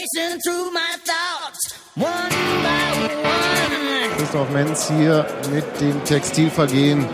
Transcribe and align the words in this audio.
racing 0.00 0.40
through 0.40 0.70
my 0.72 0.96
thoughts, 1.04 1.74
one 1.94 2.30
by 2.62 2.90
one. 3.22 4.16
Christoph 4.16 4.50
Menz 4.50 4.88
hier 4.88 5.26
mit 5.52 5.64
dem 5.80 6.02
Textilvergehen. 6.04 7.06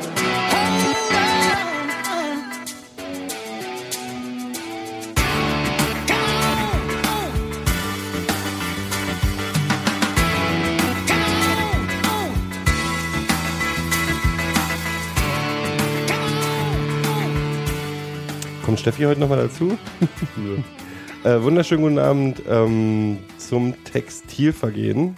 Kommt 18.65 18.81
Steffi 18.81 19.05
heute 19.05 19.21
nochmal 19.21 19.39
dazu? 19.39 19.79
äh, 21.27 21.43
wunderschönen 21.43 21.83
guten 21.83 21.99
Abend 21.99 22.43
ähm, 22.49 23.19
zum 23.37 23.75
Textilvergehen, 23.83 25.17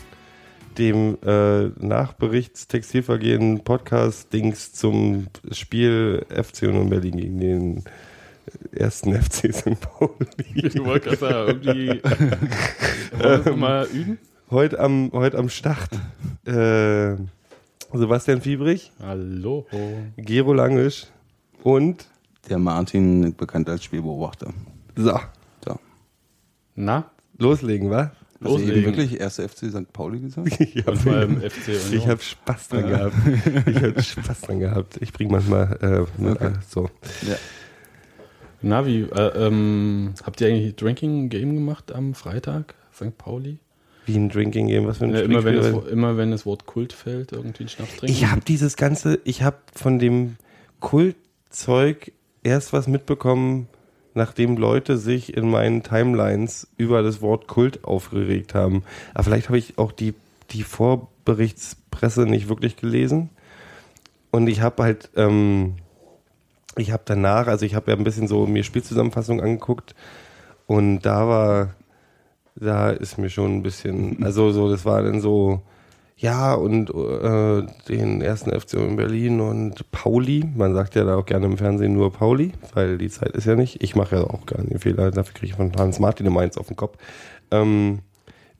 dem 0.78 1.18
äh, 1.22 1.64
Nachberichts-Textilvergehen 1.84 3.62
Podcast-Dings 3.62 4.72
zum 4.72 5.26
Spiel 5.52 6.24
FC 6.30 6.62
Union 6.62 6.88
Berlin 6.88 7.16
gegen 7.18 7.40
den 7.40 7.84
ersten 8.72 9.12
FC 9.22 9.52
St. 9.54 9.78
Pauli. 9.80 10.70
Du 10.74 10.86
wolltest 10.86 11.20
gerade 11.20 11.52
irgendwie. 11.52 12.00
Wir 13.44 13.56
mal 13.56 13.86
üben? 13.88 14.18
Heute 14.50 14.80
am, 14.80 15.10
heute 15.12 15.36
am 15.36 15.50
Start. 15.50 15.90
Äh, 16.46 17.16
Sebastian 17.92 18.40
Fiebrich, 18.40 18.92
Hallo. 19.02 19.66
Gero 20.16 20.54
Langisch 20.54 21.06
und 21.62 22.06
Der 22.48 22.58
Martin, 22.58 23.34
bekannt 23.34 23.68
als 23.68 23.84
Spielbeobachter. 23.84 24.54
So. 24.96 25.18
Na? 26.80 27.10
loslegen, 27.38 27.90
wa? 27.90 28.12
Hast 28.40 28.54
du 28.54 28.58
eben 28.60 28.68
Loslegen. 28.68 28.84
wirklich 28.96 29.20
1. 29.20 29.36
FC 29.40 29.70
St. 29.70 29.92
Pauli 29.92 30.20
gesagt? 30.20 30.48
Ich 30.60 30.86
Und 30.86 30.96
vor 30.98 31.12
allem 31.12 31.40
FC 31.40 31.68
Union. 31.68 31.92
Ich 31.92 32.06
habe 32.06 32.22
Spaß 32.22 32.68
dran 32.68 32.88
gehabt. 32.88 33.14
Ich 33.66 33.76
habe 33.82 34.00
Spaß 34.02 34.40
dran 34.42 34.60
gehabt. 34.60 34.96
Ich 35.00 35.12
bringe 35.12 35.32
manchmal 35.32 35.76
äh, 35.82 36.22
mit, 36.22 36.36
Okay. 36.36 36.46
äh, 36.46 36.50
so. 36.68 36.88
ja. 37.26 37.34
Na, 38.62 38.86
wie, 38.86 39.00
äh, 39.02 39.46
ähm, 39.46 40.14
habt 40.24 40.40
ihr 40.40 40.46
eigentlich 40.48 40.76
Drinking 40.76 41.28
Game 41.30 41.54
gemacht 41.54 41.92
am 41.92 42.14
Freitag? 42.14 42.74
St. 42.94 43.16
Pauli? 43.18 43.58
Wie 44.06 44.16
ein 44.16 44.28
Drinking 44.28 44.68
Game, 44.68 44.86
was 44.86 44.98
für 44.98 45.04
ein 45.06 45.14
Ja, 45.14 45.20
immer, 45.22 45.42
wenn 45.44 45.56
das, 45.56 45.88
immer 45.88 46.16
wenn 46.16 46.30
das 46.30 46.46
Wort 46.46 46.66
Kult 46.66 46.92
fällt, 46.92 47.32
irgendwie 47.32 47.60
einen 47.64 47.68
Schnaps 47.68 47.96
trinken? 47.96 48.14
Ich 48.14 48.26
habe 48.26 48.40
dieses 48.46 48.76
ganze, 48.76 49.18
ich 49.24 49.42
habe 49.42 49.58
von 49.74 49.98
dem 49.98 50.36
Kultzeug 50.80 52.12
erst 52.44 52.72
was 52.72 52.86
mitbekommen, 52.86 53.68
nachdem 54.18 54.58
Leute 54.58 54.98
sich 54.98 55.34
in 55.34 55.48
meinen 55.48 55.82
Timelines 55.82 56.68
über 56.76 57.02
das 57.02 57.22
Wort 57.22 57.46
Kult 57.46 57.84
aufgeregt 57.84 58.54
haben. 58.54 58.82
Aber 59.14 59.24
vielleicht 59.24 59.48
habe 59.48 59.56
ich 59.56 59.78
auch 59.78 59.92
die, 59.92 60.14
die 60.50 60.64
Vorberichtspresse 60.64 62.26
nicht 62.26 62.50
wirklich 62.50 62.76
gelesen. 62.76 63.30
Und 64.30 64.48
ich 64.48 64.60
habe 64.60 64.82
halt, 64.82 65.08
ähm, 65.16 65.76
ich 66.76 66.92
habe 66.92 67.02
danach, 67.06 67.46
also 67.46 67.64
ich 67.64 67.74
habe 67.74 67.90
ja 67.90 67.96
ein 67.96 68.04
bisschen 68.04 68.28
so 68.28 68.46
mir 68.46 68.64
Spielzusammenfassung 68.64 69.40
angeguckt 69.40 69.94
und 70.66 71.00
da 71.00 71.26
war, 71.26 71.74
da 72.56 72.90
ist 72.90 73.16
mir 73.16 73.30
schon 73.30 73.56
ein 73.56 73.62
bisschen, 73.62 74.22
also 74.22 74.50
so, 74.50 74.68
das 74.70 74.84
war 74.84 75.02
dann 75.02 75.20
so, 75.20 75.62
ja, 76.20 76.52
und 76.54 76.90
äh, 76.90 77.62
den 77.88 78.20
ersten 78.22 78.50
FC 78.50 78.74
in 78.74 78.96
Berlin 78.96 79.40
und 79.40 79.88
Pauli. 79.92 80.44
Man 80.56 80.74
sagt 80.74 80.96
ja 80.96 81.04
da 81.04 81.16
auch 81.16 81.26
gerne 81.26 81.46
im 81.46 81.56
Fernsehen 81.56 81.92
nur 81.92 82.12
Pauli, 82.12 82.52
weil 82.74 82.98
die 82.98 83.08
Zeit 83.08 83.36
ist 83.36 83.46
ja 83.46 83.54
nicht. 83.54 83.84
Ich 83.84 83.94
mache 83.94 84.16
ja 84.16 84.22
auch 84.24 84.40
nicht 84.58 84.70
den 84.72 84.80
Fehler, 84.80 85.12
dafür 85.12 85.34
kriege 85.34 85.52
ich 85.52 85.54
von 85.54 85.72
Hans 85.76 86.00
Martin 86.00 86.26
immer 86.26 86.40
eins 86.40 86.58
auf 86.58 86.66
den 86.66 86.76
Kopf. 86.76 86.98
Ähm, 87.52 88.00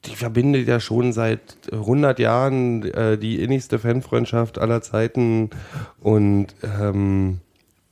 die 0.04 0.14
verbindet 0.14 0.68
ja 0.68 0.78
schon 0.78 1.12
seit 1.12 1.40
100 1.72 2.20
Jahren 2.20 2.84
äh, 2.92 3.18
die 3.18 3.42
innigste 3.42 3.80
Fanfreundschaft 3.80 4.58
aller 4.58 4.80
Zeiten 4.80 5.50
und 6.00 6.54
ähm, 6.62 7.40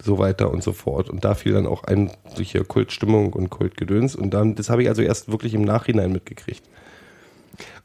so 0.00 0.18
weiter 0.18 0.52
und 0.52 0.62
so 0.62 0.72
fort. 0.72 1.10
Und 1.10 1.24
da 1.24 1.34
fiel 1.34 1.54
dann 1.54 1.66
auch 1.66 1.82
ein 1.82 2.12
hier 2.38 2.62
Kultstimmung 2.62 3.32
und 3.32 3.50
Kultgedöns. 3.50 4.14
Und 4.14 4.30
dann, 4.30 4.54
das 4.54 4.70
habe 4.70 4.82
ich 4.82 4.88
also 4.88 5.02
erst 5.02 5.28
wirklich 5.28 5.54
im 5.54 5.62
Nachhinein 5.62 6.12
mitgekriegt. 6.12 6.62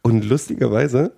Und 0.03 0.23
lustigerweise 0.25 1.13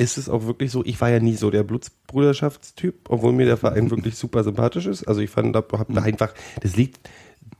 ist 0.00 0.16
es 0.16 0.30
auch 0.30 0.46
wirklich 0.46 0.70
so, 0.70 0.82
ich 0.82 0.98
war 1.02 1.10
ja 1.10 1.20
nie 1.20 1.34
so 1.34 1.50
der 1.50 1.62
Blutsbruderschaftstyp, 1.62 3.10
obwohl 3.10 3.32
mir 3.32 3.44
der 3.44 3.58
Verein 3.58 3.90
wirklich 3.90 4.16
super 4.16 4.42
sympathisch 4.42 4.86
ist. 4.86 5.04
Also 5.04 5.20
ich 5.20 5.28
fand, 5.28 5.54
da 5.54 5.62
hab 5.72 5.92
da 5.92 6.00
einfach, 6.00 6.32
das 6.62 6.74
liegt, 6.74 6.98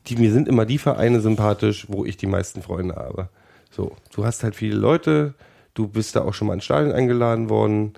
die, 0.07 0.17
mir 0.17 0.33
sind 0.33 0.49
immer 0.49 0.65
die 0.65 0.79
Vereine 0.79 1.21
sympathisch, 1.21 1.87
wo 1.89 2.07
ich 2.07 2.17
die 2.17 2.27
meisten 2.27 2.63
Freunde 2.63 2.97
habe. 2.97 3.29
So, 3.71 3.95
du 4.15 4.25
hast 4.25 4.43
halt 4.43 4.57
viele 4.57 4.77
Leute, 4.77 5.35
du 5.75 5.87
bist 5.87 6.17
da 6.17 6.23
auch 6.23 6.33
schon 6.33 6.49
mal 6.49 6.55
ins 6.55 6.65
Stadion 6.65 6.93
eingeladen 6.93 7.51
worden, 7.51 7.93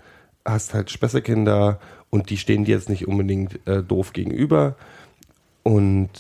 hast 0.45 0.75
halt 0.75 0.91
Spessekinder 0.91 1.79
und 2.11 2.29
die 2.29 2.37
stehen 2.37 2.65
dir 2.65 2.75
jetzt 2.75 2.89
nicht 2.89 3.07
unbedingt 3.07 3.65
äh, 3.69 3.81
doof 3.81 4.13
gegenüber. 4.13 4.75
Und 5.63 6.11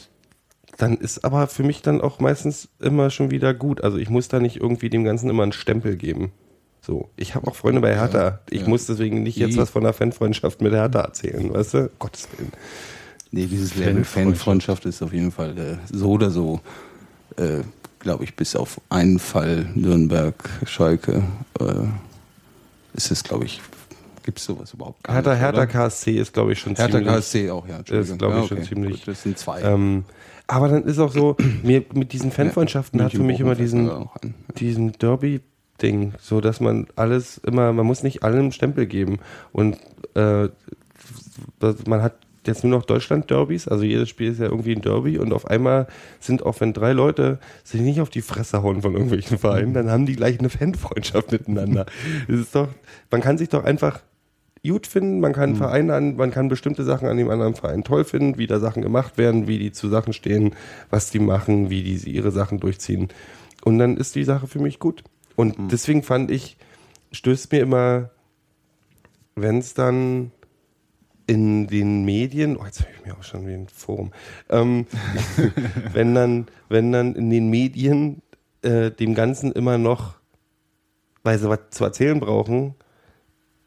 dann 0.79 0.97
ist 0.97 1.25
aber 1.25 1.49
für 1.49 1.65
mich 1.65 1.83
dann 1.83 2.01
auch 2.01 2.21
meistens 2.21 2.69
immer 2.79 3.11
schon 3.11 3.33
wieder 3.33 3.53
gut. 3.53 3.83
Also 3.83 3.99
ich 3.99 4.11
muss 4.11 4.29
da 4.29 4.39
nicht 4.39 4.59
irgendwie 4.61 4.91
dem 4.91 5.03
Ganzen 5.03 5.29
immer 5.29 5.43
einen 5.43 5.53
Stempel 5.53 5.97
geben. 5.97 6.31
So, 6.85 7.09
ich 7.17 7.37
habe 7.37 7.47
auch 7.47 7.55
Freunde 7.55 7.81
bei 7.81 7.95
Hertha. 7.95 8.41
Ich 8.51 8.63
ja. 8.63 8.69
muss 8.69 8.87
deswegen 8.87 9.23
nicht 9.23 9.37
jetzt 9.37 9.57
was 9.57 9.71
von 9.71 9.85
der 9.85 9.93
Fanfreundschaft 9.93 10.61
mit 10.61 10.73
Hertha 10.73 11.01
erzählen, 11.01 11.55
weißt 11.55 11.75
du? 11.75 11.91
Gottes 12.01 12.29
Willen. 12.37 12.51
Nee, 13.31 13.47
dieses 13.47 13.77
Level 13.77 14.05
Fanfreundschaft 14.05 14.85
ist 14.85 15.01
auf 15.01 15.13
jeden 15.13 15.31
Fall 15.31 15.57
äh, 15.57 15.77
so 15.91 16.11
oder 16.11 16.31
so, 16.31 16.61
äh, 17.37 17.61
glaube 18.01 18.25
ich, 18.25 18.35
bis 18.35 18.57
auf 18.57 18.81
einen 18.91 19.21
Fall 19.21 19.67
Nürnberg, 19.77 20.35
Schalke, 20.67 21.23
äh, 21.61 21.65
ist 22.95 23.13
es, 23.13 23.23
glaube 23.23 23.45
ich, 23.45 23.61
gibt 24.25 24.39
es 24.39 24.45
sowas 24.45 24.75
überhaupt 24.75 25.05
gar 25.05 25.15
Hertha, 25.15 25.31
nicht. 25.35 25.41
Hertha 25.41 25.59
oder? 25.59 25.67
KSC 25.69 26.19
ist, 26.19 26.33
glaube 26.33 26.53
ich, 26.53 26.59
schon 26.59 26.75
Hertha 26.75 26.99
ziemlich. 26.99 27.15
KSC 27.15 27.51
auch, 27.51 27.67
ja. 27.69 27.77
Entschuldigung. 27.79 28.19
glaub 28.19 28.33
ich, 28.35 28.41
ja, 28.41 28.49
schon 28.49 28.65
ziemlich- 28.65 28.99
Gut, 28.99 29.09
das 29.09 29.23
sind 29.23 29.39
zwei. 29.39 29.63
Ähm, 29.63 30.05
aber 30.49 30.69
dann 30.69 30.83
ist 30.85 30.99
auch 30.99 31.13
so, 31.13 31.37
mir 31.63 31.85
mit 31.95 32.13
diesen 32.13 32.33
Fanfreundschaften 32.33 32.99
Ja, 32.99 33.07
hat 33.07 33.13
für 33.13 33.23
mich 33.23 33.39
immer 33.39 33.55
München 33.57 33.65
diesen, 33.65 33.87
fällt 34.59 35.43
Derby-Ding, 35.83 36.15
so 36.19 36.41
dass 36.41 36.61
man 36.61 36.87
alles 36.97 37.39
immer, 37.39 37.73
man 37.73 37.87
muss 37.87 38.03
nicht 38.03 38.23
allem 38.23 38.53
Stempel 38.53 38.87
geben. 38.87 39.19
Und 39.53 39.77
äh, 40.15 40.49
man 41.87 42.03
hat 42.03 42.15
jetzt 42.47 42.65
nur 42.65 42.77
noch 42.77 42.85
Deutschland-Derbys, 42.85 43.69
also 43.69 43.85
jedes 43.85 44.09
Spiel 44.09 44.33
ist 44.33 44.41
ja 44.41 44.47
irgendwie 44.47 44.75
ein 44.75 44.83
Derby 44.83 45.19
und 45.19 45.33
auf 45.33 45.47
einmal 45.47 45.87
sind 46.19 46.45
auch, 46.45 46.61
wenn 46.61 46.73
drei 46.73 46.93
Leute 46.93 47.39
sich 47.63 47.81
nicht 47.81 48.01
auf 48.01 48.11
die 48.11 48.23
Fresse 48.23 48.65
hauen 48.65 48.83
von 48.83 48.95
irgendwelchen 48.95 49.39
Vereinen, 49.39 49.75
dann 49.75 49.91
haben 49.91 50.07
die 50.07 50.17
gleich 50.17 50.41
eine 50.41 50.51
Fanfreundschaft 50.51 51.31
miteinander. 51.31 51.87
Das 52.29 52.41
ist 52.41 52.55
doch, 52.55 52.69
man 53.13 53.21
kann 53.21 53.39
sich 53.39 53.49
doch 53.49 53.63
einfach 53.63 54.01
gut 54.67 54.89
finden, 54.89 55.21
man 55.21 55.33
kann 55.33 55.55
Vereine 55.55 55.95
an, 55.95 56.17
man 56.17 56.33
kann 56.33 56.49
bestimmte 56.49 56.83
Sachen 56.83 57.07
an 57.07 57.17
dem 57.17 57.31
anderen 57.31 57.55
Verein 57.55 57.85
toll 57.85 58.05
finden, 58.05 58.39
wie 58.39 58.49
da 58.49 58.59
Sachen 58.59 58.83
gemacht 58.83 59.19
werden, 59.19 59.47
wie 59.47 59.59
die 59.59 59.71
zu 59.71 59.89
Sachen 59.89 60.13
stehen, 60.13 60.55
was 60.91 61.11
die 61.11 61.21
machen, 61.21 61.71
wie 61.71 61.83
die 61.85 62.11
ihre 62.11 62.33
Sachen 62.33 62.59
durchziehen. 62.59 63.09
Und 63.65 63.79
dann 63.79 63.97
ist 63.97 64.17
die 64.17 64.25
Sache 64.25 64.49
für 64.49 64.59
mich 64.59 64.81
gut. 64.81 65.05
Und 65.37 65.57
deswegen 65.73 66.03
fand 66.03 66.31
ich, 66.31 66.57
stößt 67.13 67.53
mir 67.53 67.61
immer, 67.61 68.11
wenn 69.35 69.59
es 69.59 69.75
dann 69.75 70.33
in 71.27 71.67
den 71.67 72.05
Medien, 72.05 72.57
oh, 72.57 72.65
jetzt 72.65 72.81
höre 72.81 72.91
ich 72.95 73.07
mir 73.07 73.17
auch 73.17 73.23
schon 73.23 73.47
wie 73.47 73.55
ein 73.55 73.69
Forum, 73.69 74.13
ähm, 74.51 74.87
wenn 75.93 76.15
dann, 76.15 76.47
wenn 76.69 76.93
dann 76.93 77.15
in 77.15 77.31
den 77.31 77.49
Medien 77.49 78.23
äh, 78.63 78.91
dem 78.91 79.15
Ganzen 79.15 79.53
immer 79.53 79.79
noch, 79.79 80.17
weil 81.23 81.39
sie 81.39 81.49
was 81.49 81.61
zu 81.71 81.85
erzählen 81.85 82.19
brauchen, 82.21 82.75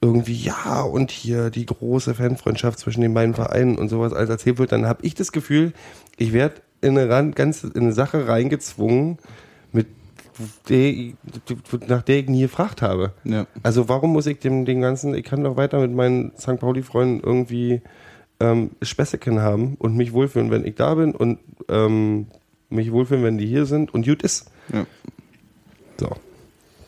irgendwie, 0.01 0.35
ja, 0.35 0.81
und 0.81 1.09
hier 1.09 1.49
die 1.49 1.65
große 1.65 2.13
Fanfreundschaft 2.13 2.77
zwischen 2.79 3.01
den 3.01 3.13
beiden 3.13 3.33
Vereinen 3.33 3.77
und 3.77 3.89
sowas 3.89 4.13
alles 4.13 4.29
erzählt 4.29 4.59
wird, 4.59 4.71
dann 4.71 4.85
habe 4.85 5.05
ich 5.05 5.15
das 5.15 5.31
Gefühl, 5.31 5.73
ich 6.17 6.33
werde 6.33 6.61
in 6.81 6.97
eine, 6.97 7.33
in 7.33 7.53
eine 7.75 7.93
Sache 7.93 8.27
reingezwungen, 8.27 9.17
mit 9.71 9.87
der, 10.69 11.13
nach 11.87 12.01
der 12.01 12.19
ich 12.19 12.29
nie 12.29 12.41
gefragt 12.41 12.81
habe. 12.81 13.13
Ja. 13.23 13.47
Also 13.63 13.89
warum 13.89 14.13
muss 14.13 14.25
ich 14.25 14.39
dem 14.39 14.65
den 14.65 14.81
ganzen, 14.81 15.13
ich 15.15 15.23
kann 15.23 15.43
doch 15.43 15.57
weiter 15.57 15.79
mit 15.79 15.93
meinen 15.93 16.33
St. 16.37 16.59
Pauli-Freunden 16.59 17.21
irgendwie 17.21 17.81
ähm, 18.39 18.71
Späßeken 18.81 19.41
haben 19.41 19.75
und 19.79 19.95
mich 19.95 20.13
wohlfühlen, 20.13 20.51
wenn 20.51 20.65
ich 20.65 20.75
da 20.75 20.95
bin 20.95 21.13
und 21.13 21.39
ähm, 21.69 22.27
mich 22.69 22.91
wohlfühlen, 22.91 23.23
wenn 23.23 23.37
die 23.37 23.47
hier 23.47 23.65
sind 23.65 23.93
und 23.93 24.05
gut 24.05 24.23
ist. 24.23 24.51
Ja. 24.73 24.85
So. 25.97 26.09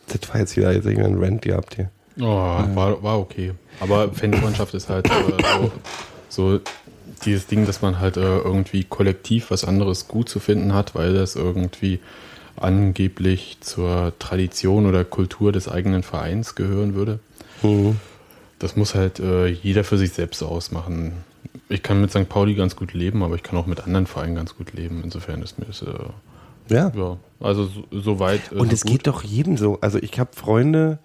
Das 0.07 0.29
war 0.29 0.39
jetzt 0.39 0.55
wieder 0.55 0.71
jetzt 0.73 0.85
irgendein 0.85 1.17
Rant 1.17 1.41
gehabt 1.41 1.75
hier. 1.75 1.89
Oh, 2.19 2.25
war, 2.25 3.03
war 3.03 3.19
okay. 3.19 3.53
Aber 3.79 4.11
Fanfreundschaft 4.11 4.73
ist 4.73 4.89
halt 4.89 5.07
äh, 5.07 5.11
so, 5.59 5.71
so 6.29 6.59
dieses 7.25 7.47
Ding, 7.47 7.65
dass 7.65 7.81
man 7.81 7.99
halt 7.99 8.17
äh, 8.17 8.21
irgendwie 8.39 8.83
kollektiv 8.83 9.51
was 9.51 9.65
anderes 9.65 10.07
gut 10.07 10.29
zu 10.29 10.39
finden 10.39 10.73
hat, 10.73 10.95
weil 10.95 11.13
das 11.13 11.35
irgendwie 11.35 11.99
angeblich 12.61 13.57
zur 13.61 14.13
Tradition 14.19 14.85
oder 14.85 15.03
Kultur 15.05 15.51
des 15.51 15.67
eigenen 15.67 16.03
Vereins 16.03 16.55
gehören 16.55 16.93
würde. 16.95 17.19
Das 18.59 18.75
muss 18.75 18.95
halt 18.95 19.19
äh, 19.19 19.47
jeder 19.47 19.83
für 19.83 19.97
sich 19.97 20.11
selbst 20.13 20.41
ausmachen. 20.43 21.13
Ich 21.69 21.83
kann 21.83 22.01
mit 22.01 22.11
St. 22.11 22.29
Pauli 22.29 22.55
ganz 22.55 22.75
gut 22.75 22.93
leben, 22.93 23.23
aber 23.23 23.35
ich 23.35 23.43
kann 23.43 23.57
auch 23.57 23.65
mit 23.67 23.81
anderen 23.83 24.07
Vereinen 24.07 24.35
ganz 24.35 24.55
gut 24.55 24.73
leben. 24.73 25.01
Insofern 25.03 25.41
ist 25.41 25.59
mir 25.59 25.65
das 25.65 25.81
äh, 25.81 25.87
Ja. 26.69 26.91
Ja, 26.95 27.17
also 27.39 27.65
so, 27.65 27.83
so 27.91 28.19
weit. 28.19 28.51
äh, 28.51 28.55
Und 28.55 28.71
es 28.73 28.83
geht 28.83 29.07
doch 29.07 29.23
jedem 29.23 29.57
so. 29.57 29.79
Also 29.81 29.99
ich 29.99 30.19
habe 30.19 30.31
Freunde, 30.33 30.99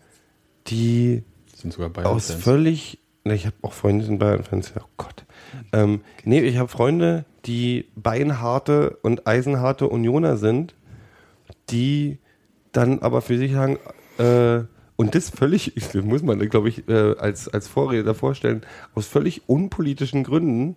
die 0.68 1.22
Sind 1.54 1.72
sogar 1.72 1.88
aus 1.88 1.94
Bayern-Fans. 1.94 2.32
völlig, 2.44 2.98
ne, 3.24 3.34
ich 3.34 3.46
habe 3.46 3.56
auch 3.62 3.72
Freunde, 3.72 4.00
die 4.02 4.06
sind 4.06 4.18
Bayern-Fans, 4.18 4.72
oh 4.78 4.84
Gott. 4.96 5.24
Ähm, 5.72 6.00
nee, 6.24 6.40
ich 6.40 6.56
habe 6.56 6.68
Freunde, 6.68 7.24
die 7.44 7.86
beinharte 7.96 8.98
und 9.02 9.26
eisenharte 9.26 9.88
Unioner 9.88 10.36
sind, 10.36 10.74
die 11.72 12.18
dann 12.72 13.00
aber 13.00 13.22
für 13.22 13.38
sich 13.38 13.52
sagen, 13.52 13.78
äh, 14.18 14.64
und 14.96 15.14
das 15.14 15.30
völlig, 15.30 15.72
das 15.92 15.94
muss 16.04 16.22
man, 16.22 16.38
glaube 16.48 16.68
ich, 16.68 16.88
äh, 16.88 17.14
als, 17.18 17.48
als 17.48 17.68
Vorredner 17.68 18.14
vorstellen, 18.14 18.62
aus 18.94 19.06
völlig 19.06 19.48
unpolitischen 19.48 20.24
Gründen 20.24 20.76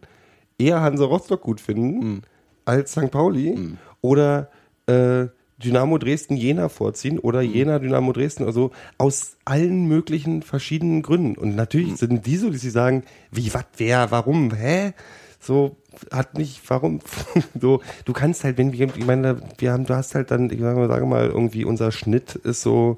eher 0.58 0.82
Hansa 0.82 1.06
Rostock 1.06 1.42
gut 1.42 1.62
finden 1.62 2.22
als 2.66 2.94
St. 2.94 3.12
Pauli 3.12 3.76
oder 4.02 4.50
äh, 4.88 5.28
Dynamo 5.58 5.98
Dresden 5.98 6.36
Jena 6.36 6.70
vorziehen 6.70 7.20
oder 7.20 7.42
Jena 7.42 7.80
Dynamo 7.80 8.12
Dresden, 8.12 8.46
also 8.46 8.72
aus 8.98 9.38
allen 9.46 9.88
möglichen 9.88 10.42
verschiedenen 10.42 11.02
Gründen. 11.02 11.38
Und 11.38 11.56
natürlich 11.56 11.96
sind 11.98 12.26
die 12.26 12.38
so, 12.38 12.50
die 12.50 12.58
sie 12.58 12.70
sagen, 12.70 13.04
wie, 13.32 13.54
was, 13.54 13.66
wer, 13.78 14.12
warum, 14.12 14.54
hä? 14.54 14.94
So, 15.40 15.78
hat 16.12 16.38
nicht, 16.38 16.62
warum, 16.68 17.00
so, 17.60 17.82
du 18.06 18.14
kannst 18.14 18.44
halt, 18.44 18.58
wenn 18.58 18.74
wir, 18.74 18.96
ich 18.96 19.06
meine, 19.06 19.42
wir 19.58 19.72
haben, 19.72 19.86
du 19.86 19.96
hast 19.96 20.16
halt 20.16 20.32
dann, 20.32 20.50
ich 20.50 20.60
sage 20.60 21.06
mal, 21.06 21.28
irgendwie 21.28 21.66
unser 21.66 21.92
Schnitt 21.92 22.36
ist 22.36 22.62
so 22.62 22.98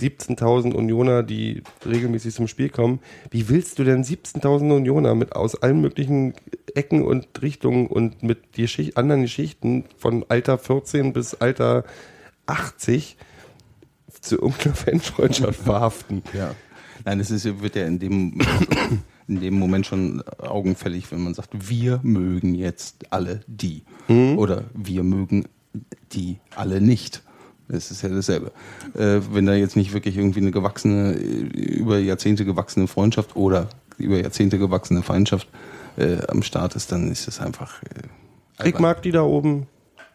17.000 0.00 0.74
Unioner, 0.74 1.22
die 1.22 1.62
regelmäßig 1.84 2.34
zum 2.34 2.48
Spiel 2.48 2.68
kommen. 2.68 3.00
Wie 3.30 3.48
willst 3.48 3.78
du 3.78 3.84
denn 3.84 4.04
17.000 4.04 4.76
Unioner 4.76 5.14
mit 5.14 5.34
aus 5.34 5.60
allen 5.62 5.80
möglichen 5.80 6.34
Ecken 6.74 7.02
und 7.02 7.28
Richtungen 7.40 7.86
und 7.86 8.22
mit 8.22 8.56
die 8.56 8.68
Schicht, 8.68 8.96
anderen 8.96 9.22
Geschichten 9.22 9.84
von 9.96 10.24
Alter 10.28 10.58
14 10.58 11.12
bis 11.12 11.34
Alter 11.34 11.84
80 12.46 13.16
zu 14.20 14.36
irgendeiner 14.36 14.74
Fanfreundschaft 14.74 15.60
verhaften? 15.64 16.22
Ja. 16.34 16.54
Nein, 17.04 17.20
es 17.20 17.30
ist, 17.30 17.62
wird 17.62 17.76
ja 17.76 17.86
in 17.86 17.98
dem, 17.98 18.38
in 19.28 19.40
dem 19.40 19.58
Moment 19.58 19.86
schon 19.86 20.22
augenfällig, 20.38 21.10
wenn 21.10 21.22
man 21.22 21.34
sagt, 21.34 21.50
wir 21.68 22.00
mögen 22.02 22.54
jetzt 22.54 23.06
alle 23.10 23.40
die. 23.46 23.82
Oder 24.08 24.64
wir 24.74 25.02
mögen 25.02 25.46
die 26.12 26.38
alle 26.54 26.80
nicht. 26.80 27.22
Das 27.68 27.90
ist 27.90 28.02
ja 28.02 28.08
dasselbe. 28.08 28.52
Äh, 28.94 29.20
wenn 29.32 29.46
da 29.46 29.54
jetzt 29.54 29.74
nicht 29.74 29.92
wirklich 29.92 30.16
irgendwie 30.16 30.38
eine 30.40 30.52
gewachsene, 30.52 31.14
äh, 31.14 31.18
über 31.18 31.98
Jahrzehnte 31.98 32.44
gewachsene 32.44 32.86
Freundschaft 32.86 33.34
oder 33.34 33.68
über 33.98 34.16
Jahrzehnte 34.20 34.58
gewachsene 34.58 35.02
Feindschaft 35.02 35.48
äh, 35.96 36.18
am 36.28 36.42
Start 36.44 36.76
ist, 36.76 36.92
dann 36.92 37.10
ist 37.10 37.26
es 37.26 37.40
einfach. 37.40 37.82
Äh, 37.82 38.68
Ich 38.68 38.78
mag 38.78 39.02
die 39.02 39.10
da 39.10 39.22
oben, 39.22 39.66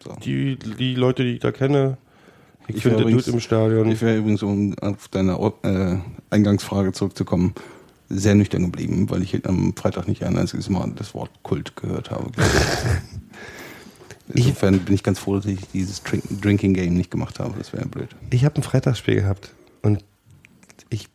So. 0.02 0.16
die, 0.24 0.56
die 0.58 0.96
Leute, 0.96 1.24
die 1.24 1.34
ich 1.34 1.40
da 1.42 1.52
kenne. 1.52 1.98
Ich, 2.68 2.78
Ich 2.78 2.84
finde 2.84 3.02
übrigens- 3.02 3.28
im 3.28 3.42
Stadion. 3.42 3.92
Ich 3.92 4.02
wäre 4.02 4.16
übrigens, 4.18 4.44
um 4.44 4.74
auf 4.80 5.10
deine 5.10 5.34
äh, 5.64 5.98
Eingangsfrage 6.30 6.94
zurückzukommen, 6.94 7.54
sehr 8.14 8.36
nüchtern 8.36 8.64
geblieben, 8.64 9.10
weil 9.10 9.22
ich 9.24 9.46
am 9.48 9.76
Freitag 9.76 10.08
nicht 10.08 10.24
ein 10.24 10.38
einziges 10.38 10.70
Mal 10.70 10.92
das 10.96 11.14
Wort 11.14 11.32
Kult 11.44 11.76
gehört 11.76 12.12
habe. 12.12 12.32
Insofern 14.34 14.80
bin 14.80 14.96
ich 14.96 15.04
ganz 15.04 15.20
froh, 15.20 15.36
dass 15.36 15.46
ich 15.46 15.60
dieses 15.74 16.04
Drink 16.04 16.24
Drinking 16.42 16.74
Game 16.74 16.94
nicht 16.94 17.12
gemacht 17.12 17.40
habe. 17.40 17.54
Das 17.58 17.74
wäre 17.74 17.86
blöd. 17.86 18.10
Ich 18.30 18.46
habe 18.46 18.56
ein 18.56 18.64
Freitagsspiel 18.64 19.16
gehabt 19.16 19.52
und 19.82 20.04
ich, 20.90 21.10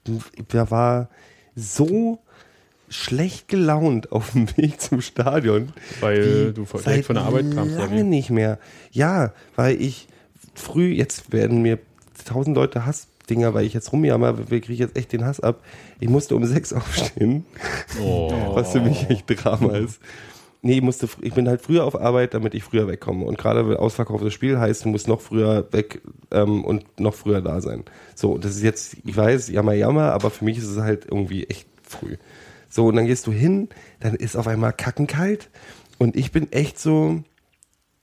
da 0.49 0.71
war 0.71 1.09
so 1.55 2.19
schlecht 2.89 3.49
gelaunt 3.49 4.13
auf 4.13 4.33
dem 4.33 4.49
Weg 4.57 4.81
zum 4.81 5.01
Stadion. 5.01 5.73
Weil 6.01 6.53
du 6.53 6.65
direkt 6.65 7.07
von 7.07 7.17
der 7.17 7.25
Arbeit 7.25 7.55
kamst, 7.55 7.77
Lange 7.77 8.05
nicht 8.05 8.31
mehr. 8.31 8.59
Ja, 8.93 9.33
weil 9.55 9.81
ich 9.81 10.09
früh, 10.55 10.93
jetzt 10.93 11.33
werden 11.33 11.63
mir 11.63 11.79
tausend 12.25 12.57
Leute 12.57 12.87
Hassdinger, 13.27 13.55
weil 13.55 13.67
ich 13.67 13.75
jetzt 13.75 13.93
rumjammer, 13.93 14.49
wir 14.51 14.61
kriege 14.61 14.75
jetzt 14.83 14.97
echt 14.97 15.13
den 15.13 15.25
Hass 15.25 15.41
ab. 15.41 15.61
Ich 15.99 16.09
musste 16.09 16.37
um 16.37 16.45
sechs 16.45 16.73
aufstehen, 16.73 17.45
Oh. 18.01 18.31
was 18.55 18.73
für 18.73 18.81
mich 18.81 19.11
echt 19.11 19.25
Drama 19.27 19.77
ist. 19.77 20.01
Nee, 20.63 20.75
ich, 20.77 20.83
musste, 20.83 21.09
ich 21.21 21.35
bin 21.35 21.49
halt 21.49 21.61
früher 21.61 21.85
auf 21.85 22.01
Arbeit, 22.01 22.35
damit 22.35 22.55
ich 22.55 22.63
früher 22.65 22.89
wegkomme. 22.89 23.25
Und 23.25 23.37
gerade 23.39 23.79
ausverkauftes 23.79 24.33
Spiel 24.33 24.59
heißt, 24.59 24.85
du 24.85 24.89
musst 24.89 25.07
noch 25.07 25.21
früher 25.21 25.67
weg 25.73 26.01
ähm, 26.33 26.65
und 26.65 26.99
noch 26.99 27.15
früher 27.15 27.41
da 27.41 27.61
sein. 27.61 27.85
So, 28.15 28.39
das 28.39 28.57
ist 28.57 28.63
jetzt, 28.63 28.97
ich 29.05 29.17
weiß, 29.17 29.49
jammer, 29.49 29.75
jammer, 29.75 30.13
aber 30.13 30.31
für 30.31 30.45
mich 30.45 30.59
ist 30.59 30.67
es 30.67 30.79
halt 30.79 31.07
irgendwie 31.11 31.45
echt 31.45 31.69
früh. 31.83 32.17
So, 32.69 32.87
und 32.87 32.97
dann 32.97 33.07
gehst 33.07 33.27
du 33.27 33.33
hin, 33.33 33.69
dann 34.01 34.15
ist 34.15 34.37
auf 34.37 34.49
einmal 34.49 34.73
kackenkalt. 34.73 35.51
Und 35.99 36.17
ich 36.17 36.33
bin 36.33 36.51
echt 36.53 36.79
so, 36.81 37.23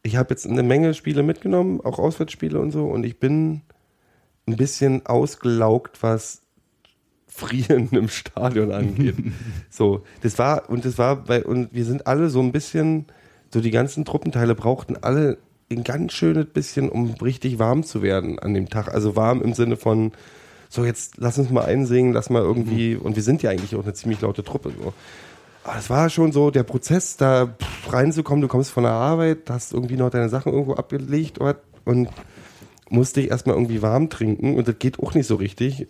ich 0.04 0.16
habe 0.16 0.30
jetzt 0.30 0.48
eine 0.48 0.64
Menge 0.64 0.94
Spiele 0.94 1.24
mitgenommen, 1.24 1.82
auch 1.82 2.00
Auswärtsspiele 2.00 2.60
und 2.60 2.72
so, 2.72 2.86
und 2.86 3.06
ich 3.06 3.20
bin 3.20 3.62
ein 4.48 4.58
bisschen 4.58 5.06
ausgelaugt, 5.06 6.04
was 6.04 6.42
Frieren 7.28 7.90
im 7.92 8.10
Stadion 8.10 8.72
angeht. 8.72 9.16
so, 9.70 10.04
das 10.22 10.38
war, 10.38 10.70
und 10.70 10.86
das 10.86 10.98
war 10.98 11.16
bei, 11.16 11.44
und 11.44 11.74
wir 11.74 11.86
sind 11.86 12.06
alle 12.06 12.30
so 12.30 12.40
ein 12.42 12.52
bisschen, 12.52 13.06
so 13.52 13.60
die 13.60 13.72
ganzen 13.72 14.06
Truppenteile 14.06 14.54
brauchten 14.54 14.98
alle 15.02 15.38
ein 15.72 15.84
ganz 15.84 16.14
schönes 16.14 16.46
bisschen, 16.48 16.90
um 16.90 17.12
richtig 17.16 17.58
warm 17.58 17.84
zu 17.84 18.02
werden 18.04 18.38
an 18.40 18.54
dem 18.54 18.70
Tag. 18.70 18.94
Also 18.94 19.16
warm 19.16 19.42
im 19.42 19.54
Sinne 19.54 19.78
von, 19.78 20.12
so 20.70 20.86
jetzt 20.86 21.18
lass 21.18 21.38
uns 21.38 21.50
mal 21.50 21.66
einsingen, 21.66 22.14
lass 22.14 22.30
mal 22.30 22.42
irgendwie, 22.42 22.96
und 22.96 23.16
wir 23.16 23.24
sind 23.24 23.42
ja 23.42 23.50
eigentlich 23.50 23.76
auch 23.76 23.84
eine 23.84 23.94
ziemlich 23.94 24.22
laute 24.22 24.44
Truppe, 24.44 24.72
so. 24.80 24.94
Aber 25.64 25.80
es 25.80 25.90
war 25.90 26.10
schon 26.10 26.32
so 26.32 26.52
der 26.52 26.64
Prozess, 26.64 27.16
da 27.16 27.56
reinzukommen. 27.88 28.42
Du 28.42 28.50
kommst 28.50 28.70
von 28.72 28.84
der 28.84 28.92
Arbeit, 28.92 29.50
hast 29.50 29.74
irgendwie 29.74 29.96
noch 29.96 30.10
deine 30.10 30.28
Sachen 30.28 30.52
irgendwo 30.52 30.74
abgelegt 30.74 31.40
und, 31.86 32.10
und 32.94 33.00
musst 33.00 33.16
dich 33.16 33.32
erstmal 33.32 33.56
irgendwie 33.56 33.82
warm 33.82 34.10
trinken. 34.10 34.56
Und 34.56 34.68
das 34.68 34.78
geht 34.78 35.00
auch 35.00 35.16
nicht 35.16 35.26
so 35.26 35.36
richtig, 35.36 35.88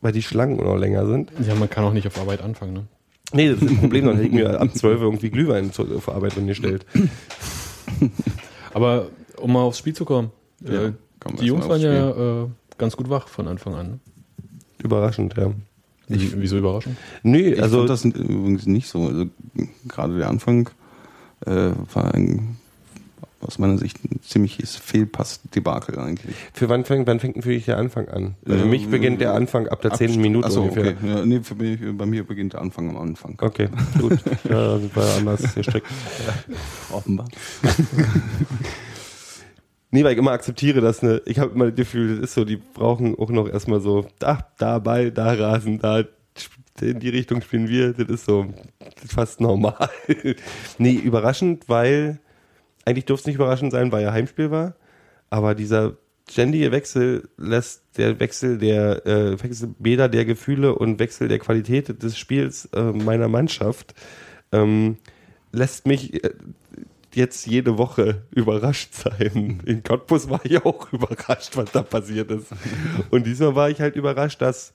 weil 0.00 0.12
die 0.12 0.22
Schlangen 0.22 0.56
noch 0.56 0.76
länger 0.76 1.04
sind. 1.06 1.32
Ja, 1.44 1.54
man 1.56 1.68
kann 1.68 1.84
auch 1.84 1.92
nicht 1.92 2.06
auf 2.06 2.18
Arbeit 2.20 2.40
anfangen, 2.40 2.72
ne? 2.72 2.84
Nee, 3.32 3.48
das 3.50 3.60
ist 3.60 3.68
ein 3.68 3.78
Problem. 3.78 4.06
Dann 4.06 4.18
hätten 4.18 4.36
wir 4.36 4.60
ab 4.60 4.68
12 4.72 5.00
irgendwie 5.00 5.30
Glühwein 5.30 5.72
zur 5.72 6.00
zur 6.00 6.14
Arbeit 6.14 6.34
gestellt. 6.46 6.86
Aber 8.74 9.08
um 9.38 9.52
mal 9.52 9.62
aufs 9.62 9.78
Spiel 9.78 9.94
zu 9.94 10.04
kommen, 10.04 10.30
Ja, 10.60 10.84
äh, 10.84 10.92
die 11.40 11.46
Jungs 11.46 11.68
waren 11.68 11.80
ja 11.80 12.44
äh, 12.44 12.46
ganz 12.78 12.96
gut 12.96 13.10
wach 13.10 13.26
von 13.26 13.48
Anfang 13.48 13.74
an. 13.74 13.86
Ne? 13.90 13.98
Überraschend, 14.78 15.34
ja. 15.36 15.50
Wie, 16.06 16.32
wieso 16.36 16.58
überraschend? 16.58 16.96
Nee, 17.24 17.54
Ich 17.54 17.62
also 17.62 17.78
fand 17.78 17.90
das 17.90 18.04
übrigens 18.04 18.66
nicht 18.66 18.88
so. 18.88 19.08
Also, 19.08 19.26
gerade 19.88 20.16
der 20.16 20.28
Anfang 20.28 20.70
äh, 21.44 21.70
war 21.92 22.14
ein, 22.14 22.58
aus 23.46 23.58
meiner 23.58 23.78
Sicht 23.78 23.98
ein 24.04 24.20
ziemliches 24.22 24.76
Fehlpass-Debakel 24.76 25.98
eigentlich. 25.98 26.34
für 26.52 26.68
wann 26.68 26.84
fängt, 26.84 27.06
wann 27.06 27.20
fängt 27.20 27.36
denn 27.36 27.42
für 27.42 27.50
dich 27.50 27.64
der 27.66 27.78
Anfang 27.78 28.08
an? 28.08 28.34
Weil 28.42 28.58
für 28.60 28.66
mich 28.66 28.88
beginnt 28.88 29.20
der 29.20 29.34
Anfang 29.34 29.68
ab 29.68 29.80
der 29.82 29.92
10. 29.92 30.20
Minute 30.20 30.46
Achso, 30.46 30.62
ungefähr. 30.62 30.92
okay. 30.92 31.08
Ja, 31.08 31.24
nee, 31.24 31.40
mich, 31.58 31.80
bei 31.96 32.06
mir 32.06 32.24
beginnt 32.24 32.54
der 32.54 32.60
Anfang 32.60 32.90
am 32.90 32.96
Anfang. 32.96 33.38
Okay, 33.40 33.68
gut. 33.98 34.18
Ja, 34.48 34.78
sind 34.78 34.94
wir 34.94 35.02
anders 35.16 35.54
gestrickt. 35.54 35.86
Offenbar. 36.90 37.28
Nee, 39.92 40.04
weil 40.04 40.12
ich 40.12 40.18
immer 40.18 40.32
akzeptiere, 40.32 40.80
dass 40.80 41.02
eine, 41.02 41.22
ich 41.26 41.38
habe 41.38 41.52
immer 41.54 41.66
das 41.66 41.76
Gefühl, 41.76 42.16
das 42.16 42.24
ist 42.30 42.34
so, 42.34 42.44
die 42.44 42.56
brauchen 42.56 43.16
auch 43.18 43.30
noch 43.30 43.48
erstmal 43.48 43.80
so, 43.80 44.04
da, 44.18 44.46
da 44.58 44.78
Ball, 44.78 45.10
da 45.10 45.32
Rasen, 45.32 45.78
da 45.78 46.04
in 46.80 47.00
die 47.00 47.08
Richtung 47.08 47.40
spielen 47.40 47.68
wir, 47.68 47.92
das 47.92 48.08
ist 48.08 48.24
so 48.26 48.46
fast 49.06 49.40
normal. 49.40 49.88
nee, 50.78 50.94
überraschend, 50.94 51.68
weil 51.68 52.20
eigentlich 52.86 53.04
durfte 53.04 53.24
es 53.24 53.26
nicht 53.26 53.34
überraschend 53.36 53.72
sein, 53.72 53.92
weil 53.92 54.02
ja 54.02 54.12
Heimspiel 54.12 54.50
war, 54.50 54.74
aber 55.28 55.54
dieser 55.54 55.96
ständige 56.30 56.72
Wechsel 56.72 57.28
lässt 57.36 57.82
der 57.98 58.18
Wechsel 58.18 58.58
der 58.58 59.06
äh, 59.06 59.42
Wechsel 59.42 59.74
Bäder 59.78 60.08
der 60.08 60.24
Gefühle 60.24 60.74
und 60.74 60.98
Wechsel 60.98 61.28
der 61.28 61.38
Qualität 61.38 62.02
des 62.02 62.16
Spiels 62.16 62.66
äh, 62.72 62.80
meiner 62.80 63.28
Mannschaft 63.28 63.94
ähm, 64.52 64.96
lässt 65.52 65.86
mich 65.86 66.24
äh, 66.24 66.30
jetzt 67.14 67.46
jede 67.46 67.78
Woche 67.78 68.22
überrascht 68.30 68.94
sein. 68.94 69.62
In 69.66 69.82
Cottbus 69.82 70.28
war 70.30 70.40
ich 70.44 70.64
auch 70.64 70.92
überrascht, 70.92 71.56
was 71.56 71.70
da 71.72 71.82
passiert 71.82 72.30
ist. 72.30 72.48
Und 73.10 73.26
diesmal 73.26 73.54
war 73.54 73.70
ich 73.70 73.80
halt 73.80 73.96
überrascht, 73.96 74.40
dass 74.40 74.72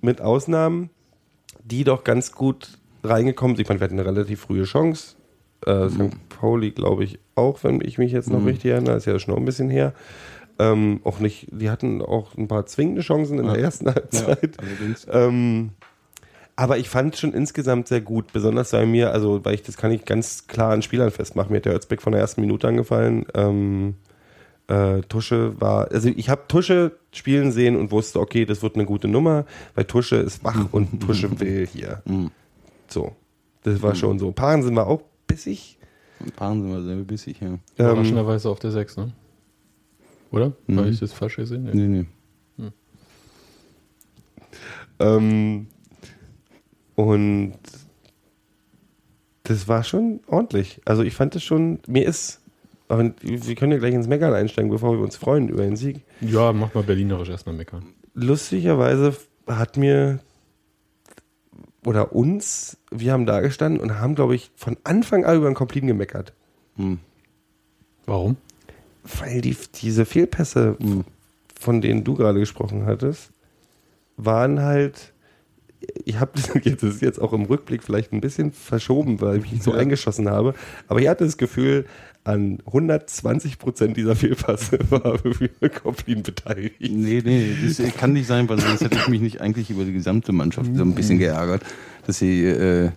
mit 0.00 0.20
Ausnahmen 0.20 0.90
die 1.64 1.84
doch 1.84 2.04
ganz 2.04 2.32
gut 2.32 2.78
reingekommen 3.02 3.56
sind. 3.56 3.62
Ich 3.62 3.68
meine, 3.68 3.80
wir 3.80 3.84
hatten 3.84 3.98
eine 3.98 4.08
relativ 4.08 4.42
frühe 4.42 4.64
Chance. 4.64 5.13
Äh, 5.66 5.88
St. 5.88 6.28
Pauli, 6.28 6.70
glaube 6.70 7.04
ich, 7.04 7.18
auch, 7.34 7.64
wenn 7.64 7.80
ich 7.80 7.98
mich 7.98 8.12
jetzt 8.12 8.30
noch 8.30 8.44
richtig 8.44 8.70
erinnere, 8.72 8.96
ist 8.96 9.06
ja 9.06 9.18
schon 9.18 9.34
noch 9.34 9.40
ein 9.40 9.46
bisschen 9.46 9.70
her. 9.70 9.92
Ähm, 10.58 11.00
auch 11.04 11.18
nicht, 11.18 11.48
die 11.50 11.70
hatten 11.70 12.00
auch 12.00 12.36
ein 12.36 12.46
paar 12.48 12.66
zwingende 12.66 13.02
Chancen 13.02 13.38
in 13.38 13.46
der 13.46 13.58
ersten 13.58 13.86
Halbzeit. 13.94 14.56
allerdings. 14.60 15.06
Ähm, 15.10 15.70
aber 16.56 16.78
ich 16.78 16.88
fand 16.88 17.16
schon 17.16 17.32
insgesamt 17.32 17.88
sehr 17.88 18.00
gut, 18.00 18.32
besonders 18.32 18.70
bei 18.70 18.86
mir, 18.86 19.12
also 19.12 19.44
weil 19.44 19.54
ich 19.54 19.62
das 19.62 19.76
kann 19.76 19.90
ich 19.90 20.04
ganz 20.04 20.46
klar 20.46 20.72
an 20.72 20.82
Spielern 20.82 21.10
festmachen. 21.10 21.50
Mir 21.50 21.56
hat 21.56 21.64
der 21.64 21.74
Özbeck 21.74 22.00
von 22.00 22.12
der 22.12 22.20
ersten 22.20 22.40
Minute 22.40 22.68
angefallen. 22.68 23.26
Ähm, 23.34 23.94
äh, 24.68 25.00
Tusche 25.02 25.60
war, 25.60 25.90
also 25.90 26.08
ich 26.08 26.28
habe 26.28 26.42
Tusche 26.46 26.92
spielen 27.12 27.50
sehen 27.50 27.76
und 27.76 27.90
wusste, 27.90 28.20
okay, 28.20 28.44
das 28.44 28.62
wird 28.62 28.76
eine 28.76 28.86
gute 28.86 29.08
Nummer, 29.08 29.46
weil 29.74 29.84
Tusche 29.84 30.16
ist 30.16 30.44
wach 30.44 30.68
und 30.70 31.00
Tusche 31.00 31.28
will 31.40 31.66
hier. 31.66 32.02
So, 32.86 33.12
das 33.64 33.82
war 33.82 33.94
schon 33.96 34.18
so. 34.20 34.30
Paaren 34.30 34.62
sind 34.62 34.74
wir 34.74 34.86
auch 34.86 35.02
bissig. 35.34 35.78
Ein 36.20 36.30
paar 36.30 36.52
sind 36.52 36.68
wir 36.68 36.82
sehr 36.82 36.96
bissig, 36.96 37.40
ja. 37.40 37.48
Ähm, 37.48 37.60
Überraschenderweise 37.76 38.48
auf 38.48 38.58
der 38.60 38.70
6, 38.70 38.96
ne? 38.98 39.12
Oder? 40.30 40.52
Mhm. 40.66 40.78
Habe 40.78 40.88
ich 40.88 41.00
das 41.00 41.12
falsch 41.12 41.36
gesehen? 41.36 41.68
Nee, 41.72 41.88
nee. 41.88 42.06
Ähm, 45.00 45.66
und 46.94 47.54
das 49.42 49.68
war 49.68 49.84
schon 49.84 50.20
ordentlich. 50.26 50.80
Also 50.84 51.02
ich 51.02 51.14
fand 51.14 51.34
das 51.34 51.42
schon, 51.42 51.80
mir 51.86 52.06
ist, 52.06 52.40
aber 52.88 53.12
wir 53.20 53.54
können 53.56 53.72
ja 53.72 53.78
gleich 53.78 53.94
ins 53.94 54.06
Meckern 54.06 54.32
einsteigen, 54.32 54.70
bevor 54.70 54.92
wir 54.92 55.02
uns 55.02 55.16
freuen 55.16 55.48
über 55.48 55.62
den 55.62 55.76
Sieg. 55.76 56.02
Ja, 56.20 56.52
mach 56.52 56.74
mal 56.74 56.84
berlinerisch 56.84 57.28
erstmal 57.28 57.54
meckern. 57.54 57.84
Lustigerweise 58.14 59.16
hat 59.46 59.76
mir 59.76 60.20
oder 61.84 62.12
uns, 62.14 62.76
wir 62.90 63.12
haben 63.12 63.26
da 63.26 63.40
gestanden 63.40 63.80
und 63.80 63.98
haben, 63.98 64.14
glaube 64.14 64.34
ich, 64.34 64.50
von 64.56 64.76
Anfang 64.84 65.24
an 65.24 65.36
über 65.36 65.46
den 65.50 65.54
Komplin 65.54 65.86
gemeckert. 65.86 66.32
Hm. 66.76 66.98
Warum? 68.06 68.36
Weil 69.20 69.40
die, 69.40 69.56
diese 69.82 70.04
Fehlpässe, 70.06 70.76
von 71.58 71.80
denen 71.80 72.04
du 72.04 72.14
gerade 72.14 72.38
gesprochen 72.40 72.86
hattest, 72.86 73.30
waren 74.16 74.60
halt, 74.60 75.12
ich 76.04 76.18
habe 76.20 76.32
das 76.80 77.00
jetzt- 77.00 77.20
auch 77.20 77.32
im 77.32 77.42
Rückblick 77.44 77.82
vielleicht 77.82 78.12
ein 78.12 78.20
bisschen 78.20 78.52
verschoben, 78.52 79.20
weil 79.20 79.38
ich 79.38 79.52
mich 79.52 79.62
so 79.62 79.72
Ja. 79.72 79.78
eingeschossen 79.78 80.28
habe, 80.30 80.54
aber 80.88 81.00
ich 81.00 81.08
hatte 81.08 81.24
das 81.24 81.36
Gefühl, 81.36 81.86
an 82.24 82.58
120 82.66 83.58
Prozent 83.58 83.96
dieser 83.96 84.16
Fehlpässe 84.16 84.78
war 84.90 85.18
für 85.18 85.70
Komplin 85.70 86.22
beteiligt. 86.22 86.76
Nee, 86.80 87.22
nee, 87.24 87.54
das 87.62 87.78
kann 87.96 88.14
nicht 88.14 88.26
sein, 88.26 88.48
weil 88.48 88.60
sonst 88.60 88.80
hätte 88.80 88.96
ich 88.96 89.08
mich 89.08 89.20
nicht 89.20 89.40
eigentlich 89.40 89.70
über 89.70 89.84
die 89.84 89.92
gesamte 89.92 90.32
Mannschaft 90.32 90.74
so 90.74 90.82
ein 90.82 90.94
bisschen 90.94 91.18
geärgert, 91.18 91.62
dass 92.06 92.18
sie 92.18 92.44
äh, 92.44 92.90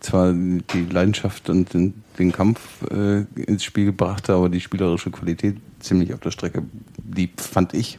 zwar 0.00 0.32
die 0.32 0.86
Leidenschaft 0.90 1.48
und 1.50 1.72
den, 1.72 1.94
den 2.18 2.32
Kampf 2.32 2.60
äh, 2.90 3.24
ins 3.40 3.64
Spiel 3.64 3.92
brachte, 3.92 4.34
aber 4.34 4.48
die 4.48 4.60
spielerische 4.60 5.10
Qualität 5.10 5.56
ziemlich 5.78 6.12
auf 6.12 6.20
der 6.20 6.32
Strecke 6.32 6.62
blieb, 6.98 7.40
fand 7.40 7.74
ich. 7.74 7.98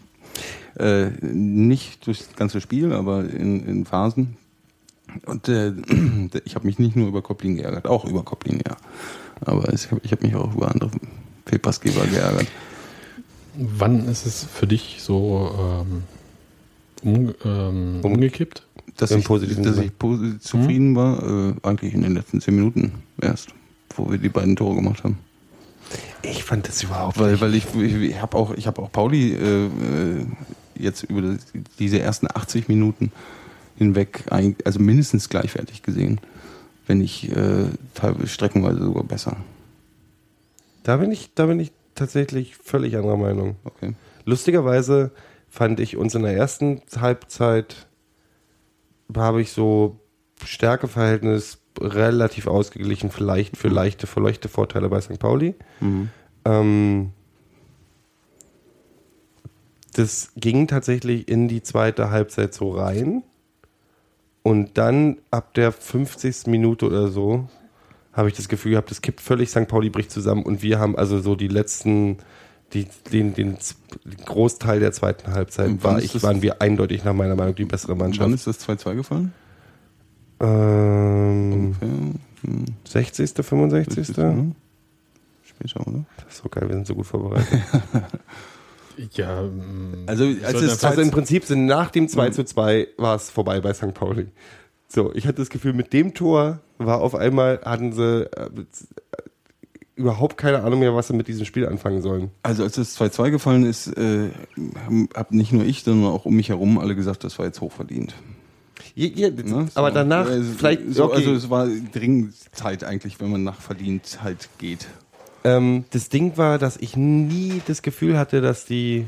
Äh, 0.78 1.12
nicht 1.22 2.06
durchs 2.06 2.36
ganze 2.36 2.60
Spiel, 2.60 2.92
aber 2.92 3.30
in, 3.30 3.66
in 3.66 3.86
Phasen. 3.86 4.36
Und 5.26 5.48
äh, 5.48 5.72
ich 6.46 6.56
habe 6.56 6.68
mich 6.68 6.80
nicht 6.80 6.96
nur 6.96 7.08
über 7.08 7.22
Koplin 7.22 7.56
geärgert, 7.56 7.88
auch 7.88 8.06
über 8.06 8.24
Koplin, 8.24 8.62
ja. 8.68 8.76
Aber 9.42 9.72
ich 9.74 9.88
habe 9.92 10.26
mich 10.26 10.36
auch 10.36 10.54
über 10.56 10.72
andere 10.72 10.92
Fehlpassgeber 11.46 12.06
geärgert. 12.08 12.48
Wann 13.58 14.08
ist 14.08 14.26
es 14.26 14.44
für 14.44 14.68
dich 14.68 14.98
so 15.02 15.84
ähm, 15.86 16.04
um, 17.04 17.34
ähm, 17.46 18.00
Um- 18.04 18.14
umgekippt? 18.14 18.64
dass 18.98 19.12
Im 19.12 19.20
ich, 19.20 19.26
positiven 19.26 19.64
dass 19.64 19.78
ich 19.78 19.92
zufrieden 20.40 20.96
war, 20.96 21.22
äh, 21.50 21.54
eigentlich 21.64 21.94
in 21.94 22.02
den 22.02 22.14
letzten 22.14 22.40
zehn 22.40 22.56
Minuten 22.56 22.94
erst, 23.22 23.50
wo 23.94 24.10
wir 24.10 24.18
die 24.18 24.30
beiden 24.30 24.56
Tore 24.56 24.76
gemacht 24.76 25.04
haben. 25.04 25.18
Ich 26.22 26.46
fand 26.46 26.66
das 26.68 26.82
überhaupt 26.82 27.20
Weil, 27.20 27.34
nicht. 27.34 27.42
weil 27.42 27.56
ich, 27.56 27.66
ich, 27.76 27.94
ich 28.12 28.22
habe 28.22 28.38
auch, 28.38 28.54
ich 28.54 28.68
habe 28.68 28.82
auch 28.82 28.90
Pauli 28.92 29.34
äh, 29.34 29.66
äh, 29.66 29.70
jetzt 30.80 31.04
über 31.04 31.22
das, 31.22 31.40
diese 31.78 32.00
ersten 32.00 32.28
80 32.34 32.70
Minuten 32.70 33.12
hinweg, 33.78 34.24
ein- 34.32 34.56
also 34.64 34.80
mindestens 34.80 35.28
gleichwertig 35.28 35.84
gesehen, 35.84 36.22
wenn 36.88 37.00
nicht 37.00 37.32
äh, 37.32 37.66
teilweise 37.94 38.28
streckenweise 38.28 38.84
sogar 38.84 39.04
besser. 39.04 39.38
Da 40.84 40.98
bin 40.98 41.12
ich, 41.12 41.34
da 41.34 41.46
bin 41.48 41.60
ich 41.60 41.72
tatsächlich 41.96 42.56
völlig 42.56 42.96
anderer 42.96 43.18
Meinung. 43.18 43.56
Okay. 43.64 43.94
Lustigerweise 44.26 45.12
fand 45.50 45.80
ich 45.80 45.98
uns 45.98 46.16
in 46.16 46.24
der 46.24 46.36
ersten 46.36 46.82
Halbzeit 47.00 47.88
habe 49.16 49.42
ich 49.42 49.52
so 49.52 50.00
Stärkeverhältnis 50.44 51.60
relativ 51.80 52.48
ausgeglichen, 52.48 53.12
vielleicht 53.12 53.58
für 53.58 53.68
leichte, 53.68 54.08
für 54.08 54.20
leichte 54.20 54.48
Vorteile 54.48 54.90
bei 54.90 55.02
St. 55.02 55.20
Pauli. 55.20 55.56
Mhm. 55.80 56.10
Ähm, 56.46 57.12
das 59.94 60.32
ging 60.36 60.68
tatsächlich 60.68 61.28
in 61.28 61.48
die 61.48 61.64
zweite 61.64 62.10
Halbzeit 62.10 62.54
so 62.54 62.72
rein. 62.72 63.24
Und 64.46 64.78
dann 64.78 65.18
ab 65.32 65.56
der 65.56 65.72
50. 65.72 66.46
Minute 66.46 66.86
oder 66.86 67.08
so 67.08 67.50
habe 68.14 68.28
ich 68.28 68.36
das 68.36 68.48
Gefühl 68.48 68.74
gehabt, 68.74 68.92
es 68.92 69.02
kippt 69.02 69.20
völlig, 69.20 69.50
St. 69.50 69.68
Pauli 69.68 69.90
bricht 69.90 70.12
zusammen 70.12 70.44
und 70.44 70.62
wir 70.62 70.78
haben 70.78 70.96
also 70.96 71.20
so 71.20 71.36
die 71.36 71.48
letzten, 71.48 72.18
die, 72.72 72.86
den, 73.12 73.34
den 73.34 73.58
Großteil 74.24 74.80
der 74.80 74.92
zweiten 74.92 75.32
Halbzeit 75.32 75.70
wann 75.82 75.84
war 75.84 76.00
ich, 76.00 76.22
waren 76.22 76.44
wir 76.44 76.62
eindeutig 76.62 77.04
nach 77.04 77.16
meiner 77.16 77.36
Meinung 77.36 77.56
die 77.56 77.66
bessere 77.66 77.94
Wann 77.94 78.12
Mannschaft. 78.12 78.32
ist 78.36 78.46
das 78.46 78.70
2-2 78.70 78.94
gefallen? 78.94 79.34
Ähm. 80.40 81.76
Hm, 81.80 82.66
60., 82.88 83.32
65. 83.44 84.16
ne? 84.16 84.52
Später, 85.42 85.88
oder? 85.88 86.06
Das 86.18 86.36
ist 86.36 86.44
so 86.44 86.50
geil, 86.50 86.70
wir 86.70 86.76
sind 86.76 86.86
so 86.86 86.94
gut 86.94 87.08
vorbereitet. 87.08 87.62
Ja, 89.14 89.42
ähm, 89.44 90.04
Also, 90.08 90.24
als 90.26 90.52
sollte 90.52 90.66
es 90.68 90.84
Also 90.84 91.02
im 91.02 91.12
Prinzip 91.12 91.46
sind 91.46 91.66
nach 91.66 91.92
dem 91.92 92.08
2 92.08 92.30
zu 92.32 92.44
2 92.46 92.88
war 92.98 93.16
es 93.16 93.30
vorbei 93.30 93.60
bei 93.62 93.74
St. 93.74 93.94
Pauli. 93.94 94.28
So, 94.88 95.14
ich 95.16 95.26
hatte 95.28 95.38
das 95.38 95.50
Gefühl, 95.50 95.74
mit 95.74 95.94
dem 95.94 96.14
Tor 96.14 96.60
war 96.78 97.02
auf 97.02 97.16
einmal, 97.16 97.60
hatten 97.66 97.92
sie 97.94 98.24
äh, 98.26 98.50
überhaupt 99.96 100.38
keine 100.38 100.62
Ahnung 100.64 100.80
mehr, 100.80 100.94
was 100.94 101.08
sie 101.08 101.14
mit 101.14 101.28
diesem 101.28 101.46
Spiel 101.46 101.66
anfangen 101.68 102.02
sollen. 102.02 102.30
Also 102.44 102.64
als 102.64 102.74
das 102.76 103.00
2-2 103.00 103.32
gefallen 103.32 103.66
ist, 103.66 103.88
äh, 103.98 104.30
haben- 104.86 105.10
hab 105.16 105.32
nicht 105.32 105.54
nur 105.54 105.64
ich, 105.64 105.84
sondern 105.84 106.12
auch 106.12 106.26
um 106.26 106.36
mich 106.36 106.50
herum 106.50 106.78
alle 106.78 106.96
gesagt, 106.96 107.24
das 107.24 107.40
war 107.40 107.46
jetzt 107.46 107.62
hochverdient. 107.62 108.14
Je, 108.94 109.08
je, 109.08 109.30
Ne? 109.32 109.68
aber 109.76 109.90
So, 109.90 109.94
danach, 109.94 110.30
äh, 110.30 110.42
vielleicht, 110.42 110.82
so, 110.94 111.06
okay, 111.06 111.16
Also 111.16 111.34
es 111.34 111.50
war 111.50 111.68
dringend 111.94 112.34
Zeit 112.56 112.84
eigentlich, 112.84 113.20
wenn 113.22 113.32
man 113.32 113.44
nach 113.44 113.60
verdient 113.62 114.20
halt 114.22 114.50
geht. 114.58 114.88
Ähm, 115.46 115.86
das 115.92 116.10
Ding 116.10 116.36
war, 116.38 116.58
dass 116.58 116.76
ich 116.78 116.98
nie 116.98 117.62
das 117.68 117.82
Gefühl 117.82 118.18
hatte, 118.18 118.42
dass 118.42 118.66
die, 118.66 119.08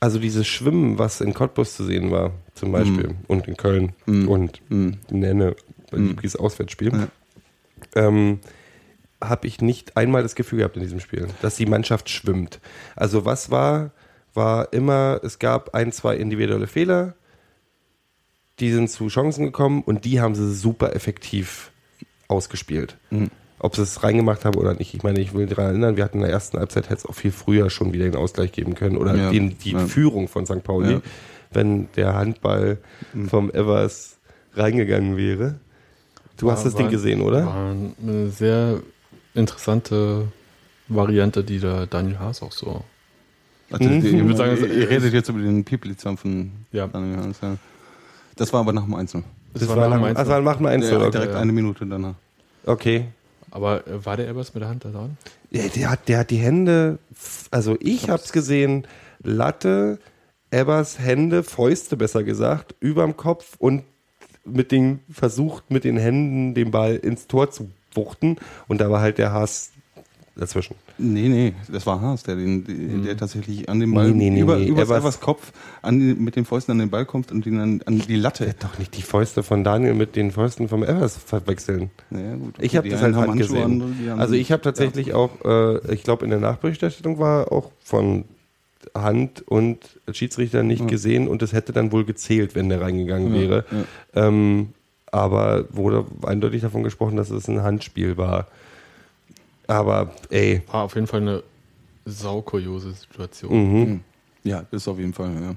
also 0.00 0.18
dieses 0.18 0.46
Schwimmen, 0.46 0.98
was 0.98 1.20
in 1.22 1.32
Cottbus 1.32 1.74
zu 1.76 1.84
sehen 1.84 2.10
war, 2.10 2.32
zum 2.54 2.72
Beispiel, 2.72 3.14
und 3.28 3.48
in 3.48 3.56
Köln 3.56 3.92
und 4.06 4.60
Nenne, 5.10 5.56
bei 5.90 5.96
Liebkis 5.98 6.36
Auswärtsspiel, 6.36 6.92
Ja. 6.92 7.08
ähm, 7.94 8.40
habe 9.24 9.46
ich 9.48 9.60
nicht 9.60 9.96
einmal 9.96 10.22
das 10.22 10.34
Gefühl 10.34 10.58
gehabt 10.58 10.76
in 10.76 10.82
diesem 10.82 11.00
Spiel, 11.00 11.26
dass 11.42 11.56
die 11.56 11.66
Mannschaft 11.66 12.08
schwimmt. 12.10 12.60
Also 12.94 13.24
was 13.24 13.50
war, 13.50 13.90
war 14.34 14.72
immer, 14.72 15.20
es 15.24 15.38
gab 15.40 15.74
ein, 15.74 15.90
zwei 15.90 16.16
individuelle 16.16 16.66
Fehler, 16.68 17.14
die 18.60 18.72
sind 18.72 18.90
zu 18.90 19.08
Chancen 19.08 19.44
gekommen 19.44 19.82
und 19.82 20.04
die 20.04 20.20
haben 20.20 20.34
sie 20.34 20.52
super 20.54 20.94
effektiv 20.94 21.72
ausgespielt. 22.28 22.96
Ob 23.60 23.74
sie 23.74 23.82
es 23.82 24.02
reingemacht 24.04 24.44
haben 24.44 24.56
oder 24.56 24.74
nicht. 24.74 24.94
Ich 24.94 25.02
meine, 25.02 25.20
ich 25.20 25.34
will 25.34 25.46
daran 25.46 25.66
erinnern, 25.66 25.96
wir 25.96 26.04
hatten 26.04 26.18
in 26.18 26.22
der 26.24 26.30
ersten 26.30 26.58
Halbzeit 26.58 26.84
hätte 26.90 26.98
es 27.00 27.06
auch 27.06 27.14
viel 27.14 27.32
früher 27.32 27.70
schon 27.70 27.92
wieder 27.92 28.04
den 28.04 28.14
Ausgleich 28.16 28.52
geben 28.52 28.74
können 28.74 28.96
oder 28.96 29.16
Ja, 29.16 29.30
den, 29.30 29.58
die 29.58 29.72
ja. 29.72 29.80
Führung 29.80 30.28
von 30.28 30.46
St. 30.46 30.62
Pauli, 30.62 30.92
Ja. 30.92 31.00
wenn 31.52 31.88
der 31.96 32.14
Handball 32.14 32.78
vom 33.28 33.50
Evers 33.50 34.18
reingegangen 34.54 35.16
wäre. 35.16 35.56
Du 36.36 36.50
hast 36.52 36.58
War- 36.60 36.64
das 36.66 36.74
Ding 36.76 36.88
gesehen, 36.90 37.20
oder? 37.20 37.46
War 37.46 37.74
eine 38.00 38.28
sehr 38.30 38.80
interessante 39.34 40.28
Variante, 40.88 41.42
die 41.44 41.58
der 41.58 41.86
Daniel 41.86 42.18
Haas 42.18 42.42
auch 42.42 42.52
so. 42.52 42.82
Also, 43.70 43.84
Mhm. 43.88 44.04
Ich 44.04 44.12
würd 44.24 44.36
sagen, 44.36 44.56
ihr, 44.78 44.88
redet 44.88 45.12
jetzt 45.12 45.28
über 45.28 45.40
den 45.40 45.64
Pieplitzer 45.64 46.16
von 46.16 46.50
Ja. 46.72 46.86
Daniel 46.86 47.18
Hans, 47.18 47.38
ja. 47.42 47.56
Das 48.36 48.52
war 48.52 48.60
aber 48.60 48.72
nach 48.72 48.84
dem 48.84 48.94
Einzel. 48.94 49.24
Das, 49.52 49.66
war, 49.68 49.88
nach, 49.88 50.00
Mainz 50.00 50.16
also 50.18 50.30
dann 50.30 50.44
machen 50.44 50.62
wir 50.64 50.70
eins. 50.70 50.88
Der, 50.88 51.00
Okay. 51.00 51.10
direkt 51.10 51.34
eine 51.34 51.50
Minute 51.52 51.84
danach. 51.86 52.14
okay. 52.66 53.06
Aber 53.50 53.86
äh, 53.86 54.04
war 54.04 54.16
der 54.16 54.28
Ebers 54.28 54.54
mit 54.54 54.62
der 54.62 54.68
Hand 54.68 54.84
da 54.84 54.90
dran? 54.90 55.16
Ja, 55.50 55.66
der, 55.68 55.90
hat, 55.90 56.08
der 56.08 56.18
hat 56.18 56.30
die 56.30 56.38
Hände, 56.38 56.98
also 57.50 57.76
ich 57.80 58.10
hab's 58.10 58.32
gesehen, 58.32 58.86
Latte, 59.22 59.98
Ebbers 60.50 60.98
Hände, 60.98 61.42
Fäuste 61.42 61.96
besser 61.96 62.22
gesagt, 62.24 62.74
überm 62.80 63.16
Kopf 63.16 63.56
und 63.58 63.84
mit 64.44 64.72
den, 64.72 65.00
versucht 65.10 65.70
mit 65.70 65.84
den 65.84 65.98
Händen 65.98 66.54
den 66.54 66.70
Ball 66.70 66.96
ins 66.96 67.26
Tor 67.26 67.50
zu 67.50 67.70
wuchten 67.94 68.36
und 68.66 68.80
da 68.80 68.90
war 68.90 69.00
halt 69.00 69.18
der 69.18 69.32
Haas 69.32 69.72
dazwischen. 70.36 70.76
Nee, 71.00 71.28
nee, 71.28 71.54
das 71.70 71.86
war 71.86 72.00
Haas, 72.00 72.24
der, 72.24 72.34
den, 72.36 72.64
die- 72.64 73.02
der 73.02 73.16
tatsächlich 73.16 73.68
an 73.68 73.78
den 73.78 73.94
Ball 73.94 74.10
Nee, 74.10 74.30
nee, 74.30 74.40
über, 74.40 74.56
nee, 74.56 74.66
über 74.66 74.82
Evers- 74.82 75.00
Evers 75.02 75.20
Kopf 75.20 75.52
an, 75.80 75.96
mit 76.22 76.34
den 76.34 76.44
Fäusten 76.44 76.72
an 76.72 76.78
den 76.80 76.90
Ball 76.90 77.06
kommt 77.06 77.30
und 77.30 77.46
ihn 77.46 77.58
an, 77.60 77.80
an 77.86 77.98
die 78.00 78.16
Latte. 78.16 78.54
Doch 78.58 78.78
nicht 78.78 78.96
die 78.96 79.02
Fäuste 79.02 79.42
von 79.44 79.62
Daniel 79.62 79.94
mit 79.94 80.16
den 80.16 80.32
Fäusten 80.32 80.68
vom 80.68 80.82
Evers 80.82 81.16
verwechseln. 81.16 81.90
Naja, 82.10 82.34
gut, 82.34 82.54
Ich 82.60 82.76
habe 82.76 82.88
das 82.88 83.00
halt 83.00 83.14
Handschuhe, 83.14 83.38
gesehen. 83.38 84.16
Also 84.18 84.34
ich 84.34 84.50
habe 84.50 84.62
tatsächlich 84.62 85.14
auch, 85.14 85.30
äh, 85.44 85.94
ich 85.94 86.02
glaube 86.02 86.24
in 86.24 86.30
der 86.30 86.40
Nachberichterstattung 86.40 87.18
war 87.18 87.52
auch 87.52 87.70
von 87.84 88.24
Hand 88.94 89.42
und 89.46 89.78
Schiedsrichter 90.12 90.62
nicht 90.62 90.88
gesehen 90.88 91.28
und 91.28 91.42
es 91.42 91.52
hätte 91.52 91.72
dann 91.72 91.92
wohl 91.92 92.04
gezählt, 92.04 92.54
wenn 92.54 92.68
der 92.68 92.80
reingegangen 92.80 93.34
Ja, 93.34 93.40
wäre. 93.40 93.64
ja. 94.14 94.26
Ähm, 94.28 94.68
aber 95.10 95.64
wurde 95.70 96.04
eindeutig 96.26 96.62
davon 96.62 96.82
gesprochen, 96.82 97.16
dass 97.16 97.30
es 97.30 97.48
ein 97.48 97.62
Handspiel 97.62 98.16
war. 98.16 98.46
Aber 99.68 100.10
ey, 100.30 100.62
War 100.72 100.82
auf 100.84 100.94
jeden 100.96 101.06
Fall 101.06 101.20
eine 101.20 101.42
saukuriose 102.04 102.92
Situation. 102.92 103.52
mhm. 103.52 104.00
Ja, 104.42 104.64
das 104.70 104.88
auf 104.88 104.98
jeden 104.98 105.12
Fall, 105.12 105.32
ja. 105.40 105.54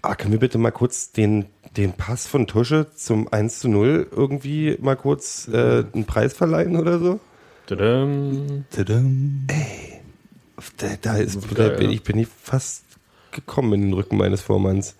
Aber 0.00 0.16
können 0.16 0.32
wir 0.32 0.40
bitte 0.40 0.58
mal 0.58 0.72
kurz 0.72 1.12
den, 1.12 1.46
den 1.76 1.92
Pass 1.92 2.26
von 2.26 2.46
Tusche 2.48 2.88
zum 2.94 3.32
1 3.32 3.60
zu 3.60 3.68
0 3.68 4.08
irgendwie 4.10 4.76
mal 4.80 4.96
kurz 4.96 5.46
äh, 5.46 5.84
einen 5.92 6.06
Preis 6.06 6.32
verleihen 6.32 6.76
oder 6.76 6.98
so? 6.98 7.20
Tadam. 7.66 8.64
Tadam. 8.70 9.46
Da, 10.78 10.88
da 11.00 11.16
ist, 11.18 11.38
da 11.54 11.68
bin 11.68 11.90
ja. 11.90 11.94
ich 11.94 12.02
bin 12.02 12.18
ich 12.18 12.28
fast 12.28 12.84
gekommen 13.30 13.74
in 13.74 13.80
den 13.82 13.92
Rücken 13.92 14.16
meines 14.16 14.40
Vormanns. 14.40 14.96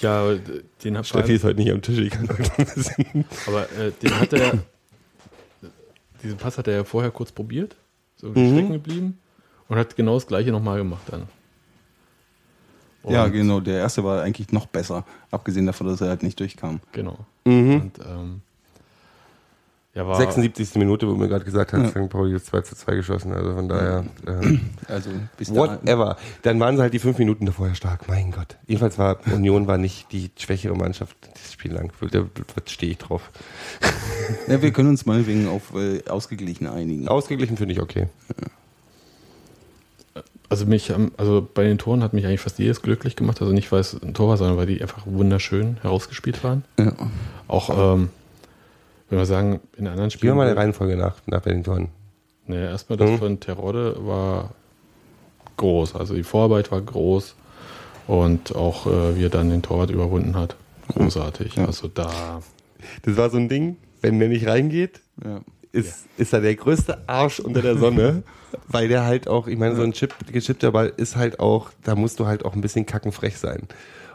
Ja, 0.00 0.34
den 0.82 0.98
hat 0.98 1.06
Steffi 1.06 1.34
ist 1.34 1.44
heute 1.44 1.60
nicht 1.60 1.70
am 1.70 1.80
Tisch, 1.82 1.98
ich 1.98 2.10
kann 2.10 2.28
heute 2.28 2.50
ein 2.58 2.66
bisschen. 2.66 3.24
Aber 3.46 3.62
äh, 3.78 3.92
den 4.02 4.20
hat 4.20 4.32
er, 4.32 4.58
diesen 6.24 6.38
Pass 6.38 6.58
hat 6.58 6.66
er 6.66 6.74
ja 6.74 6.84
vorher 6.84 7.10
kurz 7.12 7.30
probiert, 7.30 7.76
so 8.16 8.28
Mhm. 8.28 8.52
stecken 8.52 8.72
geblieben 8.72 9.18
und 9.68 9.76
hat 9.76 9.94
genau 9.94 10.14
das 10.14 10.26
gleiche 10.26 10.50
nochmal 10.50 10.78
gemacht 10.78 11.02
dann. 11.10 11.28
Ja, 13.06 13.24
Und- 13.24 13.32
genau. 13.32 13.60
Der 13.60 13.78
erste 13.78 14.02
war 14.02 14.22
eigentlich 14.22 14.50
noch 14.50 14.66
besser, 14.66 15.04
abgesehen 15.30 15.66
davon, 15.66 15.86
dass 15.88 16.00
er 16.00 16.08
halt 16.08 16.22
nicht 16.22 16.40
durchkam. 16.40 16.80
Genau. 16.92 17.18
Mhm. 17.44 17.80
Und 17.82 17.98
ähm, 17.98 18.40
ja, 19.94 20.06
war 20.06 20.16
76. 20.16 20.74
Minute, 20.76 21.08
wo 21.08 21.14
mir 21.14 21.28
gerade 21.28 21.44
gesagt 21.44 21.72
hat, 21.72 21.82
Ja. 21.82 21.88
St. 21.88 22.08
Pauli 22.10 22.34
ist 22.34 22.46
2 22.46 22.60
zu 22.62 22.74
2 22.74 22.96
geschossen. 22.96 23.32
Also 23.32 23.54
von 23.54 23.68
daher. 23.68 24.04
Äh, 24.26 24.58
Also 24.88 25.10
bis 25.38 25.52
dahin. 25.52 25.56
whatever. 25.80 26.16
Dann 26.42 26.58
waren 26.58 26.76
sie 26.76 26.82
halt 26.82 26.92
die 26.94 26.98
fünf 26.98 27.18
Minuten 27.18 27.46
davor 27.46 27.68
ja 27.68 27.74
stark. 27.74 28.08
Mein 28.08 28.32
Gott. 28.32 28.56
Jedenfalls 28.66 28.98
war 28.98 29.18
Union 29.32 29.66
war 29.66 29.78
nicht 29.78 30.10
die 30.12 30.30
schwächere 30.36 30.74
Mannschaft 30.74 31.16
das 31.32 31.52
Spiel 31.52 31.72
lang. 31.72 31.92
Da 32.00 32.08
da 32.20 32.24
stehe 32.66 32.92
ich 32.92 32.98
drauf. 32.98 33.30
Ja, 34.48 34.60
wir 34.62 34.72
können 34.72 34.88
uns 34.88 35.04
meinetwegen 35.04 35.48
auf 35.48 35.74
äh, 35.74 36.02
ausgeglichen 36.08 36.66
einigen. 36.66 37.08
Ausgeglichen 37.08 37.56
finde 37.58 37.74
ich 37.74 37.80
okay. 37.80 38.08
Also 40.48 40.66
mich, 40.66 40.90
ähm, 40.90 41.12
also 41.16 41.46
bei 41.52 41.64
den 41.64 41.78
Toren 41.78 42.02
hat 42.02 42.12
mich 42.12 42.26
eigentlich 42.26 42.40
fast 42.40 42.58
jedes 42.58 42.80
glücklich 42.82 43.16
gemacht. 43.16 43.40
Also 43.40 43.52
nicht, 43.52 43.72
weil 43.72 43.80
es 43.80 44.00
ein 44.00 44.14
Tor 44.14 44.28
war, 44.28 44.36
sondern 44.36 44.56
weil 44.56 44.66
die 44.66 44.80
einfach 44.80 45.02
wunderschön 45.06 45.78
herausgespielt 45.82 46.44
waren. 46.44 46.64
Ja. 46.78 46.92
Auch, 47.48 47.94
ähm, 47.96 48.10
wenn 49.10 49.18
wir 49.18 49.26
sagen, 49.26 49.60
in 49.76 49.86
anderen 49.86 49.96
Gehen 49.96 49.98
wir 49.98 50.10
Spielen. 50.10 50.36
mal 50.36 50.46
der 50.46 50.56
Reihenfolge 50.56 50.96
nach, 50.96 51.16
nach 51.26 51.42
Toren. 51.42 51.88
Naja, 52.46 52.70
erstmal 52.70 52.96
das 52.98 53.10
Mhm. 53.10 53.18
von 53.18 53.40
Terodde 53.40 53.96
war 54.06 54.50
groß. 55.56 55.94
Also 55.94 56.14
die 56.14 56.22
Vorarbeit 56.24 56.70
war 56.72 56.80
groß 56.80 57.34
und 58.06 58.54
auch 58.54 58.86
äh, 58.86 59.16
wie 59.16 59.24
er 59.24 59.30
dann 59.30 59.50
den 59.50 59.62
Torwart 59.62 59.90
überwunden 59.90 60.36
hat. 60.36 60.56
Großartig. 60.88 61.56
Ja. 61.56 61.66
Also 61.66 61.88
da. 61.88 62.42
Das 63.02 63.16
war 63.16 63.30
so 63.30 63.38
ein 63.38 63.48
Ding, 63.48 63.76
wenn 64.02 64.18
der 64.18 64.28
nicht 64.28 64.46
reingeht, 64.46 65.00
Ja. 65.24 65.40
ist, 65.72 66.04
ist 66.18 66.32
er 66.34 66.40
der 66.42 66.54
größte 66.54 67.08
Arsch 67.08 67.40
unter 67.40 67.62
der 67.62 67.78
Sonne, 67.78 68.22
weil 68.68 68.88
der 68.88 69.04
halt 69.04 69.26
auch, 69.26 69.46
ich 69.46 69.56
meine, 69.58 69.74
so 69.76 69.82
ein 69.82 69.92
Chip, 69.92 70.12
gechippter 70.30 70.72
Ball 70.72 70.92
ist 70.96 71.16
halt 71.16 71.40
auch, 71.40 71.70
da 71.82 71.94
musst 71.94 72.20
du 72.20 72.26
halt 72.26 72.44
auch 72.44 72.54
ein 72.54 72.60
bisschen 72.60 72.84
kackenfrech 72.84 73.38
sein. 73.38 73.62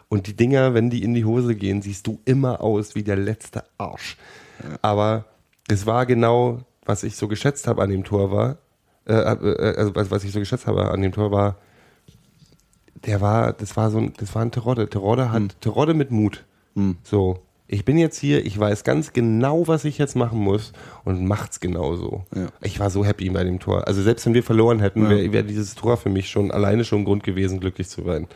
Und 0.08 0.28
die 0.28 0.36
Dinger, 0.36 0.74
wenn 0.76 0.90
die 0.92 1.04
in 1.04 1.14
die 1.16 1.26
Hose 1.26 1.56
gehen, 1.56 1.82
siehst 1.82 2.06
du 2.06 2.20
immer 2.26 2.62
aus 2.62 2.94
wie 2.96 3.04
der 3.04 3.16
letzte 3.16 3.64
Arsch. 3.80 4.18
Aber 4.82 5.26
es 5.68 5.86
war 5.86 6.06
genau, 6.06 6.60
was 6.86 7.04
ich 7.04 7.16
so 7.16 7.28
geschätzt 7.28 7.68
habe 7.68 7.82
an 7.82 7.90
dem 7.90 8.04
Tor 8.04 8.32
war, 8.32 8.58
äh, 9.06 9.14
äh, 9.14 9.76
also 9.78 9.96
was, 9.96 10.24
ich 10.24 10.32
so 10.32 10.40
geschätzt 10.40 10.68
habe 10.68 10.90
an 10.92 11.02
dem 11.02 11.12
Tor 11.12 11.32
war, 11.32 11.58
der 13.06 13.22
war, 13.22 13.54
das 13.54 13.78
war 13.78 13.92
so 13.92 13.98
ein, 14.00 14.14
das 14.18 14.36
war 14.36 14.42
ein 14.42 14.52
Terodde. 14.52 14.90
Terodde 14.90 15.32
hat, 15.32 15.62
Terodde 15.62 15.94
mit 15.94 16.12
Mut. 16.12 16.46
So, 17.04 17.40
ich 17.68 17.86
bin 17.86 17.98
jetzt 17.98 18.18
hier, 18.18 18.46
ich 18.46 18.58
weiß 18.60 18.84
ganz 18.84 19.14
genau, 19.14 19.68
was 19.68 19.86
ich 19.86 19.98
jetzt 19.98 20.16
machen 20.16 20.40
muss 20.40 20.74
und 21.06 21.26
macht's 21.26 21.60
genauso. 21.60 22.26
Ja. 22.36 22.48
Ich 22.62 22.80
war 22.80 22.90
so 22.90 23.06
happy 23.06 23.30
bei 23.30 23.44
dem 23.44 23.60
Tor. 23.60 23.88
Also 23.88 24.02
selbst 24.02 24.26
wenn 24.26 24.34
wir 24.34 24.44
verloren 24.44 24.80
hätten, 24.80 25.04
Ja. 25.04 25.10
wäre 25.10 25.32
wär 25.32 25.44
dieses 25.44 25.76
Tor 25.76 25.98
für 25.98 26.10
mich 26.10 26.30
schon 26.30 26.52
alleine 26.52 26.84
schon 26.84 27.00
ein 27.00 27.06
Grund 27.06 27.24
gewesen, 27.24 27.60
glücklich 27.60 27.88
zu 27.90 28.04
sein. 28.04 28.28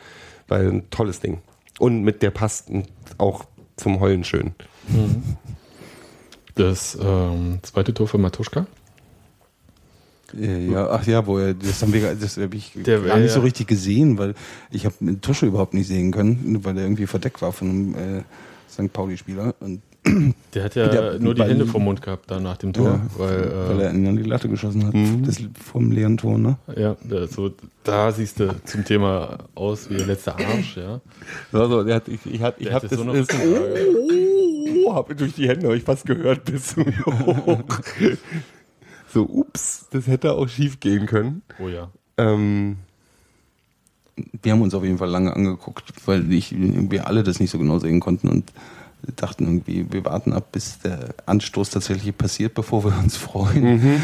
Weil 0.48 0.68
ein 0.70 0.90
tolles 0.92 1.20
Ding. 1.20 1.42
Und 1.80 2.04
mit 2.04 2.22
der 2.22 2.32
passt 2.32 2.70
auch 3.18 3.46
zum 3.76 4.00
Heulen 4.00 4.24
schön. 4.24 4.54
Das 6.56 6.98
ähm, 7.02 7.60
zweite 7.64 7.94
Tor 7.94 8.08
für 8.08 8.18
Matuschka. 8.18 8.68
Äh, 10.40 10.70
Ja, 10.72 10.90
ach 10.90 11.06
ja, 11.06 11.26
wo 11.26 11.38
er, 11.40 11.54
das 11.54 11.82
haben 11.82 11.94
wir, 11.94 12.14
das 12.16 12.38
habe 12.38 12.56
ich 12.56 12.72
Der- 12.76 13.02
gar 13.02 13.18
nicht 13.20 13.32
so 13.34 13.42
richtig 13.42 13.68
gesehen, 13.68 14.18
weil 14.18 14.34
ich 14.72 14.86
habe 14.86 14.96
mit 15.00 15.22
Tusche 15.22 15.46
überhaupt 15.46 15.74
nicht 15.74 15.88
sehen 15.88 16.12
können, 16.12 16.60
weil 16.64 16.78
er 16.78 16.84
irgendwie 16.84 17.08
verdeckt 17.08 17.42
war 17.42 17.52
von 17.52 17.70
einem 17.70 17.96
äh, 18.20 18.24
St. 18.72 18.92
Pauli-Spieler 18.92 19.56
und 19.60 19.82
Der 20.54 20.64
hat 20.66 20.76
ja 20.76 20.90
Der 20.90 21.20
nur 21.20 21.34
die 21.34 21.44
Hände 21.44 21.66
vom 21.66 21.84
Mund 21.86 22.02
gehabt 22.02 22.30
da 22.30 22.40
nach 22.40 22.58
dem 22.58 22.74
Tor, 22.74 22.88
Ja, 22.88 23.02
weil, 23.18 23.52
weil 23.70 23.80
äh, 23.80 23.84
er 23.86 23.94
ihn 23.94 24.06
an 24.08 24.16
die 24.18 24.24
Latte 24.24 24.50
geschossen 24.50 24.86
hat, 24.86 24.94
das 25.28 25.38
vom 25.64 25.92
leeren 25.92 26.18
Tor, 26.18 26.38
ne? 26.38 26.58
ja, 26.76 26.98
so, 27.28 27.52
da 27.84 28.12
siehst 28.12 28.40
du 28.40 28.54
zum 28.66 28.84
Thema 28.84 29.40
aus 29.56 29.90
wie 29.90 29.96
der 29.98 30.06
letzte 30.08 30.36
Arsch, 30.36 30.78
ja. 30.78 31.00
Also, 31.54 31.84
der 31.84 31.96
hat, 31.96 32.08
ich, 32.10 32.20
ich, 32.26 32.42
hat, 32.42 32.56
ich 32.58 32.66
Der 32.66 32.76
hab 32.76 32.84
hat 32.84 32.92
das 32.92 33.00
so 33.00 33.10
Rückenlage. 33.10 33.88
Oh, 34.94 34.98
hab 34.98 35.18
durch 35.18 35.34
die 35.34 35.48
Hände 35.48 35.74
ich 35.76 35.84
fast 35.84 36.06
gehört 36.06 36.46
bis 36.46 36.68
zu 36.68 36.82
mir 36.82 37.06
hoch. 37.06 37.64
So, 39.12 39.24
ups, 39.24 39.88
das 39.92 40.08
hätte 40.08 40.34
auch 40.34 40.48
schief 40.48 40.80
gehen 40.80 41.06
können. 41.06 41.42
Oh 41.60 41.68
ja. 41.68 41.90
Ähm, 42.18 42.78
Wir 44.42 44.52
haben 44.52 44.62
uns 44.62 44.74
auf 44.74 44.84
jeden 44.84 44.98
Fall 44.98 45.10
lange 45.10 45.36
angeguckt, 45.36 45.86
weil 46.06 46.32
ich, 46.32 46.54
wir 46.56 47.08
alle 47.08 47.24
das 47.24 47.40
nicht 47.40 47.52
so 47.52 47.58
genau 47.60 47.80
sehen 47.80 48.00
konnten 48.00 48.28
und 48.28 48.52
dachten 49.18 49.44
irgendwie, 49.46 49.92
wir 49.92 50.06
warten 50.06 50.32
ab, 50.34 50.52
bis 50.54 50.80
der 50.80 51.14
Anstoß 51.26 51.72
tatsächlich 51.72 52.18
passiert, 52.18 52.54
bevor 52.54 52.84
wir 52.86 52.98
uns 52.98 53.18
freuen. 53.18 54.02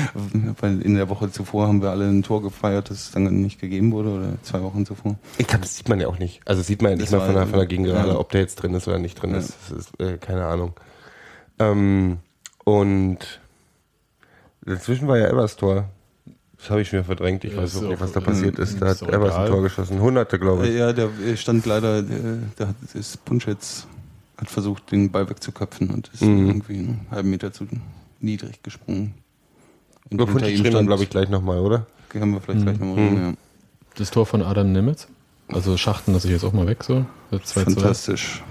Weil 0.59 0.81
in 0.81 0.95
der 0.95 1.07
Woche 1.09 1.31
zuvor 1.31 1.67
haben 1.67 1.81
wir 1.81 1.89
alle 1.91 2.05
ein 2.09 2.21
Tor 2.23 2.41
gefeiert, 2.41 2.89
das 2.89 3.11
dann 3.11 3.23
nicht 3.41 3.59
gegeben 3.61 3.91
wurde, 3.91 4.09
oder 4.09 4.33
zwei 4.43 4.61
Wochen 4.61 4.85
zuvor. 4.85 5.17
Ich 5.37 5.47
glaube, 5.47 5.61
das 5.61 5.77
sieht 5.77 5.87
man 5.87 5.99
ja 5.99 6.07
auch 6.07 6.19
nicht. 6.19 6.41
Also 6.45 6.61
sieht 6.61 6.81
man 6.81 6.91
ja 6.91 6.97
nicht 6.97 7.11
Das 7.13 7.17
mal 7.19 7.25
von 7.25 7.35
der, 7.35 7.47
von 7.47 7.59
der 7.59 7.67
Gegengerade, 7.67 8.09
ja. 8.09 8.17
ob 8.19 8.29
der 8.31 8.41
jetzt 8.41 8.55
drin 8.57 8.73
ist 8.73 8.87
oder 8.87 8.99
nicht 8.99 9.21
drin 9.21 9.31
Ja. 9.31 9.37
ist. 9.37 9.53
Das 9.69 9.77
ist 9.77 9.99
äh, 10.01 10.17
keine 10.17 10.45
Ahnung. 10.45 10.73
Ähm, 11.59 12.17
und 12.65 13.19
dazwischen 14.65 15.07
war 15.07 15.17
ja 15.17 15.27
Evers 15.29 15.55
Tor. 15.55 15.85
Das 16.57 16.69
habe 16.71 16.81
ich 16.81 16.89
schon 16.89 16.97
wieder 16.99 17.05
verdrängt. 17.05 17.45
Ich 17.45 17.53
Ja, 17.53 17.61
weiß 17.61 17.73
ist 17.75 17.83
auch 17.83 17.87
nicht, 17.89 18.01
was 18.01 18.11
da 18.11 18.19
äh, 18.19 18.23
passiert 18.23 18.59
ist. 18.59 18.81
Da 18.81 18.91
ist 18.91 19.01
hat 19.01 19.09
Evers 19.13 19.35
ein. 19.35 19.47
Tor 19.47 19.61
geschossen. 19.63 20.01
Hunderte, 20.01 20.37
glaube 20.39 20.67
ich. 20.67 20.73
Äh, 20.75 20.79
Ja, 20.79 20.93
der 20.93 21.09
stand 21.37 21.65
leider, 21.65 22.01
der, 22.01 22.19
der 22.59 22.67
hat 22.67 22.75
das 22.93 23.15
Punschetz 23.15 23.87
hat 24.39 24.49
versucht, 24.49 24.91
den 24.91 25.11
Ball 25.11 25.29
wegzuköpfen 25.29 25.89
und 25.89 26.09
ist 26.13 26.21
Mhm. 26.21 26.47
irgendwie 26.47 26.77
einen 26.79 27.07
halben 27.11 27.29
Meter 27.29 27.51
zu 27.51 27.67
niedrig 28.19 28.61
gesprungen. 28.63 29.13
Und 30.09 30.19
Über 30.21 30.31
ihm 30.31 30.61
reden 30.61 30.87
glaube 30.87 31.03
ich, 31.03 31.09
gleich 31.09 31.29
nochmal, 31.29 31.59
oder? 31.59 31.85
Haben 32.13 32.31
wir 32.33 32.41
vielleicht 32.41 32.63
gleich 32.63 32.79
nochmal 32.79 32.95
Mhm. 32.97 33.17
reden, 33.17 33.37
Das 33.95 34.11
Tor 34.11 34.25
von 34.25 34.41
Adam 34.41 34.71
Nemitz. 34.71 35.07
Also 35.49 35.75
Schachten 35.77 36.13
lasse 36.13 36.27
ich 36.27 36.33
jetzt 36.33 36.43
auch 36.43 36.53
mal 36.53 36.67
weg, 36.67 36.83
so. 36.83 37.05
Das 37.31 37.41
ja. 37.41 37.45
2 37.45 37.63
zu 37.63 37.65
3. 37.67 37.73
Fantastisch. 37.81 38.43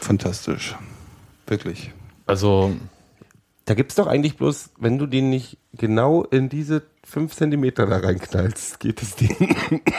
Fantastisch. 0.00 0.76
Wirklich. 1.46 1.92
Also, 2.26 2.72
Da 3.64 3.74
gibt's 3.74 3.94
doch 3.94 4.08
eigentlich 4.08 4.36
bloß, 4.36 4.70
wenn 4.78 4.98
du 4.98 5.06
den 5.06 5.30
nicht 5.30 5.56
genau 5.72 6.24
in 6.24 6.48
diese 6.48 6.82
fünf 7.04 7.34
Zentimeter 7.36 7.86
da 7.86 7.98
reinknallst, 7.98 8.80
geht 8.80 9.00
das 9.00 9.14
Ding 9.14 9.54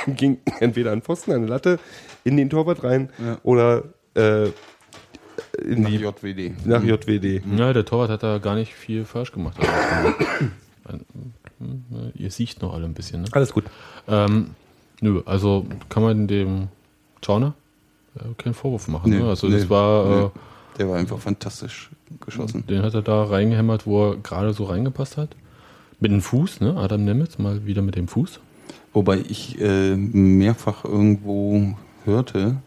ging 0.05 0.37
entweder 0.59 0.91
an 0.91 1.01
Pfosten, 1.01 1.31
an 1.31 1.37
eine 1.37 1.47
Latte, 1.47 1.79
in 2.25 2.35
den 2.35 2.49
Torwart 2.49 2.83
rein 2.83 3.09
Ja. 3.25 3.37
oder 3.43 3.83
äh, 4.15 4.49
Nach 5.65 5.89
die, 5.89 5.97
JWD. 5.97 6.65
nach 6.65 6.83
JWD. 6.83 7.43
ja, 7.57 7.73
der 7.73 7.85
Torwart 7.85 8.09
hat 8.09 8.23
da 8.23 8.39
gar 8.39 8.55
nicht 8.55 8.73
viel 8.73 9.05
falsch 9.05 9.31
gemacht. 9.31 9.57
Also, 10.83 11.03
Ihr 12.15 12.31
sieht 12.31 12.61
noch 12.61 12.73
alle 12.73 12.85
ein 12.85 12.93
bisschen, 12.93 13.21
ne? 13.21 13.27
Alles 13.31 13.53
gut. 13.53 13.65
Ähm, 14.07 14.51
nö, 14.99 15.21
also 15.25 15.65
kann 15.89 16.03
man 16.03 16.27
dem 16.27 16.67
Schauner 17.23 17.53
äh, 18.15 18.33
keinen 18.37 18.53
Vorwurf 18.53 18.87
machen. 18.87 19.09
Nee, 19.11 19.19
ne? 19.19 19.29
Also 19.29 19.47
nee, 19.47 19.57
das 19.59 19.69
war, 19.69 20.05
nee. 20.05 20.25
äh, 20.25 20.29
Der 20.79 20.89
war 20.89 20.97
einfach 20.97 21.19
fantastisch 21.19 21.89
geschossen. 22.25 22.65
den 22.67 22.81
hat 22.81 22.93
er 22.95 23.01
da 23.01 23.23
reingehämmert, 23.23 23.85
wo 23.85 24.09
er 24.11 24.17
gerade 24.17 24.53
so 24.53 24.65
reingepasst 24.65 25.17
hat. 25.17 25.35
Mit 25.99 26.11
dem 26.11 26.21
Fuß, 26.21 26.59
ne? 26.59 26.75
Adam 26.75 27.05
Nemitz, 27.05 27.37
mal 27.37 27.65
wieder 27.65 27.81
mit 27.81 27.95
dem 27.95 28.07
Fuß. 28.09 28.39
Wobei 28.91 29.17
ich 29.19 29.61
äh, 29.61 29.95
mehrfach 29.95 30.83
irgendwo 30.83 31.75
hörte, 32.03 32.57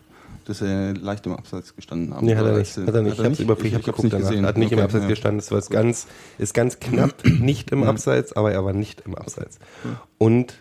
dass 0.48 0.62
er 0.62 0.94
leicht 0.94 1.26
im 1.26 1.32
Abseits 1.32 1.74
gestanden 1.76 2.14
hat. 2.14 2.22
Nee, 2.22 2.36
hat 2.36 2.46
er 2.46 2.58
nicht. 2.58 2.76
Hat 2.76 2.94
er 2.94 3.02
nicht. 3.02 3.18
Ich 3.18 3.24
hab's 3.24 3.40
überprüft, 3.40 3.66
ich 3.68 3.74
hab's 3.74 3.84
geguckt 3.84 4.04
nicht 4.04 4.12
danach. 4.14 4.28
gesehen. 4.30 4.46
Hat 4.46 4.56
nicht 4.58 4.72
im 4.72 4.78
Okay, 4.78 4.84
Abseits 4.84 5.04
ja. 5.04 5.08
gestanden. 5.10 5.38
Es 5.40 5.50
war 5.50 5.60
ganz, 5.62 6.06
ist 6.38 6.54
ganz 6.54 6.78
knapp 6.80 7.14
nicht 7.24 7.70
im 7.72 7.82
Abseits, 7.84 8.32
aber 8.34 8.52
er 8.52 8.64
war 8.64 8.72
nicht 8.72 9.02
im 9.06 9.14
Abseits. 9.14 9.58
Und 10.18 10.54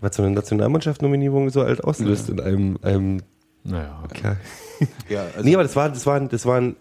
was 0.00 0.16
so 0.16 0.22
eine 0.22 0.32
Nationalmannschaft-Nominierung 0.34 1.50
so 1.50 1.62
alt 1.62 1.82
auslöst 1.84 2.28
in 2.28 2.40
einem, 2.40 2.78
einem 2.82 3.22
Naja, 3.64 4.02
Kerl. 4.14 4.36
Ja, 5.08 5.22
also 5.34 5.42
nee, 5.42 5.54
aber 5.54 5.62
das 5.62 5.74
war, 5.76 5.88
das 5.88 6.04
war, 6.06 6.16
ein- 6.16 6.28
das 6.28 6.44
war 6.44 6.60
ein 6.60 6.76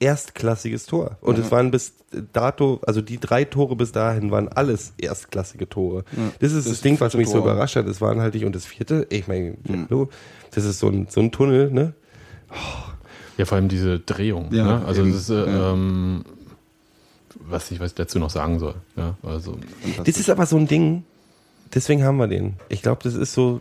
erstklassiges 0.00 0.86
Tor. 0.86 1.18
Und 1.20 1.38
es 1.38 1.50
waren 1.50 1.70
bis 1.70 1.92
dato, 2.32 2.80
also 2.86 3.00
die 3.02 3.18
drei 3.18 3.44
Tore 3.44 3.74
bis 3.76 3.90
dahin 3.92 4.30
waren 4.30 4.48
alles 4.48 4.92
erstklassige 4.96 5.68
Tore. 5.68 6.04
Das 6.38 6.52
ist 6.52 6.66
das, 6.66 6.74
Das 6.74 6.80
Ding, 6.82 6.98
was 7.00 7.14
mich 7.16 7.26
so 7.28 7.34
Tor. 7.40 7.42
überrascht 7.50 7.76
hat. 7.76 7.86
Das 7.88 8.00
waren 8.00 8.20
halt 8.20 8.34
die, 8.34 8.44
und 8.44 8.54
das 8.54 8.64
vierte, 8.64 9.06
ich 9.10 9.26
meine, 9.26 9.56
hallo, 9.68 10.08
das 10.52 10.64
ist 10.64 10.78
so 10.78 10.88
ein, 10.88 11.06
so 11.10 11.20
ein 11.20 11.30
Tunnel, 11.30 11.70
ne? 11.70 11.92
Ja, 13.36 13.44
vor 13.44 13.56
allem 13.56 13.68
diese 13.68 14.00
Drehung. 14.00 14.52
Ja, 14.52 14.64
ne? 14.78 14.86
Also 14.86 15.02
eben. 15.02 15.12
das 15.12 15.22
ist, 15.22 15.30
äh, 15.30 15.46
Ja. 15.46 15.72
ähm, 15.72 16.24
was 17.40 17.70
ich 17.70 17.80
was 17.80 17.90
ich 17.90 17.94
dazu 17.94 18.18
noch 18.18 18.30
sagen 18.30 18.58
soll. 18.58 18.74
Ja, 18.96 19.16
also 19.22 19.58
Das 20.04 20.18
ist 20.18 20.28
aber 20.28 20.44
so 20.46 20.56
ein 20.56 20.66
Ding, 20.66 21.04
deswegen 21.74 22.04
haben 22.04 22.16
wir 22.16 22.26
den. 22.26 22.54
Ich 22.68 22.82
glaube, 22.82 23.00
das 23.04 23.14
ist 23.14 23.32
so, 23.32 23.60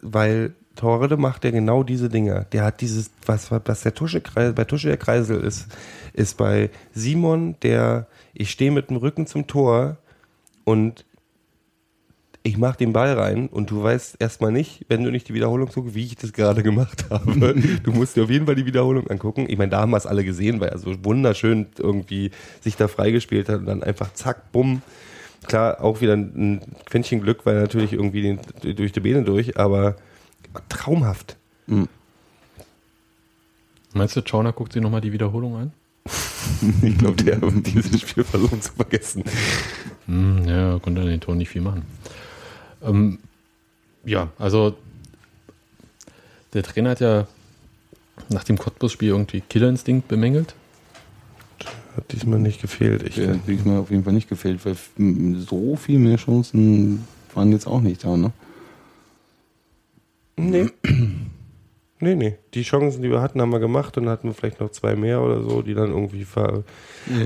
weil 0.00 0.54
Torre 0.76 1.14
macht 1.16 1.44
ja 1.44 1.50
genau 1.50 1.82
diese 1.82 2.08
Dinger. 2.08 2.44
Der 2.52 2.64
hat 2.64 2.80
dieses, 2.80 3.10
was, 3.26 3.50
was 3.50 3.82
der 3.82 3.94
Tusche, 3.94 4.22
bei 4.34 4.64
Tusche 4.64 4.88
der 4.88 4.96
Kreisel 4.96 5.40
ist, 5.40 5.66
ist 6.14 6.36
bei 6.38 6.70
Simon, 6.94 7.56
der, 7.62 8.06
ich 8.32 8.50
stehe 8.50 8.70
mit 8.70 8.88
dem 8.88 8.96
Rücken 8.96 9.26
zum 9.26 9.46
Tor 9.46 9.98
und 10.64 11.04
ich 12.42 12.56
mach 12.56 12.76
den 12.76 12.92
Ball 12.92 13.12
rein 13.12 13.48
und 13.48 13.70
du 13.70 13.82
weißt 13.82 14.16
erstmal 14.18 14.50
nicht, 14.50 14.86
wenn 14.88 15.04
du 15.04 15.10
nicht 15.10 15.28
die 15.28 15.34
Wiederholung 15.34 15.68
guckst, 15.68 15.94
wie 15.94 16.04
ich 16.04 16.16
das 16.16 16.32
gerade 16.32 16.62
gemacht 16.62 17.04
habe. 17.10 17.54
du 17.82 17.92
musst 17.92 18.16
dir 18.16 18.24
auf 18.24 18.30
jeden 18.30 18.46
Fall 18.46 18.54
die 18.54 18.66
Wiederholung 18.66 19.08
angucken. 19.08 19.46
Ich 19.48 19.58
meine, 19.58 19.70
da 19.70 19.80
haben 19.80 19.90
wir 19.90 19.98
es 19.98 20.06
alle 20.06 20.24
gesehen, 20.24 20.60
weil 20.60 20.70
er 20.70 20.78
so 20.78 21.04
wunderschön 21.04 21.66
irgendwie 21.78 22.30
sich 22.60 22.76
da 22.76 22.88
freigespielt 22.88 23.48
hat 23.48 23.60
und 23.60 23.66
dann 23.66 23.82
einfach 23.82 24.12
zack, 24.14 24.52
bumm. 24.52 24.82
Klar, 25.46 25.82
auch 25.82 26.00
wieder 26.00 26.14
ein 26.14 26.60
Quäntchen 26.86 27.20
Glück, 27.22 27.46
weil 27.46 27.56
er 27.56 27.62
natürlich 27.62 27.94
irgendwie 27.94 28.22
den, 28.22 28.40
durch 28.76 28.92
die 28.92 29.00
Beine 29.00 29.22
durch, 29.22 29.58
aber 29.58 29.96
traumhaft. 30.68 31.36
Meinst 33.92 34.16
du, 34.16 34.22
Chauner 34.22 34.52
guckt 34.52 34.72
sich 34.72 34.82
nochmal 34.82 35.00
die 35.00 35.12
Wiederholung 35.12 35.56
an? 35.56 35.72
Ich 36.82 36.98
glaube, 36.98 37.22
der 37.22 37.36
hat 37.36 37.66
dieses 37.66 38.00
Spiel 38.00 38.24
versucht 38.24 38.62
zu 38.62 38.72
vergessen. 38.72 39.24
Hm, 40.06 40.44
ja, 40.46 40.78
konnte 40.78 41.00
an 41.00 41.06
den 41.06 41.20
Tor 41.20 41.34
nicht 41.34 41.48
viel 41.48 41.62
machen. 41.62 41.84
Ähm, 42.82 43.18
ja, 44.04 44.28
also 44.38 44.76
der 46.52 46.62
Trainer 46.62 46.90
hat 46.90 47.00
ja 47.00 47.26
nach 48.28 48.44
dem 48.44 48.58
Cottbus-Spiel 48.58 49.08
irgendwie 49.08 49.40
Killerinstinkt 49.40 50.08
bemängelt. 50.08 50.54
Hat 51.96 52.12
diesmal 52.12 52.38
nicht 52.38 52.60
gefehlt. 52.60 53.02
Ich, 53.02 53.18
hat 53.18 53.46
diesmal 53.46 53.78
auf 53.78 53.90
jeden 53.90 54.04
Fall 54.04 54.12
nicht 54.12 54.28
gefehlt, 54.28 54.64
weil 54.64 54.76
so 55.38 55.76
viel 55.76 55.98
mehr 55.98 56.16
Chancen 56.16 57.06
waren 57.34 57.52
jetzt 57.52 57.66
auch 57.66 57.80
nicht 57.80 58.04
da, 58.04 58.16
ne? 58.16 58.32
Nee. 60.36 60.68
Nee, 62.02 62.14
nee. 62.14 62.38
Die 62.54 62.62
Chancen, 62.62 63.02
die 63.02 63.10
wir 63.10 63.20
hatten, 63.20 63.42
haben 63.42 63.52
wir 63.52 63.60
gemacht 63.60 63.98
und 63.98 64.04
dann 64.04 64.12
hatten 64.12 64.28
wir 64.28 64.32
vielleicht 64.32 64.58
noch 64.58 64.70
zwei 64.70 64.96
mehr 64.96 65.20
oder 65.20 65.42
so, 65.42 65.60
die 65.60 65.74
dann 65.74 65.90
irgendwie 65.90 66.24
ver. 66.24 66.64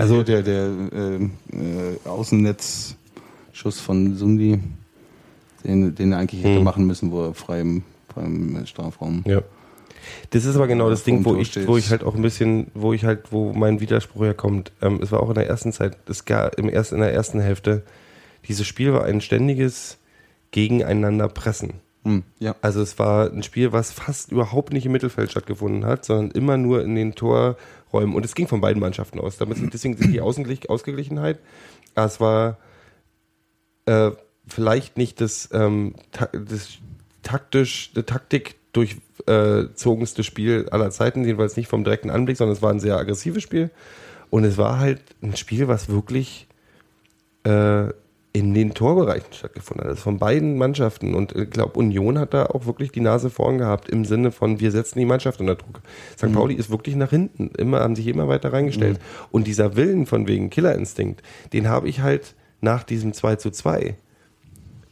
Also 0.01 0.25
der, 0.25 0.43
der 0.43 0.69
äh, 0.93 1.15
äh, 1.57 1.99
Außennetzschuss 2.05 3.79
von 3.79 4.17
Sundi, 4.17 4.59
den, 5.65 5.95
den 5.95 6.13
er 6.13 6.19
eigentlich 6.19 6.43
hätte 6.45 6.59
Mhm. 6.59 6.65
machen 6.65 6.87
müssen, 6.87 7.11
wo 7.11 7.25
er 7.27 7.35
frei 7.35 7.61
im, 7.61 7.83
frei 8.13 8.23
im 8.23 8.67
Strafraum. 8.67 9.25
Ja. 9.27 9.43
Das 10.31 10.45
ist 10.45 10.55
aber 10.57 10.67
genau 10.67 10.91
das 10.91 11.03
Ding, 11.05 11.25
wo 11.25 11.35
ich, 11.37 11.67
wo 11.67 11.79
ich 11.79 11.91
halt 11.91 12.05
auch 12.05 12.15
ein 12.15 12.21
bisschen, 12.23 12.67
wo 12.75 12.93
ich 12.93 13.05
halt, 13.05 13.33
wo 13.33 13.53
mein 13.55 13.81
Widerspruch 13.81 14.23
herkommt. 14.23 14.71
Ähm, 14.83 15.01
es 15.03 15.11
war 15.13 15.21
auch 15.21 15.29
in 15.31 15.35
der 15.35 15.49
ersten 15.49 15.73
Zeit, 15.73 15.97
es 16.07 16.27
gab 16.27 16.59
im 16.59 16.69
ersten, 16.69 16.97
in 16.97 17.01
der 17.01 17.15
ersten 17.15 17.41
Hälfte, 17.41 17.83
dieses 18.47 18.67
Spiel 18.67 18.93
war 18.93 19.05
ein 19.05 19.23
ständiges 19.23 19.97
Gegeneinander 20.51 21.29
pressen. 21.29 21.75
Hm, 22.05 22.23
ja. 22.39 22.55
Also 22.61 22.83
es 22.83 22.99
war 22.99 23.31
ein 23.31 23.43
Spiel, 23.43 23.73
was 23.73 23.93
fast 23.93 24.31
überhaupt 24.31 24.75
nicht 24.75 24.85
im 24.85 24.93
Mittelfeld 24.93 25.31
stattgefunden 25.31 25.87
hat, 25.87 26.05
sondern 26.05 26.33
immer 26.33 26.59
nur 26.59 26.85
in 26.85 26.95
den 26.95 27.15
Torräumen. 27.15 28.15
Und 28.15 28.27
es 28.27 28.35
ging 28.35 28.47
von 28.47 28.61
beiden 28.61 28.81
Mannschaften 28.81 29.19
aus. 29.21 29.39
Damit, 29.39 29.57
deswegen 29.73 29.97
die 29.97 30.21
Ausgeglich 30.21 30.69
Ausgeglichenheit. 30.69 31.39
Aber 31.95 32.07
es 32.07 32.21
war 32.21 32.59
äh, 33.87 34.11
vielleicht 34.47 34.97
nicht 34.97 35.21
das, 35.21 35.49
ähm, 35.53 35.95
ta 36.13 36.29
das 36.33 36.79
taktisch, 37.23 37.93
die 37.95 38.03
Taktik 38.03 38.57
durchzogenste 38.73 40.25
Spiel 40.25 40.69
aller 40.71 40.91
Zeiten, 40.91 41.25
jedenfalls 41.25 41.57
nicht 41.57 41.69
vom 41.69 41.85
direkten 41.85 42.11
Anblick, 42.11 42.37
sondern 42.37 42.57
es 42.57 42.63
war 42.63 42.71
ein 42.71 42.81
sehr 42.81 42.97
aggressives 42.97 43.43
Spiel. 43.43 43.71
Und 44.31 44.45
es 44.45 44.59
war 44.59 44.79
halt 44.79 45.01
ein 45.23 45.37
Spiel, 45.37 45.69
was 45.69 45.89
wirklich 45.89 46.49
äh, 47.45 47.89
in 48.33 48.53
den 48.53 48.75
Torbereichen 48.75 49.33
stattgefunden 49.33 49.85
hat. 49.85 49.93
Das 49.93 49.99
ist 49.99 50.03
von 50.03 50.19
beiden 50.19 50.59
Mannschaften. 50.59 51.15
Und 51.15 51.37
ich 51.37 51.51
glaube, 51.51 51.79
Union 51.79 52.19
hat 52.19 52.35
da 52.35 52.47
auch 52.47 52.67
wirklich 52.67 52.91
die 52.91 53.01
Nase 53.01 53.31
vorn 53.31 53.59
gehabt 53.59 53.89
im 53.89 54.05
Sinne 54.05 54.33
von, 54.33 54.59
wir 54.59 54.73
setzen 54.73 54.99
die 54.99 55.05
Mannschaft 55.05 55.41
unter 55.41 55.55
Druck. 55.55 55.81
St. 56.19 56.33
Pauli 56.33 56.55
ist 56.55 56.69
wirklich 56.69 56.97
nach 56.97 57.11
hinten. 57.11 57.51
Immer, 57.57 57.79
haben 57.79 57.95
sich 57.95 58.09
immer 58.09 58.27
weiter 58.27 58.53
reingestellt. 58.53 58.99
Und 59.31 59.47
dieser 59.47 59.77
Willen 59.77 60.05
von 60.05 60.27
wegen 60.27 60.51
Killerinstinkt, 60.51 61.23
den 61.53 61.69
habe 61.69 61.89
ich 61.89 62.01
halt 62.01 62.35
nach 62.61 62.83
diesem 62.83 63.13
2 63.13 63.37
zu 63.37 63.51
2 63.53 63.95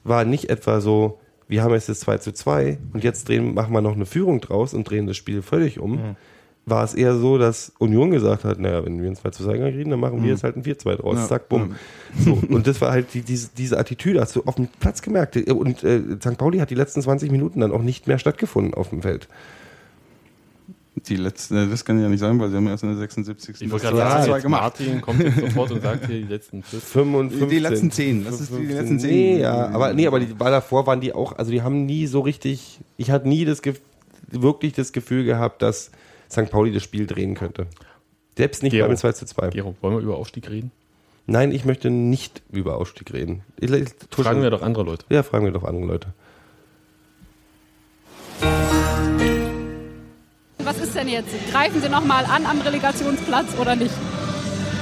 war 0.05 0.25
nicht 0.25 0.51
etwa 0.51 0.81
so, 0.81 1.21
wir 1.49 1.62
haben 1.62 1.73
jetzt 1.73 1.88
das 1.88 2.01
2 2.01 2.19
zu 2.19 2.33
2 2.33 2.79
und 2.93 3.05
jetzt 3.05 3.29
drehen, 3.29 3.55
machen 3.55 3.73
wir 3.73 3.81
noch 3.81 3.95
eine 3.95 4.07
Führung 4.07 4.41
draus 4.41 4.75
und 4.75 4.88
drehen 4.88 5.07
das 5.07 5.17
Spiel 5.17 5.43
völlig 5.43 5.79
um. 5.79 6.17
War 6.65 6.85
es 6.85 6.95
eher 6.95 7.17
so, 7.17 7.38
dass 7.38 7.73
Union 7.79 8.12
gesagt 8.12 8.45
hat, 8.45 8.61
naja, 8.61 8.85
wenn 8.85 9.03
wir 9.03 9.11
ein 9.11 9.17
2 9.17 9.31
zu 9.31 9.45
2 9.45 9.59
kriegen, 9.73 9.91
dann 9.91 9.99
machen 9.99 10.23
wir 10.23 10.31
jetzt 10.31 10.45
halt 10.45 10.57
ein 10.57 10.62
4-2 10.62 10.97
draus. 10.97 11.17
Ja. 11.17 11.27
Zack, 11.27 11.49
bumm. 11.49 11.75
So, 12.17 12.38
und 12.49 12.69
das 12.69 12.81
war 12.81 12.93
halt 12.93 13.12
die, 13.15 13.23
diese, 13.23 13.51
diese 13.57 13.79
Attitüde, 13.79 14.21
hast 14.21 14.37
du 14.37 14.45
auf 14.45 14.55
dem 14.55 14.69
Platz 14.79 15.03
gemerkt. 15.03 15.37
Und 15.51 15.83
äh, 15.83 16.01
St. 16.21 16.38
Pauli 16.38 16.59
hat 16.59 16.71
die 16.71 16.77
letzten 16.77 17.03
20 17.03 17.33
Minuten 17.33 17.61
dann 17.61 17.73
auch 17.73 17.83
nicht 17.83 18.07
mehr 18.07 18.19
stattgefunden 18.19 18.75
auf 18.75 18.91
dem 18.91 19.03
Feld. 19.03 19.27
Die 20.95 21.17
letzten, 21.17 21.57
äh, 21.57 21.69
das 21.69 21.85
kann 21.85 21.97
ich 21.97 22.03
ja 22.03 22.09
nicht 22.09 22.21
sagen, 22.21 22.39
weil 22.39 22.51
sie 22.51 22.57
haben 22.57 22.67
erst 22.67 22.83
in 22.83 22.91
der 22.91 22.99
76. 22.99 23.63
Ich 23.63 23.71
wollte 23.71 23.87
das 23.87 23.95
gerade 23.95 23.97
2 23.97 24.11
sagen, 24.11 24.23
zu 24.23 24.29
2 24.29 24.35
jetzt 24.35 24.43
gemacht. 24.43 24.63
Martin 24.63 25.01
kommt 25.01 25.23
jetzt 25.23 25.39
sofort 25.39 25.71
und 25.73 25.83
sagt 25.83 26.07
hier 26.07 26.21
die 26.21 26.29
letzten 26.29 26.63
fünf. 26.63 26.85
55. 26.85 27.49
Die 27.49 27.59
letzten 27.59 27.91
10, 27.91 28.25
das 28.25 28.41
ist 28.41 28.51
die 28.51 28.57
15. 28.57 28.77
letzten 28.77 29.01
10. 29.01 29.11
Nee, 29.11 29.41
ja, 29.41 29.69
aber, 29.71 29.95
nee, 29.95 30.07
aber 30.07 30.21
die, 30.21 30.39
weil 30.39 30.53
davor 30.53 30.87
waren 30.87 31.01
die 31.01 31.15
auch, 31.15 31.39
also 31.39 31.51
die 31.51 31.63
haben 31.63 31.87
nie 31.87 32.07
so 32.07 32.21
richtig, 32.21 32.81
ich 32.99 33.11
hatte 33.11 33.27
nie 33.27 33.45
das, 33.45 33.63
wirklich 34.31 34.75
das 34.75 34.93
Gefühl 34.93 35.25
gehabt, 35.25 35.63
dass 35.63 35.91
St. 36.31 36.51
Pauli 36.51 36.73
das 36.73 36.83
Spiel 36.83 37.07
drehen 37.07 37.35
könnte. 37.35 37.67
Selbst 38.37 38.63
nicht 38.63 38.73
Gero. 38.73 38.89
beim 38.89 38.97
2 38.97 39.13
zu 39.13 39.27
2. 39.27 39.51
Gero, 39.51 39.75
wollen 39.81 39.97
wir 39.97 40.03
über 40.03 40.17
Aufstieg 40.17 40.49
reden? 40.51 40.73
Nein, 41.27 41.53
ich 41.53 41.65
möchte 41.65 41.91
nicht 41.91 42.43
über 42.51 42.77
Ausstieg 42.77 43.13
reden. 43.13 43.43
Ich, 43.61 43.71
ich, 43.71 43.89
Fragen 44.11 44.43
wir 44.43 44.51
doch 44.51 44.63
andere 44.63 44.85
Leute. 44.85 45.05
Ja, 45.09 45.23
fragen 45.23 45.45
wir 45.45 45.53
doch 45.53 45.65
andere 45.65 45.87
Leute. 45.87 46.13
Was 50.75 50.81
ist 50.81 50.95
denn 50.95 51.09
jetzt? 51.09 51.29
Greifen 51.51 51.83
Sie 51.83 51.89
noch 51.91 52.03
mal 52.03 52.25
an 52.25 52.47
am 52.47 52.59
Relegationsplatz 52.63 53.49
oder 53.61 53.77
nicht? 53.77 53.93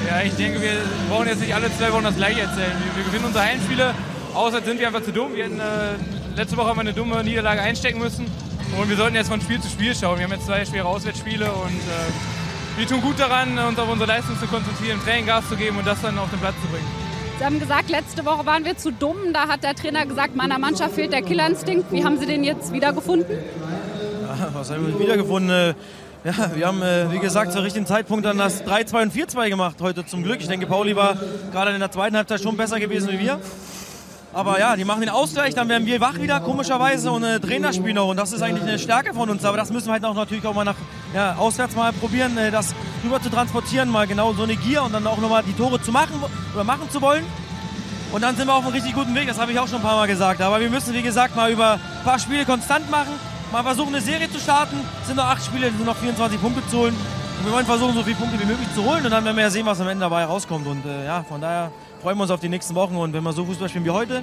Ja, 0.09 0.21
ich 0.25 0.33
denke, 0.35 0.63
wir 0.63 0.77
brauchen 1.09 1.27
jetzt 1.27 1.41
nicht 1.41 1.53
alle 1.53 1.67
zwei 1.77 1.93
Wochen 1.93 2.05
das 2.05 2.15
gleiche 2.15 2.43
erzählen. 2.43 2.73
Wir, 2.79 2.97
wir 2.99 3.05
gewinnen 3.11 3.25
unsere 3.25 3.45
Heimspiele, 3.45 3.93
außer 4.33 4.63
sind 4.63 4.79
wir 4.79 4.87
einfach 4.87 5.03
zu 5.03 5.13
dumm. 5.13 5.35
Wir 5.35 5.47
hätten, 5.47 5.59
äh, 5.59 6.37
letzte 6.37 6.57
Woche 6.57 6.69
haben 6.69 6.77
wir 6.77 6.83
eine 6.83 6.93
dumme 6.93 7.25
Niederlage 7.25 7.61
einstecken 7.61 7.99
müssen. 7.99 8.27
Und 8.81 8.89
wir 8.89 8.97
sollten 8.97 9.17
jetzt 9.17 9.29
von 9.31 9.41
Spiel 9.41 9.61
zu 9.61 9.69
Spiel 9.69 9.93
schauen. 9.97 10.19
Wir 10.19 10.27
haben 10.27 10.33
jetzt 10.33 10.47
zwei 10.47 10.65
schwere 10.65 10.87
Auswärtsspiele 10.87 11.51
und 11.51 11.75
äh, 11.75 12.79
wir 12.79 12.87
tun 12.87 13.01
gut 13.01 13.19
daran, 13.19 13.59
uns 13.59 13.77
auf 13.77 13.89
unsere 13.89 14.07
Leistung 14.07 14.39
zu 14.39 14.47
konzentrieren, 14.47 15.01
Training 15.05 15.27
Gas 15.27 15.49
zu 15.49 15.57
geben 15.57 15.77
und 15.77 15.87
das 15.89 16.01
dann 16.03 16.17
auf 16.19 16.31
den 16.31 16.39
Platz 16.39 16.55
zu 16.63 16.69
bringen. 16.69 16.87
Sie 17.41 17.45
haben 17.45 17.59
gesagt, 17.59 17.91
letzte 17.91 18.25
Woche 18.25 18.47
waren 18.47 18.65
wir 18.65 18.77
zu 18.77 18.93
dumm. 18.93 19.17
Da 19.33 19.49
hat 19.49 19.65
der 19.65 19.75
Trainer 19.75 20.07
gesagt, 20.07 20.37
meiner 20.37 20.61
Mannschaft 20.61 20.95
fehlt 20.95 21.13
der 21.13 21.23
Killerinstinkt. 21.23 21.91
Wie 21.91 22.05
haben 22.05 22.17
Sie 22.17 22.27
den 22.27 22.45
jetzt 22.45 22.73
wiedergefunden? 22.73 23.37
Was 24.53 24.71
haben 24.71 24.87
wir 24.87 24.99
wiedergefunden? 24.99 25.51
Äh, 25.51 25.75
Ja, 26.23 26.55
wir 26.55 26.67
haben, 26.67 26.83
äh, 26.83 27.11
wie 27.13 27.19
gesagt, 27.19 27.51
zur 27.51 27.63
richtigen 27.63 27.87
Zeitpunkt 27.87 28.27
dann 28.27 28.37
das 28.37 28.63
3-2 28.63 29.03
und 29.05 29.13
4-2 29.15 29.49
gemacht 29.49 29.77
heute 29.81 30.05
zum 30.05 30.23
Glück. 30.23 30.43
Ich 30.43 30.49
denke, 30.49 30.67
Pauli 30.67 30.95
war 30.95 31.17
gerade 31.51 31.71
in 31.71 31.81
der 31.81 31.91
zweiten 31.91 32.15
Halbzeit 32.15 32.43
schon 32.43 32.59
besser 32.59 32.79
gewesen 32.79 33.09
wie 33.11 33.19
wir. 33.21 33.41
Aber 34.35 34.61
ja, 34.61 34.77
die 34.77 34.85
machen 34.85 35.01
den 35.01 35.09
Ausgleich, 35.09 35.55
dann 35.55 35.71
werden 35.71 35.87
wir 35.87 35.99
wach 36.03 36.21
wieder, 36.21 36.41
komischerweise, 36.41 37.11
und 37.11 37.25
äh, 37.25 37.41
drehen 37.41 37.63
das 37.63 37.77
Spiel 37.77 37.95
noch. 37.95 38.09
Und 38.09 38.19
das 38.19 38.33
ist 38.35 38.43
eigentlich 38.43 38.63
eine 38.69 38.79
Stärke 38.79 39.15
von 39.15 39.31
uns. 39.31 39.47
Aber 39.47 39.57
das 39.57 39.73
müssen 39.73 39.89
wir 39.89 39.93
halt 39.95 40.05
auch 40.05 40.15
natürlich 40.15 40.47
auch 40.47 40.55
mal 40.55 40.65
nach 40.65 40.77
ja, 41.15 41.37
auswärts 41.37 41.75
mal 41.75 41.91
probieren, 41.95 42.37
äh, 42.37 42.51
das 42.51 42.75
rüber 43.03 43.21
zu 43.23 43.31
transportieren, 43.31 43.89
mal 43.89 44.07
genau 44.07 44.35
so 44.35 44.43
eine 44.43 44.57
Gier 44.57 44.83
und 44.83 44.93
dann 44.93 45.07
auch 45.07 45.19
nochmal 45.19 45.43
die 45.43 45.55
Tore 45.55 45.81
zu 45.81 45.91
machen 45.91 46.23
oder 46.55 46.65
machen 46.65 46.91
zu 46.91 47.01
wollen. 47.01 47.25
Und 48.13 48.23
dann 48.23 48.37
sind 48.37 48.47
wir 48.47 48.55
auf 48.55 48.65
einem 48.65 48.75
richtig 48.75 48.95
guten 48.95 49.15
Weg, 49.15 49.27
das 49.27 49.39
habe 49.39 49.53
ich 49.53 49.59
auch 49.59 49.69
schon 49.69 49.79
ein 49.79 49.83
paar 49.85 49.97
Mal 49.97 50.07
gesagt. 50.07 50.43
Aber 50.43 50.61
wir 50.61 50.69
müssen, 50.69 50.93
wie 50.93 51.03
gesagt, 51.03 51.35
mal 51.35 51.51
über 51.51 51.75
ein 51.75 52.05
paar 52.05 52.19
Spiele 52.19 52.45
konstant 52.45 52.91
machen, 52.91 53.15
mal 53.53 53.63
versuchen, 53.63 53.95
eine 53.95 54.03
Serie 54.03 54.31
zu 54.31 54.39
starten. 54.39 54.77
Es 55.01 55.07
sind 55.09 55.17
noch 55.17 55.25
acht 55.27 55.45
Spiele, 55.45 55.69
es 55.69 55.77
sind 55.77 55.87
noch 55.87 55.97
24 55.97 56.41
Punkte 56.41 56.67
zu 56.69 56.79
holen. 56.79 56.95
Und 57.39 57.47
wir 57.47 57.53
wollen 57.53 57.67
versuchen, 57.67 57.95
so 57.95 58.03
viele 58.03 58.17
Punkte 58.17 58.39
wie 58.41 58.45
möglich 58.47 58.69
zu 58.75 58.85
holen. 58.85 59.05
Und 59.05 59.11
dann 59.11 59.25
werden 59.25 59.37
wir 59.37 59.45
ja 59.45 59.51
sehen, 59.51 59.67
was 59.67 59.81
am 59.81 59.89
Ende 59.89 60.01
dabei 60.03 60.25
rauskommt. 60.25 60.67
Und 60.67 60.85
äh, 60.85 61.07
ja, 61.07 61.23
von 61.23 61.41
daher 61.41 61.73
freuen 62.03 62.19
wir 62.19 62.23
uns 62.23 62.31
auf 62.31 62.41
die 62.41 62.49
nächsten 62.49 62.75
Wochen. 62.75 62.97
Und 62.97 63.13
wenn 63.13 63.23
wir 63.23 63.33
so 63.33 63.45
Fußball 63.45 63.69
spielen 63.69 63.85
wie 63.85 63.91
heute, 63.91 64.23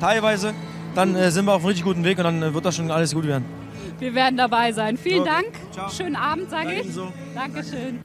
teilweise, 0.00 0.52
dann 0.94 1.14
äh, 1.16 1.30
sind 1.30 1.44
wir 1.46 1.52
auf 1.54 1.60
einem 1.60 1.68
richtig 1.68 1.84
guten 1.84 2.04
Weg 2.04 2.18
und 2.18 2.24
dann 2.24 2.42
äh, 2.42 2.52
wird 2.54 2.64
das 2.64 2.76
schon 2.76 2.90
alles 2.90 3.14
gut 3.14 3.26
werden. 3.26 3.44
Wir 3.98 4.14
werden 4.14 4.36
dabei 4.36 4.70
sein. 4.72 4.96
Vielen 4.96 5.20
Okay. 5.22 5.30
Dank. 5.30 5.46
Ciao. 5.72 5.90
Schönen 5.90 6.16
Abend, 6.16 6.50
sage 6.50 6.72
ich. 6.74 6.80
Ebenso. 6.80 7.12
Dankeschön. 7.34 8.00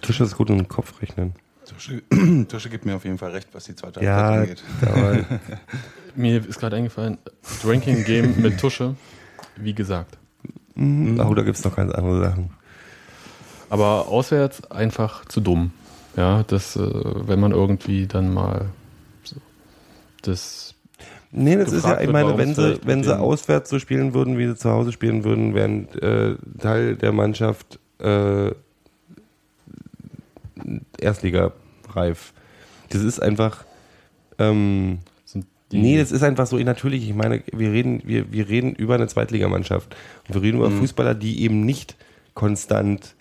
Tusche 0.00 0.24
ist 0.24 0.36
gut 0.36 0.48
im 0.50 0.66
Kopf 0.66 1.00
rechnen. 1.02 1.34
Tusche, 1.68 2.02
Tusche 2.48 2.70
gibt 2.70 2.86
mir 2.86 2.96
auf 2.96 3.04
jeden 3.04 3.18
Fall 3.18 3.30
recht, 3.32 3.48
was 3.52 3.64
die 3.64 3.74
zweite 3.74 4.02
Ja, 4.02 4.16
Halbzeit 4.30 4.62
angeht. 4.82 5.28
aber 5.30 5.38
Mir 6.16 6.48
ist 6.48 6.58
gerade 6.58 6.76
eingefallen, 6.76 7.18
Drinking 7.62 8.04
Game 8.04 8.40
mit 8.40 8.58
Tusche, 8.58 8.96
wie 9.60 9.74
gesagt. 9.74 10.18
oh, 10.76 11.34
da 11.34 11.42
gibt 11.42 11.56
es 11.56 11.64
noch 11.64 11.76
ganz 11.76 11.92
andere 11.92 12.20
Sachen. 12.20 12.50
Aber 13.70 14.08
auswärts 14.08 14.70
einfach 14.70 15.24
zu 15.26 15.40
dumm. 15.40 15.72
Ja, 16.16 16.42
das, 16.44 16.76
äh, 16.76 16.80
wenn 16.82 17.38
man 17.38 17.52
irgendwie 17.52 18.06
dann 18.06 18.32
mal 18.32 18.66
so 19.22 19.36
das 20.22 20.74
Nee, 21.30 21.56
das 21.56 21.72
ist 21.72 21.84
ja, 21.84 22.00
ich 22.00 22.10
meine, 22.10 22.38
wenn 22.38 22.54
sie, 22.54 22.80
wenn 22.84 23.04
sie 23.04 23.18
auswärts 23.18 23.68
so 23.68 23.78
spielen 23.78 24.14
würden, 24.14 24.38
wie 24.38 24.46
sie 24.46 24.56
zu 24.56 24.70
Hause 24.70 24.92
spielen 24.92 25.24
würden, 25.24 25.54
wären 25.54 25.86
äh, 25.98 26.36
Teil 26.58 26.96
der 26.96 27.12
Mannschaft 27.12 27.78
äh, 28.00 28.52
Erstliga-reif. 30.98 32.32
Das 32.88 33.02
ist 33.02 33.20
einfach. 33.20 33.64
Ähm, 34.38 35.00
die 35.72 35.78
nee, 35.78 35.98
das 35.98 36.12
ist 36.12 36.22
einfach 36.22 36.46
so 36.46 36.56
natürlich. 36.58 37.08
Ich 37.08 37.14
meine, 37.14 37.42
wir 37.52 37.72
reden, 37.72 38.02
wir, 38.04 38.32
wir 38.32 38.48
reden 38.48 38.74
über 38.74 38.94
eine 38.94 39.06
Zweitligamannschaft. 39.06 39.94
Und 40.26 40.34
wir 40.34 40.42
reden 40.42 40.58
über 40.58 40.70
Fußballer, 40.70 41.14
die 41.14 41.42
eben 41.42 41.64
nicht 41.64 41.96
konstant 42.34 43.14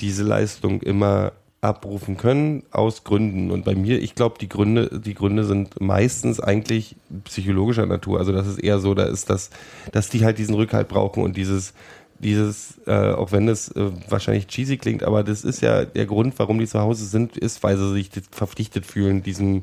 diese 0.00 0.22
Leistung 0.22 0.82
immer 0.82 1.32
abrufen 1.62 2.16
können 2.16 2.62
aus 2.70 3.04
Gründen. 3.04 3.50
Und 3.50 3.64
bei 3.64 3.74
mir, 3.74 4.00
ich 4.00 4.14
glaube, 4.14 4.36
die 4.38 4.48
Gründe, 4.48 5.00
die 5.04 5.14
Gründe 5.14 5.44
sind 5.44 5.80
meistens 5.80 6.38
eigentlich 6.38 6.96
psychologischer 7.24 7.86
Natur. 7.86 8.18
Also 8.18 8.32
das 8.32 8.46
ist 8.46 8.58
eher 8.58 8.78
so, 8.78 8.94
da 8.94 9.04
ist 9.04 9.30
das, 9.30 9.50
dass 9.92 10.08
die 10.10 10.24
halt 10.24 10.38
diesen 10.38 10.54
Rückhalt 10.54 10.88
brauchen 10.88 11.22
und 11.22 11.36
dieses, 11.36 11.72
dieses, 12.18 12.78
äh, 12.86 12.92
auch 12.92 13.32
wenn 13.32 13.48
es 13.48 13.70
äh, 13.72 13.90
wahrscheinlich 14.08 14.46
cheesy 14.46 14.76
klingt, 14.76 15.02
aber 15.02 15.22
das 15.22 15.44
ist 15.44 15.60
ja 15.60 15.84
der 15.84 16.06
Grund, 16.06 16.38
warum 16.38 16.58
die 16.58 16.66
zu 16.66 16.80
Hause 16.80 17.04
sind, 17.04 17.36
ist, 17.36 17.62
weil 17.62 17.76
sie 17.76 17.92
sich 17.92 18.10
verpflichtet 18.30 18.86
fühlen, 18.86 19.22
diesem 19.22 19.62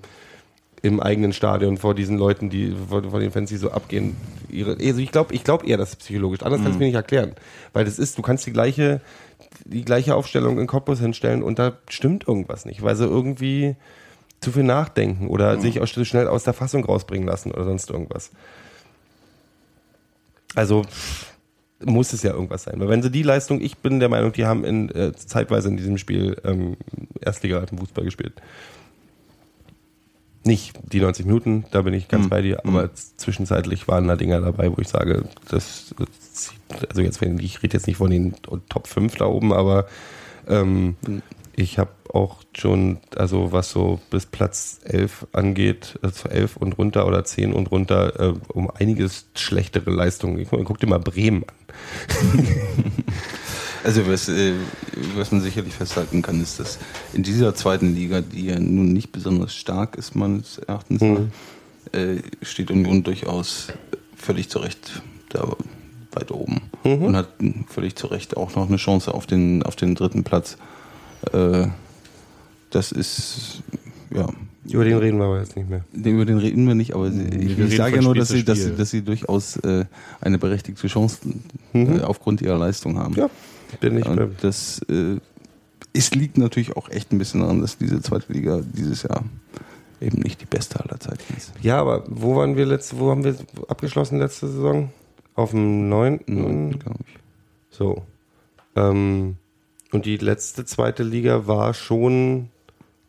im 0.83 0.99
eigenen 0.99 1.31
Stadion 1.31 1.77
vor 1.77 1.95
diesen 1.95 2.17
Leuten, 2.17 2.49
die 2.49 2.75
vor, 2.89 3.03
vor 3.03 3.19
den 3.21 3.31
Fans, 3.31 3.49
die 3.49 3.55
so 3.55 3.71
abgehen. 3.71 4.17
Ihre, 4.49 4.73
also 4.73 4.99
ich 4.99 5.11
glaube, 5.11 5.33
ich 5.33 5.43
glaube 5.43 5.65
eher, 5.65 5.77
das 5.77 5.91
ist 5.91 5.99
psychologisch. 5.99 6.43
Anders 6.43 6.61
kannst 6.61 6.75
du 6.75 6.79
mir 6.79 6.87
nicht 6.87 6.95
erklären, 6.95 7.33
weil 7.71 7.85
das 7.85 7.97
ist, 7.97 8.17
du 8.17 8.21
kannst 8.21 8.45
die 8.45 8.51
gleiche, 8.51 8.99
die 9.63 9.85
gleiche 9.85 10.13
Aufstellung 10.13 10.59
in 10.59 10.67
Cottbus 10.67 10.99
hinstellen 10.99 11.41
und 11.41 11.57
da 11.57 11.77
stimmt 11.87 12.27
irgendwas 12.27 12.65
nicht, 12.65 12.83
weil 12.83 12.97
sie 12.97 13.05
irgendwie 13.05 13.77
zu 14.41 14.51
viel 14.51 14.63
nachdenken 14.63 15.27
oder 15.27 15.57
sich 15.59 15.79
auch 15.79 15.87
schnell 15.87 16.27
aus 16.27 16.43
der 16.43 16.53
Fassung 16.53 16.83
rausbringen 16.83 17.25
lassen 17.25 17.51
oder 17.51 17.63
sonst 17.63 17.89
irgendwas. 17.89 18.31
Also 20.55 20.83
muss 21.85 22.11
es 22.11 22.23
ja 22.23 22.33
irgendwas 22.33 22.63
sein. 22.63 22.79
Weil 22.79 22.89
wenn 22.89 23.01
sie 23.01 23.09
die 23.09 23.23
Leistung, 23.23 23.61
ich 23.61 23.77
bin 23.77 24.01
der 24.01 24.09
Meinung, 24.09 24.33
die 24.33 24.45
haben 24.45 24.65
in, 24.65 24.89
äh, 24.89 25.13
zeitweise 25.13 25.69
in 25.69 25.77
diesem 25.77 25.97
Spiel 25.97 26.37
ähm, 26.43 26.75
Erstliga-Fußball 27.21 28.03
gespielt. 28.03 28.33
Nicht 30.45 30.73
die 30.91 30.99
90 30.99 31.25
Minuten, 31.25 31.65
da 31.71 31.81
bin 31.83 31.93
ich 31.93 32.07
ganz 32.09 32.25
Mhm. 32.25 32.29
bei 32.29 32.41
dir, 32.41 32.65
aber 32.65 32.89
zwischenzeitlich 32.93 33.87
waren 33.87 34.07
da 34.07 34.15
Dinger 34.15 34.41
dabei, 34.41 34.69
wo 34.75 34.81
ich 34.81 34.89
sage, 34.89 35.23
das, 35.49 35.95
das 35.97 36.53
also 36.89 37.01
jetzt, 37.01 37.21
wenn 37.21 37.39
ich 37.39 37.63
rede 37.63 37.77
jetzt 37.77 37.87
nicht 37.87 37.97
von 37.97 38.11
den 38.11 38.33
Top 38.69 38.87
5 38.87 39.15
da 39.15 39.25
oben, 39.25 39.53
aber 39.53 39.85
ähm, 40.47 40.97
ich 41.55 41.79
habe 41.79 41.91
auch 42.11 42.43
schon, 42.57 42.97
also 43.15 43.51
was 43.51 43.69
so 43.71 43.99
bis 44.09 44.25
Platz 44.25 44.81
11 44.83 45.27
angeht, 45.31 45.97
also 46.01 46.27
11 46.27 46.57
und 46.57 46.77
runter 46.77 47.07
oder 47.07 47.23
10 47.23 47.53
und 47.53 47.71
runter, 47.71 48.19
äh, 48.19 48.33
um 48.49 48.69
einiges 48.69 49.27
schlechtere 49.35 49.91
Leistungen. 49.91 50.39
Ich, 50.39 50.49
guck 50.49 50.79
dir 50.79 50.87
mal 50.87 50.99
Bremen 50.99 51.43
an. 51.43 52.47
Also 53.83 54.07
was, 54.07 54.29
äh, 54.29 54.53
was 55.15 55.31
man 55.31 55.41
sicherlich 55.41 55.73
festhalten 55.73 56.21
kann, 56.21 56.41
ist, 56.41 56.59
dass 56.59 56.79
in 57.13 57.23
dieser 57.23 57.53
zweiten 57.53 57.93
Liga, 57.95 58.21
die 58.21 58.45
ja 58.45 58.59
nun 58.59 58.93
nicht 58.93 59.11
besonders 59.11 59.53
stark 59.53 59.97
ist, 59.97 60.15
meines 60.15 60.57
Erachtens, 60.59 61.01
Mhm. 61.01 61.31
äh, 61.91 62.17
steht 62.41 62.71
Union 62.71 63.03
durchaus 63.03 63.67
völlig 64.15 64.49
zu 64.49 64.59
Recht 64.59 65.01
da 65.29 65.55
weit 66.13 66.31
oben 66.31 66.61
Mhm. 66.85 67.01
und 67.03 67.15
hat 67.17 67.29
völlig 67.67 67.95
zu 67.95 68.07
Recht 68.07 68.37
auch 68.37 68.55
noch 68.55 68.67
eine 68.67 68.77
Chance 68.77 69.13
auf 69.13 69.25
den, 69.25 69.63
auf 69.63 69.75
den 69.75 69.95
dritten 69.95 70.23
Platz. 70.23 70.57
Äh, 71.33 71.67
das 72.69 72.91
ist, 72.91 73.63
ja, 74.15 74.27
Über 74.69 74.85
den 74.85 74.97
reden 74.97 75.17
wir 75.17 75.25
aber 75.25 75.39
jetzt 75.39 75.55
nicht 75.57 75.69
mehr. 75.69 75.83
über 75.93 76.23
den 76.25 76.37
reden 76.37 76.65
wir 76.67 76.75
nicht, 76.75 76.95
aber 76.95 77.07
ich, 77.09 77.59
ich 77.59 77.75
sage 77.75 77.97
ja 77.97 78.01
nur, 78.01 78.15
dass 78.15 78.29
sie, 78.29 78.43
dass, 78.45 78.59
sie, 78.63 78.75
dass 78.75 78.91
sie 78.91 79.01
durchaus 79.01 79.57
äh, 79.57 79.85
eine 80.21 80.37
berechtigte 80.39 80.87
Chance 80.87 81.17
äh, 81.73 81.99
aufgrund 82.01 82.41
ihrer 82.41 82.57
Leistung 82.57 82.97
haben. 82.97 83.13
Ja, 83.15 83.29
bin 83.79 83.97
ich 83.97 84.05
bei. 84.05 84.11
Und 84.11 84.43
das 84.43 84.81
äh, 84.89 85.17
es 85.93 86.13
liegt 86.15 86.37
natürlich 86.37 86.75
auch 86.75 86.89
echt 86.89 87.11
ein 87.11 87.19
bisschen 87.19 87.41
daran, 87.41 87.61
dass 87.61 87.77
diese 87.77 88.01
zweite 88.01 88.33
Liga 88.33 88.61
dieses 88.61 89.03
Jahr 89.03 89.23
eben 90.01 90.19
nicht 90.19 90.41
die 90.41 90.45
beste 90.45 90.79
aller 90.79 90.99
Zeiten 90.99 91.33
ist. 91.37 91.53
Ja, 91.61 91.79
aber 91.79 92.03
wo 92.07 92.35
waren 92.35 92.57
wir 92.57 92.65
letzte, 92.65 92.99
wo 92.99 93.11
haben 93.11 93.23
wir 93.23 93.35
abgeschlossen 93.67 94.19
letzte 94.19 94.47
Saison? 94.47 94.91
Auf 95.35 95.51
dem 95.51 95.89
9. 95.89 96.21
Neun, 96.27 96.79
glaube 96.79 96.99
ich. 97.07 97.19
So. 97.69 98.03
Ähm, 98.75 99.37
und 99.91 100.05
die 100.05 100.17
letzte 100.17 100.65
zweite 100.65 101.03
Liga 101.03 101.47
war 101.47 101.73
schon, 101.73 102.49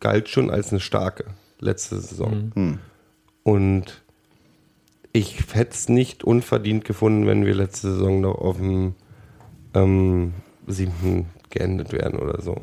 galt 0.00 0.28
schon 0.28 0.50
als 0.50 0.70
eine 0.70 0.80
starke 0.80 1.24
letzte 1.58 2.00
Saison. 2.00 2.52
Hm. 2.54 2.78
Und 3.42 4.02
ich 5.12 5.38
hätte 5.52 5.72
es 5.72 5.88
nicht 5.88 6.24
unverdient 6.24 6.84
gefunden, 6.84 7.26
wenn 7.26 7.44
wir 7.44 7.54
letzte 7.54 7.92
Saison 7.92 8.20
noch 8.20 8.36
auf 8.36 8.56
dem 8.56 8.94
ähm, 9.74 10.32
siebten 10.66 11.26
geendet 11.50 11.92
wären 11.92 12.16
oder 12.16 12.40
so. 12.42 12.56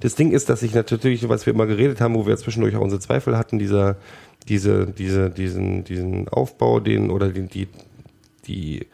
Das 0.00 0.14
Ding 0.14 0.32
ist, 0.32 0.48
dass 0.48 0.62
ich 0.62 0.74
natürlich, 0.74 1.28
was 1.28 1.46
wir 1.46 1.54
immer 1.54 1.66
geredet 1.66 2.00
haben, 2.00 2.14
wo 2.14 2.26
wir 2.26 2.36
zwischendurch 2.36 2.76
auch 2.76 2.82
unsere 2.82 3.00
Zweifel 3.00 3.38
hatten, 3.38 3.58
dieser, 3.58 3.96
diese, 4.48 4.86
diese, 4.86 5.30
diesen, 5.30 5.84
diesen 5.84 6.28
Aufbau, 6.28 6.80
den 6.80 7.10
oder 7.10 7.28
den, 7.28 7.48
die, 7.48 7.68
die, 8.46 8.86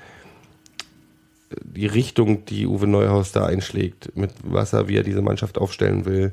die 1.65 1.87
Richtung, 1.87 2.45
die 2.45 2.67
Uwe 2.67 2.87
Neuhaus 2.87 3.33
da 3.33 3.47
einschlägt, 3.47 4.17
mit 4.17 4.31
was 4.45 4.73
er, 4.73 4.89
wie 4.89 4.97
er 4.97 5.03
diese 5.03 5.23
Mannschaft 5.23 5.59
aufstellen 5.59 6.05
will, 6.05 6.33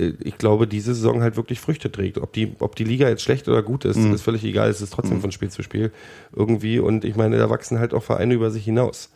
äh, 0.00 0.12
ich 0.20 0.38
glaube, 0.38 0.66
diese 0.66 0.94
Saison 0.94 1.22
halt 1.22 1.36
wirklich 1.36 1.60
Früchte 1.60 1.92
trägt. 1.92 2.18
Ob 2.18 2.32
die, 2.32 2.54
ob 2.58 2.76
die 2.76 2.84
Liga 2.84 3.08
jetzt 3.08 3.22
schlecht 3.22 3.48
oder 3.48 3.62
gut 3.62 3.84
ist, 3.84 3.96
ist 3.96 4.22
völlig 4.22 4.44
egal. 4.44 4.70
Es 4.70 4.80
ist 4.80 4.92
trotzdem 4.92 5.20
von 5.20 5.32
Spiel 5.32 5.50
zu 5.50 5.62
Spiel 5.62 5.92
irgendwie. 6.34 6.78
Und 6.78 7.04
ich 7.04 7.16
meine, 7.16 7.38
da 7.38 7.50
wachsen 7.50 7.78
halt 7.78 7.94
auch 7.94 8.02
Vereine 8.02 8.34
über 8.34 8.50
sich 8.50 8.64
hinaus. 8.64 9.10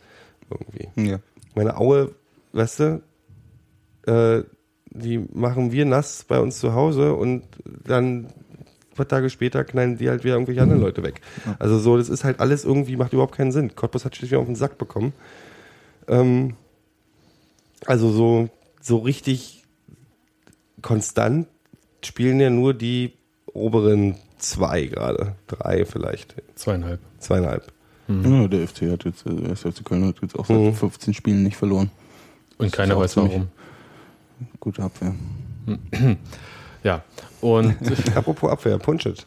Irgendwie. 0.49 1.09
Ja. 1.09 1.19
Meine 1.55 1.77
Aue, 1.77 2.13
weißt 2.55 2.79
du, 2.79 3.03
äh, 4.07 4.43
die 4.89 5.17
machen 5.33 5.71
wir 5.71 5.85
nass 5.85 6.23
bei 6.27 6.39
uns 6.39 6.59
zu 6.59 6.73
Hause 6.73 7.13
und 7.15 7.43
dann 7.85 8.25
ein 8.25 8.33
paar 8.95 9.07
Tage 9.07 9.29
später 9.29 9.63
knallen 9.65 9.97
die 9.97 10.09
halt 10.09 10.23
wieder 10.23 10.35
irgendwelche 10.35 10.61
anderen 10.61 10.81
Leute 10.81 11.03
weg. 11.03 11.19
Also 11.59 11.77
so, 11.79 11.97
das 11.97 12.07
ist 12.07 12.23
halt 12.23 12.39
alles 12.39 12.63
irgendwie, 12.63 12.95
macht 12.95 13.11
überhaupt 13.13 13.35
keinen 13.35 13.51
Sinn. 13.51 13.75
Cottbus 13.75 14.05
hat 14.05 14.15
schließlich 14.15 14.39
auf 14.39 14.45
den 14.45 14.55
Sack 14.55 14.77
bekommen. 14.77 15.11
Ähm, 16.07 16.55
also 17.85 18.09
so, 18.11 18.49
so 18.81 18.97
richtig 18.99 19.65
konstant 20.81 21.47
spielen 22.03 22.39
ja 22.39 22.49
nur 22.49 22.73
die 22.73 23.13
oberen 23.53 24.15
zwei 24.37 24.83
gerade. 24.85 25.35
Drei 25.47 25.85
vielleicht. 25.85 26.35
Zweieinhalb. 26.55 26.99
Zweieinhalb. 27.19 27.71
Ja, 28.07 28.47
der 28.47 28.67
FC 28.67 28.83
hat 28.91 29.03
jetzt, 29.03 29.25
äh, 29.25 29.33
der 29.35 29.55
FC 29.55 29.83
Köln 29.83 30.05
hat 30.05 30.17
jetzt 30.21 30.37
auch 30.37 30.45
seit 30.45 30.57
Mhm. 30.57 30.73
15 30.75 31.13
Spielen 31.15 31.41
nicht 31.43 31.57
verloren. 31.57 31.89
Und 32.57 32.71
keiner 32.71 32.95
auch 32.97 33.01
weiß 33.01 33.17
warum. 33.17 33.47
Gute 34.59 34.83
Abwehr. 34.83 35.13
Ja, 36.83 37.03
und 37.41 37.75
Apropos 38.15 38.51
Abwehr, 38.51 38.77
Punchit. 38.77 39.25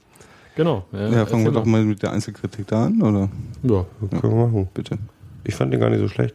genau. 0.55 0.85
Ja, 0.93 1.27
fangen 1.27 1.45
wir 1.45 1.53
doch 1.53 1.65
mal 1.65 1.85
mit 1.85 2.03
der 2.03 2.13
Einzelkritik 2.13 2.67
da 2.67 2.87
an, 2.87 3.03
oder? 3.03 3.29
Ja. 3.63 3.87
Können 4.21 4.23
wir 4.37 4.47
machen. 4.47 4.69
Bitte. 4.75 4.99
Ich 5.45 5.55
fand 5.55 5.73
den 5.73 5.81
gar 5.81 5.91
nicht 5.91 6.01
so 6.01 6.09
schlecht. 6.09 6.35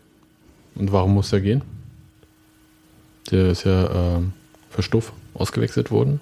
Und 0.76 0.92
warum 0.92 1.14
muss 1.14 1.30
der 1.30 1.42
gehen? 1.42 1.64
Der 3.32 3.50
ist 3.50 3.64
ja 3.64 4.16
ähm, 4.18 4.34
für 4.70 4.82
Stuff 4.82 5.14
ausgewechselt 5.34 5.92
worden. 5.92 6.20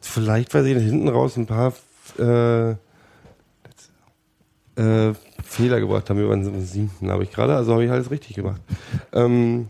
Vielleicht, 0.00 0.54
weil 0.54 0.64
sie 0.64 0.74
hinten 0.78 1.08
raus 1.08 1.36
ein 1.36 1.46
paar 1.46 1.72
äh, 2.18 2.74
äh, 4.76 5.12
Fehler 5.44 5.80
gebracht 5.80 6.08
haben. 6.08 6.18
Wir 6.18 6.28
waren 6.28 6.46
im 6.46 6.64
siebten, 6.64 7.10
habe 7.10 7.24
ich 7.24 7.32
gerade. 7.32 7.56
Also 7.56 7.72
habe 7.72 7.84
ich 7.84 7.90
alles 7.90 8.10
richtig 8.10 8.36
gemacht. 8.36 8.60
Ähm, 9.12 9.68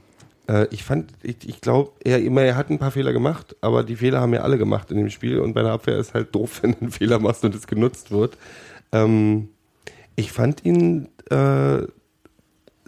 äh, 0.49 0.67
ich 0.71 0.85
fand, 0.85 1.13
ich, 1.23 1.49
ich 1.49 1.61
glaube, 1.61 1.93
er, 2.05 2.23
immer, 2.23 2.43
er 2.43 2.57
hat 2.57 2.71
ein 2.71 2.79
paar 2.79 2.91
Fehler 2.91 3.13
gemacht, 3.13 3.57
aber 3.61 3.85
die 3.85 3.97
Fehler 3.97 4.21
haben 4.21 4.35
ja 4.35 4.43
alle 4.43 4.59
gemacht 4.59 4.91
in 4.91 4.99
dem 4.99 5.11
Spiel. 5.11 5.41
Und 5.41 5.55
bei 5.55 5.63
der 5.63 5.73
Abwehr 5.73 5.99
ist 5.99 6.15
halt 6.15 6.35
doof, 6.35 6.59
wenn 6.63 6.73
du 6.73 6.81
einen 6.83 6.91
Fehler 6.91 7.19
machst 7.19 7.45
und 7.45 7.55
es 7.55 7.67
genutzt 7.67 8.11
wird. 8.11 8.37
Ähm, 8.93 9.49
ich 10.15 10.33
fand 10.33 10.65
ihn, 10.65 11.09
äh, 11.31 11.35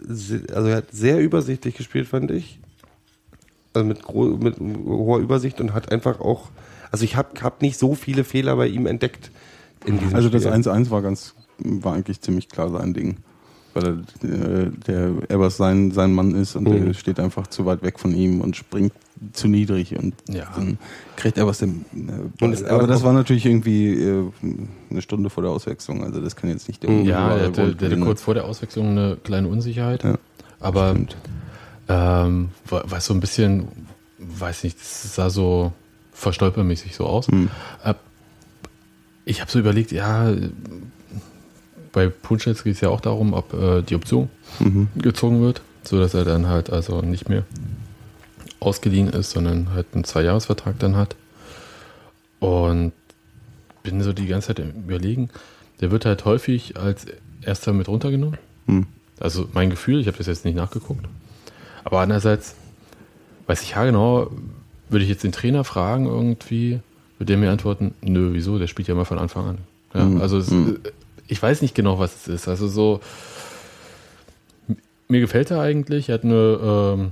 also 0.07 0.67
er 0.67 0.77
hat 0.77 0.91
sehr 0.91 1.19
übersichtlich 1.19 1.75
gespielt, 1.75 2.07
fand 2.07 2.31
ich. 2.31 2.59
Also 3.73 3.85
mit, 3.85 3.99
mit 4.41 4.59
hoher 4.59 5.19
Übersicht 5.19 5.61
und 5.61 5.73
hat 5.73 5.91
einfach 5.91 6.19
auch, 6.19 6.49
also 6.91 7.05
ich 7.05 7.15
habe 7.15 7.39
hab 7.41 7.61
nicht 7.61 7.77
so 7.77 7.93
viele 7.93 8.23
Fehler 8.23 8.55
bei 8.55 8.67
ihm 8.67 8.87
entdeckt 8.87 9.29
in 9.85 9.99
diesem 9.99 10.15
Also 10.15 10.29
das 10.29 10.43
Spiel. 10.43 10.53
1-1 10.53 10.89
war 10.89 11.01
ganz, 11.03 11.35
war 11.59 11.93
eigentlich 11.93 12.21
ziemlich 12.21 12.49
klar 12.49 12.69
sein 12.69 12.93
Ding. 12.93 13.17
Weil 13.75 13.85
er, 14.23 14.29
äh, 14.29 14.71
der 14.87 15.11
Ebers 15.29 15.57
sein, 15.57 15.91
sein 15.91 16.13
Mann 16.13 16.33
ist 16.33 16.55
und 16.55 16.63
Mhm. 16.67 16.85
der 16.85 16.93
steht 16.95 17.19
einfach 17.19 17.45
zu 17.47 17.65
weit 17.67 17.83
weg 17.83 17.99
von 17.99 18.13
ihm 18.15 18.41
und 18.41 18.55
springt 18.55 18.93
zu 19.33 19.47
niedrig 19.47 19.95
und 19.97 20.15
Ja. 20.27 20.47
dann 20.55 20.79
kriegt 21.17 21.37
Ebers 21.37 21.59
den 21.59 21.85
äh. 22.41 22.63
Aber 22.69 22.87
das 22.87 23.03
war 23.03 23.13
natürlich 23.13 23.45
irgendwie 23.45 23.93
äh, 23.93 24.31
eine 24.89 25.01
Stunde 25.01 25.29
vor 25.29 25.43
der 25.43 25.51
Auswechslung, 25.51 26.03
also 26.03 26.19
das 26.19 26.35
kann 26.35 26.49
jetzt 26.49 26.67
nicht 26.67 26.81
der 26.81 26.89
Mhm. 26.89 27.05
Ja, 27.05 27.35
der 27.35 27.47
hatte, 27.47 27.75
der 27.75 27.91
hatte 27.91 27.99
kurz 28.01 28.21
vor 28.23 28.33
der 28.33 28.45
Auswechslung 28.45 28.87
eine 28.89 29.17
kleine 29.23 29.47
Unsicherheit. 29.49 30.03
Ja. 30.03 30.17
aber 30.59 30.95
ähm, 31.89 32.49
war, 32.67 32.89
war 32.89 33.01
so 33.01 33.13
ein 33.13 33.19
bisschen, 33.19 33.67
weiß 34.19 34.63
nicht, 34.63 34.79
das 34.79 35.15
sah 35.15 35.29
so 35.29 35.73
verstolpermäßig 36.13 36.95
so 36.95 37.05
aus. 37.05 37.27
Hm. 37.27 37.49
Ich 39.25 39.41
habe 39.41 39.51
so 39.51 39.59
überlegt, 39.59 39.91
ja, 39.91 40.33
bei 41.91 42.07
Punschitz 42.07 42.63
geht 42.63 42.75
es 42.75 42.81
ja 42.81 42.89
auch 42.89 43.01
darum, 43.01 43.33
ob 43.33 43.53
äh, 43.53 43.81
die 43.81 43.95
Option 43.95 44.29
Mhm. 44.59 44.87
gezogen 44.95 45.41
wird, 45.41 45.61
sodass 45.83 46.13
er 46.13 46.25
dann 46.25 46.47
halt 46.47 46.69
also 46.69 47.01
nicht 47.01 47.29
mehr 47.29 47.43
ausgeliehen 48.59 49.07
ist, 49.09 49.31
sondern 49.31 49.73
halt 49.73 49.87
einen 49.93 50.03
Zweijahresvertrag 50.03 50.77
dann 50.79 50.95
hat. 50.97 51.15
Und 52.39 52.93
bin 53.83 54.01
so 54.01 54.13
die 54.13 54.27
ganze 54.27 54.47
Zeit 54.47 54.59
im 54.59 54.71
Überlegen, 54.71 55.29
der 55.81 55.91
wird 55.91 56.05
halt 56.05 56.25
häufig 56.25 56.77
als 56.77 57.05
erster 57.41 57.73
mit 57.73 57.87
runtergenommen. 57.87 58.37
Hm. 58.67 58.85
Also 59.19 59.47
mein 59.53 59.69
Gefühl, 59.69 59.99
ich 59.99 60.07
habe 60.07 60.17
das 60.17 60.27
jetzt 60.27 60.45
nicht 60.45 60.55
nachgeguckt. 60.55 61.05
Aber 61.83 61.99
andererseits 62.01 62.55
weiß 63.47 63.61
ich 63.63 63.71
ja 63.71 63.83
genau, 63.85 64.29
würde 64.89 65.03
ich 65.03 65.09
jetzt 65.09 65.23
den 65.23 65.31
Trainer 65.31 65.63
fragen 65.63 66.05
irgendwie, 66.05 66.79
würde 67.17 67.27
der 67.33 67.37
mir 67.37 67.51
antworten, 67.51 67.93
nö, 68.01 68.29
wieso, 68.33 68.57
der 68.59 68.67
spielt 68.67 68.87
ja 68.87 68.95
mal 68.95 69.05
von 69.05 69.19
Anfang 69.19 69.47
an. 69.47 69.57
Ja, 69.93 70.05
Mhm. 70.05 70.21
Also 70.21 70.37
es, 70.37 70.51
Mhm. 70.51 70.79
Ich 71.29 71.41
weiß 71.41 71.61
nicht 71.61 71.75
genau, 71.75 71.99
was 71.99 72.15
es 72.15 72.27
ist. 72.27 72.47
Also 72.47 72.67
so, 72.67 72.99
mir 75.07 75.19
gefällt 75.21 75.51
er 75.51 75.61
eigentlich. 75.61 76.09
Er 76.09 76.15
hat 76.15 76.23
eine 76.23 76.59
ähm, 76.97 77.11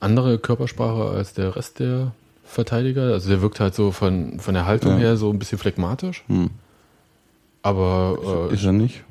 andere 0.00 0.38
Körpersprache 0.38 1.10
als 1.16 1.34
der 1.34 1.54
Rest 1.54 1.78
der 1.78 2.12
Verteidiger. 2.44 3.12
Also 3.12 3.28
der 3.28 3.40
wirkt 3.42 3.60
halt 3.60 3.74
so 3.74 3.92
von, 3.92 4.40
von 4.40 4.54
der 4.54 4.66
Haltung 4.66 4.92
Ja. 4.92 4.98
her 4.98 5.16
so 5.16 5.30
ein 5.30 5.38
bisschen 5.38 5.58
phlegmatisch. 5.58 6.24
Hm. 6.26 6.50
Aber 7.62 8.48
äh, 8.50 8.54
Ist 8.54 8.64
er 8.64 8.72
nicht? 8.72 9.04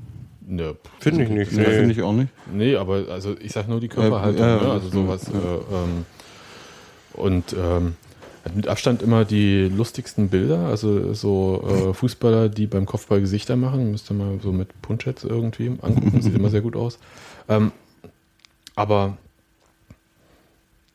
ne, 0.45 0.75
Finde 0.99 1.23
ich 1.23 1.29
nicht. 1.29 1.51
Nee, 1.53 1.63
finde 1.63 1.91
ich 1.93 2.01
auch 2.01 2.11
nicht. 2.13 2.29
Nee, 2.51 2.75
aber 2.75 3.05
also 3.09 3.35
ich 3.39 3.51
sag 3.53 3.67
nur 3.69 3.79
die 3.79 3.87
Körperhaltung, 3.87 4.41
Ja, 4.41 4.57
ja, 4.57 4.63
ne? 4.63 4.71
also 4.71 4.89
sowas. 4.89 5.27
Äh, 5.29 5.31
ähm, 5.33 6.05
und 7.13 7.53
ähm, 7.53 7.95
hat 8.45 8.55
mit 8.55 8.67
Abstand 8.67 9.01
immer 9.01 9.23
die 9.25 9.67
lustigsten 9.67 10.29
Bilder, 10.29 10.67
also 10.67 11.13
so 11.13 11.63
äh, 11.67 11.93
Fußballer, 11.93 12.49
die 12.49 12.67
beim 12.67 12.85
Kopfball 12.85 13.21
Gesichter 13.21 13.55
machen, 13.55 13.91
müsst 13.91 14.09
ihr 14.11 14.15
mal 14.15 14.39
so 14.41 14.51
mit 14.51 14.81
Punchets 14.81 15.23
irgendwie 15.23 15.67
angucken, 15.81 16.21
sieht 16.21 16.35
immer 16.35 16.49
sehr 16.49 16.61
gut 16.61 16.75
aus. 16.75 16.97
Ähm, 17.47 17.71
aber 18.75 19.17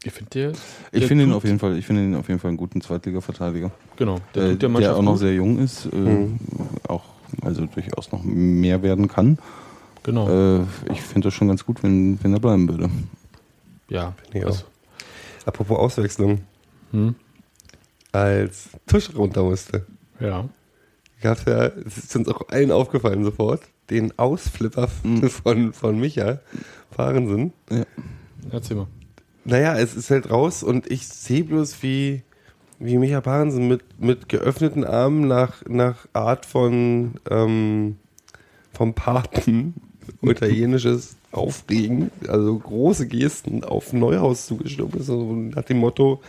ich 0.04 0.12
finde 0.12 0.52
Ich 0.92 1.06
finde 1.06 1.24
ihn 1.24 1.32
auf 1.32 1.44
jeden 1.44 1.58
Fall, 1.58 1.76
ich 1.78 1.86
finde 1.86 2.04
ihn 2.04 2.14
auf 2.14 2.28
jeden 2.28 2.38
Fall 2.40 2.48
einen 2.50 2.56
guten 2.56 2.80
Zweitliga-Verteidiger. 2.80 3.70
genau, 3.96 4.18
der 4.34 4.42
äh, 4.50 4.56
der 4.56 4.68
der 4.68 4.96
auch 4.96 5.02
noch 5.02 5.12
gut. 5.12 5.20
sehr 5.20 5.34
jung 5.34 5.58
ist, 5.58 5.86
äh, 5.86 5.96
Mhm. 5.96 6.38
auch 6.88 7.02
also 7.42 7.66
durchaus 7.66 8.12
noch 8.12 8.22
mehr 8.22 8.82
werden 8.82 9.08
kann. 9.08 9.38
Genau, 10.04 10.28
Äh, 10.28 10.62
ich 10.92 11.02
finde 11.02 11.26
das 11.26 11.34
schon 11.34 11.48
ganz 11.48 11.64
gut, 11.66 11.82
wenn, 11.82 12.22
wenn 12.22 12.32
er 12.32 12.38
bleiben 12.40 12.68
würde. 12.68 12.88
ja. 13.88 14.14
ich 14.32 14.42
auch. 14.44 14.48
Also, 14.48 14.64
Apropos 15.44 15.78
Auswechslung, 15.78 16.40
hm, 16.92 17.14
als 18.16 18.68
Tusch 18.86 19.14
runter 19.14 19.42
musste, 19.42 19.86
ja. 20.20 20.48
gab 21.20 21.38
es 21.38 21.44
ja, 21.44 21.66
es 21.66 21.98
ist 21.98 22.16
uns 22.16 22.28
auch 22.28 22.48
allen 22.48 22.70
aufgefallen 22.70 23.24
sofort, 23.24 23.62
den 23.90 24.18
Ausflipper 24.18 24.88
Mhm. 25.02 25.28
von, 25.30 25.72
von 25.72 25.98
Micha 25.98 26.40
Fahrensen. 26.90 27.52
Erzähl 28.50 28.76
mal. 28.76 28.86
Naja, 29.44 29.78
es 29.78 29.94
ist 29.94 30.10
halt 30.10 30.30
raus 30.30 30.62
und 30.62 30.90
ich 30.90 31.06
sehe 31.06 31.44
bloß, 31.44 31.82
wie, 31.82 32.22
wie 32.78 32.98
Micha 32.98 33.20
Parensen 33.20 33.68
mit, 33.68 33.82
mit 34.00 34.28
geöffneten 34.28 34.84
Armen 34.84 35.28
nach, 35.28 35.64
nach 35.68 36.06
Art 36.12 36.46
von 36.46 37.14
ähm, 37.30 37.96
vom 38.72 38.94
Paten 38.94 39.74
italienisches 40.22 41.16
Aufregen, 41.32 42.10
also 42.28 42.58
große 42.58 43.06
Gesten 43.06 43.62
auf 43.62 43.92
Neuhaus 43.92 44.46
zugestimmt 44.46 44.94
ist, 44.96 45.10
also 45.10 45.32
nach 45.32 45.64
dem 45.64 45.78
Motto, 45.78 46.20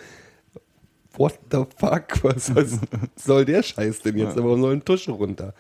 what 1.18 1.40
the 1.52 1.64
fuck, 1.78 2.24
was, 2.24 2.56
was 2.56 2.80
soll 3.16 3.46
der 3.46 3.64
Scheiß 3.64 4.02
denn 4.02 4.18
jetzt, 4.18 4.38
aber 4.38 4.58
soll 4.58 4.74
ein 4.74 4.86
Tusch 4.86 5.08
runter? 5.10 5.54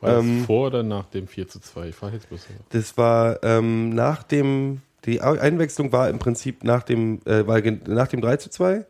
War 0.00 0.14
das 0.16 0.24
Ähm, 0.24 0.44
vor 0.44 0.68
oder 0.68 0.82
nach 0.82 1.06
dem 1.06 1.26
4 1.26 1.48
zu 1.48 1.60
2? 1.60 1.88
Ich 1.88 1.94
frage 1.94 2.14
jetzt 2.16 2.28
bloß. 2.28 2.46
Das 2.70 2.96
war 2.96 3.42
ähm, 3.42 3.90
nach 3.90 4.22
dem, 4.22 4.80
die 5.04 5.20
Einwechslung 5.20 5.92
war 5.92 6.08
im 6.08 6.18
Prinzip 6.18 6.64
nach 6.64 6.82
dem, 6.82 7.20
äh, 7.26 7.46
war 7.46 7.60
nach 7.60 8.08
dem 8.08 8.20
3 8.20 8.36
zu 8.36 8.50
2 8.50 8.86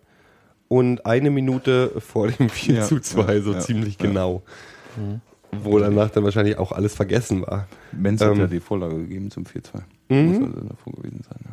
und 0.68 1.04
eine 1.06 1.30
Minute 1.30 1.90
vor 1.98 2.28
dem 2.28 2.48
4 2.48 2.74
Ja, 2.76 2.84
zu 2.84 3.00
2, 3.00 3.34
ja, 3.34 3.42
so 3.42 3.52
ja, 3.54 3.58
ziemlich 3.60 3.98
ja. 4.00 4.06
genau. 4.06 4.42
Wo 5.52 5.78
danach 5.80 6.10
dann 6.10 6.22
wahrscheinlich 6.22 6.58
auch 6.58 6.70
alles 6.70 6.94
vergessen 6.94 7.42
war. 7.42 7.66
Hat 7.92 8.20
Ähm, 8.20 8.38
ja 8.38 8.46
die 8.46 8.60
Vorlage 8.60 8.96
gegeben 8.98 9.32
zum 9.32 9.42
4-2. 9.44 9.80
Mhm. 10.10 10.26
Muss 10.26 10.36
also 10.48 10.60
davor 10.68 10.92
gewesen 10.92 11.24
sein, 11.28 11.38
ja. 11.44 11.52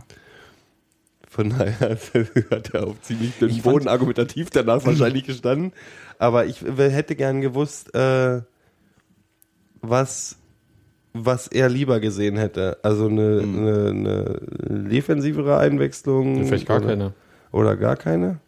Von 1.37 1.51
daher 1.51 1.91
hat 2.51 2.73
er 2.73 2.87
auf 2.87 2.99
ziemlich 3.03 3.35
fand- 3.35 3.61
Boden 3.63 3.87
argumentativ 3.87 4.49
danach 4.49 4.83
wahrscheinlich 4.85 5.23
gestanden. 5.23 5.71
Aber 6.17 6.47
ich 6.47 6.61
hätte 6.63 7.15
gern 7.15 7.41
gewusst, 7.41 7.93
äh, 7.93 8.41
was, 9.81 10.35
was 11.13 11.47
er 11.47 11.69
lieber 11.69 11.99
gesehen 11.99 12.37
hätte. 12.37 12.77
Also 12.81 13.07
eine, 13.07 13.41
Mhm. 13.43 13.57
eine, 13.59 14.39
eine 14.69 14.89
defensivere 14.89 15.57
Einwechslung. 15.59 16.45
Vielleicht 16.47 16.67
gar 16.67 16.77
oder, 16.79 16.87
keine. 16.87 17.13
Oder 17.51 17.75
gar 17.77 17.95
keine? 17.95 18.39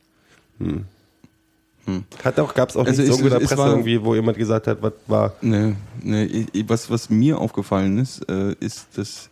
Hm. 0.58 0.86
Hm. 1.86 2.04
Hat 2.24 2.40
auch, 2.40 2.54
gab 2.56 2.70
es 2.70 2.76
auch 2.76 2.86
Also 2.88 3.02
es- 3.04 3.10
irgendwo 3.10 3.26
in 3.28 3.34
der 3.34 3.42
es 3.42 3.48
Presse 3.50 3.62
war- 3.62 3.70
irgendwie, 3.70 4.04
wo 4.04 4.16
jemand 4.16 4.38
gesagt 4.38 4.68
hat, 4.68 4.82
was 4.82 4.94
war. 5.08 5.34
Nee, 5.42 5.76
nee, 6.02 6.24
ich- 6.54 6.68
was, 6.68 6.90
was 6.90 7.10
mir 7.12 7.38
aufgefallen 7.38 8.00
ist, 8.00 8.28
äh, 8.30 8.54
ist, 8.60 8.98
dass 8.98 9.30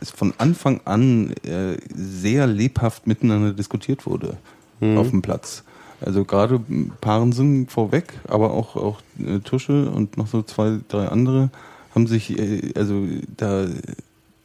es 0.00 0.10
von 0.10 0.34
Anfang 0.38 0.80
an 0.84 1.32
äh, 1.44 1.76
sehr 1.94 2.46
lebhaft 2.46 3.06
miteinander 3.06 3.52
diskutiert 3.52 4.06
wurde 4.06 4.36
auf 4.80 5.10
dem 5.10 5.22
Platz. 5.22 5.64
Also 6.00 6.24
gerade 6.24 6.60
Parensen 7.00 7.66
vorweg, 7.66 8.20
aber 8.28 8.52
auch, 8.52 8.76
auch 8.76 9.00
äh, 9.18 9.40
Tusche 9.40 9.90
und 9.90 10.16
noch 10.16 10.28
so 10.28 10.42
zwei, 10.42 10.78
drei 10.88 11.08
andere 11.08 11.50
haben 11.94 12.06
sich 12.06 12.38
äh, 12.38 12.72
also 12.76 13.04
da 13.36 13.66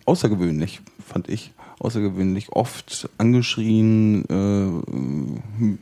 außergewöhnlich, 0.06 0.82
fand 1.06 1.30
ich, 1.30 1.52
außergewöhnlich 1.80 2.52
oft 2.52 3.10
angeschrien, 3.18 4.26
äh, 4.30 5.78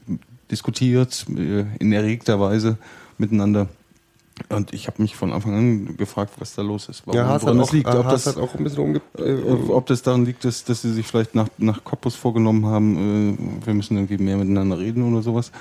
diskutiert, 0.52 1.26
äh, 1.30 1.66
in 1.80 1.94
erregter 1.94 2.40
Weise 2.40 2.78
miteinander. 3.18 3.70
Und 4.50 4.74
ich 4.74 4.88
habe 4.88 5.02
mich 5.02 5.16
von 5.16 5.32
Anfang 5.34 5.56
an 5.56 5.98
gefragt, 5.98 6.34
was 6.40 6.56
da 6.56 6.62
los 6.62 6.90
ist. 6.90 7.04
Warum, 7.06 7.18
Ja, 7.20 7.26
Haas 7.28 7.44
hat, 7.46 7.54
auch, 7.54 7.58
das 7.58 7.72
liegt. 7.72 7.88
Ob 7.88 8.04
Haas 8.06 8.24
das, 8.24 8.36
hat 8.36 8.42
auch 8.44 8.56
ein 8.56 8.64
bisschen 8.64 8.80
umge... 8.84 9.02
äh, 9.18 9.22
Äh, 9.24 9.70
ob 9.70 9.86
das 9.88 10.02
daran 10.02 10.26
liegt, 10.26 10.44
dass, 10.46 10.64
dass 10.64 10.82
sie 10.82 10.94
sich 10.94 11.06
vielleicht 11.08 11.36
nach, 11.36 11.48
nach 11.58 11.84
Cottbus 11.84 12.16
vorgenommen 12.16 12.66
haben, 12.66 13.38
äh, 13.64 13.66
wir 13.66 13.74
müssen 13.74 13.98
irgendwie 13.98 14.18
mehr 14.18 14.38
miteinander 14.38 14.80
reden 14.80 15.04
oder 15.12 15.22
sowas. 15.22 15.52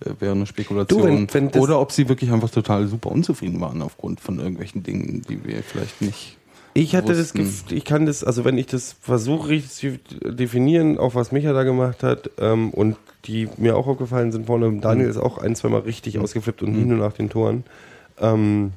Äh, 0.00 0.10
Wäre 0.18 0.32
eine 0.32 0.46
Spekulation. 0.46 1.00
Du, 1.00 1.06
wenn- 1.06 1.32
wenn 1.34 1.50
das- 1.50 1.62
oder 1.62 1.80
ob 1.80 1.92
sie 1.92 2.08
wirklich 2.08 2.30
einfach 2.30 2.50
total 2.50 2.86
super 2.86 3.10
unzufrieden 3.10 3.60
waren 3.60 3.80
aufgrund 3.82 4.20
von 4.20 4.38
irgendwelchen 4.38 4.82
Dingen, 4.82 5.22
die 5.28 5.44
wir 5.44 5.62
vielleicht 5.62 6.02
nicht. 6.02 6.36
Ich 6.74 6.94
hatte 6.94 7.08
das 7.14 7.18
wussten. 7.34 7.38
Gefühl, 7.38 7.78
ich 7.78 7.84
kann 7.86 8.04
das, 8.04 8.22
also 8.22 8.44
wenn 8.44 8.58
ich 8.58 8.66
das 8.66 8.94
versuche 9.00 9.48
richtig 9.48 9.70
zu 9.72 9.98
definieren, 10.30 10.98
auch 10.98 11.14
was 11.14 11.32
Micha 11.32 11.54
da 11.54 11.62
gemacht 11.62 12.02
hat, 12.02 12.30
ähm, 12.38 12.68
und 12.70 12.96
die 13.24 13.48
mir 13.56 13.76
auch 13.78 13.86
aufgefallen 13.86 14.30
sind 14.30 14.44
vorne, 14.46 14.70
Daniel 14.80 15.08
ist 15.08 15.16
auch 15.16 15.38
ein, 15.38 15.56
zweimal 15.56 15.80
richtig 15.80 16.18
ausgeflippt 16.18 16.62
und 16.62 16.74
nie 16.76 16.84
nur 16.84 16.98
nach 16.98 17.14
den 17.14 17.30
Toren. 17.30 17.64
Ähm, 18.18 18.72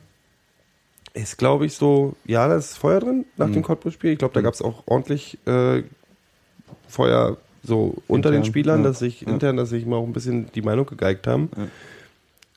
ist, 1.14 1.38
glaube 1.38 1.66
ich, 1.66 1.74
so, 1.74 2.16
ja, 2.26 2.48
da 2.48 2.56
ist 2.56 2.78
Feuer 2.78 3.00
drin 3.00 3.26
nach 3.38 3.50
dem 3.52 3.64
Cottbus-Spiel. 3.64 4.12
Ich 4.12 4.20
glaube, 4.20 4.34
da 4.34 4.42
gab 4.42 4.54
es 4.54 4.62
auch 4.62 4.84
ordentlich 4.86 5.38
äh, 5.48 5.84
Feuer 6.88 7.38
so 7.64 7.96
unter 8.08 8.32
den 8.32 8.46
Spielern, 8.46 8.80
ja. 8.84 8.88
dass 8.90 9.00
sich 9.00 9.22
Ja. 9.22 9.30
intern, 9.30 9.58
dass 9.58 9.70
sich 9.70 9.86
mal 9.86 9.98
auch 9.98 10.06
ein 10.06 10.14
bisschen 10.14 10.52
die 10.54 10.62
Meinung 10.62 10.86
gegeigt 10.86 11.28
haben. 11.28 11.50
Ja. 11.58 11.68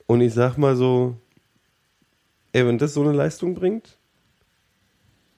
Und 0.07 0.21
ich 0.21 0.35
sag 0.35 0.59
mal 0.59 0.77
so, 0.77 1.16
ey, 2.53 2.66
wenn 2.66 2.79
das 2.79 2.95
so 2.95 3.03
eine 3.03 3.12
Leistung 3.12 3.55
bringt, 3.55 3.97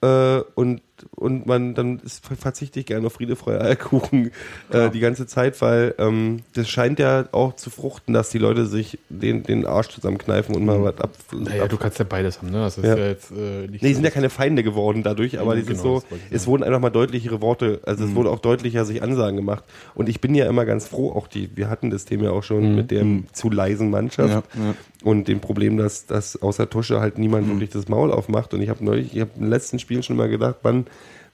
äh, 0.01 0.41
und, 0.55 0.81
und 1.15 1.45
man, 1.45 1.73
dann 1.73 1.99
ist, 1.99 2.25
verzichte 2.25 2.79
ich 2.79 2.85
gerne 2.85 3.07
auf 3.07 3.13
Friede, 3.13 3.35
Freude, 3.35 3.61
Eierkuchen 3.61 4.31
äh, 4.71 4.89
die 4.89 4.99
ganze 4.99 5.27
Zeit, 5.27 5.61
weil 5.61 5.95
ähm, 5.97 6.41
das 6.53 6.69
scheint 6.69 6.99
ja 6.99 7.25
auch 7.31 7.55
zu 7.55 7.69
fruchten, 7.69 8.13
dass 8.13 8.29
die 8.29 8.37
Leute 8.37 8.65
sich 8.65 8.99
den, 9.09 9.43
den 9.43 9.65
Arsch 9.65 9.89
zusammenkneifen 9.89 10.55
und 10.55 10.65
mal 10.65 10.81
was 10.81 10.99
ab. 10.99 11.11
Naja, 11.33 11.63
ab 11.63 11.69
du 11.69 11.77
kannst 11.77 11.99
ja 11.99 12.05
beides 12.05 12.39
haben, 12.39 12.51
ne? 12.51 12.59
Ja. 12.59 12.67
ist 12.67 12.77
ja 12.77 12.97
jetzt 12.97 13.31
äh, 13.31 13.67
nicht 13.67 13.83
Nee, 13.83 13.89
die 13.89 13.93
sind 13.93 14.03
ja 14.03 14.09
keine 14.09 14.29
Feinde 14.29 14.63
geworden 14.63 15.03
dadurch, 15.03 15.39
aber 15.39 15.55
Ja, 15.55 15.61
die 15.61 15.67
sind 15.67 15.81
genau, 15.81 15.99
so, 15.99 16.03
das 16.09 16.19
es 16.31 16.47
wurden 16.47 16.63
einfach 16.63 16.79
mal 16.79 16.89
deutlichere 16.89 17.41
Worte, 17.41 17.81
also 17.85 18.05
es 18.05 18.15
wurde 18.15 18.29
auch 18.29 18.39
deutlicher 18.39 18.85
sich 18.85 19.03
Ansagen 19.03 19.35
gemacht. 19.35 19.63
Und 19.93 20.09
ich 20.09 20.21
bin 20.21 20.35
ja 20.35 20.47
immer 20.47 20.65
ganz 20.65 20.87
froh, 20.87 21.11
auch 21.11 21.27
die, 21.27 21.55
wir 21.55 21.69
hatten 21.69 21.89
das 21.89 22.05
Thema 22.05 22.25
ja 22.25 22.31
auch 22.31 22.43
schon 22.43 22.75
mit 22.75 22.91
der 22.91 23.05
zu 23.33 23.49
leisen 23.49 23.89
Mannschaft 23.89 24.45
Ja, 24.55 24.63
ja. 24.63 24.75
Und 25.05 25.27
dem 25.29 25.39
Problem, 25.39 25.77
dass, 25.77 26.05
dass 26.07 26.41
außer 26.41 26.69
Tusche 26.69 26.99
halt 26.99 27.17
niemand 27.17 27.47
wirklich 27.47 27.69
das 27.69 27.87
Maul 27.87 28.11
aufmacht. 28.11 28.53
Und 28.53 28.61
ich 28.61 28.69
habe 28.69 28.83
neulich, 28.83 29.13
ich 29.15 29.21
habe 29.21 29.29
im 29.39 29.49
letzten 29.49 29.77
Spiel 29.79 30.01
schon 30.03 30.17
mal 30.17 30.27
gedacht, 30.27 30.55
wann, 30.63 30.87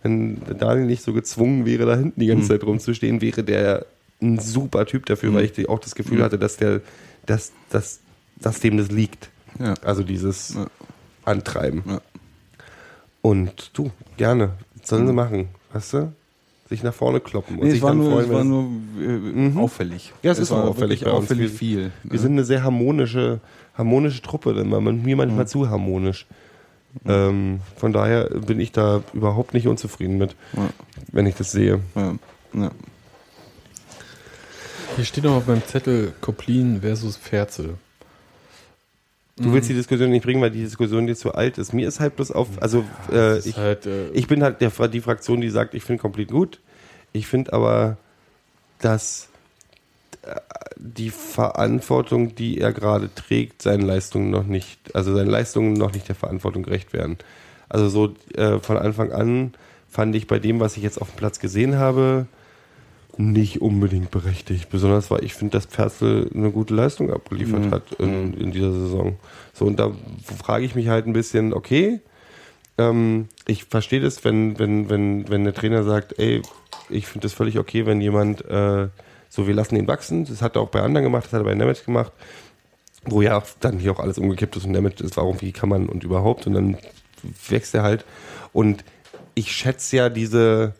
wenn 0.04 0.42
Daniel 0.60 0.86
nicht 0.86 1.02
so 1.04 1.14
gezwungen 1.14 1.66
wäre, 1.66 1.86
da 1.86 1.96
hinten 1.96 2.20
die 2.20 2.28
ganze 2.28 2.50
Zeit 2.50 2.64
rumzustehen, 2.66 3.22
wäre 3.22 3.44
der 3.44 3.86
ein 4.22 4.38
super 4.40 4.86
Typ 4.86 5.06
dafür, 5.06 5.34
weil 5.34 5.46
ich 5.46 5.70
auch 5.70 5.80
das 5.80 5.96
Gefühl 5.96 6.22
hatte, 6.22 6.38
dass 6.38 6.58
der, 6.58 6.82
dass, 7.26 7.54
dass, 7.72 8.02
dass 8.40 8.60
dem 8.60 8.78
das 8.78 8.92
liegt. 8.92 9.30
Ja. 9.58 9.74
Also 9.84 10.04
dieses 10.04 10.54
Ja. 10.54 10.68
Antreiben. 11.24 11.84
Ja. 11.88 12.02
Und 13.22 13.72
du, 13.74 13.92
gerne. 14.18 14.52
Sollen 14.84 15.08
sie 15.08 15.14
machen, 15.14 15.50
weißt 15.74 15.94
du? 15.94 16.14
Sich 16.70 16.84
nach 16.84 16.94
vorne 16.94 17.20
kloppen 17.20 17.58
und 17.58 17.66
Nee, 17.66 17.72
sich 17.72 17.80
es 17.80 17.84
war 17.84 17.90
dann 17.92 18.00
nur, 18.00 18.12
freuen, 18.14 18.26
es 18.26 18.32
war 18.32 18.44
nur 18.46 18.70
äh, 19.02 19.58
auffällig. 19.60 20.14
Ja, 20.24 20.32
es 20.32 20.40
ist 20.40 20.52
war 20.52 20.64
auch 20.64 20.70
auffällig 20.70 21.02
bei 21.04 21.12
uns. 21.12 21.24
auffällig 21.26 21.52
Wir- 21.52 21.58
viel. 21.58 21.92
Wir 22.04 22.18
sind 22.20 22.32
eine 22.32 22.46
sehr 22.46 22.64
harmonische, 22.64 23.42
harmonische 23.76 24.22
Truppe, 24.22 24.54
denn 24.54 24.70
man- 24.70 25.02
mir 25.04 25.16
manchmal 25.16 25.48
zu 25.48 25.70
harmonisch. 25.70 26.26
Ähm, 27.06 27.62
von 27.78 27.94
daher 27.94 28.26
bin 28.26 28.60
ich 28.60 28.72
da 28.74 29.02
überhaupt 29.14 29.54
nicht 29.54 29.68
unzufrieden 29.68 30.18
mit, 30.18 30.36
Ja. 30.58 30.70
wenn 31.12 31.26
ich 31.26 31.36
das 31.36 31.52
sehe. 31.52 31.80
ja, 31.96 32.16
ja. 32.54 32.72
Hier 34.98 35.06
steht 35.06 35.24
noch 35.24 35.36
auf 35.38 35.48
meinem 35.48 35.66
Zettel 35.66 36.14
Koplin 36.20 36.82
versus 36.82 37.16
Ferzel. 37.16 37.76
Du 39.38 39.54
willst 39.54 39.70
die 39.70 39.74
Diskussion 39.74 40.10
nicht 40.12 40.24
bringen, 40.24 40.42
weil 40.42 40.52
die 40.52 40.62
Diskussion 40.64 41.08
dir 41.08 41.16
zu 41.16 41.34
alt 41.34 41.58
ist. 41.58 41.74
Mir 41.74 41.88
ist 41.88 42.00
halt 42.00 42.18
bloß 42.18 42.32
auf, 42.32 42.48
also 42.60 42.84
äh, 43.12 43.40
ich, 43.40 43.56
halt, 43.58 43.86
äh, 43.86 44.10
ich 44.10 44.28
bin 44.28 44.44
halt 44.44 44.60
der, 44.62 44.70
die 44.90 45.02
Fraktion, 45.02 45.42
die 45.42 45.50
sagt, 45.50 45.74
ich 45.74 45.84
finde 45.84 46.02
komplett 46.02 46.28
gut. 46.30 46.60
Ich 47.14 47.26
finde 47.28 47.54
aber, 47.54 47.98
dass 48.80 49.30
die 50.78 51.10
Verantwortung, 51.10 52.36
die 52.36 52.60
er 52.60 52.74
gerade 52.74 53.14
trägt, 53.14 53.62
seinen 53.62 53.82
Leistungen 53.82 54.30
noch 54.30 54.46
nicht, 54.46 54.96
also 54.96 55.16
seinen 55.16 55.30
Leistungen 55.30 55.74
noch 55.74 55.94
nicht 55.94 56.08
der 56.08 56.16
Verantwortung 56.16 56.64
gerecht 56.64 56.94
werden. 56.94 57.18
Also 57.70 57.90
so 57.90 58.14
äh, 58.36 58.60
von 58.60 58.78
Anfang 58.78 59.12
an 59.12 59.54
fand 59.90 60.16
ich 60.16 60.28
bei 60.28 60.40
dem, 60.40 60.60
was 60.60 60.78
ich 60.78 60.84
jetzt 60.84 61.02
auf 61.02 61.12
dem 61.12 61.18
Platz 61.18 61.40
gesehen 61.40 61.78
habe, 61.78 62.28
nicht 63.18 63.62
unbedingt 63.62 64.10
berechtigt. 64.12 64.70
Besonders 64.70 65.12
weil 65.12 65.24
ich 65.24 65.34
finde, 65.34 65.58
dass 65.58 65.68
Perzel 65.68 66.30
eine 66.34 66.52
gute 66.52 66.74
Leistung 66.74 67.12
abgeliefert 67.12 67.66
Mhm. 67.66 67.72
hat 67.72 67.92
in, 68.00 68.34
in 68.34 68.52
dieser 68.52 68.72
Saison. 68.72 69.18
So, 69.54 69.66
und 69.66 69.80
da 69.80 69.92
frage 70.40 70.66
ich 70.66 70.76
mich 70.76 70.88
halt 70.88 71.08
ein 71.08 71.14
bisschen, 71.14 71.54
okay, 71.54 72.00
ähm, 72.78 73.28
ich 73.48 73.66
verstehe 73.66 74.00
das, 74.02 74.24
wenn, 74.24 74.58
wenn, 74.60 74.90
wenn, 74.90 75.30
wenn 75.30 75.44
der 75.44 75.54
Trainer 75.54 75.84
sagt, 75.84 76.18
ey, 76.20 76.42
ich 76.90 77.08
finde 77.08 77.26
das 77.26 77.34
völlig 77.34 77.60
okay, 77.60 77.86
wenn 77.86 78.02
jemand 78.02 78.46
äh, 78.46 78.88
so, 79.32 79.48
wir 79.48 79.54
lassen 79.54 79.78
ihn 79.78 79.88
wachsen. 79.88 80.26
Das 80.26 80.42
hat 80.42 80.58
er 80.58 80.62
auch 80.62 80.70
bei 80.70 80.82
anderen 80.82 81.06
gemacht, 81.06 81.26
das 81.26 81.34
hat 81.34 81.40
er 81.40 81.46
bei 81.46 81.56
Nemeth 81.56 81.86
gemacht, 81.86 82.12
wo 83.06 83.22
ja 83.22 83.42
dann 83.62 83.80
hier 83.80 83.94
auch 83.94 84.00
alles 84.00 84.18
umgekippt 84.18 84.58
ist 84.58 84.66
und 84.66 84.74
Nemeth 84.74 85.00
ist, 85.00 85.16
warum, 85.16 85.40
wie 85.42 85.54
kann 85.54 85.70
man 85.70 85.88
und 85.88 86.04
überhaupt 86.04 86.46
und 86.48 86.54
dann 86.54 86.78
wächst 87.48 87.74
er 87.74 87.84
halt. 87.84 88.06
Und 88.52 88.84
ich 89.34 89.54
schätze 89.54 89.96
ja 89.96 90.10
diese, 90.10 90.74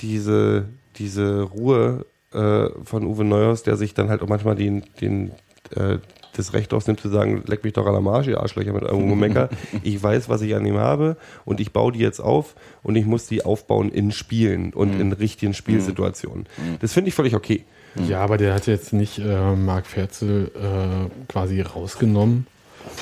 diese, 0.00 0.64
diese 0.96 1.42
Ruhe 1.42 2.06
äh, 2.32 2.70
von 2.82 3.04
Uwe 3.04 3.24
Neuhaus, 3.24 3.62
der 3.62 3.76
sich 3.76 3.92
dann 3.92 4.08
halt 4.08 4.22
auch 4.22 4.28
manchmal 4.28 4.54
den, 4.54 4.84
den, 5.02 5.32
äh, 5.76 5.98
das 6.34 6.54
Recht 6.54 6.72
ausnimmt 6.72 7.00
zu 7.00 7.10
sagen, 7.10 7.42
leck 7.46 7.62
mich 7.62 7.74
doch 7.74 7.84
an 7.84 7.92
der 7.92 8.00
Marsch, 8.00 8.26
ihr 8.26 8.40
Arschlöcher 8.40 8.72
mit 8.72 8.84
eurem 8.84 9.06
Gemecker. 9.06 9.50
Ich 9.82 10.02
weiß, 10.02 10.30
was 10.30 10.40
ich 10.40 10.54
an 10.54 10.64
ihm 10.64 10.78
habe 10.78 11.18
und 11.44 11.60
ich 11.60 11.72
baue 11.74 11.92
die 11.92 11.98
jetzt 11.98 12.20
auf 12.20 12.54
und 12.82 12.96
ich 12.96 13.04
muss 13.04 13.26
die 13.26 13.44
aufbauen 13.44 13.90
in 13.90 14.12
Spielen 14.12 14.72
und 14.72 14.98
in 14.98 15.12
richtigen 15.12 15.52
Spielsituationen. 15.52 16.46
Das 16.80 16.94
finde 16.94 17.08
ich 17.08 17.14
völlig 17.14 17.34
okay. 17.34 17.66
Ja, 18.06 18.20
aber 18.20 18.38
der 18.38 18.54
hat 18.54 18.66
jetzt 18.66 18.92
nicht 18.92 19.18
äh, 19.18 19.54
Marc 19.54 19.86
Ferzel 19.86 20.50
äh, 20.54 21.30
quasi 21.30 21.60
rausgenommen, 21.60 22.46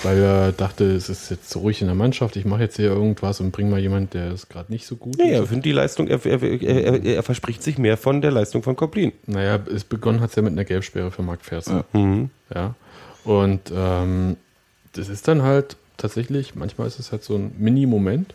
weil 0.03 0.19
er 0.19 0.53
dachte, 0.53 0.85
es 0.85 1.09
ist 1.09 1.31
jetzt 1.31 1.51
so 1.51 1.61
ruhig 1.61 1.81
in 1.81 1.89
der 1.89 1.97
Mannschaft, 1.97 2.37
ich 2.37 2.45
mache 2.45 2.63
jetzt 2.63 2.77
hier 2.77 2.87
irgendwas 2.87 3.41
und 3.41 3.53
bring 3.53 3.69
mal 3.69 3.81
jemand, 3.81 4.15
der 4.15 4.33
ist 4.33 4.49
gerade 4.49 4.73
nicht 4.73 4.87
so 4.87 4.97
gut. 4.97 5.17
Nee, 5.19 5.33
ist. 5.33 5.41
er 5.41 5.47
findet 5.47 5.65
die 5.67 5.73
Leistung, 5.73 6.09
er, 6.09 6.25
er, 6.25 6.43
er, 6.43 6.63
er, 6.63 7.05
er 7.05 7.23
verspricht 7.23 7.63
sich 7.63 7.79
mehr 7.79 7.97
von 7.97 8.21
der 8.21 8.31
Leistung 8.31 8.63
von 8.63 8.77
Koplin. 8.77 9.13
Naja, 9.27 9.59
es 9.73 9.85
begonnen 9.85 10.21
hat 10.21 10.31
es 10.31 10.37
ja 10.37 10.43
mit 10.43 10.53
einer 10.53 10.65
Gelbsperre 10.65 11.11
für 11.11 11.23
Marc 11.23 11.45
Ferzel. 11.45 11.85
Mhm. 11.93 12.31
Ja. 12.55 12.75
Und 13.25 13.73
ähm, 13.75 14.37
das 14.93 15.09
ist 15.09 15.29
dann 15.29 15.43
halt 15.43 15.77
tatsächlich, 15.97 16.55
manchmal 16.55 16.87
ist 16.87 16.99
es 16.99 17.13
halt 17.13 17.25
so 17.25 17.37
ein 17.37 17.53
Mini-Moment. 17.59 18.35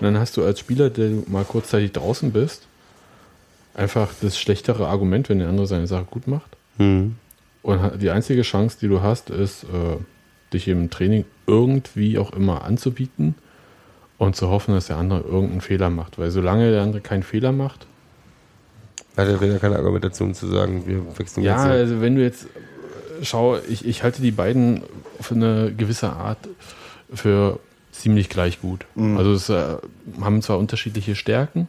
Und 0.00 0.04
dann 0.04 0.18
hast 0.18 0.36
du 0.36 0.44
als 0.44 0.60
Spieler, 0.60 0.90
der 0.90 1.08
du 1.08 1.24
mal 1.28 1.44
kurzzeitig 1.44 1.92
draußen 1.92 2.32
bist, 2.32 2.67
einfach 3.78 4.12
das 4.20 4.38
schlechtere 4.38 4.88
Argument, 4.88 5.28
wenn 5.28 5.38
der 5.38 5.48
andere 5.48 5.66
seine 5.66 5.86
Sache 5.86 6.04
gut 6.04 6.26
macht. 6.26 6.56
Mhm. 6.78 7.16
Und 7.62 8.02
die 8.02 8.10
einzige 8.10 8.42
Chance, 8.42 8.78
die 8.80 8.88
du 8.88 9.02
hast, 9.02 9.30
ist, 9.30 9.64
äh, 9.64 9.96
dich 10.52 10.68
im 10.68 10.90
Training 10.90 11.24
irgendwie 11.46 12.18
auch 12.18 12.32
immer 12.32 12.64
anzubieten 12.64 13.34
und 14.16 14.36
zu 14.36 14.48
hoffen, 14.48 14.74
dass 14.74 14.86
der 14.86 14.96
andere 14.96 15.20
irgendeinen 15.20 15.60
Fehler 15.60 15.90
macht. 15.90 16.18
Weil 16.18 16.30
solange 16.30 16.70
der 16.70 16.82
andere 16.82 17.00
keinen 17.00 17.22
Fehler 17.22 17.52
macht, 17.52 17.86
Hat 19.16 19.28
er 19.28 19.40
wieder 19.40 19.58
keine 19.58 19.76
Argumentation 19.76 20.32
zu 20.34 20.46
sagen, 20.46 20.84
wir 20.86 21.18
wechseln 21.18 21.44
Ja, 21.44 21.64
jetzt. 21.66 21.80
also 21.80 22.00
wenn 22.00 22.14
du 22.16 22.22
jetzt 22.22 22.44
äh, 22.44 23.24
schau, 23.24 23.58
ich, 23.68 23.84
ich 23.84 24.02
halte 24.02 24.22
die 24.22 24.30
beiden 24.30 24.82
für 25.20 25.34
eine 25.34 25.72
gewisse 25.76 26.10
Art 26.12 26.38
für 27.12 27.58
ziemlich 27.90 28.28
gleich 28.28 28.60
gut. 28.60 28.86
Also 28.96 29.32
es 29.32 29.48
äh, 29.48 29.76
haben 30.20 30.40
zwar 30.42 30.58
unterschiedliche 30.58 31.16
Stärken, 31.16 31.66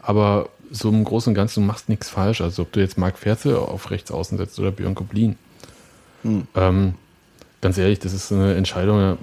aber 0.00 0.48
so 0.70 0.88
im 0.88 1.04
Großen 1.04 1.30
und 1.30 1.34
Ganzen 1.34 1.60
du 1.60 1.66
machst 1.66 1.88
nichts 1.88 2.08
falsch. 2.08 2.40
Also 2.40 2.62
ob 2.62 2.72
du 2.72 2.80
jetzt 2.80 2.98
Marc 2.98 3.18
Ferze 3.18 3.58
auf 3.58 3.90
rechts 3.90 4.10
außen 4.10 4.38
setzt 4.38 4.58
oder 4.58 4.70
Björn 4.70 4.94
Koblin. 4.94 5.36
Ähm, 6.54 6.94
ganz 7.60 7.78
ehrlich, 7.78 7.98
das 7.98 8.12
ist 8.12 8.32
eine 8.32 8.54
Entscheidung, 8.54 9.18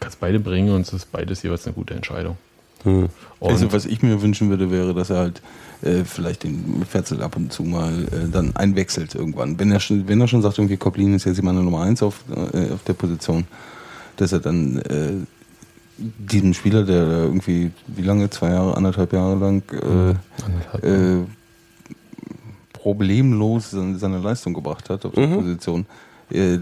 kannst 0.00 0.20
beide 0.20 0.40
bringen 0.40 0.74
und 0.74 0.82
es 0.82 0.92
ist 0.92 1.12
beides 1.12 1.42
jeweils 1.42 1.66
eine 1.66 1.74
gute 1.74 1.94
Entscheidung. 1.94 2.36
Hm. 2.82 3.08
Also 3.40 3.72
was 3.72 3.84
ich 3.84 4.02
mir 4.02 4.22
wünschen 4.22 4.48
würde, 4.48 4.70
wäre, 4.70 4.94
dass 4.94 5.10
er 5.10 5.18
halt 5.18 5.42
äh, 5.82 6.04
vielleicht 6.04 6.44
den 6.44 6.84
Ferzel 6.88 7.22
ab 7.22 7.36
und 7.36 7.52
zu 7.52 7.62
mal 7.62 8.04
äh, 8.04 8.30
dann 8.30 8.56
einwechselt 8.56 9.14
irgendwann. 9.14 9.58
Wenn 9.58 9.70
er 9.70 9.80
schon, 9.80 10.08
wenn 10.08 10.20
er 10.20 10.28
schon 10.28 10.42
sagt, 10.42 10.58
irgendwie 10.58 10.76
Koplin 10.76 11.14
ist 11.14 11.24
jetzt 11.24 11.42
meine 11.42 11.62
Nummer 11.62 11.82
eins 11.82 12.02
auf, 12.02 12.24
äh, 12.30 12.72
auf 12.72 12.82
der 12.86 12.94
Position, 12.94 13.46
dass 14.16 14.32
er 14.32 14.40
dann 14.40 14.80
äh, 16.00 16.04
diesem 16.18 16.54
Spieler, 16.54 16.84
der 16.84 17.06
da 17.06 17.18
irgendwie, 17.24 17.70
wie 17.86 18.02
lange, 18.02 18.30
zwei 18.30 18.50
Jahre, 18.50 18.76
anderthalb 18.76 19.12
Jahre 19.12 19.36
lang 19.36 19.62
äh, 19.72 20.44
anderthalb, 20.44 20.84
äh, 20.84 21.26
problemlos 22.72 23.70
seine, 23.70 24.18
Leistung 24.18 24.54
gebracht 24.54 24.88
hat 24.90 25.04
auf 25.04 25.14
der 25.14 25.26
Position, 25.26 25.86
äh, 26.30 26.58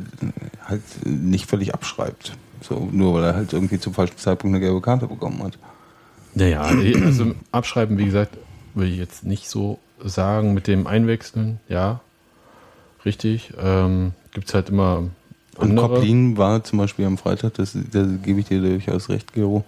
halt 0.64 0.82
nicht 1.04 1.46
völlig 1.46 1.74
abschreibt. 1.74 2.36
So, 2.60 2.88
nur 2.90 3.14
weil 3.14 3.24
er 3.24 3.34
halt 3.36 3.52
irgendwie 3.52 3.78
zum 3.78 3.94
falschen 3.94 4.18
Zeitpunkt 4.18 4.56
eine 4.56 4.64
gelbe 4.64 4.80
Karte 4.80 5.06
bekommen 5.06 5.42
hat. 5.44 5.58
Naja, 6.34 6.62
also 6.62 7.34
abschreiben, 7.52 7.98
wie 7.98 8.04
gesagt, 8.04 8.36
will 8.74 8.88
ich 8.88 8.98
jetzt 8.98 9.24
nicht 9.24 9.48
so 9.48 9.78
sagen 10.04 10.54
mit 10.54 10.66
dem 10.66 10.86
Einwechseln. 10.86 11.60
Ja, 11.68 12.00
richtig. 13.04 13.52
Ähm, 13.60 14.12
Gibt 14.32 14.48
es 14.48 14.54
halt 14.54 14.68
immer 14.68 15.04
Und. 15.58 15.76
Koplin 15.76 16.36
war 16.36 16.62
zum 16.64 16.78
Beispiel 16.78 17.04
am 17.06 17.18
Freitag, 17.18 17.54
das, 17.54 17.76
da 17.90 18.04
gebe 18.22 18.40
ich 18.40 18.46
dir 18.46 18.60
durchaus 18.60 19.08
recht, 19.08 19.32
Gero, 19.32 19.64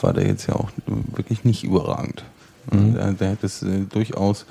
war 0.00 0.12
der 0.12 0.26
jetzt 0.26 0.46
ja 0.48 0.54
auch 0.56 0.70
wirklich 0.86 1.44
nicht 1.44 1.64
überragend. 1.64 2.24
Mhm. 2.70 2.94
Der, 2.94 3.12
der 3.12 3.30
hat 3.30 3.44
es 3.44 3.62
äh, 3.62 3.80
durchaus. 3.88 4.44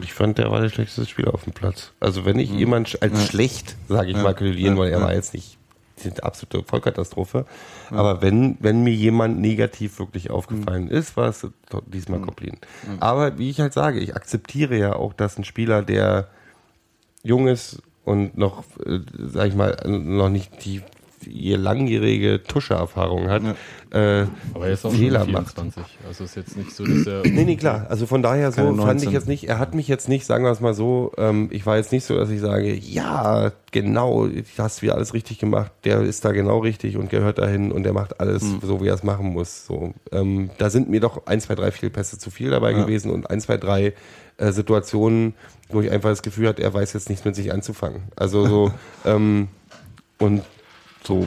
Ich 0.00 0.12
fand, 0.14 0.38
der 0.38 0.50
war 0.50 0.60
der 0.60 0.68
schlechteste 0.68 1.06
Spieler 1.06 1.34
auf 1.34 1.44
dem 1.44 1.52
Platz. 1.52 1.92
Also 2.00 2.24
wenn 2.24 2.38
ich 2.38 2.50
jemand 2.50 2.88
sch- 2.88 3.00
als 3.02 3.12
Ja. 3.18 3.26
schlecht, 3.26 3.76
sage 3.88 4.10
ich 4.10 4.16
Ja. 4.16 4.22
mal, 4.22 4.34
kalkulieren, 4.34 4.74
Ja. 4.76 4.80
weil 4.80 4.90
er 4.92 4.98
Ja. 5.00 5.04
war 5.06 5.14
jetzt 5.14 5.34
nicht 5.34 5.56
die 6.04 6.22
absolute 6.22 6.62
Vollkatastrophe. 6.64 7.44
Aber 7.90 8.22
wenn, 8.22 8.56
wenn 8.60 8.84
mir 8.84 8.92
jemand 8.94 9.40
negativ 9.40 9.98
wirklich 9.98 10.30
aufgefallen 10.30 10.88
ist, 10.88 11.16
war 11.16 11.28
es 11.28 11.44
diesmal 11.86 12.20
Koplin. 12.20 12.56
Aber 13.00 13.38
wie 13.38 13.50
ich 13.50 13.60
halt 13.60 13.72
sage, 13.72 13.98
ich 13.98 14.14
akzeptiere 14.14 14.76
ja 14.78 14.94
auch, 14.94 15.12
dass 15.12 15.36
ein 15.38 15.44
Spieler, 15.44 15.82
der 15.82 16.28
jung 17.24 17.48
ist 17.48 17.82
und 18.08 18.36
noch, 18.36 18.64
äh, 18.84 19.00
sag 19.16 19.48
ich 19.48 19.54
mal, 19.54 19.76
noch 19.86 20.30
nicht 20.30 20.64
die 20.64 20.82
ihr 21.26 21.58
langjährige 21.58 22.42
Tusche-Erfahrung 22.42 23.28
hat, 23.28 23.42
äh, 23.90 24.26
aber 24.54 24.66
er 24.66 24.72
ist 24.72 24.84
auch 24.84 24.92
Fehler 24.92 25.24
schon 25.24 25.32
macht. 25.32 25.54
24. 25.54 25.82
Also 26.06 26.24
ist 26.24 26.36
jetzt 26.36 26.56
nicht 26.56 26.72
so, 26.72 26.84
dass 26.84 27.06
er. 27.06 27.22
Nee, 27.26 27.44
nee, 27.44 27.56
klar. 27.56 27.86
Also 27.88 28.06
von 28.06 28.22
daher 28.22 28.52
so 28.52 28.62
Keine 28.62 28.76
fand 28.76 29.00
ich 29.00 29.06
19. 29.06 29.12
jetzt 29.12 29.28
nicht, 29.28 29.48
er 29.48 29.58
hat 29.58 29.74
mich 29.74 29.88
jetzt 29.88 30.08
nicht, 30.08 30.26
sagen 30.26 30.44
wir 30.44 30.50
es 30.50 30.60
mal 30.60 30.74
so, 30.74 31.12
ähm, 31.16 31.48
ich 31.50 31.66
war 31.66 31.76
jetzt 31.76 31.92
nicht 31.92 32.04
so, 32.04 32.16
dass 32.16 32.30
ich 32.30 32.40
sage, 32.40 32.74
ja, 32.74 33.52
genau, 33.72 34.26
du 34.26 34.42
hast 34.58 34.82
wieder 34.82 34.94
alles 34.94 35.14
richtig 35.14 35.38
gemacht, 35.38 35.72
der 35.84 36.00
ist 36.02 36.24
da 36.24 36.32
genau 36.32 36.58
richtig 36.58 36.96
und 36.96 37.10
gehört 37.10 37.38
dahin 37.38 37.72
und 37.72 37.82
der 37.82 37.92
macht 37.92 38.20
alles 38.20 38.44
so, 38.62 38.82
wie 38.82 38.88
er 38.88 38.94
es 38.94 39.02
machen 39.02 39.26
muss. 39.26 39.66
So, 39.66 39.94
ähm, 40.12 40.50
da 40.58 40.70
sind 40.70 40.88
mir 40.88 41.00
doch 41.00 41.26
ein, 41.26 41.40
zwei, 41.40 41.54
drei 41.54 41.70
Fehlpässe 41.70 42.18
zu 42.18 42.30
viel 42.30 42.50
dabei 42.50 42.72
gewesen 42.72 43.10
und 43.10 43.30
ein, 43.30 43.40
zwei, 43.40 43.56
drei 43.56 43.94
äh, 44.38 44.52
Situationen, 44.52 45.34
wo 45.68 45.80
ich 45.80 45.90
einfach 45.90 46.08
das 46.08 46.22
Gefühl 46.22 46.48
hatte, 46.48 46.62
er 46.62 46.72
weiß 46.72 46.92
jetzt 46.94 47.10
nichts 47.10 47.24
mit 47.24 47.34
sich 47.34 47.52
anzufangen. 47.52 48.02
Also 48.16 48.46
so, 48.46 48.72
ähm, 49.04 49.48
und 50.18 50.42
so, 51.04 51.26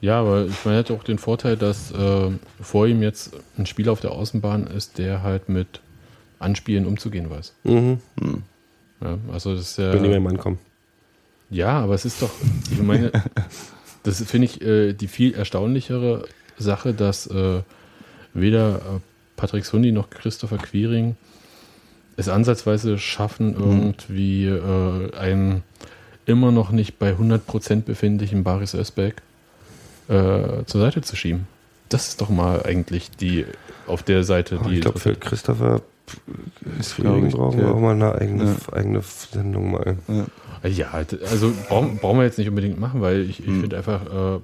Ja, 0.00 0.20
aber 0.20 0.46
ich 0.46 0.64
meine, 0.64 0.78
er 0.78 0.80
hat 0.80 0.90
auch 0.90 1.04
den 1.04 1.18
Vorteil, 1.18 1.56
dass 1.56 1.90
äh, 1.92 2.30
vor 2.60 2.86
ihm 2.86 3.02
jetzt 3.02 3.32
ein 3.58 3.66
Spieler 3.66 3.92
auf 3.92 4.00
der 4.00 4.12
Außenbahn 4.12 4.66
ist, 4.68 4.98
der 4.98 5.22
halt 5.22 5.48
mit 5.48 5.80
Anspielen 6.38 6.86
umzugehen 6.86 7.28
weiß. 7.30 7.54
mhm, 7.64 7.98
Ja, 9.00 9.18
also 9.32 9.54
das 9.54 9.70
ist 9.70 9.78
ja. 9.78 9.92
wenn 9.92 10.22
Mann 10.22 10.38
kommen. 10.38 10.58
Ja, 11.50 11.80
aber 11.80 11.94
es 11.94 12.04
ist 12.04 12.22
doch, 12.22 12.30
ich 12.70 12.80
meine, 12.80 13.10
das 14.02 14.22
finde 14.22 14.46
ich 14.46 14.62
äh, 14.62 14.92
die 14.92 15.08
viel 15.08 15.34
erstaunlichere 15.34 16.26
Sache, 16.58 16.94
dass 16.94 17.26
äh, 17.26 17.62
weder 18.34 18.76
äh, 18.76 19.00
Patrick 19.36 19.64
Sundi 19.64 19.92
noch 19.92 20.10
Christopher 20.10 20.58
Quiring 20.58 21.16
es 22.18 22.28
ansatzweise 22.28 22.98
schaffen, 22.98 23.54
irgendwie 23.54 24.46
äh, 24.46 25.14
einen 25.16 25.62
immer 26.26 26.52
noch 26.52 26.70
nicht 26.70 26.98
bei 26.98 27.12
100% 27.12 27.82
befindlichen 27.82 28.44
Baris 28.44 28.74
Özbeck 28.74 29.22
äh, 30.08 30.64
zur 30.66 30.80
Seite 30.80 31.00
zu 31.00 31.16
schieben. 31.16 31.46
Das 31.88 32.08
ist 32.08 32.20
doch 32.20 32.28
mal 32.28 32.62
eigentlich 32.64 33.10
die 33.12 33.46
auf 33.86 34.02
der 34.02 34.24
Seite, 34.24 34.56
Aber 34.58 34.68
die 34.68 34.76
ich 34.76 34.80
glaube, 34.82 34.98
für 34.98 35.14
Christopher 35.14 35.80
Ist, 36.78 36.98
ich, 36.98 37.04
brauchen 37.04 37.58
wir 37.58 37.68
auch 37.74 37.80
mal 37.80 37.94
eine 37.94 38.14
eigene, 38.14 38.44
Ja. 38.44 38.72
eigene 38.76 39.00
Sendung 39.02 39.70
mal. 39.70 39.96
Ja, 40.64 40.92
halt, 40.92 41.22
also 41.22 41.52
brauchen, 41.68 41.98
brauchen 41.98 42.18
wir 42.18 42.24
jetzt 42.24 42.38
nicht 42.38 42.48
unbedingt 42.48 42.80
machen, 42.80 43.00
weil 43.00 43.20
ich, 43.22 43.38
ich 43.40 43.46
finde 43.46 43.76
einfach, 43.76 44.02
äh, 44.06 44.40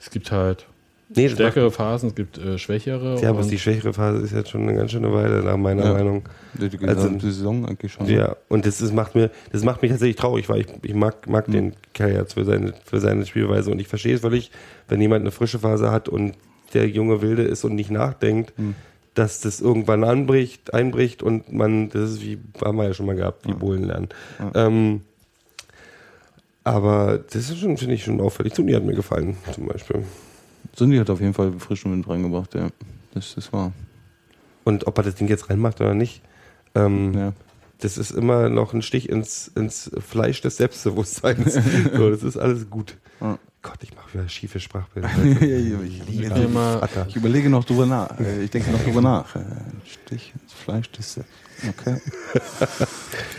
es 0.00 0.10
gibt 0.10 0.32
halt 0.32 0.66
Nee, 1.14 1.28
stärkere 1.28 1.70
Phasen, 1.70 2.08
es 2.08 2.14
gibt 2.16 2.36
äh, 2.38 2.58
schwächere. 2.58 3.20
ja, 3.22 3.30
aber 3.30 3.42
die 3.42 3.58
schwächere 3.58 3.92
Phase 3.92 4.18
ist 4.24 4.32
jetzt 4.32 4.50
schon 4.50 4.62
eine 4.62 4.74
ganz 4.74 4.90
schöne 4.90 5.12
Weile, 5.12 5.42
nach 5.44 5.56
meiner 5.56 5.84
Ja. 5.84 5.92
Meinung. 5.92 6.24
Die 6.54 6.68
gesamte 6.68 6.86
Also- 6.88 7.18
Saison 7.20 7.64
eigentlich 7.66 7.92
schon. 7.92 8.06
Ja, 8.08 8.34
und 8.48 8.66
das 8.66 8.80
ist, 8.80 8.92
macht 8.92 9.14
mir, 9.14 9.30
das 9.52 9.62
macht 9.62 9.82
mich 9.82 9.92
tatsächlich 9.92 10.16
traurig, 10.16 10.48
weil 10.48 10.62
ich, 10.62 10.66
ich 10.82 10.94
mag, 10.94 11.28
mag 11.28 11.46
den 11.46 11.74
Kerl 11.94 12.12
jetzt 12.12 12.34
für 12.34 12.44
seine, 12.44 12.74
für 12.84 12.98
seine 12.98 13.24
Spielweise 13.24 13.70
und 13.70 13.78
ich 13.78 13.86
verstehe 13.86 14.14
es 14.16 14.22
völlig, 14.22 14.50
wenn 14.88 15.00
jemand 15.00 15.20
eine 15.22 15.30
frische 15.30 15.60
Phase 15.60 15.92
hat 15.92 16.08
und 16.08 16.32
der 16.74 16.88
junge 16.88 17.22
Wilde 17.22 17.42
ist 17.42 17.62
und 17.64 17.76
nicht 17.76 17.92
nachdenkt, 17.92 18.52
dass 19.14 19.40
das 19.40 19.60
irgendwann 19.60 20.02
anbricht, 20.02 20.74
einbricht 20.74 21.22
und 21.22 21.52
man, 21.52 21.88
das 21.88 22.10
ist 22.10 22.22
wie, 22.22 22.38
haben 22.64 22.78
wir 22.78 22.84
ja 22.84 22.94
schon 22.94 23.06
mal 23.06 23.14
gehabt, 23.14 23.46
wie 23.46 23.52
Bullen 23.54 23.84
lernen. 23.84 24.08
Ähm, 24.54 25.02
Aber 26.64 27.18
das 27.18 27.48
ist 27.50 27.58
schon, 27.58 27.76
finde 27.76 27.94
ich, 27.94 28.02
schon 28.04 28.20
auffällig. 28.20 28.52
Tuni 28.54 28.72
hat 28.72 28.82
mir 28.84 28.94
gefallen, 28.94 29.36
zum 29.54 29.66
Beispiel. 29.66 30.02
Sundi 30.74 30.96
hat 30.98 31.10
auf 31.10 31.20
jeden 31.20 31.34
Fall 31.34 31.52
frischen 31.58 31.92
Wind 31.92 32.08
reingebracht, 32.08 32.54
ja. 32.54 32.68
Das 33.14 33.34
ist 33.36 33.52
wahr. 33.52 33.72
Und 34.64 34.86
ob 34.86 34.98
er 34.98 35.04
das 35.04 35.14
Ding 35.14 35.28
jetzt 35.28 35.48
reinmacht 35.50 35.80
oder 35.80 35.94
nicht, 35.94 36.22
ähm, 36.74 37.14
Ja. 37.14 37.32
das 37.80 37.98
ist 37.98 38.10
immer 38.10 38.48
noch 38.48 38.72
ein 38.74 38.82
Stich 38.82 39.08
ins, 39.08 39.48
ins 39.54 39.90
Fleisch 40.06 40.40
des 40.40 40.56
Selbstbewusstseins. 40.56 41.54
so, 41.96 42.10
das 42.10 42.22
ist 42.22 42.36
alles 42.36 42.68
gut. 42.68 42.96
Ja. 43.20 43.38
Gott, 43.62 43.78
ich 43.82 43.94
mache 43.96 44.12
wieder 44.14 44.28
schiefe 44.28 44.60
Sprachbilder. 44.60 45.08
ich, 45.40 46.06
liebe 46.06 46.24
Immer- 46.34 46.88
ich 47.08 47.16
überlege 47.16 47.48
noch 47.50 47.64
drüber 47.64 47.86
nach. 47.86 48.18
Äh, 48.20 48.44
Ich 48.44 48.50
denke 48.50 48.70
noch 48.70 48.82
drüber 48.84 49.00
nach. 49.00 49.34
Äh, 49.34 49.40
Stich 49.84 50.32
ins 50.40 50.52
Fleisch 50.52 50.90
des 50.92 51.14
Selbst- 51.14 51.32
Okay. 51.68 51.96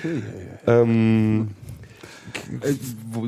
Ähm, 0.67 1.49
Äh, 1.49 1.66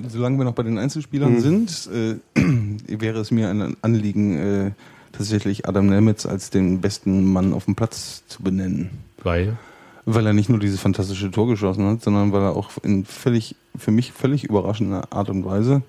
solange 0.09 0.37
wir 0.37 0.45
noch 0.45 0.53
bei 0.53 0.63
den 0.63 0.77
Einzelspielern 0.77 1.41
sind, 1.41 1.89
äh, 1.93 2.15
wäre 2.99 3.19
es 3.19 3.31
mir 3.31 3.49
ein 3.49 3.77
Anliegen, 3.81 4.37
äh, 4.37 4.71
tatsächlich 5.11 5.67
Adam 5.67 5.87
Nemitz 5.87 6.25
als 6.25 6.49
den 6.49 6.81
besten 6.81 7.31
Mann 7.31 7.53
auf 7.53 7.65
dem 7.65 7.75
Platz 7.75 8.23
zu 8.27 8.43
benennen. 8.43 8.89
Weil 9.23 9.57
Weil 10.05 10.25
er 10.25 10.33
nicht 10.33 10.49
nur 10.49 10.59
dieses 10.59 10.79
fantastische 10.79 11.31
Tor 11.31 11.47
geschossen 11.47 11.85
hat, 11.85 12.01
sondern 12.01 12.31
weil 12.31 12.41
er 12.41 12.55
auch 12.55 12.71
in 12.83 13.05
völlig, 13.05 13.55
für 13.77 13.91
mich 13.91 14.11
völlig 14.11 14.43
überraschender 14.45 15.11
Art 15.11 15.29
und 15.29 15.45
Weise 15.45 15.81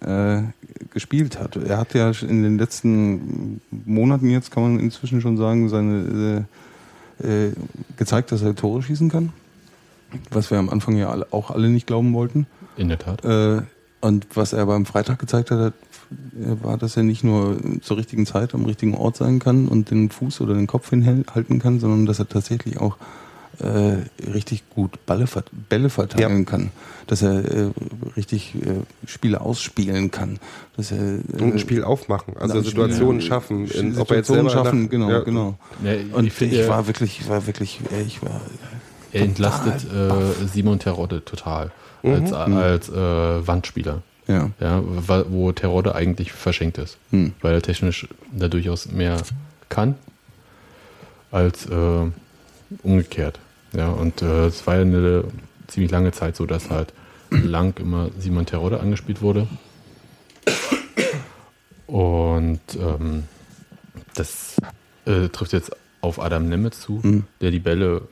äh, 0.00 0.42
gespielt 0.90 1.38
hat. 1.38 1.56
Er 1.56 1.78
hat 1.78 1.94
ja 1.94 2.10
in 2.10 2.42
den 2.42 2.58
letzten 2.58 3.60
Monaten 3.84 4.30
jetzt, 4.30 4.50
kann 4.50 4.62
man 4.62 4.80
inzwischen 4.80 5.20
schon 5.20 5.36
sagen, 5.36 5.68
seine 5.68 6.46
äh, 7.20 7.46
äh, 7.46 7.52
gezeigt, 7.96 8.32
dass 8.32 8.42
er 8.42 8.54
Tore 8.54 8.82
schießen 8.82 9.10
kann. 9.10 9.32
Was 10.30 10.50
wir 10.50 10.58
am 10.58 10.68
Anfang 10.70 10.96
ja 10.96 11.10
alle, 11.10 11.26
auch 11.30 11.50
alle 11.50 11.68
nicht 11.68 11.86
glauben 11.86 12.12
wollten. 12.14 12.46
in 12.76 12.88
der 12.88 12.98
Tat. 12.98 13.24
Äh, 13.24 13.62
und 14.00 14.26
was 14.34 14.52
er 14.52 14.66
beim 14.66 14.84
Freitag 14.86 15.18
gezeigt 15.18 15.50
hat, 15.50 15.72
äh, 16.12 16.62
war, 16.64 16.76
dass 16.78 16.96
er 16.96 17.02
nicht 17.04 17.22
nur 17.24 17.56
zur 17.82 17.96
richtigen 17.98 18.26
Zeit 18.26 18.54
am 18.54 18.64
richtigen 18.64 18.94
Ort 18.96 19.16
sein 19.16 19.38
kann 19.38 19.68
und 19.68 19.90
den 19.90 20.10
Fuß 20.10 20.40
oder 20.40 20.54
den 20.54 20.66
Kopf 20.66 20.90
hinhalten 20.90 21.58
kann, 21.60 21.78
sondern 21.80 22.06
dass 22.06 22.18
er 22.18 22.28
tatsächlich 22.28 22.78
auch 22.80 22.96
äh, 23.58 23.98
richtig 24.32 24.64
gut 24.70 25.04
Balle, 25.06 25.26
Bälle 25.68 25.90
verteilen 25.90 26.38
Ja. 26.38 26.44
kann. 26.44 26.70
Dass 27.06 27.20
er 27.22 27.44
äh, 27.44 27.70
richtig 28.16 28.54
äh, 28.56 28.80
Spiele 29.06 29.40
ausspielen 29.42 30.10
kann. 30.10 30.38
Dass 30.76 30.90
er 30.90 30.98
äh, 31.16 31.42
und 31.42 31.52
ein 31.52 31.58
Spiel 31.58 31.84
aufmachen, 31.84 32.36
also 32.38 32.60
Situationen 32.62 33.20
Spiel- 33.20 33.28
schaffen. 33.28 33.66
Situationen 33.66 33.98
ob 34.00 34.10
er 34.10 34.16
jetzt 34.16 34.28
selber 34.28 34.50
schaffen, 34.50 34.84
nach- 34.84 34.90
genau, 34.90 35.10
ja. 35.10 35.20
genau. 35.20 35.58
Ja, 35.84 35.92
Und 36.16 36.24
ich 36.24 36.28
ich, 36.28 36.32
finde, 36.32 36.68
war 36.68 36.86
wirklich, 36.86 37.20
ich 37.20 37.28
war 37.28 37.46
wirklich, 37.46 37.80
äh, 37.92 38.02
ich 38.02 38.22
war 38.22 38.40
Er 39.12 39.22
entlastet 39.22 39.84
äh, 39.92 40.46
Simon 40.46 40.78
Terodde 40.78 41.24
total 41.24 41.70
als, 42.02 42.32
als 42.32 42.88
äh, 42.88 43.46
Wandspieler. 43.46 44.02
ja. 44.26 44.50
Ja, 44.60 44.82
wo 45.28 45.52
Terodde 45.52 45.94
eigentlich 45.94 46.32
verschenkt 46.32 46.78
ist. 46.78 46.96
Hm. 47.10 47.32
Weil 47.42 47.54
er 47.54 47.62
technisch 47.62 48.08
da 48.32 48.48
durchaus 48.48 48.86
mehr 48.90 49.18
kann 49.68 49.94
als 51.30 51.66
äh, 51.66 52.06
umgekehrt. 52.82 53.38
Ja, 53.72 53.88
und 53.88 54.22
äh, 54.22 54.46
es 54.46 54.66
war 54.66 54.76
ja 54.76 54.82
eine 54.82 55.24
ziemlich 55.66 55.90
lange 55.90 56.12
Zeit 56.12 56.36
so, 56.36 56.46
dass 56.46 56.70
halt 56.70 56.92
lang 57.30 57.78
immer 57.80 58.10
Simon 58.18 58.46
Terodde 58.46 58.80
angespielt 58.80 59.22
wurde. 59.22 59.46
Und 61.86 62.60
ähm, 62.78 63.24
das 64.14 64.56
äh, 65.06 65.28
trifft 65.28 65.52
jetzt 65.52 65.72
auf 66.00 66.20
Adam 66.20 66.48
Nemetz 66.48 66.80
zu, 66.80 67.02
Hm. 67.02 67.24
der 67.40 67.50
die 67.50 67.58
Bälle 67.58 68.02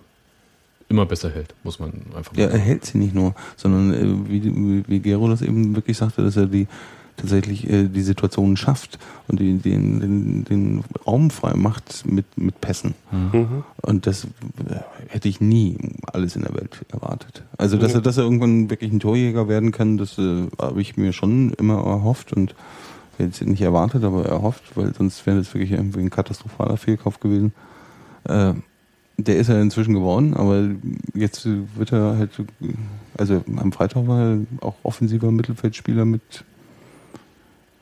immer 0.91 1.07
besser 1.07 1.31
hält, 1.31 1.55
muss 1.63 1.79
man 1.79 1.93
einfach 2.17 2.33
mal 2.33 2.43
Ja, 2.43 2.49
er 2.49 2.59
hält 2.59 2.85
sie 2.85 2.99
nicht 2.99 3.15
nur, 3.15 3.35
sondern 3.57 3.95
äh, 3.95 4.29
wie, 4.29 4.45
wie, 4.45 4.85
wie 4.87 5.01
Gero 5.01 5.29
das 5.29 5.41
eben 5.41 5.75
wirklich 5.75 5.97
sagte, 5.97 6.23
dass 6.23 6.37
er 6.37 6.47
die 6.47 6.67
tatsächlich 7.17 7.69
äh, 7.69 7.89
die 7.89 8.03
Situationen 8.03 8.57
schafft 8.57 8.99
und 9.29 9.41
die, 9.41 9.59
den, 9.59 10.01
den, 10.01 10.45
den 10.45 10.85
Raum 11.07 11.31
frei 11.31 11.55
macht 11.55 12.05
mit, 12.07 12.27
mit 12.37 12.61
Pässen. 12.61 12.95
Mhm. 13.11 13.65
Und 13.83 14.07
das 14.07 14.25
äh, 14.25 14.29
hätte 15.09 15.29
ich 15.29 15.41
nie 15.41 15.77
alles 16.13 16.37
in 16.37 16.43
der 16.43 16.55
Welt 16.55 16.85
erwartet. 16.91 17.45
Also, 17.57 17.77
dass 17.77 17.95
er, 17.95 18.01
dass 18.01 18.17
er 18.17 18.25
irgendwann 18.25 18.71
wirklich 18.71 18.93
ein 18.93 19.01
Torjäger 19.01 19.49
werden 19.49 19.71
kann, 19.71 19.99
das 19.99 20.19
äh, 20.19 20.49
habe 20.61 20.81
ich 20.81 20.97
mir 20.97 21.13
schon 21.13 21.53
immer 21.55 21.85
erhofft 21.85 22.33
und 22.33 22.55
jetzt 23.19 23.43
nicht 23.43 23.61
erwartet, 23.61 24.03
aber 24.03 24.25
erhofft, 24.25 24.77
weil 24.77 24.95
sonst 24.95 25.25
wäre 25.27 25.39
das 25.39 25.53
wirklich 25.55 25.73
irgendwie 25.73 26.01
ein 26.01 26.11
katastrophaler 26.11 26.79
Fehlkauf 26.79 27.21
gewesen. 27.21 27.53
Äh, 28.25 28.55
der 29.25 29.37
ist 29.37 29.49
er 29.49 29.61
inzwischen 29.61 29.95
geworden, 29.95 30.35
aber 30.35 30.69
jetzt 31.15 31.47
wird 31.47 31.93
er 31.93 32.17
halt, 32.19 32.31
also 33.17 33.45
am 33.57 33.73
Freitag 33.73 34.07
war 34.07 34.21
er 34.21 34.39
auch 34.61 34.75
offensiver 34.83 35.31
Mittelfeldspieler 35.31 36.05
mit 36.05 36.45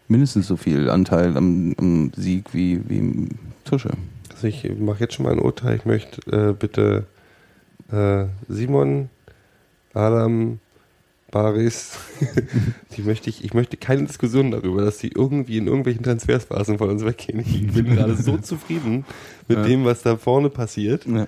mindestens 0.09 0.47
so 0.47 0.57
viel 0.57 0.91
Anteil 0.91 1.37
am, 1.37 1.75
am 1.79 2.13
Sieg 2.17 2.53
wie, 2.53 2.81
wie 2.89 3.29
Tusche. 3.65 3.91
Also 4.35 4.47
ich 4.47 4.65
mache 4.79 5.01
jetzt 5.01 5.15
schon 5.15 5.27
mal 5.27 5.33
ein 5.33 5.41
Urteil. 5.41 5.77
Ich 5.77 5.85
möchte 5.85 6.21
äh, 6.33 6.53
bitte 6.53 7.07
äh, 7.93 8.25
Simon, 8.49 9.11
Adam, 9.95 10.61
Baris, 11.31 11.99
die 12.97 13.03
möchte 13.03 13.29
ich, 13.29 13.45
ich 13.45 13.53
möchte 13.53 13.77
keine 13.77 14.05
Diskussion 14.05 14.51
darüber, 14.51 14.83
dass 14.83 14.99
die 14.99 15.09
irgendwie 15.15 15.59
in 15.59 15.67
irgendwelchen 15.67 16.03
Transfersphasen 16.03 16.79
von 16.79 16.89
uns 16.89 17.05
weggehen. 17.05 17.41
Ich 17.41 17.67
bin 17.73 17.87
gerade 17.87 18.17
so 18.17 18.39
zufrieden 18.39 19.05
mit 19.47 19.59
Ja. 19.59 19.65
dem, 19.65 19.85
was 19.85 20.03
da 20.03 20.17
vorne 20.17 20.49
passiert. 20.49 21.05
Ja. 21.07 21.27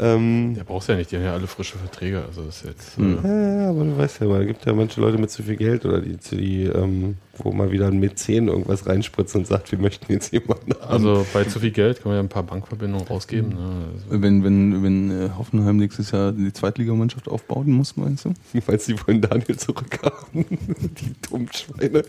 Ähm, 0.00 0.54
Der 0.56 0.64
braucht 0.64 0.88
ja 0.88 0.96
nicht, 0.96 1.12
die 1.12 1.16
haben 1.16 1.24
ja 1.24 1.34
alle 1.34 1.46
frische 1.46 1.76
Verträge. 1.76 2.24
Also 2.26 2.42
das 2.42 2.62
ist 2.62 2.66
jetzt. 2.66 2.96
Hm. 2.96 3.18
Äh, 3.24 3.28
ja, 3.28 3.62
ja, 3.62 3.70
aber 3.70 3.84
du 3.84 3.98
weißt 3.98 4.20
ja 4.20 4.26
mal, 4.26 4.40
es 4.40 4.46
gibt 4.48 4.64
ja 4.64 4.72
manche 4.72 5.00
Leute 5.00 5.18
mit 5.18 5.30
zu 5.30 5.42
viel 5.42 5.56
Geld 5.56 5.84
oder 5.84 6.00
die, 6.00 6.16
die 6.16 6.64
ähm, 6.64 7.16
wo 7.36 7.52
mal 7.52 7.70
wieder 7.70 7.86
ein 7.86 7.98
Mäzen 7.98 8.48
irgendwas 8.48 8.86
reinspritzt 8.86 9.36
und 9.36 9.46
sagt, 9.46 9.70
wir 9.72 9.78
möchten 9.78 10.12
jetzt 10.12 10.32
jemanden 10.32 10.74
haben. 10.74 10.90
also 10.90 11.26
bei 11.32 11.44
zu 11.44 11.60
viel 11.60 11.70
Geld 11.70 12.02
kann 12.02 12.10
man 12.10 12.16
ja 12.16 12.22
ein 12.22 12.28
paar 12.28 12.42
Bankverbindungen 12.42 13.06
rausgeben. 13.06 13.50
Ne? 13.50 13.86
Also, 13.94 14.22
Wenn, 14.22 14.44
wenn, 14.44 14.82
wenn 14.82 15.10
äh, 15.10 15.30
Hoffenheim 15.36 15.76
nächstes 15.76 16.10
Jahr 16.10 16.32
die 16.32 16.52
Zweitligamannschaft 16.52 17.28
aufbauen 17.28 17.70
muss, 17.70 17.96
meinst 17.96 18.24
du? 18.24 18.34
Falls 18.64 18.86
die 18.86 18.96
wollen 19.06 19.20
Daniel 19.20 19.56
zurückhaben. 19.56 20.44
die 20.48 21.14
dummen 21.28 21.48
Schweine. 21.52 22.04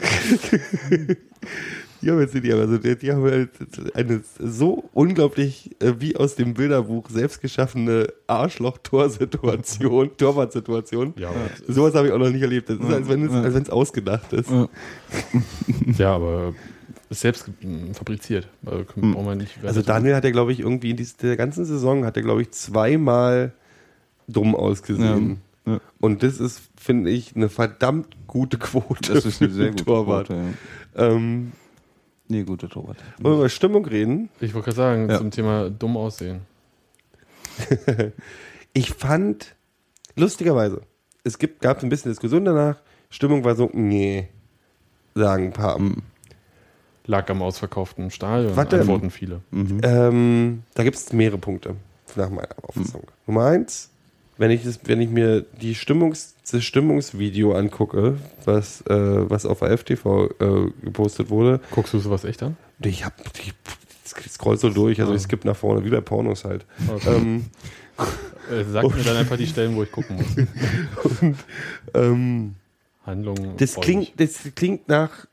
Die 2.02 2.12
haben 2.12 2.20
jetzt 2.20 2.34
die, 2.34 2.54
also 2.54 2.78
die, 2.78 2.96
die 2.96 3.12
haben 3.12 3.24
halt 3.24 3.50
eine 3.94 4.22
so 4.40 4.90
unglaublich 4.94 5.76
äh, 5.82 5.94
wie 6.00 6.16
aus 6.16 6.36
dem 6.36 6.54
Bilderbuch 6.54 7.10
selbst 7.10 7.42
geschaffene 7.42 8.08
Arschloch-Torsituation, 8.28 10.12
Torwartsituation. 10.18 11.14
ja, 11.18 11.30
Sowas 11.68 11.94
habe 11.96 12.08
ich 12.08 12.14
auch 12.14 12.18
noch 12.20 12.30
nicht 12.30 12.42
erlebt. 12.42 12.70
Das 12.70 12.78
ist, 12.80 12.92
als 12.92 13.08
wenn 13.10 13.26
es, 13.26 13.32
als 13.32 13.54
wenn 13.54 13.64
es 13.64 13.70
ausgedacht 13.70 14.34
ist. 14.34 14.50
Ja. 15.98 16.16
aber 16.16 16.54
ist 17.10 17.22
selbst 17.22 17.50
fabriziert. 17.94 18.48
Also, 18.66 18.86
Hm. 18.96 19.16
Also 19.64 19.82
Daniel 19.82 20.16
hat 20.16 20.24
ja, 20.24 20.32
glaube 20.32 20.54
ich, 20.54 20.62
irgendwie 20.62 20.92
in 20.92 20.98
dieser 20.98 21.36
ganzen 21.36 21.66
Saison 21.66 22.06
hat 22.06 22.16
er, 22.16 22.24
glaube 22.24 22.42
ich, 22.42 22.52
zweimal 22.52 23.54
dumm 24.28 24.56
ausgesehen. 24.56 25.42
Ja. 25.66 25.74
Ja. 25.74 25.80
Und 26.00 26.24
das 26.24 26.40
ist, 26.40 26.62
finde 26.76 27.12
ich, 27.12 27.36
eine 27.36 27.50
verdammt 27.50 28.16
gute 28.28 28.58
Quote 28.58 29.14
Das 29.14 29.26
ist 29.26 29.42
eine 29.42 29.52
für 29.52 29.56
sehr 29.56 29.70
gute 29.72 29.86
Torwart. 29.86 30.28
Quote, 30.28 30.42
ja. 30.96 31.08
Ähm, 31.10 31.52
Nee, 32.32 32.44
guter 32.44 32.70
Torwart. 32.70 32.98
wollen 33.20 33.36
wir 33.36 33.40
über 33.40 33.50
Stimmung 33.50 33.86
reden? 33.86 34.30
Ich 34.40 34.54
wollte 34.54 34.66
gerade 34.66 34.76
sagen, 34.78 35.10
Ja. 35.10 35.18
zum 35.18 35.32
Thema 35.32 35.70
dumm 35.70 35.98
aussehen. 35.98 36.42
Ich 38.74 38.92
fand, 38.94 39.54
lustigerweise, 40.16 40.82
es 41.26 41.38
gibt, 41.38 41.60
gab 41.62 41.84
ein 41.84 41.90
bisschen 41.90 42.10
Diskussion 42.12 42.46
danach, 42.46 42.78
Stimmung 43.10 43.44
war 43.44 43.56
so, 43.56 43.70
nee, 43.74 44.30
sagen 45.14 45.48
ein 45.48 45.52
paar. 45.54 45.78
Lag 47.06 47.30
am 47.30 47.42
ausverkauften 47.42 48.12
Stadion. 48.12 48.56
Warte. 48.56 48.80
Antworten 48.80 49.10
viele. 49.12 49.42
Mhm. 49.52 49.82
Ähm, 49.84 50.64
da 50.74 50.84
gibt 50.84 50.96
es 50.96 51.12
mehrere 51.12 51.38
Punkte 51.38 51.76
nach 52.16 52.30
meiner 52.30 52.48
Auffassung. 52.64 53.04
Nummer 53.28 53.46
eins, 53.48 53.90
wenn 54.38 54.52
ich, 54.52 54.64
das, 54.64 54.80
wenn 54.86 55.02
ich 55.02 55.10
mir 55.10 55.42
die 55.42 55.76
Stimmungs, 55.76 56.36
das 56.52 56.64
Stimmungsvideo 56.64 57.54
angucke, 57.54 58.18
was, 58.46 58.82
äh, 58.82 59.30
was 59.30 59.46
auf 59.46 59.64
AFTV 59.64 60.30
äh, 60.40 60.72
gepostet 60.84 61.30
wurde, 61.30 61.60
Guckst 61.72 61.94
du 61.94 62.00
sowas 62.00 62.24
echt 62.24 62.44
an? 62.44 62.58
ich 62.84 63.06
hab, 63.06 63.14
ich 63.38 63.54
scroll 64.30 64.58
so 64.58 64.70
durch, 64.70 65.00
also 65.00 65.14
ich 65.14 65.22
skippe 65.22 65.48
nach 65.48 65.56
vorne, 65.56 65.86
wie 65.86 65.90
bei 65.90 66.02
Pornos 66.02 66.44
halt. 66.46 66.66
Ähm, 67.08 67.46
Äh, 68.52 68.64
sag 68.66 68.84
mir 68.84 69.04
dann 69.04 69.18
einfach 69.18 69.38
die 69.38 69.48
Stellen, 69.48 69.76
wo 69.76 69.84
ich 69.84 69.92
gucken 69.92 70.18
muss. 70.18 71.34
ähm, 71.94 72.56
Handlungen. 73.06 73.56
Das 73.58 73.76
klingt, 73.76 74.20
das 74.20 74.40
klingt 74.56 74.90
nach 74.90 75.28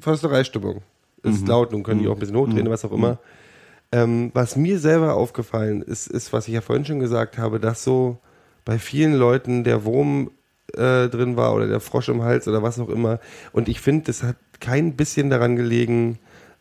Förstereistimmung. 0.00 0.82
Ist 1.22 1.46
laut, 1.46 1.70
nun 1.70 1.82
können 1.82 2.00
die 2.00 2.08
auch 2.08 2.14
ein 2.14 2.18
bisschen 2.18 2.36
hochdrehen, 2.36 2.68
was 2.68 2.84
auch 2.84 2.92
immer. 2.92 3.18
Ähm, 3.92 4.30
was 4.34 4.56
mir 4.56 4.78
selber 4.78 5.14
aufgefallen 5.14 5.82
ist, 5.82 6.08
ist, 6.08 6.32
was 6.32 6.48
ich 6.48 6.54
ja 6.54 6.60
vorhin 6.60 6.84
schon 6.84 6.98
gesagt 6.98 7.38
habe, 7.38 7.60
dass 7.60 7.84
so 7.84 8.18
bei 8.64 8.78
vielen 8.78 9.14
Leuten 9.14 9.64
der 9.64 9.84
Wurm 9.84 10.30
äh, 10.74 11.08
drin 11.08 11.36
war 11.36 11.54
oder 11.54 11.66
der 11.66 11.80
Frosch 11.80 12.08
im 12.08 12.22
Hals 12.22 12.48
oder 12.48 12.62
was 12.62 12.78
auch 12.78 12.88
immer. 12.88 13.20
Und 13.52 13.68
ich 13.68 13.80
finde, 13.80 14.04
das 14.06 14.22
hat 14.22 14.36
kein 14.60 14.94
bisschen 14.94 15.30
daran 15.30 15.56
gelegen, 15.56 16.18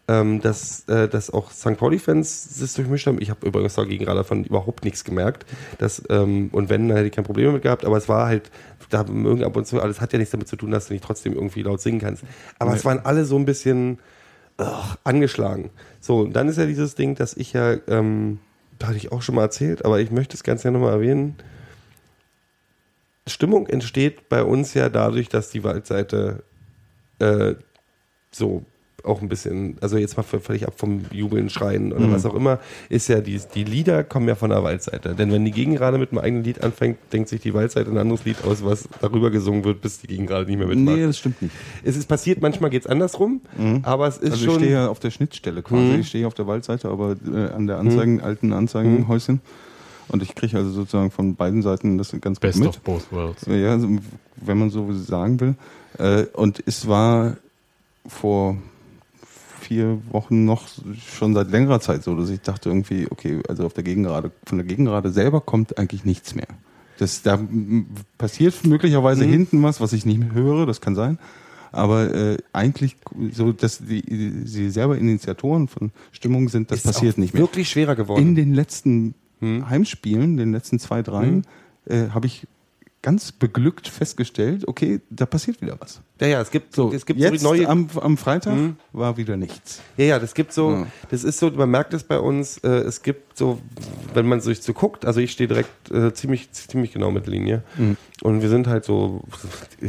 ähm, 0.07 0.41
dass, 0.41 0.87
äh, 0.89 1.07
dass 1.07 1.29
auch 1.29 1.51
St. 1.51 1.77
Pauli-Fans 1.77 2.59
das 2.59 2.73
durchmischt 2.73 3.07
haben. 3.07 3.21
Ich 3.21 3.29
habe 3.29 3.45
übrigens 3.45 3.75
dagegen 3.75 4.05
gerade 4.05 4.19
davon 4.19 4.43
überhaupt 4.43 4.83
nichts 4.83 5.03
gemerkt. 5.03 5.45
Dass, 5.77 6.03
ähm, 6.09 6.49
und 6.51 6.69
wenn, 6.69 6.87
dann 6.87 6.97
hätte 6.97 7.07
ich 7.07 7.13
kein 7.13 7.23
Problem 7.23 7.47
damit 7.47 7.61
gehabt. 7.61 7.85
Aber 7.85 7.97
es 7.97 8.09
war 8.09 8.27
halt, 8.27 8.51
da 8.89 9.03
mögen 9.03 9.43
ab 9.43 9.55
und 9.55 9.65
zu, 9.65 9.81
alles 9.81 10.01
hat 10.01 10.11
ja 10.11 10.19
nichts 10.19 10.31
damit 10.31 10.47
zu 10.47 10.55
tun, 10.55 10.71
dass 10.71 10.87
du 10.87 10.93
nicht 10.93 11.05
trotzdem 11.05 11.33
irgendwie 11.33 11.61
laut 11.61 11.81
singen 11.81 11.99
kannst. 11.99 12.23
Aber 12.59 12.73
es 12.75 12.83
waren 12.83 12.99
alle 12.99 13.25
so 13.25 13.37
ein 13.37 13.45
bisschen 13.45 13.99
ugh, 14.59 14.97
angeschlagen. 15.03 15.69
So, 15.99 16.21
und 16.21 16.33
dann 16.33 16.49
ist 16.49 16.57
ja 16.57 16.65
dieses 16.65 16.95
Ding, 16.95 17.15
dass 17.15 17.35
ich 17.35 17.53
ja, 17.53 17.75
ähm, 17.87 18.39
da 18.79 18.87
hatte 18.87 18.97
ich 18.97 19.11
auch 19.11 19.21
schon 19.21 19.35
mal 19.35 19.43
erzählt, 19.43 19.85
aber 19.85 19.99
ich 19.99 20.11
möchte 20.11 20.35
es 20.35 20.43
ganz 20.43 20.63
gerne 20.63 20.77
nochmal 20.77 20.95
erwähnen. 20.95 21.35
Stimmung 23.27 23.67
entsteht 23.67 24.29
bei 24.29 24.43
uns 24.43 24.73
ja 24.73 24.89
dadurch, 24.89 25.29
dass 25.29 25.49
die 25.49 25.63
Waldseite 25.63 26.43
äh, 27.19 27.55
so 28.31 28.65
auch 29.03 29.19
ein 29.23 29.29
bisschen, 29.29 29.77
also 29.81 29.97
jetzt 29.97 30.15
mal 30.15 30.21
völlig 30.21 30.67
ab 30.67 30.73
vom 30.77 31.01
Jubeln, 31.11 31.49
Schreien 31.49 31.91
oder 31.91 32.05
Mhm. 32.05 32.11
was 32.13 32.23
auch 32.23 32.35
immer, 32.35 32.59
ist 32.87 33.07
ja 33.07 33.19
die, 33.19 33.41
die 33.55 33.63
Lieder 33.63 34.03
kommen 34.03 34.27
ja 34.27 34.35
von 34.35 34.51
der 34.51 34.63
Waldseite. 34.63 35.15
Denn 35.15 35.31
wenn 35.31 35.43
die 35.43 35.49
Gegengerade 35.51 35.97
mit 35.97 36.11
einem 36.11 36.19
eigenen 36.19 36.43
Lied 36.43 36.63
anfängt, 36.63 36.99
denkt 37.11 37.27
sich 37.29 37.41
die 37.41 37.55
Waldseite 37.55 37.89
ein 37.89 37.97
anderes 37.97 38.25
Lied 38.25 38.37
aus, 38.45 38.63
was 38.63 38.87
darüber 39.01 39.31
gesungen 39.31 39.63
wird, 39.63 39.81
bis 39.81 40.01
die 40.01 40.07
Gegengerade 40.07 40.45
nicht 40.45 40.59
mehr 40.59 40.67
mitmacht. 40.67 40.97
Nee, 40.97 41.05
das 41.07 41.17
stimmt 41.17 41.41
nicht. 41.41 41.53
Es 41.83 41.97
ist 41.97 42.07
passiert, 42.07 42.41
manchmal 42.41 42.69
geht 42.69 42.83
es 42.83 42.87
andersrum, 42.87 43.41
aber 43.81 44.07
es 44.07 44.17
ist 44.19 44.33
also 44.33 44.45
schon. 44.45 44.53
ich 44.53 44.59
stehe 44.61 44.71
ja 44.73 44.87
auf 44.87 44.99
der 44.99 45.09
Schnittstelle 45.09 45.63
quasi. 45.63 45.81
Mhm. 45.93 45.99
Ich 46.01 46.07
stehe 46.09 46.27
auf 46.27 46.35
der 46.35 46.45
Waldseite, 46.45 46.87
aber 46.87 47.15
äh, 47.33 47.49
an 47.53 47.65
der 47.65 47.79
Anzeigen, 47.79 48.21
alten 48.21 48.53
Anzeigenhäuschen. 48.53 49.41
Und 50.11 50.21
ich 50.21 50.35
kriege 50.35 50.57
also 50.57 50.69
sozusagen 50.71 51.09
von 51.09 51.35
beiden 51.35 51.61
Seiten 51.61 51.97
das 51.97 52.11
ganz 52.19 52.37
gut 52.37 52.41
Best 52.41 52.59
mit. 52.59 52.67
of 52.67 52.79
both 52.81 53.11
worlds. 53.11 53.45
Ja, 53.47 53.71
also, 53.71 53.87
wenn 54.35 54.57
man 54.57 54.69
so 54.69 54.91
sagen 54.93 55.39
will. 55.39 55.55
Äh, 55.97 56.25
und 56.33 56.61
es 56.65 56.87
war 56.87 57.37
vor 58.05 58.57
vier 59.61 60.01
Wochen 60.11 60.43
noch 60.43 60.67
schon 61.07 61.33
seit 61.33 61.51
längerer 61.51 61.79
Zeit 61.79 62.03
so, 62.03 62.15
dass 62.15 62.29
ich 62.29 62.41
dachte 62.41 62.69
irgendwie, 62.69 63.07
okay, 63.09 63.41
also 63.47 63.65
auf 63.65 63.73
der 63.73 63.83
Gegengerade, 63.83 64.31
von 64.45 64.57
der 64.57 64.67
Gegengerade 64.67 65.11
selber 65.11 65.39
kommt 65.39 65.77
eigentlich 65.77 66.03
nichts 66.03 66.35
mehr. 66.35 66.47
Das, 66.97 67.21
da 67.21 67.39
passiert 68.17 68.65
möglicherweise 68.65 69.23
hinten 69.23 69.63
was, 69.63 69.79
was 69.79 69.93
ich 69.93 70.05
nicht 70.05 70.19
mehr 70.19 70.33
höre, 70.33 70.65
das 70.65 70.81
kann 70.81 70.95
sein. 70.95 71.19
Aber 71.71 72.13
äh, 72.13 72.37
eigentlich 72.51 72.97
so, 73.31 73.53
dass 73.53 73.77
die, 73.77 74.01
die, 74.01 74.45
sie 74.45 74.69
selber 74.69 74.97
Initiatoren 74.97 75.69
von 75.69 75.91
Stimmung 76.11 76.49
sind, 76.49 76.69
das 76.69 76.79
ist 76.79 76.85
passiert 76.85 77.13
auch 77.15 77.19
nicht 77.19 77.33
mehr. 77.33 77.43
wirklich 77.43 77.69
schwerer 77.69 77.95
geworden. 77.95 78.21
In 78.21 78.35
den 78.35 78.53
letzten 78.53 79.15
Heimspielen, 79.41 80.37
den 80.37 80.51
letzten 80.51 80.79
zwei, 80.79 81.01
dreien, 81.01 81.45
äh, 81.85 82.09
habe 82.09 82.27
ich 82.27 82.47
ganz 83.03 83.31
beglückt 83.31 83.87
festgestellt, 83.87 84.67
okay, 84.67 85.01
da 85.09 85.25
passiert 85.25 85.59
wieder 85.59 85.75
was. 85.79 86.01
ja, 86.19 86.27
ja, 86.27 86.41
es 86.41 86.51
gibt 86.51 86.75
So, 86.75 86.93
es 86.93 87.03
gibt 87.07 87.19
jetzt 87.19 87.41
so 87.41 87.49
neue. 87.49 87.67
am, 87.67 87.89
am 87.99 88.15
Freitag 88.15 88.55
war 88.93 89.17
wieder 89.17 89.37
nichts. 89.37 89.81
Ja, 89.97 90.05
ja, 90.05 90.19
das 90.19 90.35
gibt 90.35 90.53
so, 90.53 90.69
Ja. 90.71 90.87
das 91.09 91.23
ist 91.23 91.39
so, 91.39 91.49
man 91.49 91.71
merkt 91.71 91.95
es 91.95 92.03
bei 92.03 92.19
uns, 92.19 92.59
äh, 92.59 92.67
es 92.69 93.01
gibt 93.01 93.35
so, 93.39 93.59
wenn 94.13 94.27
man 94.27 94.39
sich 94.39 94.61
so 94.61 94.73
guckt, 94.73 95.05
also 95.05 95.19
ich 95.19 95.31
stehe 95.31 95.47
direkt 95.47 95.89
äh, 95.89 96.13
ziemlich, 96.13 96.51
ziemlich 96.51 96.91
genau 96.93 97.09
mit 97.09 97.25
Linie 97.25 97.63
und 98.21 98.43
wir 98.43 98.49
sind 98.49 98.67
halt 98.67 98.85
so 98.85 99.23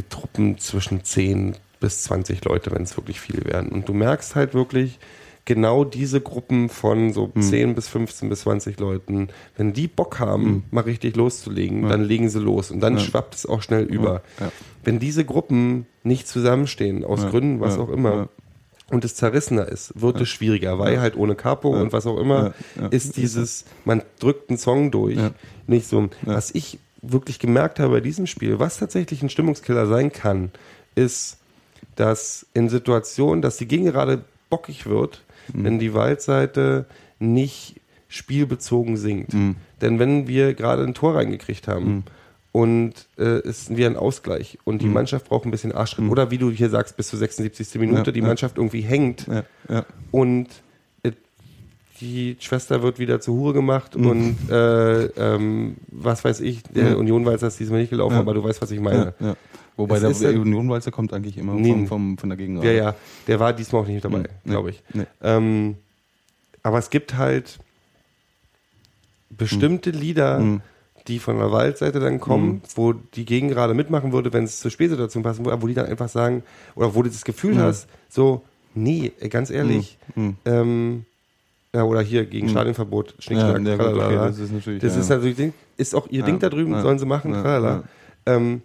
Truppen 0.09 0.57
zwischen 0.57 1.03
10 1.03 1.55
bis 1.79 2.01
20 2.03 2.43
Leute, 2.45 2.71
wenn 2.71 2.81
es 2.81 2.97
wirklich 2.97 3.19
viel 3.21 3.45
werden. 3.45 3.69
Und 3.71 3.87
du 3.87 3.93
merkst 3.93 4.33
halt 4.35 4.55
wirklich 4.55 4.97
genau 5.45 5.83
diese 5.83 6.21
Gruppen 6.21 6.69
von 6.69 7.11
so 7.11 7.29
10 7.37 7.75
bis 7.75 7.87
15 7.89 8.29
bis 8.29 8.41
20 8.41 8.79
Leuten, 8.79 9.27
wenn 9.57 9.73
die 9.73 9.87
Bock 9.87 10.19
haben, 10.19 10.63
mal 10.71 10.81
richtig 10.85 11.15
loszulegen, 11.17 11.89
dann 11.89 12.03
legen 12.03 12.29
sie 12.29 12.39
los 12.39 12.71
und 12.71 12.79
dann 12.79 12.97
schwappt 12.99 13.35
es 13.35 13.45
auch 13.45 13.61
schnell 13.61 13.83
über. 13.83 14.21
Ja. 14.39 14.51
Wenn 14.85 14.99
diese 14.99 15.25
Gruppen 15.25 15.85
nicht 16.03 16.27
zusammenstehen, 16.27 17.03
aus 17.03 17.23
Ja. 17.23 17.29
Gründen, 17.29 17.59
was 17.59 17.75
Ja. 17.75 17.81
auch 17.81 17.89
immer, 17.89 18.13
Ja. 18.15 18.29
und 18.89 19.03
es 19.03 19.15
zerrissener 19.15 19.67
ist, 19.67 19.99
wird 19.99 20.21
es 20.21 20.29
schwieriger, 20.29 20.79
weil 20.79 21.01
halt 21.01 21.17
ohne 21.17 21.35
Capo 21.35 21.69
und 21.69 21.91
was 21.91 22.05
auch 22.07 22.19
immer 22.19 22.53
Ja, 22.77 22.83
ja. 22.83 22.87
ist 22.87 23.17
dieses, 23.17 23.65
man 23.83 24.01
drückt 24.19 24.49
einen 24.49 24.57
Song 24.57 24.91
durch, 24.91 25.17
Ja. 25.17 25.31
nicht 25.67 25.87
so. 25.87 26.09
Was 26.21 26.51
ich 26.51 26.79
wirklich 27.01 27.37
gemerkt 27.39 27.79
habe 27.81 27.95
bei 27.95 27.99
diesem 28.01 28.27
Spiel, 28.27 28.59
was 28.59 28.77
tatsächlich 28.77 29.21
ein 29.21 29.29
Stimmungskiller 29.29 29.87
sein 29.87 30.13
kann, 30.13 30.51
ist, 30.95 31.37
dass 31.97 32.45
in 32.53 32.69
Situationen, 32.69 33.41
dass 33.41 33.57
die 33.57 33.67
Gegengerade 33.67 34.23
bockig 34.49 34.85
wird, 34.85 35.21
Mhm. 35.51 35.63
wenn 35.63 35.79
die 35.79 35.93
Waldseite 35.93 36.85
nicht 37.19 37.81
spielbezogen 38.07 38.95
singt. 38.97 39.33
Mhm. 39.33 39.55
Denn 39.81 39.99
wenn 39.99 40.27
wir 40.27 40.53
gerade 40.53 40.83
ein 40.83 40.93
Tor 40.93 41.15
reingekriegt 41.15 41.67
haben 41.67 42.03
und 42.51 42.93
äh, 43.17 43.39
ist 43.41 43.75
wir 43.75 43.87
ein 43.87 43.97
Ausgleich 43.97 44.59
und 44.63 44.81
die 44.83 44.87
Mannschaft 44.87 45.27
braucht 45.29 45.45
ein 45.45 45.51
bisschen 45.51 45.71
Arschtritt 45.71 46.09
oder 46.11 46.29
wie 46.29 46.37
du 46.37 46.51
hier 46.51 46.69
sagst, 46.69 46.95
bis 46.95 47.07
zur 47.07 47.17
76. 47.19 47.73
Minute 47.79 47.99
Mhm. 48.01 48.05
Ja, 48.05 48.11
die 48.11 48.19
ja. 48.19 48.25
Mannschaft 48.27 48.57
irgendwie 48.57 48.81
hängt 48.81 49.25
Ja, 49.67 49.85
und 50.11 50.47
äh, 51.01 51.11
die 52.01 52.37
Schwester 52.39 52.83
wird 52.83 52.99
wieder 52.99 53.19
zur 53.19 53.35
Hure 53.35 53.53
gemacht 53.53 53.95
und 53.95 54.35
äh, 54.51 55.05
ähm, 55.05 55.77
was 55.87 56.23
weiß 56.23 56.41
ich, 56.41 56.61
der 56.63 56.91
Mhm. 56.91 56.97
Union 56.97 57.25
weiß 57.25 57.41
das 57.41 57.57
diesmal 57.57 57.79
nicht 57.79 57.89
gelaufen, 57.89 58.17
aber 58.17 58.35
du 58.35 58.43
weißt, 58.43 58.61
was 58.61 58.69
ich 58.69 58.79
meine. 58.79 59.15
Wobei 59.75 59.97
Es 59.97 60.19
der 60.19 60.39
Unionwalzer 60.39 60.91
kommt 60.91 61.13
eigentlich 61.13 61.37
immer 61.37 61.53
Nee. 61.53 61.69
vom, 61.71 61.87
vom, 61.87 62.17
von 62.17 62.29
der 62.29 62.37
Gegengerade. 62.37 62.75
Ja, 62.75 62.83
ja, 62.83 62.95
der 63.27 63.39
war 63.39 63.53
diesmal 63.53 63.81
auch 63.83 63.87
nicht 63.87 64.05
dabei, 64.05 64.19
Mhm. 64.19 64.25
Nee. 64.43 64.51
glaube 64.51 64.69
ich. 64.69 64.83
Nee. 64.93 65.05
Ähm, 65.21 65.75
aber 66.61 66.77
es 66.77 66.89
gibt 66.89 67.17
halt 67.17 67.59
bestimmte 69.29 69.89
Lieder, 69.89 70.39
Mhm. 70.39 70.61
die 71.07 71.19
von 71.19 71.37
der 71.37 71.51
Waldseite 71.51 71.99
dann 71.99 72.19
kommen, 72.19 72.61
wo 72.75 72.93
die 72.93 73.25
Gegengerade 73.25 73.73
mitmachen 73.73 74.13
würde, 74.13 74.31
wenn 74.31 74.43
es 74.43 74.59
zur 74.59 74.71
Spielsituation 74.71 75.23
passen 75.23 75.43
würde, 75.45 75.61
wo 75.61 75.67
die 75.67 75.73
dann 75.73 75.87
einfach 75.87 76.07
sagen, 76.09 76.43
oder 76.75 76.95
wo 76.95 77.01
du 77.01 77.09
das 77.09 77.25
Gefühl 77.25 77.57
hast, 77.57 77.87
so, 78.09 78.43
nee, 78.75 79.11
ganz 79.29 79.49
ehrlich, 79.49 79.97
Mhm. 80.15 80.37
ähm, 80.45 81.05
ja, 81.73 81.83
oder 81.83 82.01
hier 82.01 82.25
gegen 82.25 82.47
Stadionverbot, 82.49 83.15
Schnickschnack, 83.17 83.65
ja, 83.65 83.73
okay, 83.73 84.15
das 84.15 84.37
ist 84.37 84.53
natürlich. 84.53 84.81
Das 84.81 84.93
ja, 84.93 85.01
ist 85.01 85.09
natürlich, 85.09 85.53
ist 85.77 85.95
auch 85.95 86.07
ihr 86.09 86.21
Ding 86.23 86.37
da 86.39 86.49
drüben, 86.49 86.79
sollen 86.79 86.99
sie 86.99 87.05
machen, 87.07 87.33
ja. 87.33 87.83
Ähm, 88.25 88.61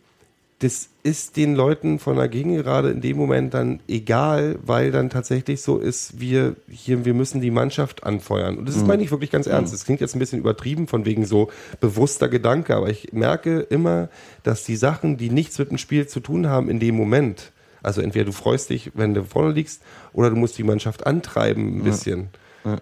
das 0.60 0.88
ist 1.04 1.36
den 1.36 1.54
Leuten 1.54 2.00
von 2.00 2.16
der 2.16 2.28
Gegengerade 2.28 2.90
in 2.90 3.00
dem 3.00 3.16
Moment 3.16 3.54
dann 3.54 3.78
egal, 3.86 4.58
weil 4.64 4.90
dann 4.90 5.08
tatsächlich 5.08 5.62
so 5.62 5.78
ist, 5.78 6.20
wir 6.20 6.56
hier, 6.68 7.04
wir 7.04 7.14
müssen 7.14 7.40
die 7.40 7.52
Mannschaft 7.52 8.02
anfeuern. 8.02 8.58
Und 8.58 8.68
das 8.68 8.74
ist, 8.74 8.86
meine 8.86 9.04
ich 9.04 9.12
wirklich 9.12 9.30
ganz 9.30 9.46
ernst. 9.46 9.72
Das 9.72 9.84
klingt 9.84 10.00
jetzt 10.00 10.16
ein 10.16 10.18
bisschen 10.18 10.40
übertrieben 10.40 10.88
von 10.88 11.04
wegen 11.04 11.24
so 11.26 11.50
bewusster 11.80 12.28
Gedanke, 12.28 12.74
aber 12.74 12.88
ich 12.90 13.12
merke 13.12 13.60
immer, 13.60 14.08
dass 14.42 14.64
die 14.64 14.74
Sachen, 14.74 15.16
die 15.16 15.30
nichts 15.30 15.58
mit 15.58 15.70
dem 15.70 15.78
Spiel 15.78 16.08
zu 16.08 16.18
tun 16.18 16.48
haben, 16.48 16.68
in 16.68 16.80
dem 16.80 16.96
Moment, 16.96 17.52
also 17.80 18.00
entweder 18.00 18.24
du 18.24 18.32
freust 18.32 18.70
dich, 18.70 18.90
wenn 18.94 19.14
du 19.14 19.24
vorne 19.24 19.52
liegst, 19.52 19.82
oder 20.12 20.30
du 20.30 20.36
musst 20.36 20.58
die 20.58 20.64
Mannschaft 20.64 21.06
antreiben 21.06 21.78
ein 21.78 21.84
bisschen. 21.84 22.30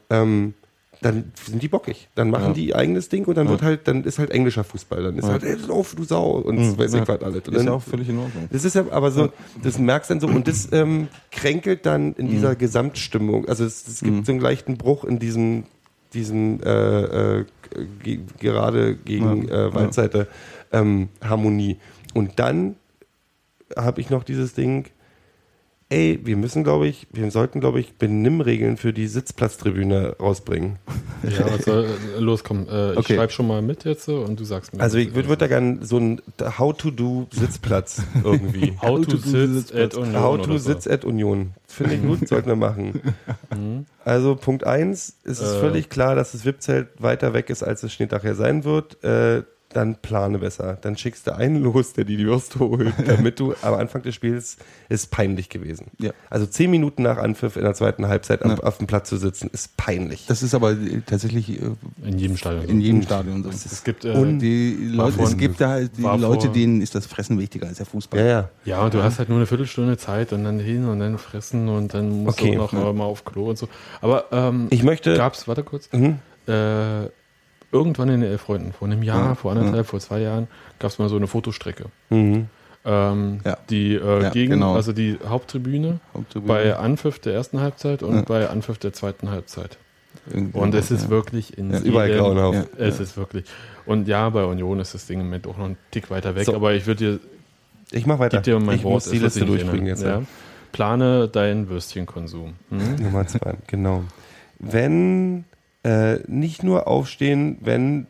Ähm, 0.09 0.55
dann 1.03 1.33
sind 1.45 1.63
die 1.63 1.69
bockig. 1.69 2.09
Dann 2.15 2.31
machen 2.31 2.49
Ja. 2.49 2.53
die 2.53 2.75
eigenes 2.75 3.09
Ding 3.09 3.25
und 3.27 3.37
dann 3.37 3.49
wird 3.49 3.63
halt, 3.63 3.87
dann 3.87 4.05
ist 4.05 4.19
halt 4.19 4.31
englischer 4.31 4.65
Fußball. 4.65 5.03
Dann 5.03 5.19
ist 5.19 5.27
halt, 5.27 5.43
ey, 5.45 5.57
lauf, 5.69 5.95
du 5.95 6.05
Sau 6.05 6.33
und 6.39 6.57
das 6.57 6.79
weiß 6.79 6.95
ich 6.95 7.07
was 7.09 7.23
alles. 7.23 7.37
Und 7.47 7.49
Ist 7.49 7.57
dann, 7.59 7.67
ja 7.67 7.73
auch 7.73 7.83
völlig 7.83 8.09
in 8.09 8.19
Ordnung. 8.19 8.49
das 8.51 8.65
ist 8.65 8.75
ja 8.75 8.85
aber 8.91 9.11
so, 9.11 9.29
das 9.63 9.79
merkst 9.79 10.11
dann 10.11 10.21
so 10.21 10.27
und 10.27 10.49
das 10.49 10.69
ähm, 10.73 11.09
kränkelt 11.31 11.85
dann 11.87 12.15
in 12.15 12.29
dieser 12.29 12.57
Gesamtstimmung. 12.57 13.47
Also 13.49 13.65
es, 13.65 13.87
es 13.87 14.01
gibt 14.01 14.27
so 14.27 14.33
einen 14.33 14.41
leichten 14.41 14.77
Bruch 14.79 15.05
in 15.05 15.19
diesem, 15.19 15.65
diesem 16.15 16.61
äh, 16.63 17.39
äh, 17.41 17.45
ge 18.03 18.21
gerade 18.41 18.97
gegen 18.97 19.49
Ja. 19.49 19.67
äh, 19.67 19.75
Waldseite 19.75 20.29
ähm, 20.73 21.09
Harmonie. 21.23 21.77
Und 22.15 22.39
dann 22.39 22.77
habe 23.77 24.01
ich 24.01 24.11
noch 24.11 24.25
dieses 24.25 24.55
Ding, 24.55 24.87
ey, 25.89 26.19
wir 26.25 26.37
müssen, 26.37 26.65
glaube 26.65 26.89
ich, 26.89 27.07
wir 27.13 27.31
sollten, 27.31 27.61
glaube 27.61 27.79
ich, 27.81 27.95
Benimmregeln 27.95 28.77
für 28.77 28.93
die 28.93 29.07
Sitzplatztribüne 29.07 30.17
rausbringen. 30.21 30.79
Ja, 31.29 31.51
was 31.51 31.65
soll 31.65 31.87
äh, 32.17 32.21
loskommen? 32.21 32.69
Äh, 32.69 32.93
ich 32.93 32.99
Okay. 32.99 33.17
schreibe 33.17 33.33
schon 33.33 33.49
mal 33.49 33.61
mit 33.61 33.85
jetzt 33.85 34.05
so 34.05 34.19
und 34.21 34.39
du 34.39 34.45
sagst 34.45 34.75
mir. 34.75 34.81
Also 34.81 34.99
ich 34.99 35.15
würde 35.15 35.29
würd 35.29 35.41
da 35.43 35.49
gerne 35.49 35.79
so 35.81 35.97
ein 35.99 36.21
How-to-Do-Sitzplatz 36.41 38.03
irgendwie. 38.23 38.75
How 38.81 39.01
to 39.01 39.11
to 39.13 39.17
sit 39.17 39.69
sit 39.69 39.75
at 39.75 39.95
Union 39.95 40.23
How 40.23 40.37
to 40.41 40.53
so. 40.59 40.73
sitz 40.73 40.87
at 40.87 41.05
Union. 41.05 41.55
Finde 41.67 41.95
ich 41.95 42.03
gut, 42.03 42.29
sollten 42.29 42.49
wir 42.49 42.57
machen. 42.57 43.01
Also 44.05 44.37
Punkt 44.37 44.65
eins 44.65 45.17
ist 45.25 45.41
es 45.41 45.55
Äh. 45.55 45.61
völlig 45.61 45.89
klar, 45.89 46.15
dass 46.15 46.33
das 46.33 46.45
VIP-Zelt 46.45 46.89
weiter 46.99 47.33
weg 47.33 47.51
ist, 47.51 47.63
als 47.63 47.83
es 47.83 47.93
Schnitt 47.93 48.13
nachher 48.13 48.35
sein 48.35 48.65
wird. 48.65 49.03
Äh, 49.03 49.43
dann 49.77 49.97
plane 49.97 50.39
besser. 50.39 50.79
Dann 50.81 50.97
schickst 50.97 51.27
du 51.27 51.37
einen 51.37 51.63
los, 51.63 51.93
der 51.93 52.05
die 52.05 52.19
Würste 52.19 52.59
holt, 52.61 52.95
damit 53.07 53.39
du 53.39 53.55
am 53.63 53.75
Anfang 53.75 54.03
des 54.03 54.15
Spiels 54.15 54.57
ist 54.89 55.11
peinlich 55.11 55.49
gewesen. 55.49 55.87
Ja. 55.99 56.13
Also 56.31 56.47
zehn 56.47 56.71
Minuten 56.71 57.03
nach 57.03 57.19
Anpfiff 57.19 57.57
in 57.57 57.63
der 57.63 57.75
zweiten 57.75 58.09
Halbzeit 58.09 58.45
Ja. 58.45 58.55
auf 58.59 58.79
dem 58.79 58.87
Platz 58.87 59.09
zu 59.09 59.17
sitzen, 59.17 59.51
ist 59.53 59.77
peinlich. 59.77 60.27
Das 60.27 60.43
ist 60.43 60.55
aber 60.55 60.73
äh, 60.73 61.03
tatsächlich 61.05 61.51
äh, 61.61 61.71
In 62.05 62.19
jedem 62.19 62.37
Stadion. 62.37 62.65
in 62.69 62.81
jedem 62.81 63.03
Stadion 63.03 63.43
so. 63.43 63.51
es 63.51 63.85
gibt, 63.85 64.05
äh, 64.05 64.13
Und 64.13 64.39
die 64.39 64.75
Leute, 64.93 65.23
es 65.23 65.37
gibt 65.37 65.61
da 65.61 65.81
die 65.81 66.03
Leute, 66.03 66.49
denen 66.49 66.81
ist 66.81 66.95
das 66.95 67.07
Fressen 67.07 67.39
wichtiger 67.39 67.67
als 67.67 67.77
der 67.77 67.87
Fußball. 67.87 68.19
ja, 68.21 68.27
ja. 68.27 68.51
ja, 68.65 68.81
und 68.83 68.95
du 68.95 69.03
hast 69.03 69.19
halt 69.19 69.29
nur 69.29 69.39
eine 69.39 69.47
Viertelstunde 69.47 69.97
Zeit 69.99 70.33
und 70.33 70.45
dann 70.45 70.59
hin 70.59 70.87
und 70.87 71.01
dann 71.01 71.19
fressen 71.19 71.69
und 71.69 71.93
dann 71.95 72.25
musst 72.25 72.41
Okay. 72.41 72.53
du 72.53 72.59
noch 72.59 72.73
äh, 72.73 72.93
mal 72.93 73.05
auf 73.05 73.25
Klo 73.25 73.51
und 73.51 73.59
so. 73.59 73.69
Aber 74.01 74.25
ähm, 74.33 74.69
Ich 74.71 74.83
möchte. 74.83 75.15
gab's, 75.17 75.47
warte 75.47 75.63
kurz, 75.63 75.89
Mhm. 75.93 76.19
äh, 76.47 77.07
irgendwann 77.73 78.09
in 78.09 78.21
den 78.21 78.31
Elf 78.31 78.43
Freunden, 78.43 78.73
vor 78.73 78.89
einem 78.89 79.03
Jahr, 79.03 79.29
Ja, 79.31 79.35
vor 79.35 79.53
anderthalb, 79.53 79.87
vor 79.87 80.01
zwei 80.01 80.21
Jahren, 80.21 80.49
gab 80.79 80.91
es 80.91 80.99
mal 80.99 81.09
so 81.09 81.17
eine 81.17 81.27
Fotostrecke. 81.27 81.87
Mhm. 82.11 82.47
Ähm, 82.85 83.41
Ja. 83.45 83.59
Die 83.71 83.95
äh, 83.95 84.23
Ja, 84.23 84.31
gegen, 84.31 84.53
genau. 84.53 84.75
also 84.75 84.93
die 84.93 85.19
Haupttribüne, 85.29 85.99
Haupttribüne. 86.15 86.53
bei 86.53 86.77
Anpfiff 86.77 87.19
der 87.19 87.35
ersten 87.35 87.61
Halbzeit 87.61 88.03
und 88.03 88.15
Ja. 88.15 88.23
bei 88.23 88.49
Anpfiff 88.49 88.79
der 88.79 88.93
zweiten 88.93 89.31
Halbzeit. 89.31 89.79
Irgendwie 90.33 90.59
Und 90.59 90.75
es 90.75 90.91
ist 90.91 91.09
wirklich 91.11 91.57
in 91.59 91.71
Ja, 91.73 91.81
überall 91.81 92.11
grauenhaft. 92.17 92.71
Ja. 92.79 92.85
Es 92.85 92.99
ist 93.01 93.17
wirklich. 93.17 93.45
Und 93.85 94.09
ja, 94.09 94.29
bei 94.31 94.45
Union 94.45 94.81
ist 94.81 94.95
das 94.95 95.07
Ding 95.07 95.21
im 95.21 95.27
Moment 95.27 95.47
auch 95.47 95.57
noch 95.57 95.67
ein 95.67 95.77
Tick 95.91 96.11
weiter 96.11 96.35
weg, 96.35 96.45
So. 96.47 96.55
aber 96.55 96.73
ich 96.75 96.87
würde 96.87 97.19
dir, 97.19 97.21
Ich 97.97 98.07
mach 98.07 98.19
weiter. 98.19 98.39
gib 98.39 98.45
dir 98.45 98.59
mein 98.59 98.77
ich 98.77 98.85
Wort, 98.85 98.95
muss 98.95 99.11
die 99.11 99.19
Liste 99.19 99.45
durchbringen 99.45 99.87
jetzt. 99.87 100.05
Plane 100.73 101.29
deinen 101.29 101.69
Würstchenkonsum. 101.69 102.55
Hm? 102.71 102.97
Nummer 103.03 103.27
zwei, 103.27 103.55
genau. 103.67 104.05
Wenn 104.59 105.45
äh, 105.87 106.19
nicht 106.27 106.63
nur 106.63 106.87
aufstehen, 106.89 107.59
wenn 107.61 108.07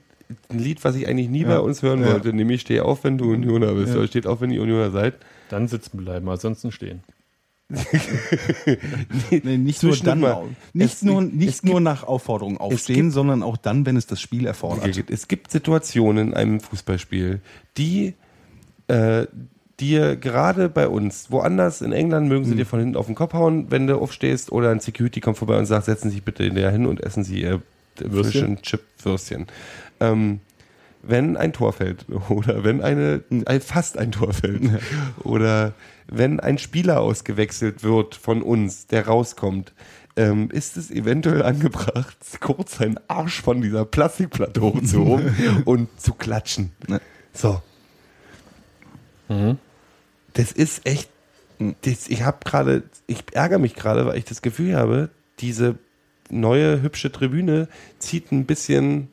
ein 0.48 0.58
Lied, 0.58 0.82
was 0.84 0.96
ich 0.96 1.06
eigentlich 1.06 1.28
nie 1.28 1.44
bei 1.44 1.58
uns 1.60 1.82
hören 1.82 2.00
Ja. 2.00 2.12
wollte, 2.12 2.32
nämlich 2.32 2.62
Steh 2.62 2.80
auf, 2.80 3.04
wenn 3.04 3.18
du 3.18 3.32
Unioner 3.32 3.74
bist, 3.74 3.94
oder 3.94 4.06
steht 4.08 4.26
auf, 4.26 4.40
wenn 4.40 4.50
ihr 4.50 4.62
Unioner 4.62 4.90
seid. 4.90 5.14
Dann 5.50 5.68
sitzen 5.68 5.98
bleiben, 5.98 6.28
ansonsten 6.28 6.72
stehen. 6.72 7.02
Nee, 9.30 9.56
nicht 9.58 9.82
nur 9.82 9.96
dann, 9.96 10.20
mal. 10.20 10.44
nicht 10.72 10.94
Es 10.94 11.02
nur, 11.02 11.22
nicht 11.22 11.64
nur 11.64 11.80
nach 11.80 12.04
Aufforderung 12.04 12.58
aufstehen, 12.58 12.96
gibt- 13.06 13.12
sondern 13.14 13.42
auch 13.42 13.56
dann, 13.56 13.86
wenn 13.86 13.96
es 13.96 14.06
das 14.06 14.20
Spiel 14.20 14.46
erfordert. 14.46 14.96
Es 15.10 15.28
gibt 15.28 15.50
Situationen 15.50 16.28
in 16.28 16.34
einem 16.34 16.60
Fußballspiel, 16.60 17.40
die 17.76 18.14
äh, 18.88 19.26
dir 19.80 20.16
gerade 20.16 20.68
bei 20.68 20.88
uns, 20.88 21.30
woanders 21.30 21.82
in 21.82 21.92
England 21.92 22.28
mögen 22.28 22.44
sie 22.44 22.52
Mhm. 22.52 22.56
dir 22.56 22.66
von 22.66 22.80
hinten 22.80 22.96
auf 22.96 23.06
den 23.06 23.14
Kopf 23.14 23.32
hauen, 23.34 23.70
wenn 23.70 23.86
du 23.86 23.98
aufstehst, 24.00 24.50
oder 24.52 24.70
ein 24.70 24.80
Security 24.80 25.20
kommt 25.20 25.36
vorbei 25.38 25.58
und 25.58 25.66
sagt, 25.66 25.84
setzen 25.86 26.08
Sie 26.10 26.16
sich 26.16 26.24
bitte 26.24 26.48
näher 26.50 26.70
hin 26.70 26.86
und 26.86 27.02
essen 27.02 27.24
Sie 27.24 27.42
Ihr 27.42 27.60
Würstchen? 27.98 28.56
frischen 28.56 28.62
Chip-Würstchen. 28.62 29.46
Ähm, 30.00 30.40
wenn 31.02 31.36
ein 31.36 31.52
Tor 31.52 31.72
fällt 31.72 32.06
oder 32.30 32.64
wenn 32.64 32.80
eine, 32.82 33.22
ein, 33.44 33.60
fast 33.60 33.98
ein 33.98 34.12
Tor 34.12 34.32
fällt 34.32 34.62
oder 35.24 35.74
wenn 36.08 36.40
ein 36.40 36.58
Spieler 36.58 37.00
ausgewechselt 37.00 37.82
wird 37.82 38.14
von 38.14 38.42
uns, 38.42 38.86
der 38.86 39.06
rauskommt, 39.06 39.72
ähm, 40.16 40.48
ist 40.50 40.78
es 40.78 40.90
eventuell 40.90 41.42
angebracht, 41.42 42.16
kurz 42.40 42.78
seinen 42.78 42.98
Arsch 43.08 43.42
von 43.42 43.60
dieser 43.60 43.84
Plastikplatte 43.84 44.62
hochzuhoben 44.62 45.62
und 45.66 45.88
zu 46.00 46.14
klatschen. 46.14 46.72
Ne. 46.88 47.00
So. 47.34 47.60
Das 50.36 50.52
ist 50.52 50.86
echt, 50.86 51.08
das, 51.82 52.08
ich 52.08 52.22
habe 52.22 52.38
gerade, 52.44 52.82
ich 53.06 53.24
ärgere 53.32 53.58
mich 53.58 53.74
gerade, 53.74 54.06
weil 54.06 54.18
ich 54.18 54.24
das 54.24 54.42
Gefühl 54.42 54.76
habe, 54.76 55.08
diese 55.40 55.76
neue 56.30 56.82
hübsche 56.82 57.10
Tribüne 57.12 57.68
zieht 57.98 58.32
ein 58.32 58.46
bisschen 58.46 59.08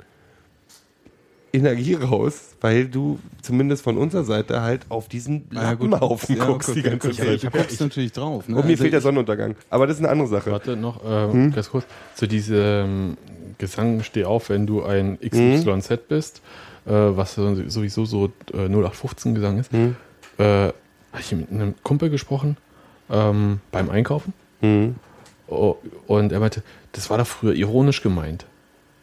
Energie 1.55 1.93
raus, 1.93 2.55
weil 2.61 2.87
du 2.87 3.19
zumindest 3.43 3.83
von 3.83 3.95
unserer 3.97 4.23
Seite 4.23 4.61
halt 4.61 4.87
auf 4.89 5.07
diesen 5.07 5.45
Ja. 5.51 5.69
Lappenhaufen 5.71 6.35
Ja, 6.35 6.45
guckst 6.47 6.69
gut, 6.69 6.77
die 6.77 6.81
ganze 6.81 7.09
gut, 7.09 7.17
ja, 7.19 7.25
Zeit. 7.25 7.43
Du 7.43 7.49
guckst 7.51 7.79
natürlich 7.79 8.11
drauf. 8.11 8.47
Ne? 8.49 8.55
Und 8.55 8.65
mir 8.65 8.71
Also 8.71 8.81
fehlt 8.81 8.93
der 8.93 8.97
ich- 8.99 9.03
Sonnenuntergang. 9.03 9.55
Aber 9.69 9.85
das 9.85 9.97
ist 9.97 10.01
eine 10.01 10.09
andere 10.09 10.27
Sache. 10.27 10.51
Warte 10.51 10.75
noch, 10.75 11.03
äh, 11.05 11.31
Hm? 11.31 11.51
ganz 11.53 11.69
kurz, 11.69 11.85
zu 12.15 12.27
diesem 12.27 13.17
Gesang 13.59 14.01
Steh 14.03 14.25
auf, 14.25 14.49
wenn 14.49 14.65
du 14.65 14.81
ein 14.83 15.19
XYZ 15.21 16.07
bist, 16.07 16.41
äh, 16.87 16.91
was 16.91 17.35
so- 17.35 17.69
sowieso 17.69 18.05
so 18.05 18.31
äh, 18.51 18.67
0815 18.67 19.35
Gesang 19.35 19.59
ist. 19.59 19.71
Hm? 19.71 19.95
Äh, 20.39 20.69
habe 21.13 21.21
ich 21.21 21.31
mit 21.31 21.49
einem 21.51 21.75
Kumpel 21.83 22.09
gesprochen 22.09 22.57
ähm, 23.09 23.61
beim 23.71 23.89
Einkaufen 23.89 24.33
Mhm. 24.61 24.95
oh, 25.47 25.75
und 26.07 26.31
er 26.31 26.39
meinte, 26.39 26.63
das 26.93 27.09
war 27.09 27.17
doch 27.17 27.27
früher 27.27 27.53
ironisch 27.53 28.01
gemeint. 28.01 28.45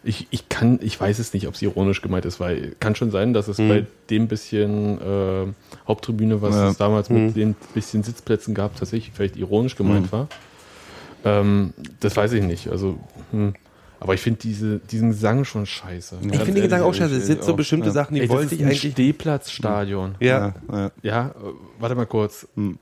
Ich, 0.02 0.26
ich 0.30 0.48
kann, 0.48 0.78
ich 0.82 0.98
weiß 0.98 1.18
es 1.18 1.34
nicht, 1.34 1.46
ob 1.46 1.54
es 1.54 1.60
ironisch 1.62 2.00
gemeint 2.00 2.24
ist, 2.24 2.40
weil 2.40 2.74
kann 2.80 2.94
schon 2.94 3.10
sein, 3.10 3.34
dass 3.34 3.48
es 3.48 3.58
Mhm. 3.58 3.68
bei 3.68 3.86
dem 4.08 4.28
bisschen 4.28 4.98
äh, 5.00 5.46
Haupttribüne, 5.86 6.40
was 6.40 6.54
Ja. 6.54 6.68
es 6.70 6.76
damals 6.78 7.10
mit 7.10 7.22
Mhm. 7.22 7.34
den 7.34 7.56
bisschen 7.74 8.02
Sitzplätzen 8.02 8.54
gab, 8.54 8.74
tatsächlich 8.76 9.12
vielleicht 9.14 9.36
ironisch 9.36 9.76
gemeint 9.76 10.10
war. 10.12 10.28
Ähm, 11.24 11.74
das 12.00 12.16
weiß 12.16 12.32
ich 12.32 12.42
nicht. 12.42 12.68
Also, 12.68 12.98
hm. 13.32 13.52
Aber 14.00 14.14
ich 14.14 14.20
finde 14.20 14.40
diese, 14.40 14.78
diesen 14.78 15.10
Gesang 15.10 15.44
schon 15.44 15.66
scheiße. 15.66 16.16
Ich 16.22 16.28
finde 16.38 16.54
den 16.54 16.62
Gesang 16.64 16.82
auch 16.82 16.94
scheiße. 16.94 17.14
Es 17.16 17.26
sind 17.26 17.44
so 17.44 17.54
bestimmte 17.54 17.88
ja. 17.88 17.92
Sachen, 17.92 18.14
die 18.14 18.20
Ey, 18.22 18.26
das 18.26 18.34
wollte 18.34 18.46
ist 18.46 18.52
ich 18.52 18.60
ein 18.64 18.66
eigentlich. 18.72 18.92
Stehplatzstadion. 18.92 20.14
Ja, 20.20 20.54
Ja, 20.70 20.76
ja. 20.78 20.90
Ja, 21.02 21.28
äh, 21.28 21.32
warte 21.78 21.94
mal 21.94 22.06
kurz. 22.06 22.48
Hm. 22.56 22.78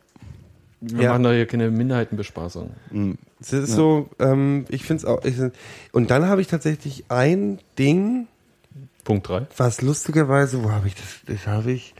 Wir 0.80 1.02
Ja. 1.04 1.10
machen 1.10 1.24
da 1.24 1.32
hier 1.32 1.46
keine 1.46 1.70
Minderheitenbespaßung. 1.70 2.70
Hm. 2.90 3.18
es 3.40 3.52
ist 3.52 3.72
so, 3.72 4.08
ähm, 4.20 4.64
ich 4.68 4.84
finde 4.84 5.02
es 5.02 5.04
auch. 5.04 5.24
Ich, 5.24 5.34
und 5.92 6.10
dann 6.10 6.26
habe 6.28 6.40
ich 6.40 6.46
tatsächlich 6.46 7.04
ein 7.08 7.58
Ding, 7.78 8.28
Punkt 9.04 9.28
3. 9.28 9.46
was 9.56 9.82
lustigerweise, 9.82 10.62
wo 10.62 10.70
habe 10.70 10.86
ich 10.86 10.94
das? 10.94 11.04
Das 11.26 11.46
habe 11.48 11.72
ich, 11.72 11.94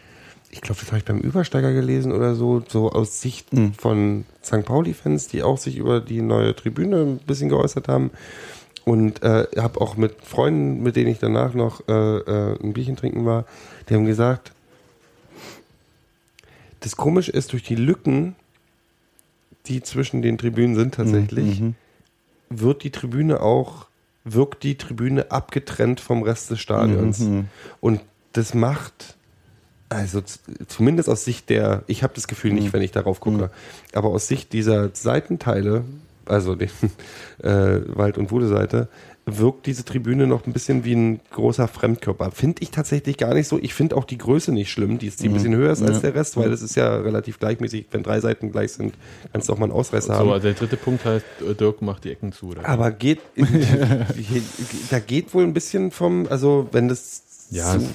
ich 0.51 0.61
glaube, 0.61 0.79
das 0.81 0.89
habe 0.91 0.99
ich 0.99 1.05
beim 1.05 1.19
Übersteiger 1.19 1.73
gelesen 1.73 2.13
oder 2.13 2.35
so, 2.37 2.63
so 2.69 2.93
aus 2.93 3.21
Sicht 3.21 3.53
Mhm. 3.53 3.73
von 3.75 4.25
St. 4.45 4.65
Pauli-Fans, 4.65 5.27
die 5.29 5.43
auch 5.43 5.59
sich 5.59 5.77
über 5.77 6.01
die 6.01 6.23
neue 6.23 6.55
Tribüne 6.55 6.99
ein 7.03 7.19
bisschen 7.19 7.49
geäußert 7.49 7.89
haben. 7.89 8.11
Und 8.89 9.23
äh, 9.23 9.47
habe 9.59 9.81
auch 9.83 9.97
mit 9.99 10.15
Freunden, 10.25 10.83
mit 10.83 10.97
denen 10.97 11.11
ich 11.11 11.19
danach 11.19 11.53
noch 11.53 11.87
äh, 11.89 11.93
äh, 11.93 12.59
ein 12.63 12.73
Bierchen 12.73 12.97
trinken 12.97 13.27
war, 13.27 13.45
die 13.89 13.95
haben 13.95 14.07
gesagt, 14.07 14.53
das 16.81 16.97
Komische 16.97 17.33
ist, 17.33 17.53
durch 17.53 17.63
die 17.65 17.75
Lücken, 17.75 18.35
die 19.67 19.83
zwischen 19.83 20.23
den 20.23 20.39
Tribünen 20.39 20.75
sind 20.75 20.95
tatsächlich, 20.95 21.61
Mhm. 21.61 21.75
wird 22.49 22.83
die 22.83 22.91
Tribüne 22.91 23.41
auch, 23.43 23.87
wirkt 24.25 24.63
die 24.63 24.77
Tribüne 24.77 25.31
abgetrennt 25.31 26.01
vom 26.01 26.23
Rest 26.23 26.51
des 26.51 26.61
Stadions. 26.61 27.19
Mhm. 27.19 27.49
Und 27.81 28.01
das 28.33 28.55
macht, 28.55 29.17
also 29.91 30.23
zumindest 30.67 31.11
aus 31.11 31.25
Sicht 31.25 31.51
der, 31.51 31.83
ich 31.89 32.03
habe 32.03 32.15
das 32.15 32.27
Gefühl 32.27 32.53
Mhm. 32.53 32.59
nicht, 32.59 32.73
wenn 32.73 32.83
ich 32.83 32.93
darauf 32.93 33.21
gucke, 33.21 33.51
aber 33.93 34.09
aus 34.09 34.29
Sicht 34.29 34.55
dieser 34.55 34.91
Seitenteile, 34.95 35.85
also 36.29 36.55
den 36.55 36.71
äh, 37.43 37.81
Wald- 37.97 38.19
und 38.19 38.31
Wude-Seite, 38.31 38.89
wirkt 39.31 39.67
diese 39.67 39.85
Tribüne 39.85 40.27
noch 40.27 40.47
ein 40.47 40.55
bisschen 40.55 40.85
wie 40.85 40.95
ein 40.95 41.21
großer 41.33 41.69
Fremdkörper. 41.69 42.31
Finde 42.31 42.63
ich 42.63 42.71
tatsächlich 42.71 43.19
gar 43.19 43.35
nicht 43.35 43.47
so. 43.47 43.59
Ich 43.59 43.75
finde 43.75 43.97
auch 43.97 44.05
die 44.05 44.17
Größe 44.17 44.53
nicht 44.53 44.71
schlimm, 44.71 44.97
die, 44.99 45.07
ist, 45.07 45.23
die 45.23 45.29
ein 45.29 45.35
bisschen 45.35 45.55
höher 45.55 45.71
ist 45.71 45.83
als 45.83 45.91
Mhm. 45.91 45.95
Ja. 45.97 46.01
der 46.01 46.15
Rest, 46.15 46.37
weil 46.39 46.49
das 46.49 46.63
ist 46.63 46.77
ja 46.77 46.97
relativ 46.97 47.39
gleichmäßig. 47.39 47.89
Wenn 47.91 48.03
drei 48.03 48.21
Seiten 48.21 48.53
gleich 48.53 48.73
sind, 48.73 48.95
kannst 49.33 49.49
du 49.49 49.53
auch 49.53 49.59
mal 49.59 49.65
einen 49.67 49.75
Ausreißer 49.75 50.15
haben. 50.15 50.29
So, 50.29 50.33
also 50.33 50.45
der 50.45 50.55
dritte 50.55 50.79
Punkt 50.79 51.05
heißt, 51.05 51.27
äh, 51.47 51.55
Dirk 51.55 51.83
macht 51.83 52.05
die 52.05 52.11
Ecken 52.13 52.33
zu. 52.33 52.49
Oder? 52.49 52.67
Aber 52.67 52.91
geht, 52.91 53.21
da 54.91 54.99
geht 54.99 55.35
wohl 55.35 55.45
ein 55.45 55.53
bisschen 55.55 55.91
vom, 55.91 56.27
also 56.29 56.69
wenn 56.73 56.89
das 56.89 57.23
ja, 57.51 57.79
so, 57.79 57.87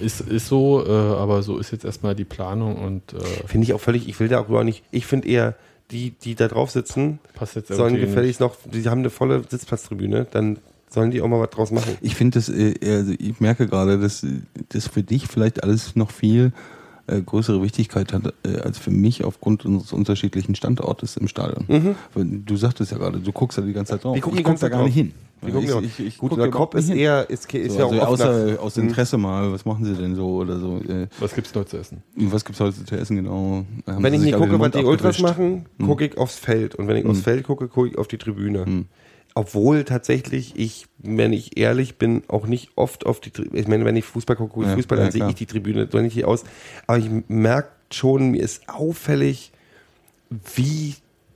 ist, 0.00 0.20
ist 0.20 0.46
so, 0.46 0.84
äh, 0.86 0.90
aber 0.90 1.42
so 1.42 1.58
ist 1.58 1.72
jetzt 1.72 1.84
erstmal 1.84 2.14
die 2.14 2.24
Planung 2.24 2.76
und 2.76 3.12
äh, 3.14 3.18
finde 3.46 3.64
ich 3.64 3.72
auch 3.72 3.80
völlig, 3.80 4.08
ich 4.08 4.18
will 4.20 4.28
da 4.28 4.40
auch 4.40 4.48
gar 4.48 4.64
nicht, 4.64 4.84
ich 4.92 5.06
finde 5.06 5.28
eher, 5.28 5.56
die, 5.92 6.10
die 6.10 6.34
da 6.34 6.48
drauf 6.48 6.70
sitzen, 6.70 7.18
passt 7.34 7.54
jetzt 7.54 7.68
sollen 7.68 7.96
gefälligst 7.96 8.40
noch, 8.40 8.56
die 8.64 8.88
haben 8.88 9.00
eine 9.00 9.10
volle 9.10 9.42
Sitzplatztribüne, 9.48 10.26
dann 10.30 10.58
sollen 10.90 11.10
die 11.10 11.20
auch 11.22 11.28
mal 11.28 11.40
was 11.40 11.50
draus 11.50 11.70
machen. 11.70 11.96
Ich 12.00 12.14
finde 12.14 12.38
das, 12.38 12.48
äh, 12.48 12.74
also 12.82 13.12
ich 13.18 13.40
merke 13.40 13.66
gerade, 13.66 13.98
dass 13.98 14.26
das 14.70 14.88
für 14.88 15.02
dich 15.02 15.26
vielleicht 15.26 15.62
alles 15.62 15.96
noch 15.96 16.10
viel 16.10 16.52
äh, 17.06 17.20
größere 17.20 17.62
Wichtigkeit 17.62 18.12
hat 18.12 18.34
äh, 18.44 18.58
als 18.60 18.78
für 18.78 18.90
mich 18.90 19.24
aufgrund 19.24 19.64
unseres 19.64 19.92
unterschiedlichen 19.92 20.54
Standortes 20.54 21.16
im 21.16 21.28
Stadion. 21.28 21.96
Weil 22.14 22.24
Du 22.24 22.56
sagtest 22.56 22.92
ja 22.92 22.98
gerade, 22.98 23.20
du 23.20 23.32
guckst 23.32 23.58
da 23.58 23.62
die 23.62 23.72
ganze 23.72 23.92
Zeit 23.92 24.04
drauf. 24.04 24.14
Wir 24.14 24.22
gucken 24.22 24.38
ich 24.38 24.44
guck 24.44 24.58
da 24.58 24.68
gar 24.68 24.84
nicht 24.84 24.96
drauf. 24.96 25.04
hin. 25.04 25.12
Wir 25.42 25.52
gucken 25.52 25.68
ich, 25.68 25.74
auch- 25.74 25.82
ich, 25.82 25.98
ich 26.00 26.18
Gut, 26.18 26.36
der 26.38 26.50
Kopf 26.50 26.74
ist 26.76 26.88
eher, 26.94 27.28
ist, 27.28 27.52
ist 27.52 27.72
So, 27.74 27.78
ja 27.80 27.84
also 27.86 28.00
auch 28.00 28.06
außer 28.08 28.56
aus 28.60 28.76
Hm. 28.76 28.84
Interesse 28.88 29.18
mal, 29.18 29.52
was 29.52 29.64
machen 29.64 29.84
sie 29.84 29.94
denn 29.94 30.14
so 30.14 30.36
oder 30.36 30.58
so? 30.58 30.78
Äh, 30.78 31.08
Was 31.20 31.34
gibt's 31.34 31.54
noch 31.54 31.64
zu 31.64 31.76
essen? 31.78 32.02
was 32.14 32.44
gibt's 32.44 32.60
heute 32.60 32.84
zu 32.84 32.94
essen 32.96 33.16
genau? 33.16 33.64
Haben 33.86 34.02
Wenn 34.04 34.14
ich 34.14 34.20
nicht 34.20 34.36
gucke, 34.36 34.58
was 34.60 34.70
die 34.70 34.84
Ultras 34.84 35.18
machen, 35.18 35.66
gucke 35.84 36.06
ich 36.06 36.16
aufs 36.16 36.36
Feld. 36.38 36.74
Und 36.76 36.86
wenn 36.88 36.96
ich 36.96 37.04
aufs 37.06 37.20
Feld 37.20 37.44
gucke, 37.44 37.68
gucke 37.68 37.88
ich 37.88 37.98
auf 37.98 38.06
die 38.08 38.18
Tribüne. 38.18 38.64
Hm. 38.64 38.86
Obwohl 39.34 39.84
tatsächlich 39.84 40.52
ich, 40.56 40.86
wenn 40.98 41.32
ich 41.32 41.56
ehrlich 41.56 41.96
bin, 41.96 42.22
auch 42.28 42.46
nicht 42.46 42.70
oft 42.76 43.06
auf 43.06 43.18
die 43.18 43.30
Tribüne, 43.30 43.58
ich 43.60 43.66
meine, 43.66 43.84
wenn 43.86 43.96
ich 43.96 44.04
Fußball 44.04 44.36
gucke, 44.36 44.52
gucke 44.52 44.66
ich 44.66 44.70
Ja, 44.70 44.76
Fußball, 44.76 44.98
ja, 44.98 45.04
dann 45.04 45.12
sehe 45.12 45.18
klar. 45.20 45.30
ich 45.30 45.36
die 45.36 45.46
Tribüne, 45.46 45.88
so 45.90 45.98
nicht 45.98 46.14
die 46.16 46.24
aus. 46.26 46.44
Aber 46.86 46.98
ich 46.98 47.08
merke 47.28 47.70
schon, 47.90 48.30
mir 48.32 48.42
ist 48.42 48.68
auffällig, 48.68 49.50
wie 50.54 50.94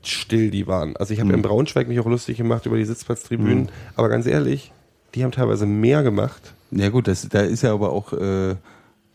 still 0.09 0.50
die 0.50 0.66
waren. 0.66 0.96
Also 0.96 1.14
ich 1.14 1.20
habe 1.20 1.32
in 1.32 1.42
Braunschweig 1.42 1.88
mich 1.88 2.00
auch 2.00 2.07
lustig 2.07 2.36
gemacht 2.36 2.66
über 2.66 2.76
die 2.76 2.84
Sitzplatztribünen, 2.84 3.70
aber 3.96 4.09
ganz 4.09 4.26
ehrlich, 4.26 4.72
die 5.14 5.24
haben 5.24 5.32
teilweise 5.32 5.66
mehr 5.66 6.02
gemacht. 6.02 6.54
Ja 6.70 6.88
gut, 6.88 7.09
das, 7.09 7.28
da 7.28 7.40
ist 7.40 7.62
ja 7.62 7.72
aber 7.72 7.92
auch 7.92 8.12
äh, 8.12 8.57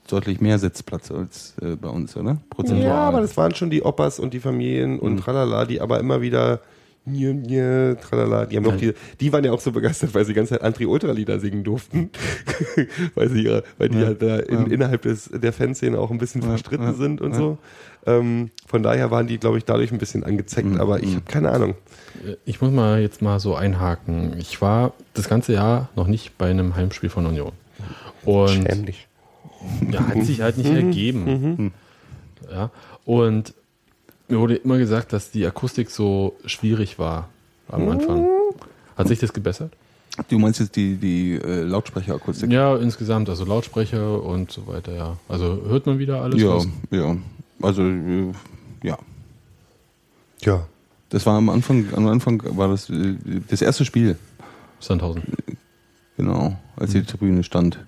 deutlich 0.08 0.42
mehr 0.42 0.60
Sitzplatz 0.60 1.12
als 1.12 1.56
äh, 1.62 1.76
bei 1.76 1.90
uns, 1.90 2.16
oder? 2.18 2.38
Prozentual. 2.50 2.88
Ja, 2.88 3.08
aber 3.08 3.22
das 3.22 3.38
waren 3.38 3.56
schon 3.56 3.70
die 3.70 3.84
Oppas 3.84 4.20
und 4.20 4.34
die 4.34 4.40
Familien 4.40 5.00
und 5.00 5.18
tralala, 5.18 5.66
die 5.66 5.82
aber 5.82 6.00
immer 6.00 6.22
wieder 6.22 6.60
Nje, 7.04 7.34
nje, 7.34 7.98
tralala. 8.00 8.46
Die, 8.46 8.58
haben 8.58 8.64
noch 8.64 8.78
die, 8.78 8.94
die 9.20 9.34
waren 9.34 9.44
ja 9.44 9.52
auch 9.52 9.60
so 9.60 9.72
begeistert, 9.72 10.14
weil 10.14 10.24
sie 10.24 10.34
die 10.34 10.36
ganze 10.36 10.54
Zeit 10.54 10.62
Anti-Ultra-Lieder 10.62 11.40
singen 11.40 11.64
durften. 11.64 12.12
weil 13.16 13.30
sie 13.30 13.42
ja, 13.44 13.62
weil 13.80 13.90
die 13.90 14.06
halt 14.06 14.22
da 14.22 14.38
in, 14.38 14.68
innerhalb 14.68 15.02
des, 15.02 15.30
der 15.34 15.52
Fanszene 15.52 15.98
auch 15.98 16.12
ein 16.12 16.20
bisschen 16.20 16.44
verstritten 16.44 16.86
ja, 16.86 16.94
sind 16.94 17.20
und 17.22 17.32
ja. 17.32 17.38
so. 17.38 17.58
Ähm, 18.06 18.52
von 18.68 18.84
daher 18.84 19.10
waren 19.10 19.26
die, 19.28 19.40
glaube 19.40 19.58
ich, 19.58 19.66
dadurch 19.66 19.92
ein 19.92 19.98
bisschen 19.98 20.24
angezeckt, 20.24 20.80
aber 20.80 21.02
ich 21.02 21.16
habe 21.16 21.26
keine 21.26 21.52
Ahnung. 21.52 21.76
Äh, 22.26 22.36
Ich 22.46 22.62
muss 22.62 22.72
mal 22.72 23.02
jetzt 23.02 23.22
mal 23.22 23.40
so 23.40 23.56
einhaken. 23.56 24.36
Ich 24.38 24.62
war 24.62 24.94
das 25.14 25.28
ganze 25.28 25.54
Jahr 25.54 25.90
noch 25.96 26.08
nicht 26.08 26.38
bei 26.38 26.50
einem 26.50 26.76
Heimspiel 26.76 27.10
von 27.10 27.26
Union. 27.26 27.52
Und 28.26 28.50
Schäm 28.50 28.86
dich. 28.86 29.08
ja, 29.92 30.08
hat 30.08 30.24
sich 30.24 30.42
halt 30.42 30.58
nicht 30.58 30.70
ergeben. 30.72 31.72
Ja. 32.50 32.70
Und 33.06 33.54
mir 34.32 34.40
wurde 34.40 34.56
immer 34.56 34.78
gesagt, 34.78 35.14
dass 35.14 35.30
die 35.32 35.46
Akustik 35.46 35.90
so 35.92 36.36
schwierig 36.46 36.98
war 37.00 37.30
am 37.70 37.88
Anfang. 37.90 38.26
Hat 38.98 39.08
sich 39.08 39.20
das 39.20 39.32
gebessert? 39.34 39.72
Du 40.28 40.38
meinst 40.40 40.60
jetzt 40.60 40.76
die, 40.76 40.96
die 40.96 41.36
äh, 41.36 41.62
Lautsprecherakustik? 41.64 42.52
Ja, 42.52 42.76
insgesamt, 42.76 43.30
also 43.30 43.46
Lautsprecher 43.46 44.22
und 44.22 44.52
so 44.52 44.68
weiter, 44.68 44.94
ja. 44.94 45.18
Also 45.30 45.62
hört 45.68 45.86
man 45.86 46.00
wieder 46.00 46.22
alles? 46.22 46.42
ja, 46.42 46.56
was- 46.56 46.68
ja. 46.90 47.16
Also, 47.62 47.84
äh, 47.84 48.32
ja. 48.84 48.98
Ja. 50.42 50.66
Das 51.10 51.26
war 51.26 51.36
am 51.38 51.50
Anfang, 51.50 51.86
am 51.96 52.08
Anfang 52.08 52.42
war 52.58 52.68
das 52.70 52.90
äh, 52.90 53.16
das 53.50 53.62
erste 53.62 53.86
Spiel, 53.86 54.18
Sandhausen. 54.80 55.24
genau, 56.18 56.58
als 56.78 56.92
die 56.92 57.04
Tribüne 57.04 57.44
stand. 57.44 57.80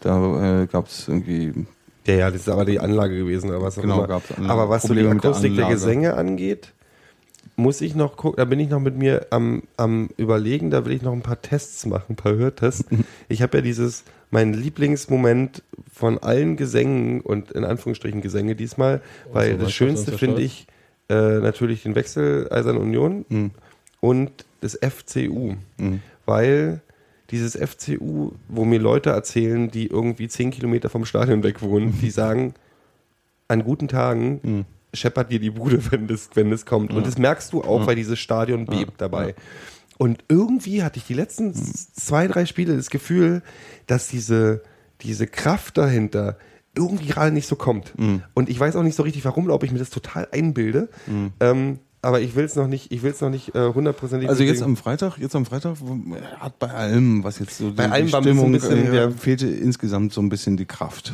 Da 0.00 0.62
äh, 0.62 0.66
gab 0.66 0.86
es 0.88 1.08
irgendwie, 1.08 1.66
Ja, 2.06 2.14
ja, 2.14 2.30
das 2.30 2.42
ist 2.42 2.48
aber 2.48 2.64
die 2.64 2.80
Anlage 2.80 3.16
gewesen. 3.16 3.50
Aber, 3.50 3.62
was 3.62 3.78
auch 3.78 3.82
Genau, 3.82 3.98
immer. 3.98 4.08
gab's 4.08 4.30
Anlage- 4.32 4.52
aber 4.52 4.68
was 4.68 4.82
so 4.82 4.88
die 4.88 4.94
Probleme 4.94 5.14
mit 5.14 5.24
der 5.24 5.30
Akustik 5.30 5.54
der, 5.56 5.64
Anlage. 5.66 5.80
Gesänge 5.80 6.14
angeht, 6.14 6.72
muss 7.56 7.80
ich 7.80 7.94
noch 7.94 8.16
gucken, 8.16 8.38
da 8.38 8.44
bin 8.44 8.58
ich 8.60 8.70
noch 8.70 8.80
mit 8.80 8.96
mir 8.96 9.26
am, 9.30 9.62
am 9.76 10.08
überlegen, 10.16 10.70
da 10.70 10.84
will 10.84 10.92
ich 10.92 11.02
noch 11.02 11.12
ein 11.12 11.22
paar 11.22 11.40
Tests 11.42 11.84
machen, 11.86 12.04
ein 12.10 12.16
paar 12.16 12.34
Hörtests. 12.34 12.84
Ich 13.28 13.42
habe 13.42 13.58
ja 13.58 13.62
dieses, 13.62 14.04
mein 14.30 14.52
Lieblingsmoment 14.52 15.62
von 15.92 16.18
allen 16.18 16.56
Gesängen 16.56 17.20
und 17.20 17.52
in 17.52 17.64
Anführungsstrichen 17.64 18.20
Gesänge 18.20 18.56
diesmal, 18.56 19.00
weil 19.32 19.52
so, 19.52 19.64
das 19.64 19.72
Schönste 19.72 20.16
finde 20.18 20.42
ich 20.42 20.66
äh, 21.08 21.14
natürlich 21.40 21.82
den 21.82 21.94
Wechsel 21.94 22.48
Eisern 22.50 22.78
Union 22.78 23.24
Mhm. 23.28 23.50
und 24.00 24.30
das 24.60 24.76
FCU. 24.80 25.54
Mhm. 25.76 26.00
Weil 26.24 26.80
dieses 27.32 27.56
FCU, 27.56 28.32
wo 28.48 28.64
mir 28.64 28.78
Leute 28.78 29.10
erzählen, 29.10 29.70
die 29.70 29.86
irgendwie 29.88 30.28
zehn 30.28 30.50
Kilometer 30.52 30.88
vom 30.90 31.04
Stadion 31.04 31.42
weg 31.42 31.62
wohnen, 31.62 31.98
die 32.00 32.10
sagen, 32.22 32.54
an 33.48 33.64
guten 33.64 33.88
Tagen 33.88 34.40
Mhm. 34.42 34.64
scheppert 34.94 35.32
dir 35.32 35.40
die 35.40 35.50
Bude, 35.50 35.80
wenn 35.90 36.06
das, 36.06 36.30
wenn 36.34 36.50
das 36.50 36.64
kommt. 36.66 36.92
Und 36.92 37.06
das 37.06 37.18
merkst 37.18 37.52
du 37.52 37.62
auch, 37.62 37.86
weil 37.86 37.96
dieses 37.96 38.18
Stadion 38.18 38.66
bebt 38.66 39.00
dabei. 39.00 39.34
Und 39.98 40.24
irgendwie 40.28 40.82
hatte 40.82 40.98
ich 40.98 41.04
die 41.06 41.14
letzten 41.14 41.48
Mhm. 41.48 41.54
zwei, 41.94 42.26
drei 42.28 42.46
Spiele 42.46 42.76
das 42.76 42.90
Gefühl, 42.90 43.42
dass 43.86 44.08
diese, 44.08 44.62
diese 45.00 45.26
Kraft 45.26 45.78
dahinter 45.78 46.36
irgendwie 46.74 47.06
gerade 47.06 47.32
nicht 47.32 47.46
so 47.46 47.56
kommt. 47.56 47.98
Mhm. 47.98 48.22
Und 48.34 48.48
ich 48.48 48.58
weiß 48.58 48.76
auch 48.76 48.82
nicht 48.82 48.96
so 48.96 49.02
richtig, 49.02 49.24
warum, 49.24 49.50
ob 49.50 49.62
ich 49.62 49.72
mir 49.72 49.78
das 49.78 49.90
total 49.90 50.26
einbilde. 50.32 50.88
Mhm. 51.06 51.32
Ähm, 51.40 51.78
aber 52.02 52.20
ich 52.20 52.34
will 52.34 52.44
es 52.44 52.56
noch 52.56 52.66
nicht, 52.66 52.92
ich 52.92 53.02
will 53.02 53.12
es 53.12 53.20
noch 53.20 53.30
nicht 53.30 53.54
äh, 53.54 53.72
hundertprozentig. 53.72 54.28
also 54.28 54.42
jetzt 54.42 54.62
am 54.62 54.76
Freitag, 54.76 55.18
jetzt 55.18 55.34
am 55.36 55.46
Freitag 55.46 55.76
hat 56.40 56.58
bei 56.58 56.68
allem, 56.70 57.24
was 57.24 57.38
jetzt 57.38 57.56
so 57.58 57.72
Bei 57.72 57.86
die, 57.86 57.92
allem 57.92 58.06
die 58.06 58.12
Stimmung, 58.12 58.52
bisschen 58.52 58.92
äh, 58.92 59.10
fehlte 59.12 59.46
insgesamt 59.46 60.12
so 60.12 60.20
ein 60.20 60.28
bisschen 60.28 60.56
die 60.56 60.66
Kraft. 60.66 61.12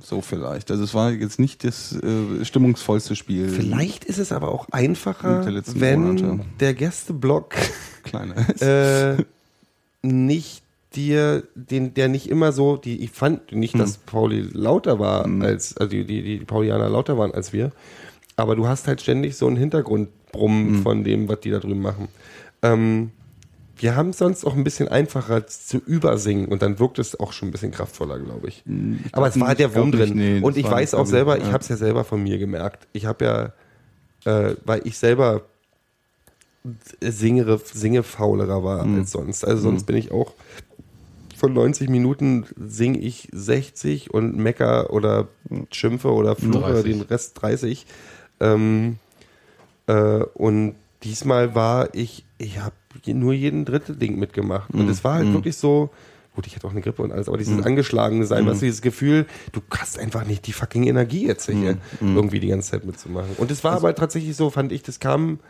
So 0.00 0.20
vielleicht. 0.22 0.70
Also 0.70 0.84
es 0.84 0.94
war 0.94 1.10
jetzt 1.10 1.38
nicht 1.40 1.64
das 1.64 1.92
äh, 1.92 2.44
stimmungsvollste 2.44 3.14
Spiel. 3.16 3.48
Vielleicht 3.48 4.04
ist 4.04 4.18
es 4.18 4.32
aber 4.32 4.48
auch 4.52 4.66
einfacher, 4.70 5.42
Der 5.44 5.62
wenn 5.74 6.00
Monate. 6.02 6.40
der 6.60 6.72
Gästeblock 6.74 7.54
kleiner. 8.04 8.36
äh, 8.62 9.16
nicht 10.02 10.62
dir, 10.94 11.42
den, 11.54 11.92
der 11.94 12.08
nicht 12.08 12.30
immer 12.30 12.52
so, 12.52 12.76
die, 12.76 13.02
ich 13.02 13.10
fand 13.10 13.52
nicht, 13.52 13.74
Hm. 13.74 13.80
dass 13.80 13.98
Pauli 13.98 14.48
lauter 14.52 14.98
war 14.98 15.26
als, 15.40 15.76
also 15.76 15.90
die, 15.90 16.04
die, 16.06 16.22
die 16.22 16.44
Paulianer 16.44 16.88
lauter 16.88 17.18
waren 17.18 17.32
als 17.34 17.52
wir, 17.52 17.72
aber 18.36 18.56
du 18.56 18.66
hast 18.68 18.86
halt 18.86 19.00
ständig 19.02 19.36
so 19.36 19.46
einen 19.46 19.56
Hintergrundbrummen 20.32 20.74
Hm. 20.76 20.82
von 20.82 21.04
dem, 21.04 21.28
was 21.28 21.40
die 21.40 21.50
da 21.50 21.58
drüben 21.58 21.80
machen. 21.80 22.08
Ähm, 22.62 23.10
wir 23.80 23.94
haben 23.94 24.10
es 24.10 24.18
sonst 24.18 24.44
auch 24.44 24.56
ein 24.56 24.64
bisschen 24.64 24.88
einfacher 24.88 25.46
zu 25.46 25.78
übersingen 25.78 26.46
und 26.48 26.62
dann 26.62 26.80
wirkt 26.80 26.98
es 26.98 27.18
auch 27.20 27.32
schon 27.32 27.48
ein 27.48 27.52
bisschen 27.52 27.70
kraftvoller, 27.70 28.18
glaube 28.18 28.48
ich. 28.48 28.64
Aber 29.12 29.28
es 29.28 29.38
war 29.38 29.52
ich 29.52 29.56
der 29.58 29.72
Wurm 29.74 29.92
drin. 29.92 30.14
nee, 30.16 30.40
und 30.40 30.56
ich 30.56 30.64
weiß 30.68 30.94
auch 30.94 31.04
ich, 31.04 31.10
selber, 31.10 31.38
ich 31.38 31.44
ja. 31.44 31.52
habe 31.52 31.62
es 31.62 31.68
ja 31.68 31.76
selber 31.76 32.02
von 32.02 32.20
mir 32.22 32.38
gemerkt. 32.38 32.88
Ich 32.92 33.06
habe 33.06 33.52
ja, 34.24 34.50
äh, 34.50 34.56
weil 34.64 34.80
ich 34.84 34.98
selber 34.98 35.42
singere, 37.00 37.60
singefaulerer 37.64 38.64
war 38.64 38.84
Mhm. 38.84 38.98
als 39.00 39.12
sonst. 39.12 39.44
Also 39.46 39.62
sonst 39.62 39.84
bin 39.86 39.96
ich 39.96 40.10
auch 40.10 40.32
von 41.36 41.52
90 41.52 41.88
Minuten 41.88 42.46
singe 42.56 42.98
ich 42.98 43.28
60 43.30 44.12
und 44.12 44.36
mecker 44.36 44.92
oder 44.92 45.28
schimpfe 45.70 46.12
oder 46.12 46.34
fluche 46.34 46.72
30. 46.72 46.84
den 46.92 47.00
Rest 47.02 47.40
30. 47.40 47.86
Ähm, 48.40 48.96
äh, 49.88 50.22
und 50.34 50.76
diesmal 51.02 51.54
war 51.54 51.94
ich, 51.94 52.24
ich 52.38 52.60
habe 52.60 52.74
nur 53.06 53.32
jeden 53.32 53.64
dritte 53.64 53.94
Ding 53.94 54.18
mitgemacht. 54.18 54.70
Und 54.72 54.88
es 54.88 55.04
war 55.04 55.14
halt 55.14 55.32
wirklich 55.32 55.56
so, 55.56 55.90
gut, 56.34 56.46
ich 56.46 56.54
hatte 56.54 56.66
auch 56.66 56.72
eine 56.72 56.80
Grippe 56.80 57.02
und 57.02 57.10
alles, 57.10 57.28
aber 57.28 57.38
dieses 57.38 57.64
angeschlagene 57.64 58.24
sein, 58.26 58.46
weißt 58.46 58.62
du, 58.62 58.66
dieses 58.66 58.82
Gefühl, 58.82 59.26
du 59.52 59.60
hast 59.70 59.98
einfach 59.98 60.24
nicht 60.24 60.46
die 60.46 60.52
fucking 60.52 60.84
Energie 60.84 61.26
jetzt 61.26 61.46
hier 61.50 61.78
irgendwie 62.00 62.38
die 62.38 62.48
ganze 62.48 62.70
Zeit 62.70 62.84
mitzumachen. 62.84 63.30
Und 63.38 63.50
es 63.50 63.64
war 63.64 63.72
aber 63.72 63.94
tatsächlich 63.94 64.36
so, 64.36 64.50
fand 64.50 64.72
ich, 64.72 64.82
das 64.82 65.00
kam, 65.00 65.40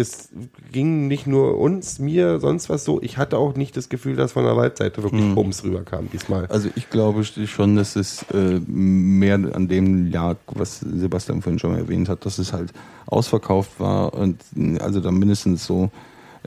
das 0.00 0.30
ging 0.72 1.08
nicht 1.08 1.26
nur 1.26 1.58
uns, 1.58 1.98
mir, 1.98 2.40
sonst 2.40 2.70
was 2.70 2.84
so. 2.84 3.00
Ich 3.02 3.18
hatte 3.18 3.36
auch 3.36 3.54
nicht 3.54 3.76
das 3.76 3.88
Gefühl, 3.88 4.16
dass 4.16 4.32
von 4.32 4.44
der 4.44 4.56
Waldseite 4.56 5.02
wirklich 5.02 5.34
Bums 5.34 5.62
rüberkam 5.62 6.08
diesmal. 6.10 6.46
Also 6.46 6.70
ich 6.74 6.88
glaube 6.88 7.22
schon, 7.24 7.76
dass 7.76 7.96
es 7.96 8.24
äh, 8.32 8.60
mehr 8.66 9.34
an 9.34 9.68
dem 9.68 10.10
lag, 10.10 10.36
was 10.46 10.80
Sebastian 10.80 11.42
vorhin 11.42 11.58
schon 11.58 11.72
mal 11.72 11.78
erwähnt 11.80 12.08
hat, 12.08 12.24
dass 12.24 12.38
es 12.38 12.52
halt 12.52 12.72
ausverkauft 13.06 13.78
war 13.78 14.14
und 14.14 14.42
also 14.80 15.00
da 15.00 15.10
mindestens 15.10 15.66
so, 15.66 15.90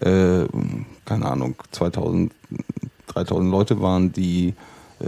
äh, 0.01 0.45
keine 1.05 1.25
Ahnung, 1.25 1.55
2000, 1.71 2.33
3000 3.07 3.51
Leute 3.51 3.81
waren, 3.81 4.11
die 4.11 4.55
äh, 4.99 5.05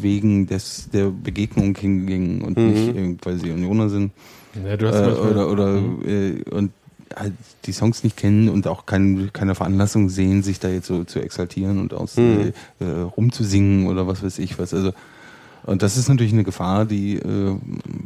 wegen 0.00 0.46
des, 0.46 0.88
der 0.90 1.10
Begegnung 1.10 1.74
hingingen 1.76 2.42
und 2.42 2.56
nicht, 2.56 2.96
äh, 2.96 3.16
weil 3.24 3.38
sie 3.38 3.50
Unioner 3.50 3.88
sind. 3.88 4.12
Ja, 4.64 4.76
du 4.76 4.88
hast 4.88 4.94
Äh, 4.94 5.30
oder 5.30 5.50
oder 5.50 5.76
äh, 6.06 6.42
und 6.50 6.70
die 7.64 7.72
Songs 7.72 8.04
nicht 8.04 8.16
kennen 8.16 8.48
und 8.48 8.66
auch 8.66 8.86
kein, 8.86 9.30
keine 9.32 9.54
Veranlassung 9.54 10.08
sehen, 10.08 10.42
sich 10.42 10.60
da 10.60 10.68
jetzt 10.68 10.86
so 10.86 11.04
zu 11.04 11.20
exaltieren 11.20 11.80
und 11.80 11.94
aus 11.94 12.16
Mhm. 12.16 12.52
äh, 12.80 12.84
rumzusingen 13.16 13.86
oder 13.86 14.06
was 14.06 14.22
weiß 14.22 14.38
ich 14.38 14.58
was. 14.58 14.74
Also 14.74 14.92
und 15.64 15.82
das 15.82 15.96
ist 15.98 16.08
natürlich 16.08 16.32
eine 16.32 16.44
Gefahr, 16.44 16.86
die 16.86 17.16
äh, 17.16 17.56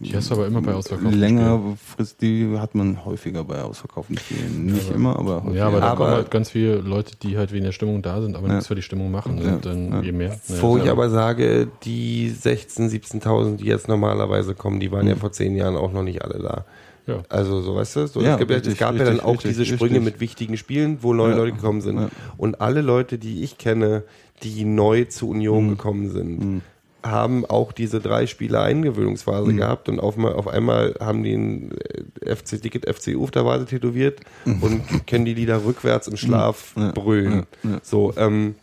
Die 0.00 0.16
hast 0.16 0.30
du 0.30 0.34
aber 0.34 0.46
immer 0.46 0.62
bei 0.62 0.72
ausverkauften 0.74 1.16
länger 1.20 1.60
frisst, 1.94 2.20
die 2.20 2.56
hat 2.58 2.74
man 2.74 3.04
häufiger 3.04 3.44
bei 3.44 3.62
ausverkauften 3.62 4.18
Spielen. 4.18 4.66
Nicht 4.66 4.90
immer, 4.90 5.16
aber 5.16 5.42
häufiger. 5.44 5.56
Ja, 5.58 5.66
aber 5.68 5.80
da 5.80 5.86
Aber- 5.88 5.96
kommen 6.04 6.16
halt 6.16 6.30
ganz 6.30 6.50
viele 6.50 6.76
Leute, 6.76 7.14
die 7.22 7.36
halt 7.38 7.52
wegen 7.52 7.64
der 7.64 7.70
Stimmung 7.72 8.02
da 8.02 8.20
sind, 8.20 8.34
aber 8.36 8.48
Ja. 8.48 8.54
nichts 8.54 8.66
für 8.66 8.74
die 8.74 8.82
Stimmung 8.82 9.10
machen. 9.12 9.38
Ja. 9.40 9.54
Und 9.54 9.66
dann 9.66 9.92
Ja. 9.92 10.00
je 10.00 10.12
mehr. 10.12 10.40
Wo 10.60 10.76
ja. 10.78 10.84
ich 10.84 10.90
aber 10.90 11.10
sage, 11.10 11.68
die 11.84 12.30
16.000, 12.30 12.88
17.000, 12.90 13.58
die 13.58 13.66
jetzt 13.66 13.86
normalerweise 13.86 14.54
kommen, 14.54 14.80
die 14.80 14.90
waren 14.90 15.06
ja 15.06 15.14
Mhm. 15.14 15.20
vor 15.20 15.30
zehn 15.30 15.54
Jahren 15.54 15.76
auch 15.76 15.92
noch 15.92 16.02
nicht 16.02 16.22
alle 16.24 16.38
da. 16.42 16.64
Ja. 17.06 17.22
Also 17.28 17.60
so 17.62 17.74
weißt 17.74 17.96
du, 17.96 18.06
so, 18.06 18.20
Ja, 18.20 18.34
es, 18.34 18.40
ja, 18.40 18.46
richtig, 18.46 18.72
es 18.74 18.78
gab 18.78 18.94
ja 18.94 19.02
richtig, 19.02 19.18
dann 19.18 19.26
auch 19.26 19.32
richtig, 19.44 19.56
diese 19.56 19.66
Sprünge 19.66 20.00
mit 20.00 20.20
wichtigen 20.20 20.56
Spielen, 20.56 20.98
wo 21.02 21.12
neue 21.14 21.30
Ja. 21.32 21.36
Leute 21.38 21.52
gekommen 21.52 21.80
sind. 21.80 21.98
Ja. 21.98 22.08
Und 22.36 22.60
alle 22.60 22.80
Leute, 22.80 23.18
die 23.18 23.42
ich 23.42 23.58
kenne, 23.58 24.04
die 24.42 24.64
neu 24.64 25.04
zu 25.04 25.28
Union 25.28 25.66
Mhm. 25.66 25.70
gekommen 25.70 26.10
sind, 26.10 26.62
haben 27.04 27.44
auch 27.44 27.72
diese 27.72 27.98
drei 27.98 28.28
Spiele 28.28 28.60
Eingewöhnungsphase 28.60 29.50
Mhm. 29.50 29.56
gehabt 29.56 29.88
und 29.88 29.98
auf, 29.98 30.16
auf 30.16 30.46
einmal 30.46 30.94
haben 31.00 31.24
die 31.24 31.32
ein 31.34 31.72
äh, 32.20 32.36
FC 32.36 32.62
Ticket 32.62 32.86
FCU 32.88 33.24
auf 33.24 33.32
der 33.32 33.44
Wade 33.44 33.64
tätowiert 33.66 34.20
und 34.44 34.82
können 35.08 35.24
die 35.24 35.34
Lieder 35.34 35.64
rückwärts 35.64 36.06
im 36.06 36.16
Schlaf 36.16 36.76
Mhm. 36.76 36.82
Ja. 36.82 36.92
brüllen. 36.92 37.32
Ja. 37.64 37.70
Ja. 37.70 37.78
So, 37.82 38.14
ähm, 38.16 38.54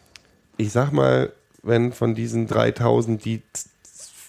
ich 0.56 0.72
sag 0.72 0.94
mal, 0.94 1.34
wenn 1.64 1.92
von 1.92 2.16
diesen 2.16 2.48
3000, 2.48 3.26
die 3.26 3.42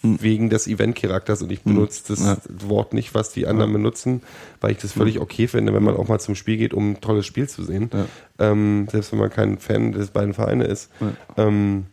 wegen 0.03 0.48
des 0.48 0.66
Event-Charakters 0.66 1.42
und 1.42 1.53
ich 1.53 1.62
benutze 1.62 2.05
das 2.09 2.20
Hm. 2.20 2.26
Ja. 2.26 2.68
Wort 2.70 2.94
nicht, 2.94 3.14
was 3.14 3.32
die 3.32 3.46
anderen 3.46 3.72
benutzen, 3.72 4.22
weil 4.61 4.72
ich 4.72 4.78
das 4.78 4.92
völlig 4.92 5.20
okay 5.20 5.46
finde, 5.46 5.74
wenn 5.74 5.82
man 5.82 5.94
auch 5.96 6.09
mal 6.09 6.18
zum 6.20 6.34
Spiel 6.34 6.57
geht, 6.57 6.72
um 6.72 6.92
ein 6.92 7.01
tolles 7.01 7.26
Spiel 7.26 7.48
zu 7.48 7.62
sehen. 7.64 7.90
Ja. 7.92 8.07
Ähm, 8.53 8.88
selbst 8.90 9.12
wenn 9.12 9.18
man 9.18 9.30
kein 9.30 9.59
Fan 9.59 9.92
des 9.92 10.11
beiden 10.11 10.32
Vereine 10.32 10.64
ist. 10.64 10.90
Ähm, 11.36 11.86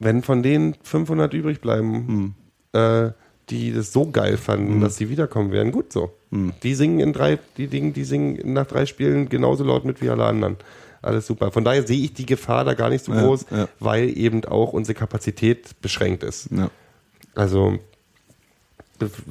wenn 0.00 0.22
von 0.22 0.42
denen 0.42 0.74
500 0.82 1.32
übrig 1.34 1.60
bleiben, 1.60 2.34
Hm. 2.74 3.08
äh, 3.08 3.12
die 3.50 3.72
das 3.72 3.92
so 3.92 4.10
geil 4.10 4.36
fanden, 4.38 4.80
dass 4.80 4.96
sie 4.96 5.10
wiederkommen 5.10 5.52
werden, 5.52 5.70
gut 5.70 5.92
so. 5.92 6.12
Hm. 6.32 6.52
Die 6.62 6.74
singen 6.74 6.98
in 7.00 7.12
drei, 7.12 7.38
die, 7.58 7.66
Dinge, 7.68 7.92
die 7.92 8.04
singen 8.04 8.52
nach 8.52 8.66
drei 8.66 8.86
Spielen 8.86 9.28
genauso 9.28 9.62
laut 9.64 9.84
mit 9.84 10.00
wie 10.00 10.08
alle 10.08 10.24
anderen. 10.24 10.56
Alles 11.02 11.26
super. 11.26 11.52
Von 11.52 11.64
daher 11.64 11.86
sehe 11.86 12.02
ich 12.02 12.14
die 12.14 12.24
Gefahr 12.24 12.64
da 12.64 12.72
gar 12.72 12.88
nicht 12.88 13.04
so 13.04 13.12
Ja, 13.12 13.22
groß, 13.22 13.46
ja. 13.50 13.68
weil 13.78 14.16
eben 14.16 14.42
auch 14.46 14.72
unsere 14.72 14.98
Kapazität 14.98 15.80
beschränkt 15.82 16.22
ist. 16.22 16.48
Ja. 16.50 16.70
Also 17.34 17.78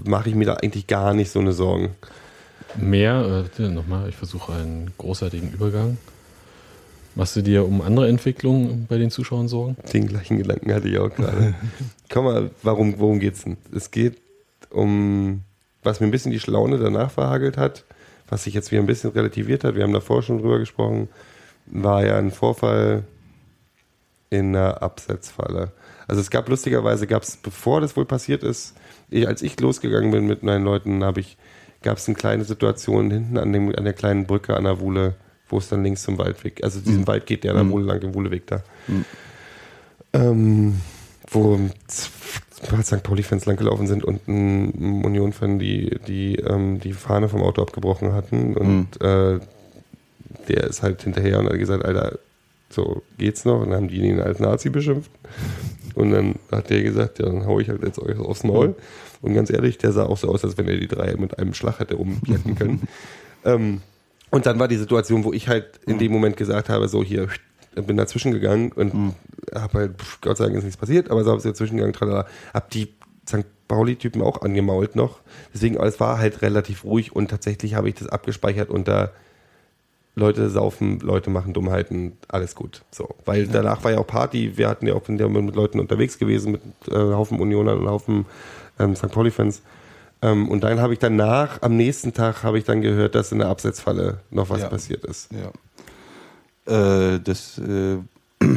mache 0.04 0.30
ich 0.30 0.36
mir 0.36 0.46
da 0.46 0.56
eigentlich 0.56 0.88
gar 0.88 1.14
nicht 1.14 1.32
so 1.32 1.40
eine 1.40 1.54
Sorgen. 1.54 1.96
Mehr, 2.76 3.46
äh, 3.58 3.68
nochmal, 3.70 4.10
ich 4.10 4.16
versuche 4.16 4.54
einen 4.54 4.92
großartigen 4.98 5.54
Übergang. 5.54 5.98
Machst 7.16 7.36
du 7.36 7.44
dir 7.44 7.66
um 7.66 7.82
andere 7.82 8.08
Entwicklungen 8.08 8.88
bei 8.90 8.98
den 8.98 9.12
Zuschauern 9.12 9.48
Sorgen? 9.48 9.78
Den 9.94 10.08
gleichen 10.08 10.40
Gedanken 10.40 10.74
hatte 10.74 10.90
ich 10.90 10.98
auch 10.98 11.14
gerade. 11.14 11.54
Komm 12.10 12.26
mal, 12.26 12.50
warum, 12.64 13.00
worum 13.00 13.20
geht's 13.20 13.44
denn? 13.44 13.58
Es 13.76 13.92
geht 13.92 14.18
um, 14.72 15.44
was 15.84 16.00
mir 16.00 16.08
ein 16.08 16.12
bisschen 16.12 16.32
die 16.32 16.40
Schlaune 16.40 16.80
danach 16.80 17.12
verhagelt 17.12 17.58
hat, 17.58 17.86
was 18.28 18.46
sich 18.46 18.56
jetzt 18.56 18.72
wieder 18.72 18.82
ein 18.82 18.88
bisschen 18.88 19.12
relativiert 19.12 19.64
hat. 19.64 19.76
Wir 19.76 19.84
haben 19.84 19.94
davor 19.94 20.24
schon 20.24 20.40
drüber 20.40 20.58
gesprochen, 20.58 21.08
war 21.68 22.04
ja 22.04 22.18
ein 22.18 22.32
Vorfall 22.32 23.04
in 24.32 24.56
einer 24.56 24.82
Absetzfalle. 24.82 25.72
Also 26.08 26.22
es 26.22 26.30
gab 26.30 26.50
lustigerweise, 26.50 27.08
gab 27.08 27.24
es, 27.24 27.38
bevor 27.38 27.82
das 27.82 27.96
wohl 27.96 28.06
passiert 28.06 28.44
ist, 28.44 28.76
ich, 29.10 29.28
als 29.28 29.42
ich 29.42 29.60
losgegangen 29.60 30.12
bin 30.12 30.28
mit 30.28 30.44
meinen 30.44 30.64
Leuten, 30.64 31.04
habe 31.04 31.20
ich, 31.20 31.38
gab 31.82 31.98
es 31.98 32.08
eine 32.08 32.16
kleine 32.16 32.44
Situation 32.44 33.12
hinten 33.12 33.38
an, 33.38 33.54
dem, 33.54 33.74
an 33.76 33.84
der 33.84 33.94
kleinen 33.94 34.26
Brücke 34.26 34.56
an 34.56 34.64
der 34.64 34.80
Wuhle, 34.80 35.16
wo 35.48 35.58
es 35.58 35.70
dann 35.70 35.84
links 35.84 36.04
zum 36.04 36.18
Waldweg, 36.18 36.64
also 36.64 36.80
diesen 36.80 37.08
Wald 37.08 37.26
geht 37.26 37.44
der 37.44 37.52
an 37.52 37.58
der 37.58 37.70
Wuhle 37.70 37.86
lang, 37.86 38.00
den 38.00 38.14
Wuhleweg 38.14 38.48
da. 38.48 38.64
Ähm, 40.14 40.82
wo 41.30 41.56
ein 41.56 41.72
paar 42.70 42.84
St. 42.84 43.04
Pauli-Fans 43.04 43.46
langgelaufen 43.46 43.88
sind 43.88 44.04
und 44.04 44.28
ein 44.28 45.04
Union-Fan 45.04 45.60
die, 45.60 46.00
die, 46.08 46.36
ähm, 46.36 46.80
die 46.80 46.94
Fahne 46.94 47.30
vom 47.30 47.42
Auto 47.42 47.62
abgebrochen 47.62 48.14
hatten 48.14 48.56
und 48.56 49.02
äh, 49.02 49.40
der 50.48 50.64
ist 50.66 50.82
halt 50.84 51.04
hinterher 51.04 51.40
und 51.40 51.48
hat 51.48 51.58
gesagt, 51.58 51.86
Alter, 51.86 52.20
so 52.74 53.04
geht's 53.18 53.46
noch? 53.46 53.62
Und 53.62 53.70
dann 53.70 53.84
haben 53.84 53.88
die 53.88 54.02
ihn 54.02 54.20
als 54.20 54.40
Nazi 54.40 54.70
beschimpft. 54.70 55.12
Und 55.96 56.12
dann 56.12 56.36
hat 56.52 56.70
der 56.70 56.82
gesagt, 56.84 57.20
ja, 57.20 57.26
dann 57.26 57.46
hau 57.46 57.60
ich 57.60 57.70
halt 57.70 57.84
jetzt 57.84 58.00
euch 58.00 58.18
aufs 58.18 58.44
Maul. 58.44 58.76
Und 59.22 59.34
ganz 59.34 59.50
ehrlich, 59.50 59.78
der 59.78 59.92
sah 59.92 60.06
auch 60.06 60.18
so 60.18 60.30
aus, 60.30 60.44
als 60.44 60.58
wenn 60.58 60.68
er 60.68 60.78
die 60.78 60.88
drei 60.88 61.16
mit 61.16 61.38
einem 61.40 61.54
Schlag 61.54 61.80
hätte 61.80 61.98
umpletten 61.98 62.56
können. 62.56 62.88
ähm, 63.46 63.82
und 64.32 64.46
dann 64.46 64.60
war 64.60 64.68
die 64.68 64.78
Situation, 64.78 65.24
wo 65.24 65.32
ich 65.32 65.48
halt 65.48 65.80
in 65.86 66.00
dem 66.00 66.12
Moment 66.12 66.38
gesagt 66.38 66.70
habe, 66.70 66.88
so 66.88 67.04
hier, 67.04 67.28
bin 67.76 67.98
dazwischen 67.98 68.32
gegangen 68.32 68.72
und 68.72 69.16
habe 69.54 69.78
halt, 69.78 69.92
Gott 70.22 70.38
sei 70.38 70.46
Dank 70.46 70.58
ist 70.58 70.64
nichts 70.64 70.78
passiert, 70.78 71.12
aber 71.12 71.24
so 71.24 71.30
habe 71.30 71.38
ich 71.38 71.44
dazwischen 71.44 71.78
gegangen, 71.78 71.94
tralala, 71.94 72.26
hab 72.54 72.70
die 72.72 72.94
St. 73.28 73.46
Pauli-Typen 73.68 74.22
auch 74.22 74.42
angemault 74.42 74.96
noch. 74.96 75.22
Deswegen, 75.54 75.78
es 75.78 76.00
war 76.00 76.18
halt 76.18 76.42
relativ 76.42 76.84
ruhig 76.84 77.16
und 77.16 77.30
tatsächlich 77.30 77.76
habe 77.76 77.90
ich 77.90 77.96
das 77.96 78.08
abgespeichert 78.08 78.70
unter 78.70 79.14
Leute 80.16 80.50
saufen, 80.50 81.00
Leute 81.00 81.30
machen 81.32 81.54
Dummheiten, 81.54 82.14
alles 82.28 82.54
gut. 82.56 82.84
So, 82.92 83.10
weil 83.26 83.48
danach 83.48 83.84
war 83.84 83.92
ja 83.92 83.98
auch 83.98 84.08
Party. 84.08 84.58
Wir 84.58 84.70
hatten 84.70 84.86
ja 84.86 84.94
auch 84.94 85.08
ja 85.08 85.28
mit 85.28 85.56
Leuten 85.56 85.80
unterwegs 85.80 86.20
gewesen, 86.20 86.52
mit 86.54 86.62
äh, 86.90 86.96
Haufen 86.96 87.40
Unionern 87.40 87.80
und 87.80 87.88
Haufen 87.90 88.26
ähm, 88.80 88.96
St. 88.96 89.10
Pauli-Fans. 89.12 89.64
Ähm, 90.22 90.50
und 90.50 90.64
dann 90.64 90.80
habe 90.80 90.94
ich 90.94 91.00
danach, 91.00 91.62
am 91.64 91.76
nächsten 91.76 92.14
Tag, 92.14 92.44
habe 92.44 92.58
ich 92.60 92.64
dann 92.64 92.82
gehört, 92.82 93.16
dass 93.16 93.32
in 93.32 93.40
der 93.40 93.48
Absetzfalle 93.50 94.20
noch 94.30 94.50
was 94.50 94.62
Ja. 94.62 94.70
passiert 94.70 95.04
ist. 95.04 95.30
Ja. 95.32 97.14
Äh, 97.16 97.20
das 97.20 97.58
äh, 97.58 97.98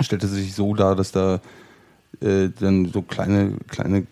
stellte 0.00 0.26
sich 0.28 0.54
so 0.54 0.74
dar, 0.74 0.94
dass 0.94 1.10
da 1.10 1.40
äh, 2.20 2.50
dann 2.60 2.86
so 2.92 3.02
kleine, 3.02 3.54
kleine 3.68 4.06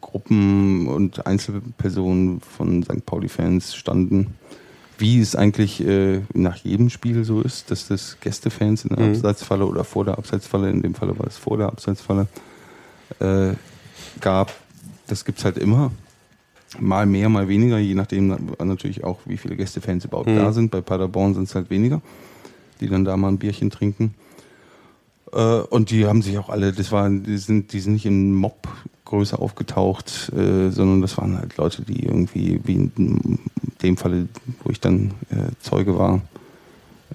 Gruppen 0.00 0.88
und 0.88 1.26
Einzelpersonen 1.26 2.40
von 2.40 2.82
St. 2.82 3.06
Pauli-Fans 3.06 3.74
standen. 3.76 4.34
Wie 4.98 5.20
es 5.20 5.36
eigentlich 5.36 5.86
äh, 5.86 6.22
nach 6.32 6.56
jedem 6.56 6.88
Spiel 6.88 7.24
so 7.24 7.42
ist, 7.42 7.70
dass 7.70 7.86
das 7.88 8.16
Gästefans 8.20 8.84
in 8.84 8.96
der 8.96 9.04
Mhm. 9.04 9.14
Abseitsfalle 9.14 9.66
oder 9.66 9.84
vor 9.84 10.04
der 10.06 10.16
Abseitsfalle, 10.16 10.70
in 10.70 10.80
dem 10.82 10.94
Falle 10.94 11.18
war 11.18 11.26
es 11.26 11.36
vor 11.36 11.58
der 11.58 11.66
Abseitsfalle, 11.68 12.26
äh, 13.20 13.52
gab. 14.20 14.54
Das 15.06 15.24
gibt's 15.24 15.44
halt 15.44 15.58
immer. 15.58 15.92
Mal 16.80 17.06
mehr, 17.06 17.28
mal 17.28 17.46
weniger, 17.48 17.78
je 17.78 17.94
nachdem 17.94 18.28
na- 18.28 18.64
natürlich 18.64 19.04
auch, 19.04 19.18
wie 19.26 19.36
viele 19.36 19.54
Gästefans 19.56 20.04
überhaupt 20.04 20.28
Mhm. 20.28 20.36
da 20.36 20.52
sind. 20.52 20.70
Bei 20.70 20.80
Paderborn 20.80 21.34
sind 21.34 21.44
es 21.44 21.54
halt 21.54 21.68
weniger, 21.70 22.00
die 22.80 22.88
dann 22.88 23.04
da 23.04 23.16
mal 23.16 23.28
ein 23.28 23.38
Bierchen 23.38 23.70
trinken. 23.70 24.14
Äh, 25.32 25.38
und 25.60 25.90
die 25.90 26.06
haben 26.06 26.22
sich 26.22 26.38
auch 26.38 26.48
alle, 26.48 26.72
das 26.72 26.90
waren, 26.90 27.22
die 27.22 27.36
sind, 27.38 27.72
die 27.72 27.80
sind 27.80 27.92
nicht 27.94 28.06
in 28.06 28.32
Mob-Größe 29.06 29.38
aufgetaucht, 29.38 30.32
äh, 30.36 30.70
sondern 30.70 31.00
das 31.00 31.16
waren 31.18 31.38
halt 31.38 31.56
Leute, 31.56 31.82
die 31.82 32.04
irgendwie, 32.04 32.60
wie 32.64 32.74
in 32.74 33.38
dem 33.82 33.96
Falle, 33.96 34.28
wo 34.64 34.70
ich 34.70 34.80
dann 34.80 35.12
äh, 35.30 35.52
Zeuge 35.60 35.96
war, 35.98 36.22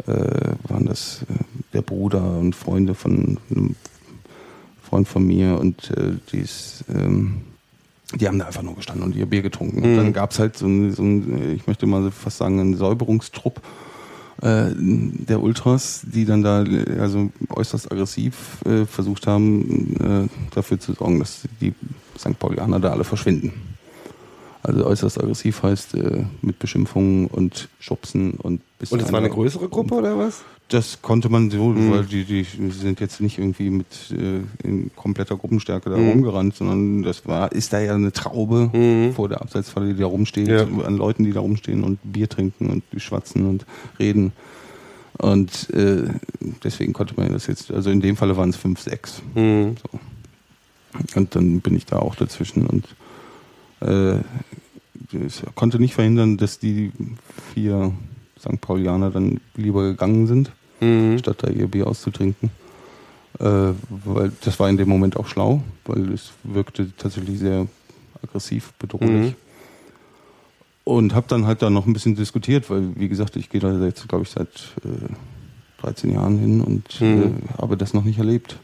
äh, 0.08 0.54
waren 0.70 0.86
das 0.86 1.24
äh, 1.24 1.44
der 1.74 1.82
Bruder 1.82 2.38
und 2.40 2.56
Freunde 2.56 2.96
von 2.96 3.38
einem 3.50 3.76
Freund 4.82 5.08
von 5.08 5.26
mir 5.26 5.60
und 5.60 5.92
äh, 5.92 6.14
die 6.32 6.40
ist, 6.40 6.86
ähm, 6.94 7.42
die 8.16 8.28
haben 8.28 8.40
da 8.40 8.48
einfach 8.48 8.64
nur 8.64 8.76
gestanden 8.76 9.06
und 9.06 9.16
ihr 9.16 9.26
Bier 9.26 9.42
getrunken. 9.42 9.84
Und 9.84 9.94
Mhm. 9.94 9.98
dann 9.98 10.14
gab 10.14 10.32
es 10.32 10.40
halt 10.40 10.58
so 10.58 10.68
ein, 10.68 10.92
so 10.94 11.04
ein, 11.04 11.54
ich 11.56 11.68
möchte 11.68 11.86
mal 11.88 12.12
fast 12.12 12.38
sagen, 12.38 12.60
einen 12.60 12.76
Säuberungstrupp 12.76 13.62
äh, 14.42 14.72
der 14.76 15.42
Ultras, 15.42 16.02
die 16.04 16.26
dann 16.26 16.42
da 16.42 16.64
äh, 16.64 17.00
also 17.00 17.30
äußerst 17.50 17.92
aggressiv 17.92 18.58
äh, 18.66 18.86
versucht 18.86 19.28
haben, 19.28 20.30
äh, 20.30 20.54
dafür 20.54 20.80
zu 20.80 20.94
sorgen, 20.94 21.20
dass 21.20 21.42
die 21.60 21.74
St. 22.18 22.38
Paulianer 22.40 22.80
da 22.80 22.92
alle 22.92 23.04
verschwinden. 23.04 23.54
Also 24.64 24.86
äußerst 24.86 25.20
aggressiv 25.20 25.64
heißt 25.64 25.96
äh, 25.96 26.26
mit 26.42 26.60
Beschimpfungen 26.60 27.28
und 27.28 27.70
Schubsen 27.80 28.34
und 28.34 28.62
bis 28.78 28.92
Und 28.92 29.02
es 29.02 29.12
war 29.12 29.20
eine 29.20 29.30
größere 29.30 29.70
Gruppe 29.70 29.96
oder 29.96 30.18
was? 30.18 30.44
Das 30.74 31.02
konnte 31.02 31.30
man 31.30 31.50
so, 31.52 31.70
Mhm. 31.70 31.92
weil 31.92 32.06
die, 32.06 32.24
die 32.24 32.44
sind 32.72 33.00
jetzt 33.02 33.20
nicht 33.20 33.38
irgendwie 33.38 33.70
mit 33.70 33.88
äh, 34.12 34.42
in 34.68 34.90
kompletter 34.96 35.36
Gruppenstärke 35.36 35.90
da 35.90 35.98
Mhm. 35.98 36.10
rumgerannt, 36.10 36.56
sondern 36.56 37.04
das 37.04 37.28
war, 37.28 37.52
ist 37.52 37.74
da 37.74 37.80
ja 37.82 37.94
eine 37.96 38.12
Traube 38.14 38.70
Mhm. 38.74 39.14
vor 39.14 39.28
der 39.30 39.42
Abseitsfalle, 39.42 39.94
die 39.94 40.00
da 40.00 40.06
rumsteht, 40.06 40.48
Ja. 40.48 40.64
an 40.64 40.98
Leuten, 40.98 41.24
die 41.26 41.34
da 41.34 41.42
rumstehen 41.42 41.84
und 41.84 42.00
Bier 42.04 42.30
trinken 42.30 42.70
und 42.70 42.84
schwatzen 43.02 43.46
und 43.48 43.66
reden. 44.00 44.32
Und 45.18 45.70
äh, 45.72 46.08
deswegen 46.64 46.94
konnte 46.94 47.14
man 47.18 47.32
das 47.34 47.48
jetzt, 47.48 47.70
also 47.72 47.90
in 47.92 48.00
dem 48.02 48.16
Falle 48.16 48.38
waren 48.38 48.50
es 48.50 48.56
fünf, 48.56 48.80
sechs. 48.80 49.22
Mhm. 49.36 49.76
Und 51.16 51.36
dann 51.36 51.60
bin 51.62 51.76
ich 51.76 51.86
da 51.86 51.98
auch 52.00 52.16
dazwischen 52.16 52.66
und 52.66 52.86
äh, 53.82 54.20
konnte 55.56 55.80
nicht 55.80 55.94
verhindern, 55.96 56.38
dass 56.38 56.60
die 56.60 56.92
vier 57.54 57.92
St. 58.40 58.60
Paulianer 58.62 59.12
dann 59.12 59.40
lieber 59.56 59.84
gegangen 59.84 60.28
sind, 60.28 60.52
Mhm. 60.82 61.18
statt 61.20 61.38
da 61.42 61.50
ihr 61.50 61.68
Bier 61.68 61.88
auszutrinken. 61.88 62.50
Äh, 63.40 63.74
weil 63.90 64.32
das 64.44 64.60
war 64.60 64.70
in 64.70 64.78
dem 64.78 64.90
Moment 64.90 65.16
auch 65.18 65.28
schlau, 65.28 65.64
weil 65.86 66.12
es 66.14 66.32
wirkte 66.44 66.92
tatsächlich 66.98 67.40
sehr 67.40 67.68
aggressiv, 68.22 68.74
bedrohlich. 68.78 69.32
Mhm. 69.32 69.36
Und 70.84 71.14
habe 71.16 71.28
dann 71.30 71.46
halt 71.46 71.62
da 71.62 71.70
noch 71.70 71.86
ein 71.86 71.94
bisschen 71.94 72.16
diskutiert, 72.16 72.70
weil, 72.70 72.90
wie 72.96 73.08
gesagt, 73.08 73.36
ich 73.36 73.50
gehe 73.50 73.62
da 73.62 73.72
jetzt, 73.86 74.08
glaube 74.10 74.24
ich, 74.24 74.32
seit 74.32 74.50
äh, 74.84 75.82
13 75.82 76.12
Jahren 76.12 76.38
hin 76.40 76.62
und 76.62 77.00
Mhm. 77.02 77.24
äh, 77.58 77.62
habe 77.62 77.78
das 77.78 77.94
noch 77.94 78.04
nicht 78.04 78.18
erlebt. 78.18 78.58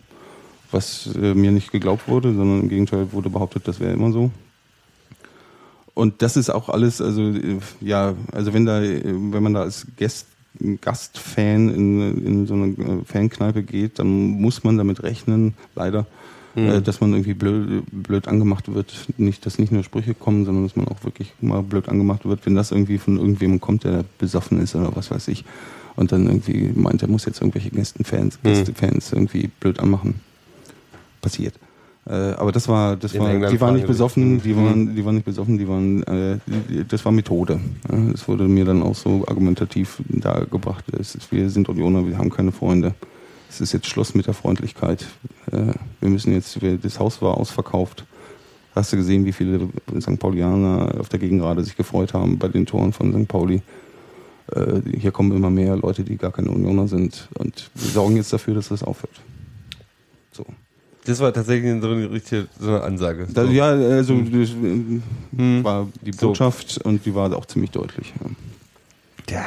Was 0.72 1.10
äh, 1.16 1.34
mir 1.34 1.52
nicht 1.52 1.72
geglaubt 1.72 2.08
wurde, 2.10 2.34
sondern 2.34 2.62
im 2.62 2.70
Gegenteil 2.70 3.12
wurde 3.14 3.30
behauptet, 3.30 3.68
das 3.68 3.80
wäre 3.80 3.94
immer 3.94 4.12
so. 4.12 4.32
Und 5.94 6.22
das 6.22 6.38
ist 6.38 6.50
auch 6.50 6.70
alles, 6.70 7.02
also 7.02 7.22
äh, 7.30 7.60
ja, 7.82 8.14
also 8.32 8.54
wenn 8.54 8.66
da, 8.66 8.82
äh, 8.82 9.02
wenn 9.06 9.42
man 9.44 9.54
da 9.54 9.62
als 9.62 9.88
Gast, 9.98 10.28
Gastfan 10.82 11.70
in, 11.70 12.26
in 12.26 12.48
so 12.48 12.54
eine 12.54 12.68
äh, 12.68 13.04
Fankneipe 13.06 13.64
geht, 13.64 14.00
dann 14.00 14.08
muss 14.08 14.64
man 14.64 14.78
damit 14.78 15.04
rechnen, 15.04 15.54
leider, 15.76 16.06
Mhm. 16.56 16.68
äh, 16.70 16.82
dass 16.82 17.02
man 17.02 17.12
irgendwie 17.14 17.36
blöd, 17.36 17.84
blöd 17.92 18.28
angemacht 18.28 18.74
wird. 18.74 19.08
Nicht, 19.18 19.46
dass 19.46 19.60
nicht 19.60 19.72
nur 19.72 19.84
Sprüche 19.84 20.16
kommen, 20.16 20.44
sondern 20.46 20.64
dass 20.64 20.76
man 20.76 20.88
auch 20.88 21.04
wirklich 21.04 21.34
mal 21.40 21.62
blöd 21.62 21.88
angemacht 21.88 22.26
wird, 22.26 22.46
wenn 22.48 22.56
das 22.56 22.72
irgendwie 22.72 22.98
von 22.98 23.18
irgendwem 23.18 23.62
kommt, 23.62 23.84
der 23.84 24.04
besoffen 24.18 24.60
ist 24.60 24.76
oder 24.76 24.96
was 24.96 25.12
weiß 25.12 25.28
ich. 25.28 25.46
Und 25.96 26.12
dann 26.12 26.26
irgendwie 26.26 26.72
meint, 26.76 27.02
er 27.04 27.10
muss 27.10 27.26
jetzt 27.26 27.42
irgendwelche 27.42 27.70
Gästenfans, 27.70 28.40
Mhm. 28.42 28.48
Gästefans 28.50 29.14
irgendwie 29.14 29.50
blöd 29.60 29.80
anmachen. 29.80 30.16
Passiert. 31.22 31.54
Äh, 32.10 32.14
aber 32.14 32.52
das 32.52 32.68
war, 32.70 32.96
das 32.96 33.14
In 33.14 33.22
war, 33.22 33.32
England 33.32 33.54
die 33.54 33.60
waren 33.60 33.76
nicht 33.76 33.88
besoffen, 33.88 34.42
die 34.42 34.54
Mhm. 34.54 34.66
waren, 34.66 34.96
die 34.96 35.06
waren 35.06 35.16
nicht 35.16 35.26
besoffen, 35.26 35.58
die 35.58 35.68
waren, 35.68 36.04
äh, 36.04 36.38
die, 36.48 36.86
das 36.88 37.04
war 37.04 37.12
Methode. 37.12 37.60
Das 38.12 38.28
wurde 38.28 38.46
mir 38.46 38.64
dann 38.66 38.82
auch 38.82 38.96
so 38.96 39.26
argumentativ 39.28 40.02
dargebracht. 40.08 40.86
Es 40.98 41.16
ist, 41.16 41.32
wir 41.32 41.50
sind 41.50 41.68
Unioner, 41.68 42.08
wir 42.08 42.18
haben 42.18 42.30
keine 42.30 42.52
Freunde. 42.52 42.94
Es 43.50 43.60
ist 43.62 43.74
jetzt 43.74 43.88
Schluss 43.88 44.14
mit 44.16 44.26
der 44.28 44.34
Freundlichkeit. 44.34 45.06
Äh, 45.52 45.74
wir 46.00 46.10
müssen 46.10 46.34
jetzt, 46.34 46.62
wir, 46.62 46.78
das 46.78 47.00
Haus 47.00 47.22
war 47.22 47.38
ausverkauft. 47.38 48.06
Hast 48.74 48.94
du 48.94 48.98
gesehen, 48.98 49.26
wie 49.26 49.34
viele 49.34 49.68
St. 50.00 50.20
Paulianer 50.20 51.00
auf 51.00 51.10
der 51.10 51.20
Gegengrade 51.20 51.64
sich 51.64 51.76
gefreut 51.76 52.14
haben 52.14 52.38
bei 52.38 52.48
den 52.48 52.66
Toren 52.66 52.94
von 52.94 53.12
St. 53.12 53.28
Pauli? 53.28 53.62
Äh, 54.54 54.82
hier 54.98 55.12
kommen 55.12 55.36
immer 55.36 55.50
mehr 55.50 55.76
Leute, 55.76 56.04
die 56.04 56.16
gar 56.16 56.32
keine 56.32 56.52
Unioner 56.52 56.88
sind. 56.88 57.28
Und 57.38 57.70
wir 57.76 57.90
sorgen 57.92 58.16
jetzt 58.16 58.32
dafür, 58.32 58.54
dass 58.54 58.70
das 58.70 58.84
aufhört. 58.84 59.20
So. 61.08 61.12
Das 61.14 61.20
war 61.22 61.34
tatsächlich 61.34 61.82
so 61.82 61.90
eine 61.90 62.12
richtige 62.12 62.48
so 62.60 62.68
eine 62.70 62.84
Ansage. 62.84 63.28
Da, 63.34 63.46
so. 63.46 63.52
ja, 63.52 63.70
also 63.70 64.20
das 64.20 64.50
äh, 64.50 65.64
war 65.64 65.88
die 66.02 66.12
So. 66.12 66.28
Botschaft 66.28 66.80
und 66.84 67.06
die 67.06 67.16
war 67.16 67.34
auch 67.34 67.46
ziemlich 67.46 67.72
deutlich. 67.72 68.14
Ja. 69.30 69.46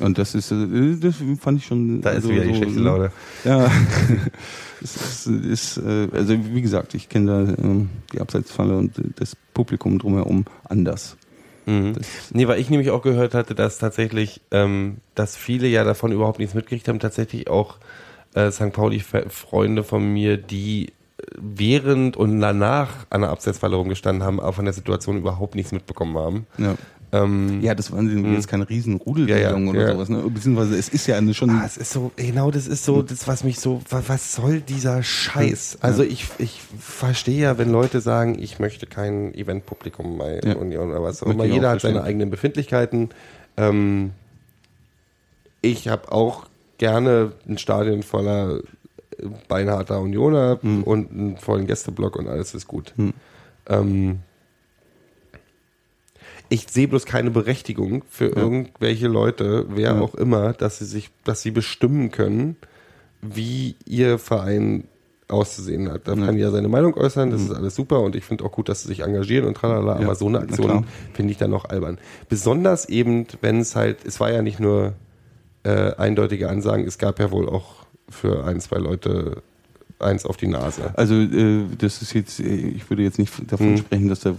Und 0.00 0.18
das 0.18 0.34
ist, 0.34 0.52
äh, 0.52 0.96
das 1.00 1.16
fand 1.40 1.58
ich 1.58 1.66
schon. 1.66 2.02
Da 2.02 2.10
ist 2.10 2.16
also 2.16 2.30
wieder 2.30 2.44
die 2.44 2.50
so, 2.50 2.56
schlechte 2.56 2.80
Laune. 2.80 3.12
Ja, 3.44 3.70
es 4.82 5.26
ist, 5.26 5.26
ist 5.26 5.76
äh, 5.78 6.08
also 6.12 6.34
wie 6.52 6.62
gesagt, 6.62 6.94
ich 6.94 7.08
kenne 7.08 7.26
da 7.56 7.62
ähm, 7.62 7.88
die 8.12 8.20
Abseitsfalle 8.20 8.76
und 8.76 8.92
das 9.16 9.36
Publikum 9.54 9.98
drumherum 9.98 10.44
anders. 10.64 11.16
Mhm. 11.64 11.94
Nee, 12.32 12.46
weil 12.46 12.60
ich 12.60 12.68
nämlich 12.68 12.90
auch 12.90 13.02
gehört 13.02 13.32
hatte, 13.32 13.54
dass 13.54 13.78
tatsächlich, 13.78 14.42
ähm, 14.50 14.98
dass 15.14 15.36
viele 15.36 15.66
ja 15.66 15.84
davon 15.84 16.12
überhaupt 16.12 16.38
nichts 16.38 16.54
mitgekriegt 16.54 16.88
haben, 16.88 16.98
tatsächlich 16.98 17.48
auch 17.48 17.78
äh, 18.34 18.50
St. 18.50 18.72
Pauli-Freunde 18.72 19.82
von 19.84 20.12
mir, 20.12 20.36
die 20.36 20.86
äh, 20.88 20.92
während 21.36 22.16
und 22.16 22.40
danach 22.40 22.90
an 23.10 23.22
der 23.22 23.30
Abseitsfalle 23.30 23.76
rumgestanden 23.76 24.24
haben, 24.24 24.40
auch 24.40 24.54
von 24.54 24.64
der 24.64 24.74
Situation 24.74 25.16
überhaupt 25.18 25.54
nichts 25.54 25.72
mitbekommen 25.72 26.16
haben. 26.18 26.46
ja. 26.58 26.74
Ähm, 27.12 27.60
Ja, 27.60 27.74
das 27.74 27.90
waren 27.90 28.06
Mhm. 28.06 28.34
jetzt 28.34 28.46
keine 28.46 28.68
riesen 28.68 28.94
Rudelbildung 28.94 29.66
Ja, 29.66 29.72
ja, 29.72 29.78
oder 29.80 29.80
ja. 29.88 29.92
sowas. 29.94 30.08
Ne? 30.10 30.22
Beziehungsweise 30.30 30.78
es 30.78 30.88
ist 30.88 31.08
ja 31.08 31.16
eine 31.16 31.34
schon. 31.34 31.50
Ah, 31.50 31.64
es 31.66 31.76
ist 31.76 31.90
so, 31.92 32.12
genau, 32.14 32.52
das 32.52 32.68
ist 32.68 32.84
so, 32.84 33.02
das, 33.02 33.26
was 33.26 33.42
mich 33.42 33.58
so, 33.58 33.82
wa- 33.90 34.04
was 34.06 34.32
soll 34.32 34.60
dieser 34.60 35.02
Scheiß? 35.02 35.78
Also 35.80 36.04
ich, 36.04 36.26
ich 36.38 36.60
verstehe 36.78 37.40
ja, 37.42 37.58
wenn 37.58 37.72
Leute 37.72 38.00
sagen, 38.00 38.38
ich 38.40 38.60
möchte 38.60 38.86
kein 38.86 39.34
Eventpublikum 39.34 40.18
bei. 40.18 40.38
Union 40.54 40.90
oder 40.90 41.02
was 41.02 41.24
auch 41.24 41.26
immer. 41.32 41.44
Jeder 41.46 41.70
hat 41.70 41.80
seine 41.80 41.94
verstehen. 41.94 42.08
eigenen 42.08 42.30
Befindlichkeiten. 42.30 43.08
Ähm, 43.56 44.12
ich 45.62 45.88
habe 45.88 46.12
auch 46.12 46.46
gerne 46.80 47.32
ein 47.46 47.58
Stadion 47.58 48.02
voller 48.02 48.58
äh, 49.18 49.26
beinharter 49.48 50.00
Unioner 50.00 50.58
Hm. 50.62 50.82
und 50.82 51.10
einen 51.12 51.36
vollen 51.36 51.66
Gästeblock 51.66 52.16
und 52.16 52.26
alles 52.26 52.54
ist 52.54 52.66
gut. 52.66 52.94
Ähm, 53.68 54.20
ich 56.48 56.66
sehe 56.68 56.88
bloß 56.88 57.06
keine 57.06 57.30
Berechtigung 57.30 58.02
für 58.08 58.26
irgendwelche 58.26 59.06
Leute, 59.06 59.66
wer 59.68 59.94
Ja. 59.94 60.00
auch 60.00 60.14
immer, 60.16 60.52
dass 60.52 60.78
sie 60.78 60.84
sich, 60.86 61.10
dass 61.24 61.42
sie 61.42 61.50
bestimmen 61.52 62.10
können, 62.10 62.56
wie 63.22 63.76
ihr 63.86 64.18
Verein 64.18 64.84
auszusehen 65.28 65.92
hat. 65.92 66.08
Da 66.08 66.14
Ja. 66.14 66.26
kann 66.26 66.36
jeder 66.36 66.50
seine 66.50 66.68
Meinung 66.68 66.94
äußern, 66.94 67.30
das 67.30 67.42
ist 67.42 67.52
alles 67.52 67.76
super 67.76 68.00
und 68.00 68.16
ich 68.16 68.24
finde 68.24 68.42
auch 68.44 68.50
gut, 68.50 68.68
dass 68.68 68.82
sie 68.82 68.88
sich 68.88 69.00
engagieren 69.00 69.46
und 69.46 69.54
tralala, 69.54 70.00
Ja, 70.00 70.06
aber 70.06 70.16
so 70.16 70.26
eine 70.26 70.40
Aktion 70.40 70.86
finde 71.12 71.30
ich 71.30 71.38
dann 71.38 71.50
noch 71.50 71.66
albern. 71.66 71.98
Besonders 72.28 72.88
eben, 72.88 73.26
wenn 73.42 73.60
es 73.60 73.76
halt, 73.76 73.98
es 74.04 74.18
war 74.18 74.32
ja 74.32 74.42
nicht 74.42 74.58
nur 74.58 74.94
äh, 75.64 75.94
eindeutige 75.96 76.48
Ansagen, 76.48 76.86
es 76.86 76.98
gab 76.98 77.18
ja 77.20 77.30
wohl 77.30 77.48
auch 77.48 77.74
für 78.08 78.44
ein, 78.44 78.60
zwei 78.60 78.78
Leute 78.78 79.42
eins 79.98 80.24
auf 80.24 80.38
die 80.38 80.46
Nase. 80.46 80.92
Also 80.96 81.14
äh, 81.14 81.64
das 81.76 82.00
ist 82.00 82.14
jetzt, 82.14 82.40
äh, 82.40 82.44
ich 82.44 82.88
würde 82.88 83.02
jetzt 83.02 83.18
nicht 83.18 83.32
davon 83.52 83.72
Mhm. 83.72 83.76
sprechen, 83.78 84.08
dass 84.08 84.20
da 84.20 84.30
äh, 84.30 84.34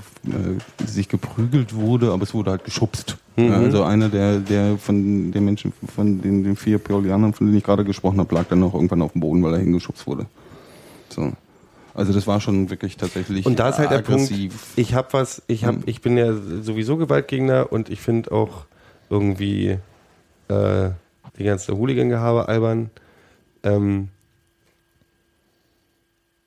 sich 0.86 1.08
geprügelt 1.08 1.76
wurde, 1.76 2.12
aber 2.12 2.24
es 2.24 2.34
wurde 2.34 2.50
halt 2.52 2.64
geschubst. 2.64 3.18
Mhm. 3.36 3.52
Also 3.52 3.84
einer 3.84 4.10
der, 4.10 4.40
der 4.40 4.78
von 4.80 5.32
den 5.32 5.46
Menschen, 5.46 5.72
von 5.96 6.20
den, 6.22 6.44
den 6.44 6.56
vier 6.56 6.80
Paulianern, 6.80 7.34
von 7.34 7.46
denen 7.48 7.58
ich 7.58 7.64
gerade 7.64 7.84
gesprochen 7.86 8.20
habe, 8.20 8.34
lag 8.34 8.46
dann 8.50 8.60
noch 8.60 8.74
irgendwann 8.74 9.04
auf 9.04 9.12
dem 9.12 9.22
Boden, 9.22 9.44
weil 9.44 9.54
er 9.54 9.60
hingeschubst 9.60 10.08
wurde. 10.08 10.26
So. 11.10 11.32
Also 11.94 12.12
das 12.14 12.26
war 12.26 12.42
schon 12.42 12.70
wirklich 12.72 12.98
tatsächlich 12.98 13.46
Und 13.46 13.60
da 13.60 13.70
ist 13.70 13.78
halt 13.78 13.92
der 13.92 13.98
Punkt, 14.00 14.24
aggressiv. 14.32 14.74
ich 14.78 14.96
habe 14.96 15.10
was, 15.12 15.44
ich 15.48 15.66
hab, 15.66 15.76
Mhm. 15.76 15.84
ich 15.86 16.02
bin 16.02 16.18
ja 16.18 16.34
sowieso 16.62 16.98
Gewaltgegner 16.98 17.72
und 17.72 17.90
ich 17.90 18.00
finde 18.02 18.32
auch 18.32 18.66
irgendwie 19.10 19.78
äh, 20.48 20.90
die 21.38 21.44
ganze 21.44 21.78
Hooligan-Gehabe 21.78 22.48
albern. 22.48 22.90
Ähm, 23.64 24.10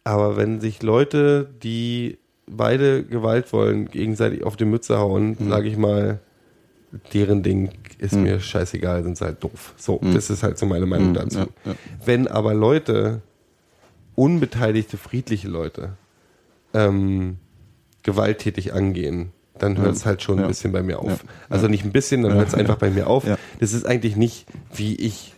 aber 0.05 0.37
wenn 0.37 0.61
sich 0.61 0.83
Leute, 0.83 1.49
die 1.63 2.19
beide 2.47 3.05
Gewalt 3.05 3.53
wollen, 3.53 3.87
gegenseitig 3.91 4.45
auf 4.45 4.57
die 4.57 4.67
Mütze 4.67 4.99
hauen, 4.99 5.37
Mhm. 5.39 5.49
sage 5.49 5.69
ich 5.69 5.77
mal, 5.77 6.21
deren 7.15 7.43
Ding 7.43 7.71
ist 7.99 8.15
Mhm. 8.15 8.23
mir 8.23 8.41
scheißegal, 8.41 9.03
sind 9.03 9.17
sie 9.17 9.25
halt 9.25 9.43
doof. 9.43 9.75
So, 9.77 9.99
Mhm. 10.03 10.13
das 10.15 10.29
ist 10.31 10.43
halt 10.43 10.59
so 10.59 10.67
meine 10.67 10.87
Meinung 10.87 11.09
Mhm, 11.11 11.15
dazu. 11.15 11.39
ja, 11.39 11.47
ja. 11.65 11.75
Wenn 12.05 12.29
aber 12.29 12.53
Leute, 12.55 13.23
unbeteiligte, 14.15 14.97
friedliche 14.99 15.49
Leute, 15.49 15.97
ähm, 16.75 17.39
gewalttätig 18.03 18.75
angehen, 18.75 19.33
dann 19.59 19.79
hört 19.79 19.95
es 19.97 20.05
halt 20.07 20.23
schon 20.23 20.39
Ja. 20.39 20.45
ein 20.45 20.49
bisschen 20.49 20.73
bei 20.73 20.83
mir 20.83 20.99
auf. 20.99 21.11
Ja. 21.11 21.17
Also 21.49 21.69
nicht 21.69 21.85
ein 21.85 21.93
bisschen, 21.93 22.23
dann 22.23 22.35
hört 22.35 22.49
es 22.49 22.55
einfach 22.55 22.77
bei 22.77 22.91
mir 22.91 23.07
auf. 23.07 23.25
Das 23.61 23.73
ist 23.73 23.87
eigentlich 23.87 24.17
nicht, 24.17 24.47
wie 24.75 24.95
ich 24.97 25.31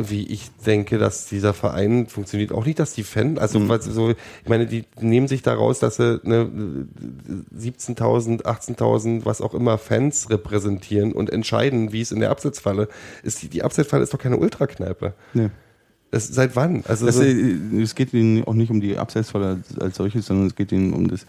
wie 0.00 0.28
ich 0.28 0.52
denke, 0.64 0.96
dass 0.96 1.26
dieser 1.26 1.52
Verein 1.52 2.06
funktioniert. 2.06 2.52
Auch 2.52 2.64
nicht, 2.64 2.78
dass 2.78 2.92
die 2.92 3.02
Fans, 3.02 3.36
also 3.40 3.58
Mhm. 3.58 3.80
so, 3.80 4.10
ich 4.10 4.16
meine, 4.48 4.64
die 4.68 4.84
nehmen 5.00 5.26
sich 5.26 5.42
daraus, 5.42 5.80
dass 5.80 5.96
sie 5.96 6.20
ne, 6.22 6.48
17.000, 7.52 8.44
18.000, 8.44 9.24
was 9.24 9.40
auch 9.40 9.54
immer 9.54 9.78
Fans 9.78 10.30
repräsentieren 10.30 11.12
und 11.12 11.30
entscheiden, 11.30 11.92
wie 11.92 12.00
es 12.00 12.12
in 12.12 12.20
der 12.20 12.30
Absetzfalle 12.30 12.88
ist. 13.22 13.42
Die, 13.42 13.48
die 13.48 13.62
Absetzfalle 13.64 14.02
ist 14.04 14.14
doch 14.14 14.18
keine 14.20 14.36
Ultrakneipe. 14.36 15.14
Nee. 15.34 15.50
Das, 16.10 16.28
seit 16.28 16.56
wann? 16.56 16.84
Also 16.86 17.04
Das, 17.06 17.16
so, 17.16 17.22
äh, 17.22 17.82
es 17.82 17.94
geht 17.96 18.14
ihnen 18.14 18.44
auch 18.44 18.54
nicht 18.54 18.70
um 18.70 18.80
die 18.80 18.96
Abseitsfalle 18.96 19.46
als, 19.68 19.78
als 19.78 19.96
solches, 19.96 20.26
sondern 20.26 20.46
es 20.46 20.54
geht 20.54 20.72
ihnen 20.72 20.92
um 20.92 21.08
das. 21.08 21.26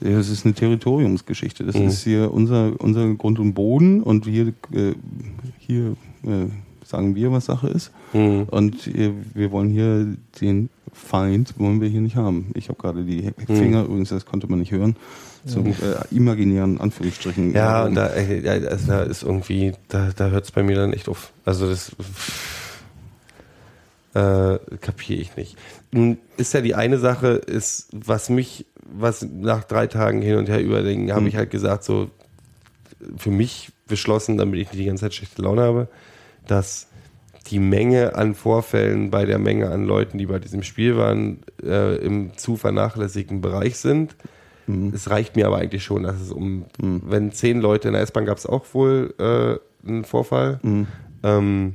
Es 0.00 0.28
ist 0.28 0.44
eine 0.44 0.54
Territoriumsgeschichte. 0.54 1.64
Das 1.64 1.74
Mhm. 1.76 1.86
ist 1.88 2.04
hier 2.04 2.32
unser, 2.32 2.72
unser 2.78 3.14
Grund 3.14 3.38
und 3.38 3.54
Boden 3.54 4.02
und 4.02 4.26
hier, 4.26 4.48
äh, 4.72 4.92
hier 5.58 5.96
äh, 6.24 6.46
sagen 6.84 7.14
wir, 7.14 7.32
was 7.32 7.46
Sache 7.46 7.68
ist. 7.68 7.90
Mhm. 8.12 8.44
Und 8.50 8.86
äh, 8.88 9.12
wir 9.34 9.50
wollen 9.52 9.70
hier 9.70 10.06
den 10.40 10.68
Feind, 10.92 11.54
wollen 11.58 11.80
wir 11.80 11.88
hier 11.88 12.00
nicht 12.00 12.16
haben. 12.16 12.50
Ich 12.54 12.68
habe 12.68 12.78
gerade 12.80 13.04
die 13.04 13.22
Mhm. 13.48 13.56
Finger, 13.56 13.84
übrigens, 13.84 14.10
das 14.10 14.24
konnte 14.26 14.46
man 14.48 14.58
nicht 14.60 14.72
hören, 14.72 14.96
zum 15.46 15.66
äh, 15.66 15.74
imaginären 16.10 16.80
Anführungsstrichen. 16.80 17.52
Ja, 17.54 17.84
äh, 17.84 17.88
und 17.88 17.94
da, 17.94 18.06
äh, 18.08 18.40
ja, 18.40 18.52
also 18.68 18.86
da 18.88 19.02
ist 19.02 19.22
irgendwie, 19.22 19.72
da, 19.88 20.10
da 20.14 20.28
hört 20.30 20.44
es 20.44 20.50
bei 20.52 20.62
mir 20.62 20.76
dann 20.76 20.92
echt 20.92 21.08
auf. 21.08 21.32
Also 21.44 21.68
das 21.68 21.92
äh, 24.14 24.58
kapiere 24.80 25.20
ich 25.20 25.36
nicht. 25.36 25.56
Nun 25.92 26.18
ist 26.36 26.54
ja 26.54 26.60
die 26.60 26.74
eine 26.74 26.98
Sache, 26.98 27.28
ist, 27.28 27.88
was 27.92 28.30
mich, 28.30 28.64
was 28.92 29.22
nach 29.22 29.64
drei 29.64 29.86
Tagen 29.86 30.22
hin 30.22 30.36
und 30.36 30.48
her 30.48 30.62
überlegen, 30.62 31.10
habe 31.12 31.22
Mhm. 31.22 31.26
ich 31.28 31.36
halt 31.36 31.50
gesagt, 31.50 31.84
so 31.84 32.10
für 33.16 33.30
mich 33.30 33.70
beschlossen, 33.88 34.36
damit 34.38 34.60
ich 34.60 34.68
nicht 34.68 34.80
die 34.80 34.86
ganze 34.86 35.02
Zeit 35.02 35.14
schlechte 35.14 35.42
Laune 35.42 35.62
habe, 35.62 35.88
dass 36.46 36.88
die 37.50 37.58
Menge 37.60 38.16
an 38.16 38.34
Vorfällen 38.34 39.10
bei 39.10 39.24
der 39.24 39.38
Menge 39.38 39.70
an 39.70 39.84
Leuten, 39.84 40.18
die 40.18 40.26
bei 40.26 40.38
diesem 40.40 40.62
Spiel 40.64 40.96
waren, 40.96 41.38
äh, 41.62 41.96
im 41.98 42.36
zu 42.36 42.56
vernachlässigten 42.56 43.40
Bereich 43.40 43.76
sind. 43.78 44.16
Mhm. 44.66 44.92
Es 44.94 45.10
reicht 45.10 45.36
mir 45.36 45.46
aber 45.46 45.58
eigentlich 45.58 45.84
schon, 45.84 46.02
dass 46.02 46.20
es 46.20 46.32
um, 46.32 46.64
wenn 46.78 47.30
zehn 47.32 47.60
Leute 47.60 47.88
in 47.88 47.94
der 47.94 48.02
S-Bahn 48.02 48.24
gab 48.26 48.38
es 48.38 48.46
auch 48.46 48.64
wohl 48.74 49.14
äh, 49.18 49.86
einen 49.88 50.04
Vorfall, 50.04 50.58
Mhm. 50.62 50.86
ähm, 51.22 51.74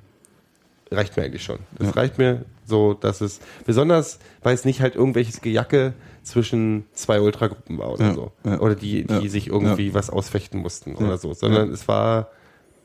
reicht 0.91 1.15
mir 1.15 1.23
eigentlich 1.23 1.43
schon. 1.43 1.59
Das 1.77 1.87
Ja. 1.89 1.93
reicht 1.93 2.17
mir 2.17 2.43
so, 2.65 2.93
dass 2.93 3.21
es, 3.21 3.39
besonders, 3.65 4.19
weil 4.43 4.53
es 4.55 4.65
nicht 4.65 4.81
halt 4.81 4.95
irgendwelches 4.95 5.39
Gejacke 5.41 5.93
zwischen 6.23 6.85
zwei 6.93 7.19
Ultragruppen 7.21 7.77
war 7.77 7.93
oder 7.93 8.05
Ja, 8.07 8.13
so. 8.13 8.31
ja. 8.45 8.59
Oder 8.59 8.75
die, 8.75 9.05
die 9.05 9.13
Ja, 9.13 9.27
sich 9.29 9.47
irgendwie 9.47 9.93
was 9.93 10.09
ausfechten 10.09 10.59
mussten 10.61 10.95
oder 10.95 11.17
so. 11.17 11.33
Sondern 11.33 11.69
es 11.71 11.87
war 11.87 12.29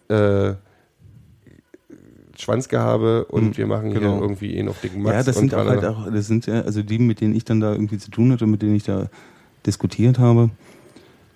äh, 0.08 0.54
Schwanzgehabe 2.38 3.24
und 3.26 3.44
Mhm, 3.44 3.56
wir 3.56 3.66
machen 3.66 3.90
genau. 3.92 4.12
hier 4.14 4.20
irgendwie 4.22 4.56
ihn 4.56 4.68
auf 4.68 4.80
dicken 4.80 5.02
Max. 5.02 5.14
Ja, 5.16 5.22
das 5.22 5.36
sind 5.38 5.54
auch 5.54 5.66
halt 5.66 5.84
auch, 5.84 6.10
das 6.12 6.26
sind 6.26 6.46
ja, 6.46 6.60
also 6.62 6.82
die, 6.82 6.98
mit 6.98 7.20
denen 7.20 7.34
ich 7.34 7.44
dann 7.44 7.60
da 7.60 7.72
irgendwie 7.72 7.98
zu 7.98 8.10
tun 8.10 8.32
hatte, 8.32 8.46
mit 8.46 8.62
denen 8.62 8.74
ich 8.74 8.84
da 8.84 9.08
diskutiert 9.64 10.18
habe, 10.18 10.50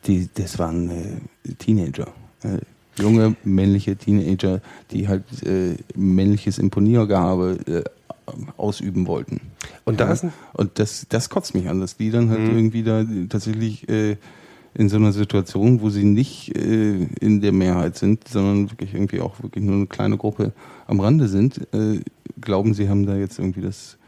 die, 0.06 0.28
das 0.34 0.58
waren 0.58 0.90
äh, 0.90 1.54
Teenager. 1.58 2.08
Äh, 2.42 2.58
junge, 3.00 3.34
männliche 3.44 3.96
Teenager, 3.96 4.60
die 4.90 5.08
halt 5.08 5.24
äh, 5.42 5.76
männliches 5.94 6.58
Imponiergehabe 6.58 7.58
äh, 7.66 7.84
ausüben 8.56 9.06
wollten. 9.06 9.40
Und 9.84 10.00
da 10.00 10.12
ja? 10.12 10.30
Und 10.52 10.78
das, 10.78 11.06
das 11.08 11.28
kotzt 11.30 11.54
mich 11.54 11.68
an, 11.68 11.80
dass 11.80 11.96
die 11.96 12.10
dann 12.10 12.30
halt 12.30 12.40
Mhm. 12.40 12.56
irgendwie 12.56 12.82
da 12.82 13.04
tatsächlich 13.28 13.88
äh, 13.88 14.16
in 14.74 14.88
so 14.88 14.96
einer 14.96 15.12
Situation, 15.12 15.80
wo 15.80 15.90
sie 15.90 16.04
nicht 16.04 16.56
äh, 16.56 17.06
in 17.20 17.40
der 17.40 17.52
Mehrheit 17.52 17.96
sind, 17.96 18.28
sondern 18.28 18.70
wirklich 18.70 18.94
irgendwie 18.94 19.20
auch 19.20 19.42
wirklich 19.42 19.64
nur 19.64 19.74
eine 19.74 19.86
kleine 19.86 20.16
Gruppe 20.16 20.52
am 20.86 21.00
Rande 21.00 21.28
sind, 21.28 21.60
äh, 21.74 22.00
glauben, 22.40 22.74
sie 22.74 22.88
haben 22.88 23.04
da 23.04 23.16
jetzt 23.16 23.38
irgendwie 23.38 23.62
das, 23.62 23.98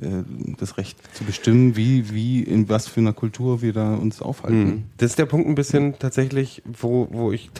äh, 0.00 0.22
das 0.58 0.78
Recht 0.78 0.98
zu 1.14 1.24
bestimmen, 1.24 1.76
wie, 1.76 2.14
wie, 2.14 2.42
in 2.42 2.68
was 2.68 2.86
für 2.86 3.00
einer 3.00 3.12
Kultur 3.14 3.62
wir 3.62 3.72
da 3.72 3.94
uns 3.96 4.22
aufhalten. 4.22 4.64
Mhm. 4.64 4.82
Das 4.98 5.10
ist 5.10 5.18
der 5.18 5.26
Punkt 5.26 5.48
ein 5.48 5.56
bisschen 5.56 5.98
tatsächlich, 5.98 6.62
wo, 6.64 7.08
wo 7.10 7.32
ich 7.32 7.50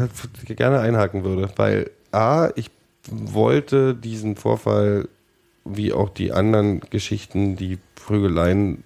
gerne 0.46 0.78
einhaken 0.80 1.24
würde, 1.24 1.50
weil 1.56 1.90
A, 2.12 2.50
ich 2.54 2.70
wollte 3.10 3.94
diesen 3.94 4.36
Vorfall 4.36 5.08
wie 5.68 5.92
auch 5.92 6.08
die 6.08 6.32
anderen 6.32 6.80
Geschichten, 6.90 7.56
die 7.56 7.78
Prügeleien 7.94 8.84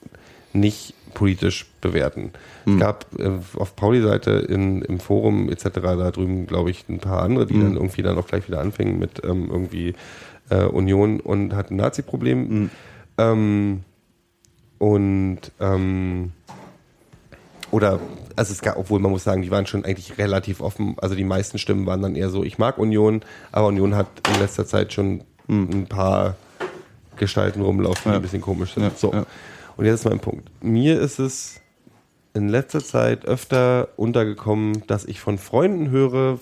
nicht 0.53 0.95
politisch 1.15 1.67
bewerten. 1.81 2.33
Mhm. 2.65 2.75
Es 2.75 2.81
gab 2.81 3.07
äh, 3.19 3.31
auf 3.57 3.77
Pauli-Seite 3.77 4.31
im 4.31 5.01
Forum 5.01 5.49
etc. 5.51 5.65
da 5.83 6.11
drüben, 6.11 6.47
glaube 6.47 6.71
ich, 6.71 6.89
ein 6.89 6.99
paar 6.99 7.23
andere, 7.23 7.47
die 7.47 7.55
Mhm. 7.55 7.63
dann 7.63 7.75
irgendwie 7.75 8.03
dann 8.03 8.19
auch 8.19 8.27
gleich 8.27 8.47
wieder 8.49 8.61
anfingen 8.61 8.99
mit 8.99 9.23
ähm, 9.25 9.49
irgendwie 9.51 9.95
äh, 10.51 10.65
Union 10.65 11.21
und 11.21 11.55
hatten 11.55 11.77
Nazi-Problem. 11.77 12.49
Mhm. 12.49 12.71
Ähm, 13.19 13.81
und 14.79 15.41
ähm, 15.61 16.33
oder 17.71 18.01
also 18.37 18.53
es 18.53 18.63
gab, 18.63 18.77
obwohl 18.79 19.01
man 19.01 19.11
muss 19.11 19.25
sagen, 19.25 19.43
die 19.43 19.51
waren 19.51 19.67
schon 19.67 19.85
eigentlich 19.85 20.17
relativ 20.19 20.61
offen. 20.61 20.97
Also 20.99 21.15
die 21.15 21.25
meisten 21.25 21.59
Stimmen 21.59 21.87
waren 21.87 22.03
dann 22.03 22.17
eher 22.17 22.31
so, 22.31 22.43
ich 22.43 22.59
mag 22.59 22.79
Union, 22.79 23.21
aber 23.53 23.67
Union 23.69 23.95
hat 23.95 24.07
in 24.33 24.41
letzter 24.41 24.67
Zeit 24.67 24.93
schon 24.93 25.23
ein 25.49 25.87
paar 25.87 26.37
Gestalten 27.21 27.61
rumlaufen, 27.63 28.03
die 28.07 28.09
Ja. 28.11 28.17
ein 28.17 28.23
bisschen 28.23 28.41
komisch 28.41 28.75
sind. 28.75 28.83
Ja, 28.83 28.91
so. 28.97 29.13
Und 29.77 29.85
jetzt 29.87 30.01
ist 30.01 30.05
mein 30.11 30.19
Punkt. 30.19 30.51
Mir 30.63 31.01
ist 31.01 31.19
es 31.21 31.61
in 32.35 32.49
letzter 32.49 32.83
Zeit 32.83 33.25
öfter 33.25 33.89
untergekommen, 33.97 34.83
dass 34.89 35.05
ich 35.05 35.21
von 35.21 35.39
Freunden 35.39 35.91
höre, 35.91 36.39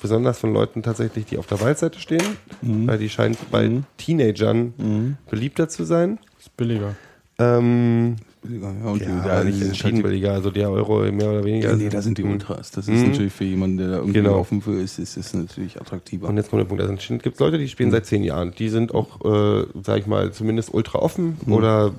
besonders 0.00 0.38
von 0.38 0.52
Leuten 0.52 0.82
tatsächlich, 0.82 1.26
die 1.26 1.38
auf 1.38 1.46
der 1.46 1.60
Waldseite 1.60 1.98
stehen, 1.98 2.36
weil 2.62 2.98
die 2.98 3.08
scheint 3.08 3.38
bei 3.50 3.68
Mhm. 3.68 3.84
Teenagern 3.96 4.74
Mhm. 4.76 5.16
beliebter 5.30 5.68
zu 5.68 5.84
sein. 5.84 6.18
Ist 6.38 6.56
billiger. 6.56 6.94
Ähm, 7.38 8.16
billiger. 8.40 8.72
Ja, 8.82 8.90
und 8.90 9.00
Ja, 9.02 9.20
da 9.20 9.44
nicht 9.44 9.60
entschieden 9.62 10.02
billiger, 10.02 10.32
also 10.32 10.50
der 10.50 10.70
Euro 10.70 11.00
mehr 11.12 11.30
oder 11.30 11.44
weniger. 11.44 11.70
ja, 11.70 11.76
nee, 11.76 11.88
da 11.88 12.02
sind 12.02 12.18
die 12.18 12.24
Mhm. 12.24 12.32
Ultras. 12.32 12.70
Das 12.70 12.88
ist 12.88 13.02
Mhm. 13.02 13.10
natürlich 13.10 13.32
für 13.32 13.44
jemanden, 13.44 13.78
der 13.78 13.88
da 13.88 13.94
irgendwie 13.96 14.14
Genau. 14.14 14.38
offen 14.38 14.62
für 14.62 14.80
ist, 14.80 14.98
ist 14.98 15.16
es 15.16 15.34
natürlich 15.34 15.80
attraktiver. 15.80 16.28
Und 16.28 16.36
jetzt 16.36 16.50
kommt 16.50 16.60
der 16.60 16.66
Punkt, 16.66 16.82
also 16.82 16.94
es 16.94 17.22
gibt 17.22 17.38
Leute, 17.40 17.58
die 17.58 17.68
spielen 17.68 17.90
seit 17.90 18.06
zehn 18.06 18.22
Jahren. 18.24 18.52
Die 18.58 18.68
sind 18.68 18.94
auch, 18.94 19.24
äh, 19.24 19.66
sag 19.82 19.98
ich 19.98 20.06
mal, 20.06 20.32
zumindest 20.32 20.72
ultra 20.72 20.98
offen 20.98 21.38
oder 21.46 21.94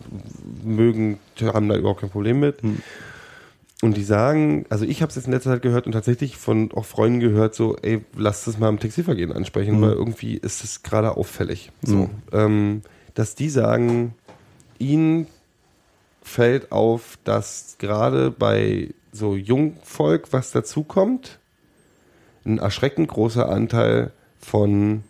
mögen, 0.63 1.19
haben 1.41 1.69
da 1.69 1.75
überhaupt 1.75 2.01
kein 2.01 2.09
Problem 2.09 2.39
mit. 2.39 2.57
Und 3.81 3.95
die 3.95 4.03
sagen, 4.03 4.65
also 4.69 4.83
ich 4.83 5.01
habe 5.01 5.09
es 5.09 5.15
jetzt 5.15 5.25
in 5.27 5.31
letzter 5.31 5.51
Zeit 5.51 5.61
gehört 5.61 5.85
und 5.85 5.93
tatsächlich 5.93 6.35
von 6.35 6.69
auch 6.73 6.83
Freunden 6.83 7.21
gehört, 7.21 7.55
so, 7.55 7.77
ey, 7.81 8.01
lass 8.17 8.43
das 8.43 8.59
mal 8.59 8.67
im 8.67 8.77
Taxivergehen 8.79 9.31
ansprechen, 9.31 9.79
weil 9.81 9.93
irgendwie 9.93 10.35
ist 10.35 10.65
es 10.65 10.83
gerade 10.83 11.15
auffällig. 11.15 11.71
So, 11.81 12.09
ähm, 12.33 12.81
dass 13.13 13.35
die 13.35 13.49
sagen, 13.49 14.15
ihnen 14.79 15.27
fällt 16.29 16.71
auf, 16.71 17.17
dass 17.23 17.75
gerade 17.79 18.31
bei 18.31 18.93
so 19.11 19.35
Jungvolk, 19.35 20.31
was 20.31 20.51
dazukommt, 20.51 21.39
ein 22.45 22.59
erschreckend 22.59 23.09
großer 23.09 23.49
Anteil 23.49 24.11
von 24.39 25.03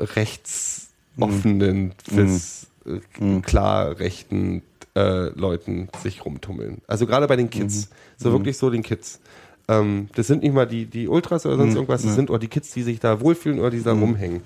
rechtsoffenen 0.00 1.92
bis 2.10 2.66
äh, 2.86 3.40
klar 3.40 3.98
rechten 4.00 4.62
äh, 4.96 5.28
Leuten 5.38 5.88
sich 6.02 6.24
rumtummeln. 6.24 6.80
Also 6.86 7.06
gerade 7.06 7.28
bei 7.28 7.36
den 7.36 7.50
Kids. 7.50 7.90
So 8.16 8.32
wirklich 8.32 8.58
so 8.58 8.70
den 8.70 8.82
Kids. 8.82 9.20
Ähm, 9.68 10.08
das 10.14 10.26
sind 10.26 10.42
nicht 10.42 10.54
mal 10.54 10.66
die, 10.66 10.86
die 10.86 11.08
Ultras 11.08 11.46
oder 11.46 11.56
sonst 11.56 11.74
irgendwas, 11.74 12.02
das 12.02 12.14
sind 12.14 12.30
auch 12.30 12.38
die 12.38 12.48
Kids, 12.48 12.72
die 12.72 12.82
sich 12.82 13.00
da 13.00 13.20
wohlfühlen 13.20 13.60
oder 13.60 13.70
die 13.70 13.82
da 13.82 13.92
rumhängen. 13.92 14.42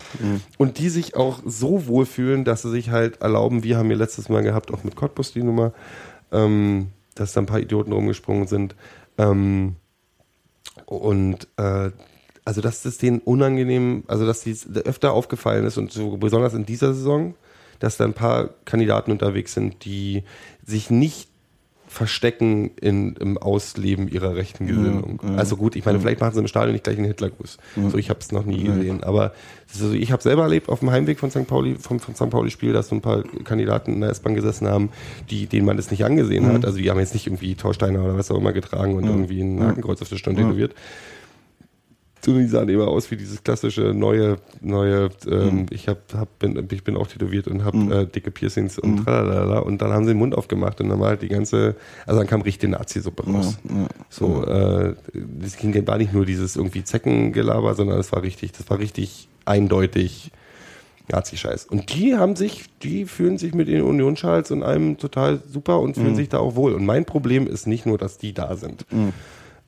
Und 0.58 0.78
die 0.78 0.88
sich 0.88 1.16
auch 1.16 1.40
so 1.44 1.86
wohlfühlen, 1.86 2.44
dass 2.44 2.62
sie 2.62 2.70
sich 2.70 2.90
halt 2.90 3.22
erlauben, 3.22 3.62
wir 3.62 3.78
haben 3.78 3.90
ja 3.90 3.96
letztes 3.96 4.28
Mal 4.28 4.42
gehabt, 4.42 4.72
auch 4.72 4.84
mit 4.84 4.96
Cottbus 4.96 5.32
die 5.32 5.42
Nummer, 5.42 5.72
ähm, 6.32 6.88
dass 7.14 7.32
da 7.32 7.40
ein 7.40 7.46
paar 7.46 7.60
Idioten 7.60 7.92
rumgesprungen 7.92 8.46
sind. 8.46 8.76
Ähm, 9.18 9.76
und 10.84 11.48
äh, 11.56 11.90
also 12.44 12.60
dass 12.60 12.82
das 12.82 12.98
denen 12.98 13.18
unangenehm, 13.18 14.04
also 14.06 14.24
dass 14.24 14.42
dies 14.42 14.68
öfter 14.84 15.12
aufgefallen 15.12 15.64
ist 15.64 15.78
und 15.78 15.90
so 15.90 16.16
besonders 16.16 16.54
in 16.54 16.64
dieser 16.64 16.94
Saison, 16.94 17.34
dass 17.80 17.96
da 17.96 18.04
ein 18.04 18.14
paar 18.14 18.50
Kandidaten 18.64 19.10
unterwegs 19.10 19.52
sind, 19.52 19.84
die 19.84 20.22
sich 20.64 20.90
nicht 20.90 21.28
verstecken 21.96 22.72
in, 22.78 23.16
im 23.16 23.38
Ausleben 23.38 24.06
ihrer 24.06 24.36
rechten 24.36 24.66
Gesinnung. 24.66 25.18
Also 25.38 25.56
gut, 25.56 25.76
ich 25.76 25.84
meine, 25.86 25.98
vielleicht 25.98 26.20
machen 26.20 26.34
sie 26.34 26.40
im 26.40 26.46
Stadion 26.46 26.72
nicht 26.72 26.84
gleich 26.84 26.98
einen 26.98 27.06
Hitlergruß. 27.06 27.56
So, 27.88 27.96
ich 27.96 28.10
habe 28.10 28.20
es 28.20 28.32
noch 28.32 28.44
nie 28.44 28.64
gesehen. 28.64 29.02
Aber 29.02 29.32
also, 29.72 29.92
ich 29.92 30.12
habe 30.12 30.22
selber 30.22 30.42
erlebt 30.42 30.68
auf 30.68 30.80
dem 30.80 30.90
Heimweg 30.90 31.18
von 31.18 31.30
St. 31.30 31.46
Pauli, 31.46 31.76
vom, 31.76 31.98
vom 31.98 32.14
St. 32.14 32.28
Pauli-Spiel, 32.28 32.74
dass 32.74 32.88
so 32.88 32.96
ein 32.96 33.00
paar 33.00 33.22
Kandidaten 33.44 33.94
in 33.94 34.00
der 34.02 34.10
S-Bahn 34.10 34.34
gesessen 34.34 34.68
haben, 34.68 34.90
die, 35.30 35.46
denen 35.46 35.64
man 35.64 35.78
das 35.78 35.90
nicht 35.90 36.04
angesehen 36.04 36.46
hat. 36.52 36.66
Also 36.66 36.76
die 36.76 36.90
haben 36.90 37.00
jetzt 37.00 37.14
nicht 37.14 37.26
irgendwie 37.26 37.54
Torsteiner 37.54 38.04
oder 38.04 38.18
was 38.18 38.30
auch 38.30 38.36
immer 38.36 38.52
getragen 38.52 38.94
und 38.94 39.04
irgendwie 39.04 39.40
ein 39.40 39.62
Hakenkreuz 39.62 40.02
auf 40.02 40.10
der 40.10 40.16
Stirn 40.16 40.36
tätowiert. 40.36 40.74
Die 42.26 42.46
sahen 42.46 42.68
immer 42.68 42.88
aus 42.88 43.10
wie 43.10 43.16
dieses 43.16 43.42
klassische 43.42 43.94
neue, 43.94 44.36
neue, 44.60 45.10
ähm, 45.30 45.66
ich 45.70 45.88
hab, 45.88 45.98
hab, 46.14 46.38
bin, 46.38 46.66
ich 46.70 46.84
bin 46.84 46.96
auch 46.96 47.06
tätowiert 47.06 47.46
und 47.48 47.64
habe 47.64 47.78
äh, 47.94 48.06
dicke 48.06 48.30
Piercings 48.30 48.78
und 48.78 49.04
tralalala. 49.04 49.60
Und 49.60 49.80
dann 49.80 49.92
haben 49.92 50.04
sie 50.04 50.12
den 50.12 50.18
Mund 50.18 50.34
aufgemacht 50.34 50.80
und 50.80 50.88
dann 50.88 50.98
war 51.00 51.10
halt 51.10 51.22
die 51.22 51.28
ganze, 51.28 51.76
also 52.06 52.18
dann 52.18 52.26
kam 52.26 52.42
richtig 52.42 52.70
Nazi-Suppe 52.70 53.24
raus. 53.30 53.58
So, 54.10 54.44
äh, 54.44 54.94
das 55.40 55.56
ging, 55.56 55.86
war 55.86 55.98
nicht 55.98 56.12
nur 56.12 56.26
dieses 56.26 56.56
irgendwie 56.56 56.82
Zeckengelaber, 56.84 57.74
sondern 57.74 57.98
es 58.00 58.12
war 58.12 58.22
richtig, 58.22 58.52
das 58.52 58.68
war 58.70 58.78
richtig 58.78 59.28
eindeutig 59.44 60.32
Nazi-Scheiß. 61.08 61.66
Und 61.66 61.94
die 61.94 62.16
haben 62.16 62.34
sich, 62.34 62.64
die 62.82 63.04
fühlen 63.04 63.38
sich 63.38 63.54
mit 63.54 63.68
den 63.68 63.82
Unionsschals 63.82 64.50
und 64.50 64.62
allem 64.62 64.98
total 64.98 65.40
super 65.48 65.80
und 65.80 65.94
fühlen 65.94 66.16
sich 66.16 66.28
da 66.28 66.38
auch 66.38 66.56
wohl. 66.56 66.74
Und 66.74 66.84
mein 66.84 67.04
Problem 67.04 67.46
ist 67.46 67.66
nicht 67.66 67.86
nur, 67.86 67.98
dass 67.98 68.18
die 68.18 68.32
da 68.32 68.56
sind. 68.56 68.84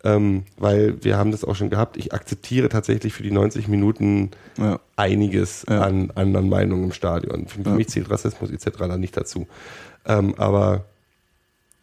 Ähm, 0.04 0.44
weil 0.56 1.02
wir 1.02 1.16
haben 1.16 1.32
das 1.32 1.44
auch 1.44 1.56
schon 1.56 1.70
gehabt. 1.70 1.96
Ich 1.96 2.12
akzeptiere 2.12 2.68
tatsächlich 2.68 3.12
für 3.12 3.22
die 3.24 3.32
90 3.32 3.66
Minuten 3.66 4.30
Ja. 4.56 4.78
einiges 4.96 5.64
an 5.66 6.12
anderen 6.14 6.48
Meinungen 6.48 6.84
im 6.84 6.92
Stadion. 6.92 7.48
Für 7.48 7.70
mich 7.70 7.88
zählt 7.88 8.08
Rassismus 8.10 8.50
etc. 8.50 8.78
da 8.78 8.96
nicht 8.96 9.16
dazu. 9.16 9.48
Ähm, 10.06 10.34
aber 10.38 10.84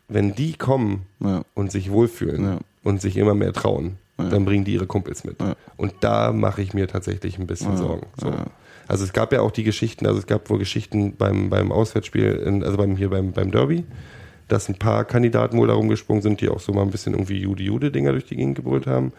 wenn 0.08 0.34
die 0.36 0.54
kommen 0.54 1.06
Ja. 1.20 1.44
und 1.56 1.72
sich 1.72 1.92
wohlfühlen 1.92 2.44
Ja. 2.44 2.58
und 2.84 3.02
sich 3.02 3.18
immer 3.18 3.34
mehr 3.36 3.52
trauen, 3.54 3.98
dann 4.18 4.46
bringen 4.46 4.64
die 4.64 4.74
ihre 4.76 4.88
Kumpels 4.88 5.26
mit. 5.26 5.36
Und 5.76 5.94
da 6.00 6.32
mache 6.32 6.62
ich 6.62 6.74
mir 6.74 6.88
tatsächlich 6.88 7.38
ein 7.38 7.48
bisschen 7.48 7.76
Sorgen. 7.76 8.08
So. 8.18 8.32
Also 8.88 9.04
es 9.04 9.12
gab 9.12 9.34
ja 9.34 9.42
auch 9.42 9.52
die 9.52 9.64
Geschichten, 9.64 10.06
also 10.06 10.20
es 10.20 10.26
gab 10.28 10.50
wohl 10.50 10.58
Geschichten 10.60 11.16
beim, 11.18 11.50
beim 11.50 11.72
Auswärtsspiel, 11.72 12.28
in, 12.46 12.64
also 12.64 12.78
beim, 12.78 12.96
hier 12.96 13.10
beim, 13.10 13.34
beim 13.34 13.52
Derby, 13.52 13.84
dass 14.48 14.70
ein 14.70 14.76
paar 14.76 15.06
Kandidaten 15.06 15.58
wohl 15.58 15.68
da 15.68 15.74
rumgesprungen 15.74 16.22
sind, 16.22 16.42
die 16.42 16.50
auch 16.50 16.60
so 16.60 16.74
mal 16.74 16.84
ein 16.84 16.92
bisschen 16.92 17.14
irgendwie 17.14 17.40
Jude-Jude-Dinger 17.40 18.12
durch 18.12 18.26
die 18.26 18.36
Gegend 18.36 18.56
gebrüllt 18.56 18.88
haben. 18.88 19.14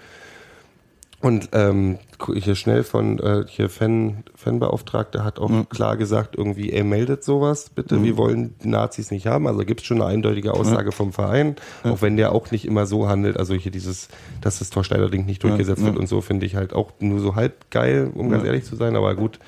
Und 1.23 1.49
ähm, 1.53 1.99
hier 2.35 2.55
schnell 2.55 2.85
von 2.85 3.19
äh, 3.19 3.45
hier 3.49 3.71
Fan, 3.71 4.23
Fanbeauftragter 4.35 5.25
hat 5.25 5.39
auch 5.39 5.69
klar 5.71 5.97
gesagt, 5.97 6.37
irgendwie, 6.37 6.71
er 6.71 6.85
meldet 6.85 7.25
sowas, 7.25 7.71
bitte, 7.71 8.05
wir 8.05 8.19
wollen 8.19 8.55
Nazis 8.63 9.11
nicht 9.11 9.27
haben. 9.27 9.47
Also 9.47 9.61
gibt 9.65 9.81
es 9.81 9.87
schon 9.87 10.01
eine 10.03 10.11
eindeutige 10.11 10.53
Aussage 10.53 10.93
vom 10.93 11.13
Verein, 11.13 11.57
auch 11.85 12.03
wenn 12.03 12.19
der 12.19 12.33
auch 12.33 12.51
nicht 12.51 12.67
immer 12.67 12.85
so 12.85 13.09
handelt. 13.09 13.39
Also 13.39 13.55
hier 13.55 13.73
dieses, 13.73 14.09
dass 14.43 14.59
das 14.59 14.69
Torsteiner-Ding 14.69 15.25
nicht 15.25 15.43
durchgesetzt 15.43 15.83
wird 15.85 15.97
und 15.97 16.07
so, 16.07 16.21
finde 16.21 16.45
ich 16.45 16.55
halt 16.55 16.75
auch 16.75 16.93
nur 17.01 17.19
so 17.19 17.35
halb 17.35 17.71
geil, 17.71 18.11
um 18.15 18.29
ganz 18.31 18.45
ehrlich 18.45 18.65
zu 18.65 18.77
sein, 18.77 18.95
aber 18.95 19.15
gut. 19.15 19.39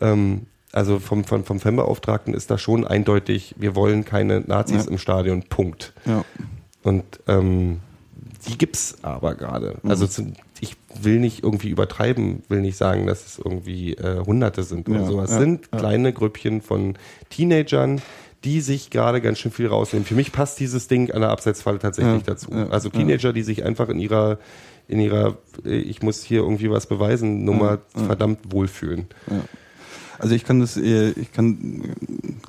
Ähm, 0.00 0.46
also 0.76 0.98
vom, 0.98 1.24
vom, 1.24 1.42
vom 1.44 1.58
Fanbeauftragten 1.58 2.34
ist 2.34 2.50
da 2.50 2.58
schon 2.58 2.86
eindeutig, 2.86 3.54
wir 3.56 3.74
wollen 3.74 4.04
keine 4.04 4.40
Nazis 4.40 4.86
im 4.86 4.98
Stadion, 4.98 5.44
Punkt. 5.44 5.94
Ja. 6.04 6.22
Und 6.82 7.02
ähm, 7.26 7.80
die 8.46 8.58
gibt's 8.58 8.98
aber 9.00 9.34
gerade. 9.36 9.78
Also 9.84 10.06
zu, 10.06 10.34
ich 10.60 10.76
will 11.00 11.18
nicht 11.18 11.42
irgendwie 11.42 11.70
übertreiben, 11.70 12.42
will 12.50 12.60
nicht 12.60 12.76
sagen, 12.76 13.06
dass 13.06 13.24
es 13.24 13.38
irgendwie 13.38 13.94
äh, 13.94 14.22
Hunderte 14.26 14.64
sind 14.64 14.86
oder 14.90 15.00
Ja, 15.00 15.06
so. 15.06 15.20
Es 15.22 15.30
ja, 15.30 15.38
sind 15.38 15.72
kleine 15.72 16.12
Grüppchen 16.12 16.60
von 16.60 16.96
Teenagern, 17.30 18.02
die 18.44 18.60
sich 18.60 18.90
gerade 18.90 19.22
ganz 19.22 19.38
schön 19.38 19.52
viel 19.52 19.68
rausnehmen. 19.68 20.04
Für 20.04 20.14
mich 20.14 20.30
passt 20.30 20.60
dieses 20.60 20.88
Ding 20.88 21.10
an 21.10 21.22
der 21.22 21.30
Abseitsfalle 21.30 21.78
tatsächlich 21.78 22.26
Ja, 22.26 22.34
dazu. 22.34 22.50
ja, 22.52 22.68
also 22.68 22.90
Teenager, 22.90 23.32
die 23.32 23.42
sich 23.42 23.64
einfach 23.64 23.88
in 23.88 23.98
ihrer 23.98 24.38
in 24.88 25.00
ihrer 25.00 25.38
äh, 25.64 25.70
ich 25.74 26.02
muss 26.02 26.22
hier 26.22 26.42
irgendwie 26.42 26.70
was 26.70 26.86
beweisen 26.86 27.46
Nummer 27.46 27.78
verdammt 27.94 28.40
wohlfühlen. 28.52 29.06
Also 30.18 30.34
ich 30.34 30.44
kann 30.44 30.60
das, 30.60 30.76
äh, 30.76 31.10
ich 31.10 31.32
kann, 31.32 31.82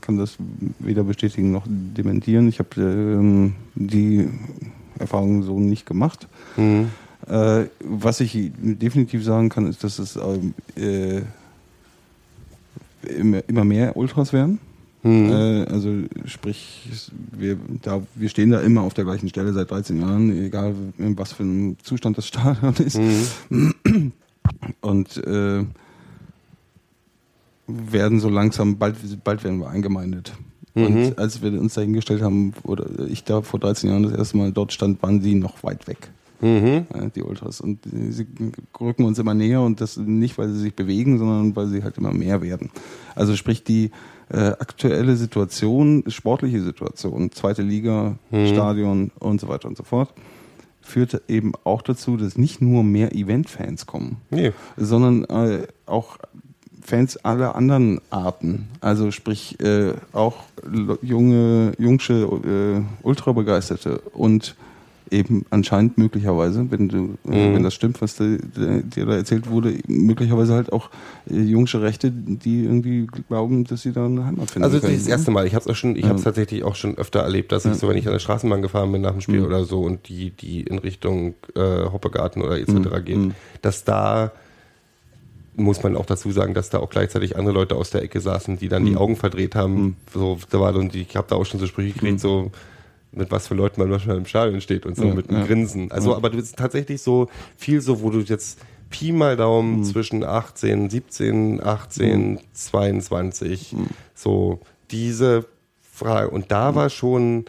kann 0.01 0.17
das 0.17 0.37
weder 0.79 1.03
bestätigen 1.03 1.51
noch 1.51 1.65
dementieren. 1.67 2.47
Ich 2.47 2.59
habe 2.59 2.81
ähm, 2.81 3.55
die 3.75 4.29
Erfahrung 4.99 5.43
so 5.43 5.59
nicht 5.59 5.85
gemacht. 5.85 6.27
Äh, 7.27 7.65
was 7.79 8.19
ich 8.19 8.51
definitiv 8.61 9.23
sagen 9.23 9.49
kann, 9.49 9.67
ist, 9.67 9.83
dass 9.83 9.99
es 9.99 10.15
ähm, 10.15 10.53
äh, 10.75 11.21
immer, 13.47 13.65
mehr 13.65 13.97
Ultras 13.97 14.33
werden. 14.33 14.59
Äh, 15.29 15.65
also 15.71 15.89
sprich, 16.25 16.89
wir, 17.31 17.57
da, 17.81 18.01
wir 18.15 18.29
stehen 18.29 18.51
da 18.51 18.61
immer 18.61 18.81
auf 18.81 18.93
der 18.93 19.05
gleichen 19.05 19.29
Stelle 19.29 19.53
seit 19.53 19.71
13 19.71 20.01
Jahren, 20.01 20.45
egal 20.45 20.73
in 20.97 21.17
was 21.17 21.33
für 21.33 21.43
einem 21.43 21.77
Zustand 21.83 22.17
das 22.17 22.27
Stadion 22.27 22.73
ist. 22.75 22.99
Und 24.81 25.17
äh, 25.17 25.63
werden 27.67 28.19
so 28.19 28.29
langsam, 28.29 28.77
bald, 28.77 28.95
bald 29.23 29.43
werden 29.43 29.59
wir 29.59 29.69
eingemeindet. 29.69 30.33
Und 30.73 31.17
als 31.17 31.41
wir 31.41 31.59
uns 31.59 31.73
da 31.73 31.81
hingestellt 31.81 32.21
haben, 32.21 32.53
oder 32.63 32.85
ich 33.09 33.23
da 33.23 33.41
vor 33.41 33.59
13 33.59 33.89
Jahren 33.89 34.03
das 34.03 34.11
erste 34.13 34.37
Mal 34.37 34.51
dort 34.51 34.71
stand, 34.71 35.01
waren 35.01 35.21
sie 35.21 35.33
noch 35.33 35.63
weit 35.63 35.87
weg. 35.87 36.11
Ja, 36.39 37.09
die 37.15 37.23
Ultras. 37.23 37.61
Und 37.61 37.79
sie 38.11 38.27
rücken 38.79 39.03
uns 39.05 39.17
immer 39.17 39.33
näher 39.33 39.61
und 39.61 39.81
das 39.81 39.97
nicht, 39.97 40.37
weil 40.37 40.49
sie 40.49 40.59
sich 40.59 40.75
bewegen, 40.75 41.17
sondern 41.17 41.55
weil 41.55 41.65
sie 41.67 41.83
halt 41.83 41.97
immer 41.97 42.13
mehr 42.13 42.43
werden. 42.43 42.69
Also 43.15 43.35
sprich 43.35 43.63
die 43.63 43.89
äh, 44.29 44.37
aktuelle 44.37 45.15
Situation, 45.15 46.03
sportliche 46.09 46.61
Situation, 46.61 47.31
zweite 47.31 47.63
Liga, 47.63 48.19
Stadion 48.31 49.09
und 49.17 49.41
so 49.41 49.47
weiter 49.47 49.67
und 49.67 49.77
so 49.77 49.83
fort, 49.83 50.13
führt 50.81 51.23
eben 51.27 51.53
auch 51.63 51.81
dazu, 51.81 52.17
dass 52.17 52.37
nicht 52.37 52.61
nur 52.61 52.83
mehr 52.83 53.15
Event-Fans 53.15 53.87
kommen, 53.87 54.17
Nee. 54.29 54.51
sondern 54.77 55.23
äh, 55.25 55.65
auch 55.87 56.17
Fans 56.87 57.17
aller 57.25 57.53
anderen 57.55 57.99
Arten. 58.11 58.69
Also 58.79 59.11
sprich 59.11 59.59
äh, 59.59 59.91
auch 60.13 60.37
junge, 61.01 61.73
jungsche, 61.77 62.13
äh, 62.23 63.05
Ultrabegeisterte 63.05 63.99
und 64.13 64.55
eben 65.11 65.45
anscheinend 65.49 65.97
möglicherweise, 65.97 66.69
wenn 66.69 66.87
du, 66.89 67.17
äh, 67.29 67.53
wenn 67.53 67.63
das 67.63 67.73
stimmt, 67.73 68.01
was 68.01 68.15
dir 68.15 68.37
dir 68.39 69.05
da 69.05 69.15
erzählt 69.15 69.49
wurde, 69.49 69.73
möglicherweise 69.87 70.53
halt 70.53 70.71
auch 70.73 70.89
äh, 71.29 71.39
jungsche 71.41 71.81
Rechte, 71.81 72.09
die 72.11 72.63
irgendwie 72.63 73.07
glauben, 73.27 73.63
dass 73.65 73.81
sie 73.81 73.91
da 73.93 74.05
eine 74.05 74.25
Heimat 74.25 74.49
finden 74.51 74.63
Also 74.65 74.79
das 74.79 74.89
das 74.91 75.07
erste 75.07 75.31
Mal. 75.31 75.45
Ich 75.45 75.55
habe 75.55 75.69
es 75.69 75.77
schon, 75.77 75.95
ich 75.95 76.03
Ja. 76.03 76.09
habe 76.09 76.17
es 76.19 76.23
tatsächlich 76.23 76.63
auch 76.63 76.75
schon 76.75 76.97
öfter 76.97 77.19
erlebt, 77.21 77.51
dass 77.53 77.65
ich 77.65 77.75
so, 77.75 77.87
wenn 77.89 77.97
ich 77.97 78.05
an 78.07 78.13
der 78.13 78.19
Straßenbahn 78.19 78.61
gefahren 78.61 78.91
bin 78.93 79.01
nach 79.01 79.11
dem 79.11 79.21
Spiel 79.21 79.39
Mhm. 79.39 79.45
oder 79.45 79.63
so 79.65 79.81
und 79.81 80.07
die 80.09 80.31
die 80.31 80.61
in 80.63 80.77
Richtung 80.79 81.35
äh, 81.55 81.85
Hoppegarten 81.85 82.41
oder 82.41 82.57
etc. 82.59 82.71
Mhm. 82.71 83.03
geht, 83.05 83.19
dass 83.61 83.83
da 83.85 84.31
muss 85.57 85.83
man 85.83 85.97
auch 85.97 86.05
dazu 86.05 86.31
sagen, 86.31 86.53
dass 86.53 86.69
da 86.69 86.77
auch 86.79 86.89
gleichzeitig 86.89 87.35
andere 87.35 87.53
Leute 87.53 87.75
aus 87.75 87.89
der 87.89 88.03
Ecke 88.03 88.21
saßen, 88.21 88.57
die 88.57 88.69
dann 88.69 88.85
die 88.85 88.91
Mhm. 88.91 88.97
Augen 88.97 89.15
verdreht 89.17 89.55
haben. 89.55 89.97
So, 90.13 90.37
da 90.51 90.59
war 90.61 90.73
und 90.75 90.95
ich 90.95 91.15
habe 91.17 91.27
da 91.29 91.35
auch 91.35 91.45
schon 91.45 91.59
so 91.59 91.67
Sprüche 91.67 91.93
gekriegt, 91.93 92.13
Mhm. 92.13 92.19
so 92.19 92.51
mit 93.11 93.31
was 93.31 93.47
für 93.47 93.55
Leuten 93.55 93.81
man 93.81 93.89
manchmal 93.89 94.17
im 94.17 94.25
Stadion 94.25 94.61
steht 94.61 94.85
und 94.85 94.95
so 94.95 95.05
Ja, 95.05 95.13
mit 95.15 95.29
einem 95.29 95.39
ja. 95.39 95.45
Grinsen. 95.47 95.91
Also, 95.91 96.15
aber 96.15 96.29
du 96.29 96.37
bist 96.37 96.55
tatsächlich 96.57 97.01
so 97.01 97.27
viel 97.57 97.81
so, 97.81 98.01
wo 98.01 98.09
du 98.11 98.19
jetzt 98.19 98.59
Pi 98.89 99.11
mal 99.11 99.33
Mhm. 99.33 99.37
Daumen 99.39 99.83
zwischen 99.83 100.23
18, 100.23 100.89
17, 100.89 101.61
18, 101.63 102.39
22, 102.53 103.75
so 104.15 104.59
diese 104.91 105.45
Frage. 105.93 106.29
Und 106.29 106.51
da 106.51 106.75
war 106.75 106.89
schon, 106.89 107.45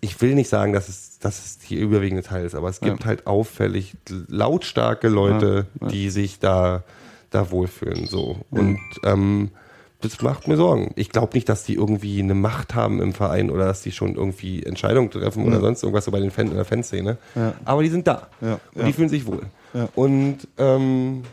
ich 0.00 0.20
will 0.22 0.34
nicht 0.34 0.48
sagen, 0.48 0.72
dass 0.72 0.88
es, 0.88 1.18
dass 1.18 1.44
es 1.44 1.58
die 1.58 1.74
überwiegende 1.76 2.22
Teil 2.22 2.46
ist, 2.46 2.54
aber 2.54 2.68
es 2.68 2.80
gibt 2.80 3.00
Ja. 3.00 3.06
halt 3.06 3.26
auffällig 3.26 3.96
lautstarke 4.28 5.08
Leute, 5.08 5.66
Ja, 5.80 5.86
ja. 5.86 5.92
die 5.92 6.10
sich 6.10 6.38
da, 6.38 6.84
da 7.30 7.50
wohlfühlen, 7.50 8.06
so. 8.06 8.36
Mhm. 8.50 8.58
Und, 8.58 8.80
ähm, 9.04 9.50
das 10.00 10.22
macht 10.22 10.46
mir 10.46 10.56
Sorgen. 10.56 10.92
Ich 10.94 11.10
glaube 11.10 11.34
nicht, 11.34 11.48
dass 11.48 11.64
die 11.64 11.74
irgendwie 11.74 12.22
eine 12.22 12.34
Macht 12.34 12.76
haben 12.76 13.02
im 13.02 13.12
Verein 13.12 13.50
oder 13.50 13.64
dass 13.66 13.82
die 13.82 13.90
schon 13.90 14.14
irgendwie 14.14 14.62
Entscheidungen 14.62 15.10
treffen 15.10 15.44
oder 15.44 15.56
Ja. 15.56 15.60
sonst 15.60 15.82
irgendwas 15.82 16.04
so 16.04 16.12
bei 16.12 16.20
den 16.20 16.30
Fan 16.30 16.46
in 16.46 16.54
der 16.54 16.64
Fanszene. 16.64 17.18
Ja. 17.34 17.54
Aber 17.64 17.82
die 17.82 17.88
sind 17.88 18.06
da. 18.06 18.28
Ja, 18.40 18.60
Und 18.74 18.80
ja. 18.82 18.84
die 18.86 18.92
fühlen 18.92 19.08
sich 19.08 19.26
wohl. 19.26 19.42
Ja. 19.74 19.88
Und 19.96 20.46
ähm, 20.56 21.24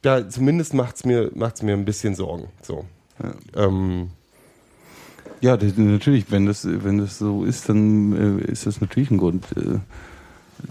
da 0.00 0.26
zumindest 0.30 0.72
macht's 0.72 1.04
mir, 1.04 1.30
macht's 1.34 1.62
mir 1.62 1.74
ein 1.74 1.84
bisschen 1.84 2.14
Sorgen. 2.14 2.48
So. 2.62 2.86
Ähm, 3.54 4.08
Ja, 5.42 5.58
das, 5.58 5.76
natürlich, 5.76 6.30
wenn 6.30 6.46
das, 6.46 6.66
wenn 6.66 6.96
das 6.96 7.18
so 7.18 7.44
ist, 7.44 7.68
dann 7.68 8.40
äh, 8.40 8.50
ist 8.50 8.64
das 8.66 8.80
natürlich 8.80 9.10
ein 9.10 9.18
Grund, 9.18 9.44
äh, 9.56 9.78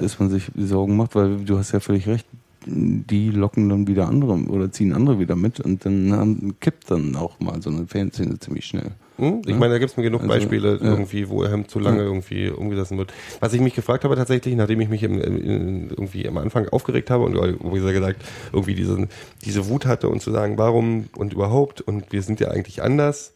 dass 0.02 0.18
man 0.20 0.32
sich 0.32 0.52
Sorgen 0.58 0.98
macht, 0.98 1.14
weil 1.14 1.38
du 1.46 1.60
hast 1.60 1.72
ja 1.74 1.80
völlig 1.80 2.08
recht, 2.08 2.26
die 2.68 3.30
locken 3.30 3.70
dann 3.70 3.88
wieder 3.88 4.08
andere 4.08 4.34
oder 4.50 4.72
ziehen 4.72 4.94
andere 4.94 5.20
wieder 5.20 5.36
mit 5.36 5.60
und 5.60 5.86
dann 5.86 6.12
haben, 6.14 6.56
kippt 6.60 6.90
dann 6.90 7.16
auch 7.16 7.40
mal 7.40 7.62
so 7.62 7.70
eine 7.70 7.86
Fanszene 7.88 8.40
ziemlich 8.40 8.66
schnell. 8.66 8.92
hm? 9.18 9.42
Ich 9.46 9.52
Ja. 9.52 9.58
meine, 9.58 9.74
da 9.74 9.80
gibt's 9.80 9.96
mir 9.98 10.04
genug 10.04 10.22
Also, 10.22 10.34
Beispiele 10.34 10.78
ja. 10.82 10.84
irgendwie, 10.84 11.30
wo 11.30 11.46
Hemd 11.46 11.70
zu 11.70 11.80
lange 11.80 12.00
Ja. 12.00 12.04
irgendwie 12.06 12.50
umgesessen 12.50 12.98
wird. 12.98 13.14
Was 13.40 13.54
ich 13.54 13.62
mich 13.62 13.76
gefragt 13.76 14.04
habe 14.04 14.16
tatsächlich, 14.16 14.56
nachdem 14.56 14.82
ich 14.82 14.90
mich 14.90 15.04
im, 15.04 15.22
im, 15.22 15.90
irgendwie 15.90 16.28
am 16.28 16.38
Anfang 16.38 16.68
aufgeregt 16.70 17.10
habe 17.12 17.24
und 17.24 17.36
wo 17.60 17.76
ich 17.78 17.84
gesagt, 17.84 18.26
irgendwie 18.52 18.76
diese, 18.76 19.08
diese 19.46 19.70
Wut 19.70 19.86
hatte 19.86 20.10
und 20.10 20.22
zu 20.22 20.32
sagen, 20.32 20.58
warum 20.58 21.06
und 21.16 21.34
überhaupt 21.34 21.82
und 21.82 22.12
wir 22.12 22.22
sind 22.24 22.40
ja 22.40 22.50
eigentlich 22.50 22.82
anders. 22.82 23.34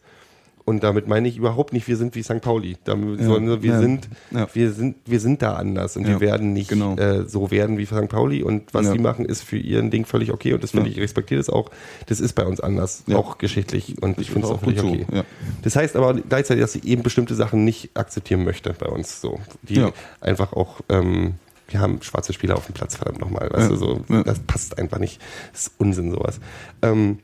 Und 0.70 0.84
damit 0.84 1.08
meine 1.08 1.26
ich 1.28 1.36
überhaupt 1.36 1.72
nicht, 1.72 1.88
wir 1.88 1.96
sind 1.96 2.14
wie 2.14 2.22
St. 2.22 2.40
Pauli, 2.40 2.76
damit, 2.84 3.18
Ja. 3.20 3.26
sondern 3.26 3.60
wir 3.62 3.72
Ja. 3.72 3.80
sind, 3.80 4.08
Ja. 4.30 4.46
wir 4.52 4.70
sind, 4.72 4.96
wir 5.04 5.18
sind 5.18 5.42
da 5.42 5.54
anders 5.56 5.96
und 5.96 6.06
wir 6.06 6.20
werden 6.20 6.52
nicht 6.52 6.68
Genau. 6.68 6.94
äh, 6.96 7.28
so 7.28 7.50
werden 7.50 7.76
wie 7.76 7.86
St. 7.86 8.08
Pauli. 8.08 8.42
Und 8.44 8.72
was 8.72 8.90
die 8.92 8.98
machen, 9.00 9.24
ist 9.24 9.42
für 9.42 9.56
ihren 9.58 9.90
Ding 9.90 10.04
völlig 10.06 10.32
okay 10.32 10.52
und 10.54 10.62
das 10.62 10.70
finde 10.70 10.88
Ja. 10.88 10.92
ich, 10.96 11.02
respektiere 11.02 11.38
das 11.40 11.50
auch. 11.50 11.70
Das 12.06 12.20
ist 12.20 12.34
bei 12.34 12.44
uns 12.46 12.60
anders, 12.60 13.02
auch 13.12 13.38
geschichtlich 13.38 14.00
und 14.00 14.18
ich 14.20 14.28
ist 14.28 14.32
finde 14.32 14.46
es 14.46 14.52
auch 14.54 14.60
völlig 14.60 14.80
gut 14.80 14.90
so, 14.90 14.94
okay. 15.02 15.06
ja. 15.12 15.24
Das 15.62 15.74
heißt 15.76 15.96
aber 15.96 16.14
gleichzeitig, 16.14 16.62
dass 16.62 16.72
sie 16.72 16.82
eben 16.84 17.02
bestimmte 17.02 17.34
Sachen 17.34 17.64
nicht 17.64 17.90
akzeptieren 17.94 18.44
möchte 18.44 18.72
bei 18.72 18.86
uns, 18.86 19.20
so 19.20 19.40
die 19.62 19.84
einfach 20.20 20.52
auch 20.52 20.80
ähm, 20.88 21.34
wir 21.68 21.80
haben 21.80 22.02
schwarze 22.02 22.32
Spieler 22.32 22.56
auf 22.56 22.66
dem 22.66 22.74
Platz, 22.74 22.96
verdammt 22.96 23.20
nochmal. 23.20 23.48
Weißt 23.50 23.62
Ja. 23.62 23.68
du, 23.68 23.76
so, 23.76 24.04
Ja. 24.08 24.22
das 24.24 24.38
passt 24.40 24.78
einfach 24.78 24.98
nicht. 24.98 25.20
Das 25.52 25.62
ist 25.66 25.72
Unsinn, 25.78 26.10
sowas. 26.10 26.40
Ähm, 26.82 27.18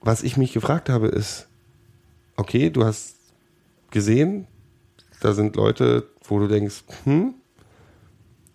was 0.00 0.22
ich 0.22 0.36
mich 0.36 0.52
gefragt 0.52 0.88
habe, 0.88 1.08
ist, 1.08 1.48
okay, 2.40 2.70
du 2.70 2.84
hast 2.84 3.16
gesehen, 3.90 4.46
da 5.20 5.32
sind 5.32 5.56
Leute, 5.56 6.08
wo 6.24 6.38
du 6.38 6.48
denkst, 6.48 6.84
hm, 7.04 7.34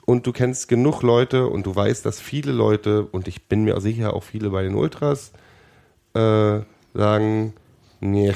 und 0.06 0.28
du 0.28 0.32
kennst 0.32 0.68
genug 0.68 1.02
Leute 1.02 1.48
und 1.48 1.66
du 1.66 1.76
weißt, 1.76 2.06
dass 2.06 2.20
viele 2.20 2.52
Leute, 2.52 3.06
und 3.06 3.28
ich 3.28 3.48
bin 3.48 3.64
mir 3.64 3.80
sicher, 3.82 4.14
auch 4.14 4.24
viele 4.24 4.50
bei 4.50 4.64
den 4.64 4.76
Ultras, 4.76 5.32
äh, 6.14 6.60
sagen, 6.94 7.54
nee, 8.00 8.34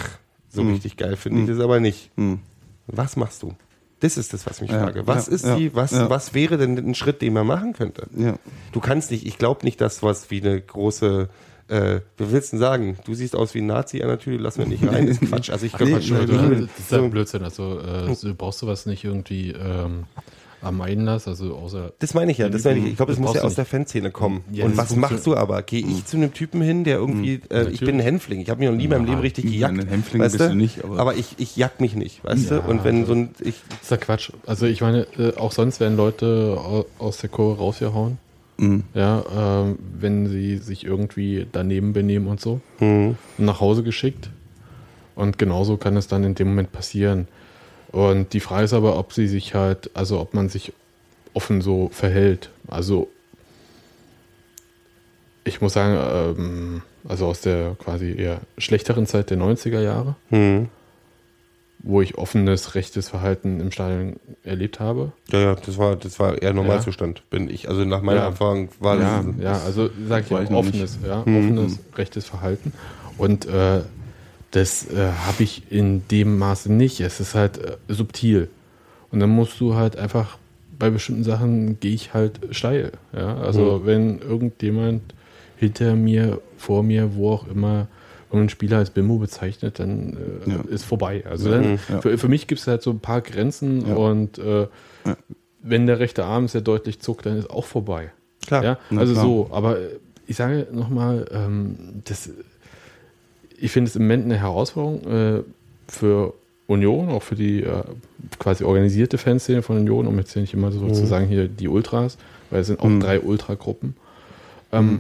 so 0.49 0.61
Hm. 0.61 0.69
richtig 0.71 0.97
geil 0.97 1.15
finde 1.15 1.41
ich 1.41 1.47
das 1.47 1.59
aber 1.59 1.79
nicht. 1.79 2.09
Hm. 2.15 2.39
Was 2.87 3.15
machst 3.15 3.43
du? 3.43 3.53
Das 3.99 4.17
ist 4.17 4.33
das, 4.33 4.45
was 4.45 4.57
ich 4.57 4.61
mich 4.63 4.71
Ja, 4.71 4.79
frage. 4.83 5.05
Was 5.05 5.27
ja, 5.27 5.33
ist 5.33 5.45
ja, 5.45 5.55
die, 5.57 5.75
was, 5.75 5.91
was 5.93 6.33
wäre 6.33 6.57
denn 6.57 6.77
ein 6.77 6.95
Schritt, 6.95 7.21
den 7.21 7.33
man 7.33 7.45
machen 7.45 7.73
könnte? 7.73 8.07
Du 8.71 8.79
kannst 8.79 9.11
nicht, 9.11 9.25
ich 9.27 9.37
glaube 9.37 9.65
nicht, 9.65 9.79
dass 9.81 10.01
was 10.01 10.31
wie 10.31 10.41
eine 10.41 10.59
große, 10.59 11.29
äh, 11.69 12.01
wie 12.17 12.31
willst 12.31 12.51
du 12.51 12.57
denn 12.57 12.59
sagen? 12.61 12.97
Du 13.05 13.13
siehst 13.13 13.35
aus 13.35 13.53
wie 13.53 13.59
ein 13.61 13.67
Nazi 13.67 14.01
an 14.01 14.07
der 14.09 14.19
Tür, 14.19 14.39
lass 14.39 14.57
mir 14.57 14.65
nicht 14.67 14.85
rein, 14.87 15.07
das 15.07 15.17
ist 15.17 15.21
Quatsch. 15.29 15.49
Also 15.49 15.65
ich 15.65 15.73
glaube, 15.73 15.91
Nee, 15.93 15.97
Quatsch, 15.99 16.11
nee, 16.11 16.61
Das 16.61 16.79
ist 16.79 16.91
ja 16.91 16.99
Blödsinn. 17.01 17.43
Also 17.43 17.79
äh, 17.79 18.13
du 18.21 18.33
brauchst 18.35 18.61
du 18.61 18.67
was 18.67 18.85
nicht 18.85 19.03
irgendwie 19.03 19.51
ähm, 19.51 20.05
am 20.61 20.81
Einlass, 20.81 21.25
also 21.25 21.55
außer 21.55 21.93
Das 21.99 22.13
meine 22.13 22.33
ich 22.33 22.37
ja, 22.39 22.49
das 22.49 22.65
meine 22.65 22.79
ich. 22.79 22.85
Ich 22.87 22.95
glaube, 22.97 23.13
das, 23.13 23.19
Das 23.19 23.25
muss 23.27 23.35
ja 23.35 23.43
aus 23.43 23.55
der 23.55 23.63
Fanszene 23.65 24.11
kommen. 24.11 24.43
Ja, 24.51 24.65
und 24.65 24.75
was 24.75 24.93
machst 24.95 25.25
du 25.25 25.33
aber? 25.35 25.61
Gehe 25.61 25.79
ich 25.85 26.05
zu 26.05 26.17
einem 26.17 26.33
Typen 26.33 26.61
hin, 26.61 26.83
der 26.83 26.97
irgendwie, 26.97 27.39
äh, 27.49 27.69
ich 27.69 27.79
bin 27.79 27.95
ein 27.95 28.01
Hänfling. 28.01 28.41
Ich 28.41 28.49
habe 28.49 28.59
mich 28.59 28.69
noch 28.69 28.75
nie 28.75 28.83
in 28.83 28.89
meinem 28.89 29.05
Leben 29.05 29.21
richtig 29.21 29.45
gejagt. 29.45 29.79
Ein 29.79 29.87
Hämpfling 29.87 30.21
weißt 30.21 30.37
bist 30.37 30.49
du? 30.51 30.55
nicht, 30.55 30.83
aber- 30.83 30.99
aber 30.99 31.15
ich, 31.15 31.35
ich 31.37 31.55
jag 31.55 31.79
mich 31.79 31.95
nicht, 31.95 32.23
weißt 32.25 32.51
Ja, 32.51 32.59
du? 32.59 32.69
Und 32.69 32.83
wenn 32.83 33.01
also- 33.01 33.13
so 33.13 33.19
ein, 33.19 33.29
ich, 33.39 33.61
Das 33.69 33.81
ist 33.83 33.91
ja 33.91 33.97
Quatsch. 33.97 34.31
Also 34.45 34.65
ich 34.65 34.81
meine, 34.81 35.07
äh, 35.17 35.33
auch 35.37 35.53
sonst 35.53 35.79
werden 35.79 35.95
Leute 35.95 36.57
au- 36.59 36.85
aus 36.97 37.19
der 37.19 37.29
Kurve 37.29 37.59
rausgehauen. 37.61 38.17
Mhm. 38.59 38.83
Ja, 38.93 39.23
ähm, 39.35 39.79
wenn 39.99 40.27
sie 40.27 40.57
sich 40.57 40.85
irgendwie 40.85 41.47
daneben 41.51 41.93
benehmen 41.93 42.27
und 42.27 42.41
so. 42.41 42.59
hm, 42.79 43.15
Und 43.37 43.45
nach 43.45 43.61
Hause 43.61 43.83
geschickt. 43.83 44.29
Und 45.15 45.37
genauso 45.37 45.77
kann 45.77 45.97
es 45.97 46.07
dann 46.07 46.23
in 46.23 46.35
dem 46.35 46.49
Moment 46.49 46.71
passieren. 46.71 47.27
Und 47.91 48.33
die 48.33 48.39
Frage 48.39 48.65
ist 48.65 48.73
aber, 48.73 48.97
ob 48.97 49.13
sie 49.13 49.27
sich 49.27 49.55
halt, 49.55 49.89
also 49.93 50.19
ob 50.19 50.33
man 50.33 50.49
sich 50.49 50.73
offen 51.33 51.61
so 51.61 51.89
verhält. 51.91 52.49
Also 52.67 53.09
ich 55.43 55.61
muss 55.61 55.73
sagen, 55.73 55.97
ähm, 56.37 56.81
also 57.07 57.25
aus 57.27 57.41
der 57.41 57.75
quasi 57.79 58.13
eher 58.13 58.41
schlechteren 58.57 59.05
Zeit 59.07 59.29
der 59.29 59.37
90er 59.37 59.81
Jahre, 59.81 60.15
hm. 60.29 60.67
Wo 61.81 62.01
ich 62.01 62.17
offenes, 62.17 62.75
rechtes 62.75 63.09
Verhalten 63.09 63.59
im 63.61 63.71
Stadion 63.71 64.17
erlebt 64.43 64.79
habe. 64.79 65.13
Ja, 65.31 65.39
ja, 65.39 65.55
das 65.55 65.77
war, 65.77 65.95
das 65.95 66.19
war 66.19 66.41
eher 66.41 66.53
Normalzustand, 66.53 67.23
bin 67.29 67.49
ich. 67.49 67.69
Also 67.69 67.85
nach 67.85 68.01
meiner 68.01 68.19
Ja. 68.21 68.25
Erfahrung 68.27 68.69
war 68.79 68.97
ja, 68.97 69.23
das, 69.23 69.35
ja, 69.43 69.57
also 69.63 69.89
sage 70.07 70.25
ich 70.25 70.29
ja, 70.31 70.41
noch 70.43 70.51
offenes, 70.51 70.99
ja, 71.05 71.23
Mhm. 71.25 71.37
offenes, 71.37 71.79
rechtes 71.95 72.25
Verhalten. 72.25 72.73
Und 73.17 73.45
äh, 73.45 73.81
das 74.51 74.89
äh, 74.89 75.11
habe 75.27 75.43
ich 75.43 75.71
in 75.71 76.07
dem 76.09 76.37
Maße 76.37 76.71
nicht. 76.71 76.99
Es 76.99 77.19
ist 77.19 77.33
halt 77.35 77.57
äh, 77.59 77.77
subtil. 77.87 78.49
Und 79.11 79.19
dann 79.21 79.29
musst 79.29 79.59
du 79.59 79.75
halt 79.75 79.95
einfach 79.95 80.37
bei 80.77 80.89
bestimmten 80.89 81.23
Sachen 81.23 81.79
gehe 81.79 81.93
ich 81.93 82.13
halt 82.13 82.39
steil. 82.51 82.91
Ja? 83.13 83.37
Also 83.37 83.79
Mhm. 83.81 83.85
wenn 83.85 84.19
irgendjemand 84.19 85.01
hinter 85.55 85.95
mir, 85.95 86.41
vor 86.57 86.83
mir, 86.83 87.15
wo 87.15 87.31
auch 87.31 87.47
immer 87.47 87.87
irgendeinen 88.29 88.49
Spieler 88.49 88.77
als 88.77 88.89
Bimbo 88.91 89.17
bezeichnet, 89.17 89.79
dann 89.79 90.17
äh, 90.45 90.49
Ja. 90.51 90.59
ist 90.69 90.83
vorbei. 90.85 91.23
Also 91.29 91.49
dann, 91.49 91.79
Ja. 91.89 92.01
für, 92.01 92.17
für 92.17 92.27
mich 92.27 92.47
gibt 92.47 92.61
es 92.61 92.67
halt 92.67 92.81
so 92.81 92.91
ein 92.91 92.99
paar 92.99 93.21
Grenzen 93.21 93.87
Ja. 93.87 93.95
und 93.95 94.37
äh, 94.37 94.67
wenn 95.61 95.87
der 95.87 95.99
rechte 95.99 96.23
Arm 96.25 96.47
sehr 96.47 96.61
deutlich 96.61 96.99
zuckt, 96.99 97.25
dann 97.25 97.37
ist 97.37 97.49
auch 97.49 97.65
vorbei. 97.65 98.11
klar. 98.45 98.77
Also 98.95 99.13
klar. 99.13 99.25
so, 99.25 99.47
aber 99.51 99.77
ich 100.27 100.35
sage 100.37 100.67
nochmal, 100.71 101.25
ähm, 101.31 101.75
das, 102.05 102.29
ich 103.57 103.71
finde 103.71 103.89
es 103.89 103.95
im 103.95 104.03
Moment 104.03 104.25
eine 104.25 104.37
Herausforderung 104.37 105.07
äh, 105.39 105.43
für 105.87 106.33
Union, 106.67 107.09
auch 107.09 107.23
für 107.23 107.35
die 107.35 107.63
äh, 107.63 107.83
quasi 108.37 108.63
organisierte 108.63 109.17
Fanszene 109.17 109.61
von 109.63 109.77
Union, 109.77 110.05
um 110.07 110.17
jetzt 110.19 110.33
hier 110.33 110.41
nicht 110.43 110.53
immer 110.53 110.71
so 110.71 110.87
zu 110.91 111.05
sagen, 111.07 111.25
hier 111.27 111.47
die 111.47 111.67
Ultras, 111.67 112.17
weil 112.51 112.61
es 112.61 112.67
sind 112.67 112.79
auch 112.79 112.85
Mhm. 112.85 112.99
drei 112.99 113.19
Ultragruppen. 113.19 113.95
Ähm, 114.71 114.99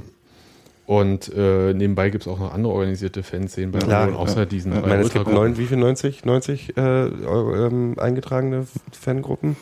Und 0.89 1.31
äh, 1.37 1.71
nebenbei 1.75 2.09
gibt 2.09 2.23
es 2.23 2.27
auch 2.27 2.39
noch 2.39 2.51
andere 2.51 2.73
organisierte 2.73 3.21
Fanszenen 3.21 3.71
bei 3.71 3.77
Klar, 3.77 4.07
Union, 4.07 4.19
außer 4.19 4.47
diesen 4.47 4.75
Ich 4.75 4.81
meine, 4.81 5.03
es 5.03 5.11
gibt 5.13 5.27
neun, 5.27 5.55
wie 5.55 5.67
viel? 5.67 5.77
90, 5.77 6.25
90 6.25 6.77
äh, 6.77 6.81
ähm, 7.05 7.93
eingetragene 7.99 8.65
Fangruppen? 8.91 9.55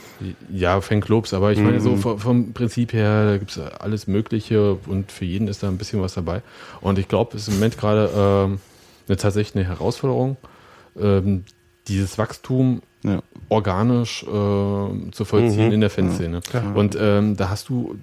Ja, 0.49 0.79
Fanclubs, 0.79 1.33
aber 1.33 1.51
ich 1.51 1.59
meine, 1.59 1.81
so 1.81 1.95
Mhm. 1.95 1.97
vom, 1.97 2.19
vom 2.19 2.53
Prinzip 2.53 2.93
her, 2.93 3.25
da 3.25 3.37
gibt 3.39 3.51
es 3.51 3.59
alles 3.59 4.07
Mögliche 4.07 4.75
und 4.85 5.11
für 5.11 5.25
jeden 5.25 5.49
ist 5.49 5.63
da 5.63 5.67
ein 5.67 5.77
bisschen 5.77 6.01
was 6.01 6.13
dabei. 6.13 6.43
Und 6.79 6.97
ich 6.97 7.09
glaube, 7.09 7.35
es 7.35 7.41
ist 7.41 7.47
im 7.49 7.55
Moment 7.55 7.77
gerade 7.77 8.09
ähm, 8.15 8.59
eine 9.09 9.17
tatsächlich 9.17 9.55
eine 9.57 9.65
Herausforderung, 9.67 10.37
ähm, 10.97 11.43
dieses 11.89 12.17
Wachstum 12.17 12.81
Ja. 13.03 13.21
organisch 13.49 14.25
ähm, 14.33 15.09
zu 15.11 15.25
vollziehen 15.25 15.67
Mhm. 15.67 15.73
in 15.73 15.81
der 15.81 15.89
Fanszene. 15.89 16.39
Und 16.73 16.97
ähm, 16.97 17.35
da 17.35 17.49
hast 17.49 17.67
du, 17.67 17.97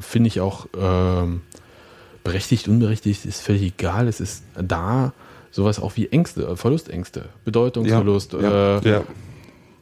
finde 0.00 0.26
ich 0.26 0.40
auch, 0.40 0.66
ähm, 0.76 1.42
berechtigt, 2.24 2.66
unberechtigt, 2.68 3.24
ist 3.26 3.40
völlig 3.42 3.62
egal. 3.62 4.08
Es 4.08 4.20
ist 4.20 4.42
da 4.60 5.12
sowas 5.52 5.78
auch 5.78 5.94
wie 5.96 6.08
Ängste, 6.08 6.42
äh, 6.48 6.56
Verlustängste, 6.56 7.26
Bedeutungsverlust, 7.44 8.32
Ja, 8.32 8.40
ja, 8.40 8.78
äh, 8.78 8.88
Ja. 8.90 9.02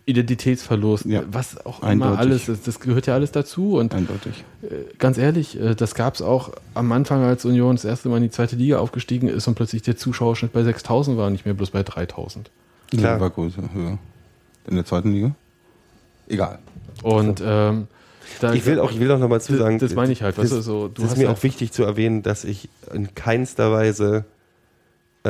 Identitätsverlust, 0.05 1.05
Ja. 1.07 1.23
was 1.31 1.65
auch 1.65 1.83
Eindeutig. 1.83 2.13
immer 2.13 2.19
alles, 2.19 2.47
das, 2.47 2.63
das 2.63 2.81
gehört 2.81 3.07
ja 3.07 3.15
alles 3.15 3.31
dazu. 3.31 3.77
Und 3.77 3.95
Eindeutig. 3.95 4.45
äh, 4.63 4.67
ganz 4.99 5.17
ehrlich, 5.17 5.59
äh, 5.61 5.75
das 5.77 5.95
gab 5.95 6.15
es 6.17 6.23
auch 6.23 6.51
am 6.75 6.91
Anfang, 6.91 7.23
als 7.23 7.45
Union 7.45 7.77
das 7.77 7.85
erste 7.85 8.09
Mal 8.09 8.17
in 8.17 8.25
die 8.25 8.31
zweite 8.31 8.57
Liga 8.57 8.79
aufgestiegen 8.79 9.29
ist 9.29 9.47
und 9.47 9.55
plötzlich 9.55 9.83
der 9.83 9.97
Zuschauerschnitt 9.97 10.53
bei 10.53 10.65
6000 10.65 11.17
war, 11.17 11.31
nicht 11.31 11.45
mehr 11.45 11.55
bloß 11.55 11.71
bei 11.71 11.85
3000. 11.85 12.51
Klar. 12.91 13.15
Ja, 13.15 13.21
war 13.21 13.31
größer, 13.31 13.63
höher. 13.73 13.99
In 14.67 14.75
der 14.75 14.85
zweiten 14.85 15.13
Liga? 15.13 15.35
Egal. 16.29 16.59
Und 17.05 17.41
ähm, 17.45 17.87
Da, 18.41 18.53
Ich 18.53 18.67
will 18.67 18.79
auch, 18.79 18.91
ich 18.91 19.01
will 19.01 19.11
auch 19.11 19.19
nochmal 19.19 19.41
zu 19.41 19.57
sagen, 19.57 19.79
Das 19.79 19.95
meine 19.95 20.13
ich 20.13 20.23
halt, 20.23 20.37
das, 20.37 20.45
weißt 20.45 20.53
du, 20.53 20.61
so, 20.61 20.89
du 20.89 21.03
das 21.03 21.13
ist 21.13 21.19
mir 21.19 21.31
auch 21.31 21.43
wichtig 21.43 21.73
zu 21.73 21.85
erwähnen, 21.85 22.23
dass 22.23 22.45
ich 22.45 22.69
in 22.93 23.15
keinster 23.15 23.73
Weise, 23.73 24.25
äh, 25.25 25.29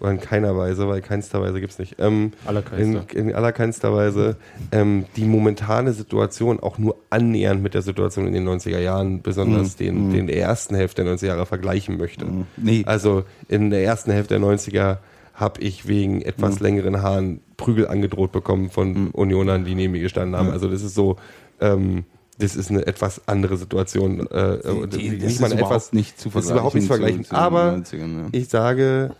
oder 0.00 0.10
in 0.12 0.20
keiner 0.20 0.56
Weise, 0.56 0.88
weil 0.88 1.02
keinster 1.02 1.42
Weise 1.42 1.60
gibt's 1.60 1.78
nicht, 1.78 1.96
ähm, 1.98 2.32
Allerkeinster. 2.46 3.04
in, 3.14 3.28
in 3.28 3.34
allerkeinster 3.34 3.92
Weise 3.94 4.36
ähm, 4.72 5.04
die 5.16 5.24
momentane 5.24 5.92
Situation 5.92 6.58
auch 6.60 6.78
nur 6.78 6.96
annähernd 7.10 7.62
mit 7.62 7.74
der 7.74 7.82
Situation 7.82 8.26
in 8.26 8.32
den 8.32 8.48
90er 8.48 8.78
Jahren, 8.78 9.20
besonders 9.20 9.76
den, 9.76 10.12
den 10.12 10.28
ersten 10.28 10.74
Hälfte 10.74 11.04
der 11.04 11.16
90er 11.16 11.26
Jahre 11.26 11.46
vergleichen 11.46 11.98
möchte. 11.98 12.26
Nee. 12.56 12.84
Also 12.86 13.24
in 13.48 13.70
der 13.70 13.84
ersten 13.84 14.10
Hälfte 14.10 14.38
der 14.38 14.48
90er 14.48 14.98
habe 15.34 15.60
ich 15.60 15.88
wegen 15.88 16.22
etwas 16.22 16.60
längeren 16.60 17.02
Haaren 17.02 17.40
Prügel 17.56 17.88
angedroht 17.88 18.32
bekommen 18.32 18.70
von 18.70 19.10
Unionern, 19.10 19.64
die 19.64 19.74
neben 19.74 19.92
mir 19.92 20.00
gestanden 20.00 20.36
haben. 20.36 20.50
Also 20.50 20.68
das 20.68 20.82
ist 20.82 20.94
so, 20.94 21.16
ähm, 21.60 22.04
das 22.40 22.56
ist 22.56 22.70
eine 22.70 22.86
etwas 22.86 23.22
andere 23.28 23.56
Situation. 23.56 24.26
Äh, 24.30 24.58
Die- 24.62 24.98
die- 24.98 25.18
das 25.18 25.22
nicht 25.22 25.22
ist 25.24 25.40
mal 25.40 25.52
überhaupt 25.52 25.92
nicht 25.94 26.18
zu 26.20 26.28
das 26.30 26.44
ist 26.46 26.50
überhaupt 26.50 26.74
nicht 26.74 26.84
zu 26.84 26.88
vergleichen 26.88 27.24
vergleichen. 27.24 27.24
zu- 27.24 27.30
zu 27.30 27.36
Aber 27.36 27.72
90ern, 28.00 28.18
ja. 28.32 28.38
ich 28.38 28.48
sage, 28.48 29.10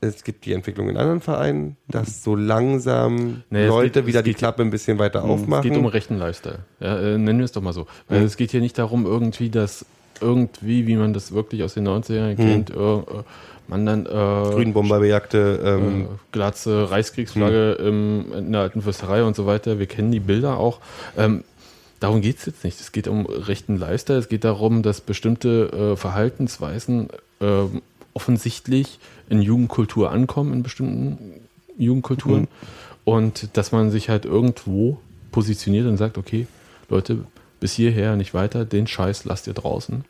es 0.00 0.22
gibt 0.22 0.44
die 0.46 0.52
Entwicklung 0.52 0.88
in 0.88 0.96
anderen 0.96 1.20
Vereinen, 1.20 1.76
dass 1.88 2.22
so 2.22 2.36
langsam 2.36 3.42
Nee, 3.50 3.64
es 3.64 3.68
Leute 3.68 4.00
geht- 4.00 4.06
wieder 4.06 4.18
es 4.20 4.24
die 4.24 4.30
geht- 4.30 4.38
Klappe 4.38 4.62
ein 4.62 4.70
bisschen 4.70 4.98
weiter 5.00 5.18
Es 5.20 5.24
aufmachen. 5.24 5.68
geht 5.68 5.76
um 5.78 5.86
rechten 5.86 6.18
Lifestyle. 6.18 6.60
Ja, 6.78 6.98
äh, 7.00 7.18
nennen 7.18 7.38
wir 7.40 7.44
es 7.46 7.52
doch 7.52 7.62
mal 7.62 7.72
so. 7.72 7.86
Weil 8.08 8.22
es 8.22 8.36
geht 8.36 8.52
hier 8.52 8.60
nicht 8.60 8.78
darum, 8.78 9.06
irgendwie, 9.06 9.50
dass 9.50 9.84
irgendwie, 10.20 10.86
wie 10.86 10.96
man 10.96 11.12
das 11.12 11.32
wirklich 11.32 11.62
aus 11.64 11.74
den 11.74 11.84
90ern 11.84 12.36
kennt, 12.36 12.70
äh, 12.70 12.74
äh, 12.74 13.02
man 13.68 13.84
dann 13.86 14.06
äh, 14.06 14.08
Grünbomberjagde, 14.54 15.60
ähm, 15.64 16.02
äh, 16.02 16.06
Glatze, 16.32 16.90
Reichskriegsflagge 16.90 17.72
im, 17.74 18.32
in 18.32 18.52
der 18.52 18.62
alten 18.62 18.82
Fürsterei 18.82 19.22
und 19.24 19.36
so 19.36 19.46
weiter. 19.46 19.78
Wir 19.78 19.86
kennen 19.86 20.10
die 20.10 20.20
Bilder 20.20 20.58
auch. 20.58 20.80
Ähm, 21.16 21.44
darum 22.00 22.20
geht 22.20 22.38
es 22.38 22.46
jetzt 22.46 22.64
nicht. 22.64 22.80
Es 22.80 22.92
geht 22.92 23.08
um 23.08 23.26
rechten 23.26 23.76
Lifestyle. 23.76 24.18
Es 24.18 24.28
geht 24.28 24.44
darum, 24.44 24.82
dass 24.82 25.00
bestimmte 25.00 25.92
äh, 25.92 25.96
Verhaltensweisen 25.96 27.08
äh, 27.40 27.64
offensichtlich 28.14 28.98
in 29.28 29.42
Jugendkultur 29.42 30.10
ankommen, 30.10 30.52
in 30.52 30.62
bestimmten 30.62 31.40
Jugendkulturen. 31.76 32.48
Und 33.04 33.56
dass 33.56 33.72
man 33.72 33.90
sich 33.90 34.08
halt 34.08 34.24
irgendwo 34.24 34.98
positioniert 35.30 35.86
und 35.86 35.96
sagt, 35.96 36.18
okay, 36.18 36.46
Leute, 36.88 37.24
bis 37.60 37.72
hierher, 37.72 38.16
nicht 38.16 38.34
weiter, 38.34 38.64
den 38.64 38.86
Scheiß 38.86 39.24
lasst 39.24 39.46
ihr 39.46 39.54
draußen. 39.54 40.04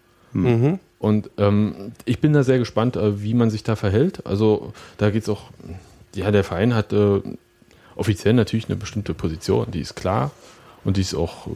Und 0.98 1.30
ähm, 1.38 1.92
ich 2.04 2.20
bin 2.20 2.32
da 2.32 2.42
sehr 2.42 2.58
gespannt, 2.58 2.96
äh, 2.96 3.22
wie 3.22 3.34
man 3.34 3.50
sich 3.50 3.62
da 3.62 3.76
verhält. 3.76 4.26
Also 4.26 4.72
da 4.96 5.10
geht 5.10 5.22
es 5.22 5.28
auch, 5.28 5.50
ja, 6.14 6.30
der 6.30 6.44
Verein 6.44 6.74
hat 6.74 6.92
äh, 6.92 7.20
offiziell 7.94 8.34
natürlich 8.34 8.66
eine 8.66 8.76
bestimmte 8.76 9.14
Position, 9.14 9.70
die 9.70 9.80
ist 9.80 9.94
klar 9.94 10.32
und 10.88 10.96
die 10.96 11.02
ist 11.02 11.14
auch 11.14 11.46
äh, 11.48 11.50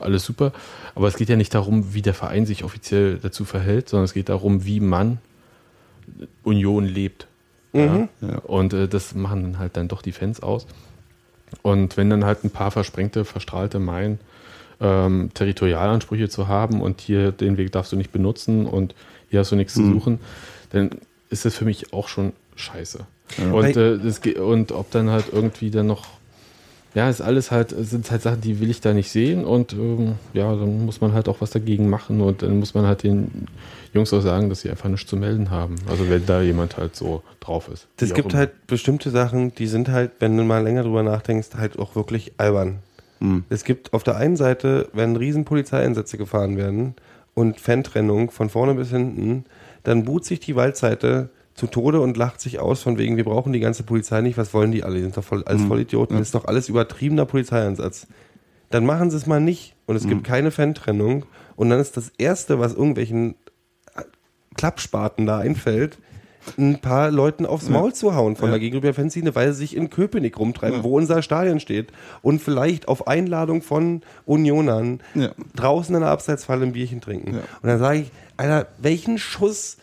alles 0.00 0.24
super. 0.24 0.52
Aber 0.94 1.06
es 1.06 1.16
geht 1.18 1.28
ja 1.28 1.36
nicht 1.36 1.52
darum, 1.54 1.92
wie 1.92 2.00
der 2.00 2.14
Verein 2.14 2.46
sich 2.46 2.64
offiziell 2.64 3.18
dazu 3.18 3.44
verhält, 3.44 3.90
sondern 3.90 4.06
es 4.06 4.14
geht 4.14 4.30
darum, 4.30 4.64
wie 4.64 4.80
man 4.80 5.18
Union 6.42 6.86
lebt. 6.86 7.26
Ja? 7.74 8.08
Und 8.44 8.72
äh, 8.72 8.88
das 8.88 9.14
machen 9.14 9.42
dann 9.42 9.58
halt 9.58 9.76
dann 9.76 9.88
doch 9.88 10.00
die 10.00 10.12
Fans 10.12 10.42
aus. 10.42 10.66
Und 11.60 11.98
wenn 11.98 12.08
dann 12.08 12.24
halt 12.24 12.44
ein 12.44 12.50
paar 12.50 12.70
versprengte, 12.70 13.26
verstrahlte 13.26 13.78
meinen, 13.78 14.18
ähm, 14.80 15.30
Territorialansprüche 15.34 16.30
zu 16.30 16.48
haben 16.48 16.80
und 16.80 17.02
hier 17.02 17.30
den 17.30 17.58
Weg 17.58 17.72
darfst 17.72 17.92
du 17.92 17.96
nicht 17.96 18.10
benutzen 18.10 18.64
und 18.64 18.94
hier 19.28 19.40
hast 19.40 19.52
du 19.52 19.56
nichts 19.56 19.74
zu 19.74 19.84
suchen, 19.84 20.18
dann 20.70 20.92
ist 21.28 21.44
das 21.44 21.54
für 21.54 21.66
mich 21.66 21.92
auch 21.92 22.08
schon 22.08 22.32
scheiße. 22.56 23.00
Und, 23.52 23.76
äh, 23.76 23.98
das, 23.98 24.20
und 24.20 24.72
ob 24.72 24.90
dann 24.90 25.10
halt 25.10 25.26
irgendwie 25.30 25.70
dann 25.70 25.88
noch, 25.88 26.06
ja, 26.94 27.08
ist 27.08 27.20
alles 27.20 27.50
halt, 27.50 27.72
es 27.72 27.90
sind 27.90 28.10
halt 28.10 28.22
Sachen, 28.22 28.40
die 28.40 28.60
will 28.60 28.70
ich 28.70 28.80
da 28.80 28.92
nicht 28.92 29.10
sehen 29.10 29.44
und 29.44 29.72
ähm, 29.72 30.14
ja, 30.34 30.54
dann 30.54 30.84
muss 30.84 31.00
man 31.00 31.12
halt 31.12 31.28
auch 31.28 31.40
was 31.40 31.50
dagegen 31.50 31.88
machen 31.88 32.20
und 32.20 32.42
dann 32.42 32.58
muss 32.58 32.74
man 32.74 32.86
halt 32.86 33.02
den 33.02 33.46
Jungs 33.94 34.12
auch 34.12 34.20
sagen, 34.20 34.48
dass 34.48 34.60
sie 34.60 34.70
einfach 34.70 34.88
nichts 34.88 35.08
zu 35.08 35.16
melden 35.16 35.50
haben. 35.50 35.76
Also 35.88 36.08
wenn 36.08 36.24
da 36.26 36.42
jemand 36.42 36.76
halt 36.76 36.96
so 36.96 37.22
drauf 37.40 37.68
ist. 37.68 37.88
Es 37.96 38.14
gibt 38.14 38.32
immer. 38.32 38.40
halt 38.40 38.66
bestimmte 38.66 39.10
Sachen, 39.10 39.54
die 39.54 39.66
sind 39.66 39.88
halt, 39.88 40.12
wenn 40.18 40.36
du 40.36 40.44
mal 40.44 40.62
länger 40.62 40.82
drüber 40.82 41.02
nachdenkst, 41.02 41.48
halt 41.56 41.78
auch 41.78 41.96
wirklich 41.96 42.32
albern. 42.38 42.78
Es 43.50 43.62
gibt 43.62 43.92
auf 43.92 44.02
der 44.02 44.16
einen 44.16 44.36
Seite, 44.36 44.88
wenn 44.92 45.14
riesen 45.14 45.44
Polizeieinsätze 45.44 46.18
gefahren 46.18 46.56
werden 46.56 46.94
und 47.34 47.60
Fantrennung 47.60 48.32
von 48.32 48.50
vorne 48.50 48.74
bis 48.74 48.90
hinten, 48.90 49.44
dann 49.84 50.04
buht 50.04 50.24
sich 50.24 50.40
die 50.40 50.56
Waldseite 50.56 51.30
zu 51.54 51.66
Tode 51.66 52.00
und 52.00 52.16
lacht 52.16 52.40
sich 52.40 52.58
aus 52.60 52.82
von 52.82 52.96
wegen, 52.98 53.16
wir 53.16 53.24
brauchen 53.24 53.52
die 53.52 53.60
ganze 53.60 53.82
Polizei 53.82 54.20
nicht, 54.22 54.38
was 54.38 54.54
wollen 54.54 54.72
die 54.72 54.84
alle? 54.84 54.96
Die 54.96 55.02
sind 55.02 55.16
doch 55.16 55.24
voll, 55.24 55.42
alles 55.44 55.62
Vollidioten, 55.64 56.16
das 56.18 56.28
ist 56.28 56.34
doch 56.34 56.46
alles 56.46 56.68
übertriebener 56.68 57.26
Polizeieinsatz. 57.26 58.06
Dann 58.70 58.86
machen 58.86 59.10
sie 59.10 59.18
es 59.18 59.26
mal 59.26 59.40
nicht 59.40 59.74
und 59.86 59.96
es 59.96 60.06
gibt 60.08 60.24
keine 60.24 60.50
Fantrennung 60.50 61.26
und 61.56 61.68
dann 61.68 61.78
ist 61.78 61.96
das 61.98 62.10
Erste, 62.16 62.58
was 62.58 62.72
irgendwelchen 62.72 63.34
Klappspaten 64.54 65.26
da 65.26 65.38
einfällt, 65.38 65.98
ein 66.58 66.80
paar 66.80 67.10
Leuten 67.12 67.46
aufs 67.46 67.68
Maul 67.68 67.94
zu 67.94 68.16
hauen 68.16 68.34
von 68.34 68.50
der 68.50 68.58
gegenüber 68.58 68.92
Fanszene, 68.92 69.34
weil 69.36 69.52
sie 69.52 69.60
sich 69.60 69.76
in 69.76 69.90
Köpenick 69.90 70.38
rumtreiben, 70.38 70.82
wo 70.82 70.96
unser 70.96 71.22
Stadion 71.22 71.60
steht 71.60 71.92
und 72.20 72.42
vielleicht 72.42 72.88
auf 72.88 73.06
Einladung 73.06 73.62
von 73.62 74.02
Unionern 74.26 75.00
Ja. 75.14 75.30
draußen 75.54 75.94
in 75.94 76.00
der 76.00 76.10
Abseitsfalle 76.10 76.64
ein 76.64 76.72
Bierchen 76.72 77.00
trinken. 77.00 77.36
Und 77.36 77.68
dann 77.68 77.78
sage 77.78 78.00
ich, 78.00 78.10
Alter, 78.36 78.66
welchen 78.78 79.18
Schuss 79.18 79.76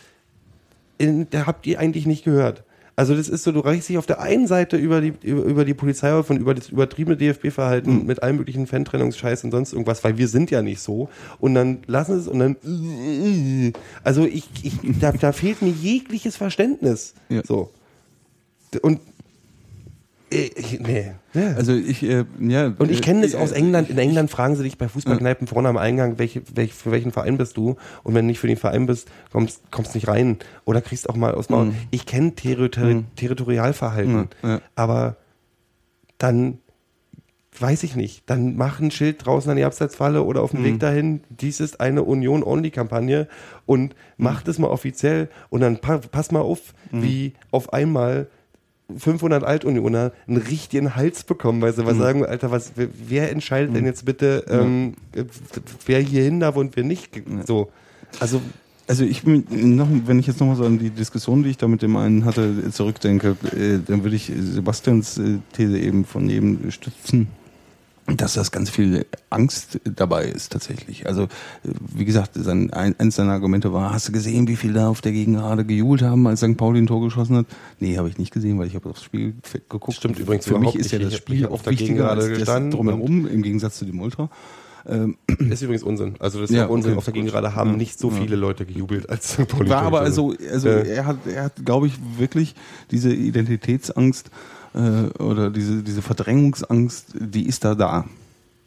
in, 0.99 1.30
der 1.31 1.47
habt 1.47 1.65
ihr 1.65 1.80
eigentlich 1.80 2.05
nicht 2.05 2.23
gehört? 2.23 2.63
Also 2.99 3.15
das 3.15 3.30
ist 3.30 3.45
so, 3.45 3.53
du 3.53 3.61
reichst 3.61 3.88
dich 3.88 3.97
auf 3.97 4.05
der 4.05 4.19
einen 4.19 4.45
Seite 4.45 4.76
über 4.76 4.99
die, 4.99 5.13
über, 5.21 5.43
über 5.43 5.63
die 5.63 5.73
Polizei 5.73 6.11
auf 6.11 6.30
und 6.30 6.35
über 6.35 6.53
das 6.53 6.67
übertriebene 6.67 7.15
DFB-Verhalten 7.15 8.05
mit 8.05 8.21
allem 8.21 8.35
möglichen 8.35 8.67
Fantrennungsscheiß 8.67 9.45
und 9.45 9.51
sonst 9.51 9.71
irgendwas, 9.71 10.03
weil 10.03 10.17
wir 10.17 10.27
sind 10.27 10.51
ja 10.51 10.61
nicht 10.61 10.81
so. 10.81 11.07
Und 11.39 11.55
dann 11.55 11.77
lassen 11.88 12.17
es 12.17 12.27
und 12.27 12.39
dann 12.39 13.73
also 14.03 14.26
ich, 14.26 14.49
ich 14.63 14.73
da, 14.99 15.13
da 15.13 15.31
fehlt 15.31 15.61
mir 15.61 15.69
jegliches 15.69 16.35
Verständnis. 16.35 17.13
Ja. 17.30 17.41
So. 17.45 17.71
Und 18.81 18.99
ich, 20.30 20.80
nee. 20.80 21.11
Ja. 21.34 21.53
Also 21.56 21.73
ich, 21.73 22.03
äh, 22.03 22.26
ja. 22.39 22.73
Und 22.77 22.91
ich 22.91 23.01
kenne 23.01 23.22
das 23.22 23.34
äh, 23.34 23.38
aus 23.38 23.51
England. 23.51 23.89
In 23.89 23.97
England 23.97 24.30
fragen 24.30 24.56
sie 24.56 24.64
dich 24.64 24.77
bei 24.77 24.88
Fußballkneipen 24.88 25.47
vorne 25.47 25.69
am 25.69 25.77
Eingang, 25.77 26.18
welche, 26.18 26.41
welch, 26.53 26.73
für 26.73 26.91
welchen 26.91 27.11
Verein 27.11 27.38
bist 27.38 27.57
du? 27.57 27.76
Und 28.03 28.14
wenn 28.15 28.26
du 28.26 28.27
nicht 28.27 28.39
für 28.39 28.47
den 28.47 28.57
Verein 28.57 28.85
bist, 28.85 29.10
kommst, 29.31 29.72
kommst 29.72 29.95
nicht 29.95 30.07
rein. 30.07 30.38
Oder 30.65 30.81
kriegst 30.81 31.10
auch 31.10 31.15
mal 31.15 31.34
aus 31.34 31.49
Maul. 31.49 31.73
Ich 31.91 32.06
kenne 32.06 32.35
Territori 32.35 33.03
Territorialverhalten. 33.15 34.30
Ja. 34.43 34.61
Aber 34.76 35.18
dann 36.18 36.60
weiß 37.57 37.84
ich 37.84 37.95
nicht. 37.95 38.30
Dann 38.30 38.56
mach 38.56 38.80
ein 38.80 38.91
Schild 38.91 39.26
draußen 39.26 39.49
an 39.49 39.57
die 39.57 39.64
Abseitsfalle 39.64 40.23
oder 40.23 40.41
auf 40.41 40.51
dem 40.51 40.64
Weg 40.64 40.80
dahin. 40.80 41.22
Dies 41.30 41.60
ist 41.60 41.81
eine 41.81 42.03
Union-Only-Kampagne 42.03 43.27
und 43.65 43.95
mach 44.18 44.43
das 44.43 44.60
mal 44.60 44.68
offiziell 44.68 45.30
und 45.49 45.61
dann 45.61 45.80
pa 45.80 45.97
pass 45.97 46.31
mal 46.31 46.41
auf, 46.41 46.73
wie 46.91 47.34
auf 47.51 47.73
einmal 47.73 48.27
500 48.97 49.43
Altunioner 49.43 50.11
einen 50.27 50.37
richtigen 50.37 50.95
Hals 50.95 51.23
bekommen, 51.23 51.61
weil 51.61 51.73
sie 51.73 51.85
was 51.85 51.97
sagen, 51.97 52.25
Alter, 52.25 52.51
was, 52.51 52.73
wer, 52.75 53.31
entscheidet 53.31 53.75
denn 53.75 53.85
jetzt 53.85 54.05
bitte, 54.05 54.45
ähm, 54.49 54.95
wer 55.85 55.99
hier 55.99 56.23
hin 56.23 56.39
darf 56.39 56.55
und 56.55 56.75
wer 56.75 56.83
nicht? 56.83 57.21
So. 57.45 57.69
Also, 58.19 58.41
Also 58.87 59.03
ich 59.03 59.21
bin 59.21 59.45
noch, 59.75 59.87
wenn 60.05 60.17
ich 60.17 60.25
jetzt 60.25 60.39
nochmal 60.39 60.55
so 60.55 60.65
an 60.65 60.79
die 60.79 60.89
Diskussion, 60.89 61.43
die 61.43 61.51
ich 61.51 61.57
da 61.57 61.67
mit 61.67 61.83
dem 61.83 61.95
einen 61.95 62.25
hatte, 62.25 62.71
zurückdenke, 62.71 63.37
äh, 63.55 63.77
dann 63.85 64.03
würde 64.03 64.15
ich 64.15 64.31
Sebastians 64.35 65.19
äh, 65.19 65.37
These 65.53 65.77
eben 65.77 66.05
von 66.05 66.27
eben 66.27 66.71
stützen, 66.71 67.27
dass 68.18 68.34
das 68.34 68.52
ganz 68.52 68.69
viel 68.69 69.06
Angst 69.30 69.80
dabei 69.84 70.26
ist 70.26 70.52
tatsächlich. 70.52 71.07
Also 71.07 71.27
wie 71.64 72.06
gesagt, 72.06 72.31
sein, 72.36 72.72
ein, 72.73 72.95
eins 72.99 73.15
seiner 73.15 73.34
Argumente 73.34 73.73
war, 73.73 73.94
hast 73.94 74.07
du 74.07 74.11
gesehen, 74.11 74.48
wie 74.48 74.56
viele 74.56 74.73
da 74.73 74.88
auf 74.90 75.02
der 75.02 75.11
Gegengerade 75.11 75.65
gejubelt 75.65 76.02
haben, 76.02 76.26
als 76.27 76.40
St. 76.41 76.57
Pauli 76.57 76.80
ein 76.80 76.88
Tor 76.88 77.02
geschossen 77.02 77.36
hat? 77.38 77.45
Nee, 77.80 77.98
habe 77.98 78.10
ich 78.10 78.18
nicht 78.18 78.31
gesehen, 78.34 78.57
weil 78.60 78.68
ich 78.68 78.76
habe 78.76 78.90
aufs 78.90 79.03
Spiel 79.03 79.34
geguckt. 79.69 79.94
Stimmt 79.98 80.19
übrigens 80.19 80.45
Für 80.45 80.60
mich 80.60 80.76
ist 80.76 80.91
ja 80.91 80.99
das 80.99 81.15
Spiel 81.15 81.45
auch 81.48 81.65
wichtiger 81.65 82.10
als 82.10 82.27
das 82.27 82.38
gestanden 82.40 82.72
drumherum, 82.72 83.27
im 83.27 83.41
Gegensatz 83.41 83.77
zu 83.77 83.86
dem 83.86 83.99
Ultra. 84.02 84.30
Ähm, 84.88 85.18
ist 85.49 85.61
übrigens 85.61 85.84
Unsinn. 85.84 86.15
Also, 86.19 86.40
das 86.40 86.49
ist 86.49 86.56
Ja, 86.56 86.65
Unsinn. 86.65 86.91
okay, 86.91 86.98
auf 86.99 87.06
der. 87.06 87.14
Gegengerade 87.14 87.53
haben 87.53 87.72
Ja. 87.72 87.77
nicht 87.77 87.99
so 87.99 88.10
Ja. 88.10 88.15
viele 88.15 88.38
Leute 88.38 88.65
gejubelt 88.65 89.10
als 89.10 89.34
St. 89.34 89.48
Pauli. 89.48 89.69
War 89.69 89.81
aber 89.84 89.99
also, 89.99 90.34
also 90.52 90.69
Äh. 90.69 90.88
er 90.88 91.06
hat, 91.06 91.18
er 91.27 91.44
hat, 91.44 91.65
glaube 91.65 91.88
ich, 91.88 91.94
wirklich 92.18 92.56
diese 92.90 93.14
Identitätsangst 93.14 94.31
äh, 94.73 95.21
oder 95.21 95.49
diese, 95.49 95.83
diese 95.83 96.01
Verdrängungsangst, 96.01 97.13
die 97.19 97.47
ist 97.47 97.63
da 97.65 97.75
da. 97.75 98.05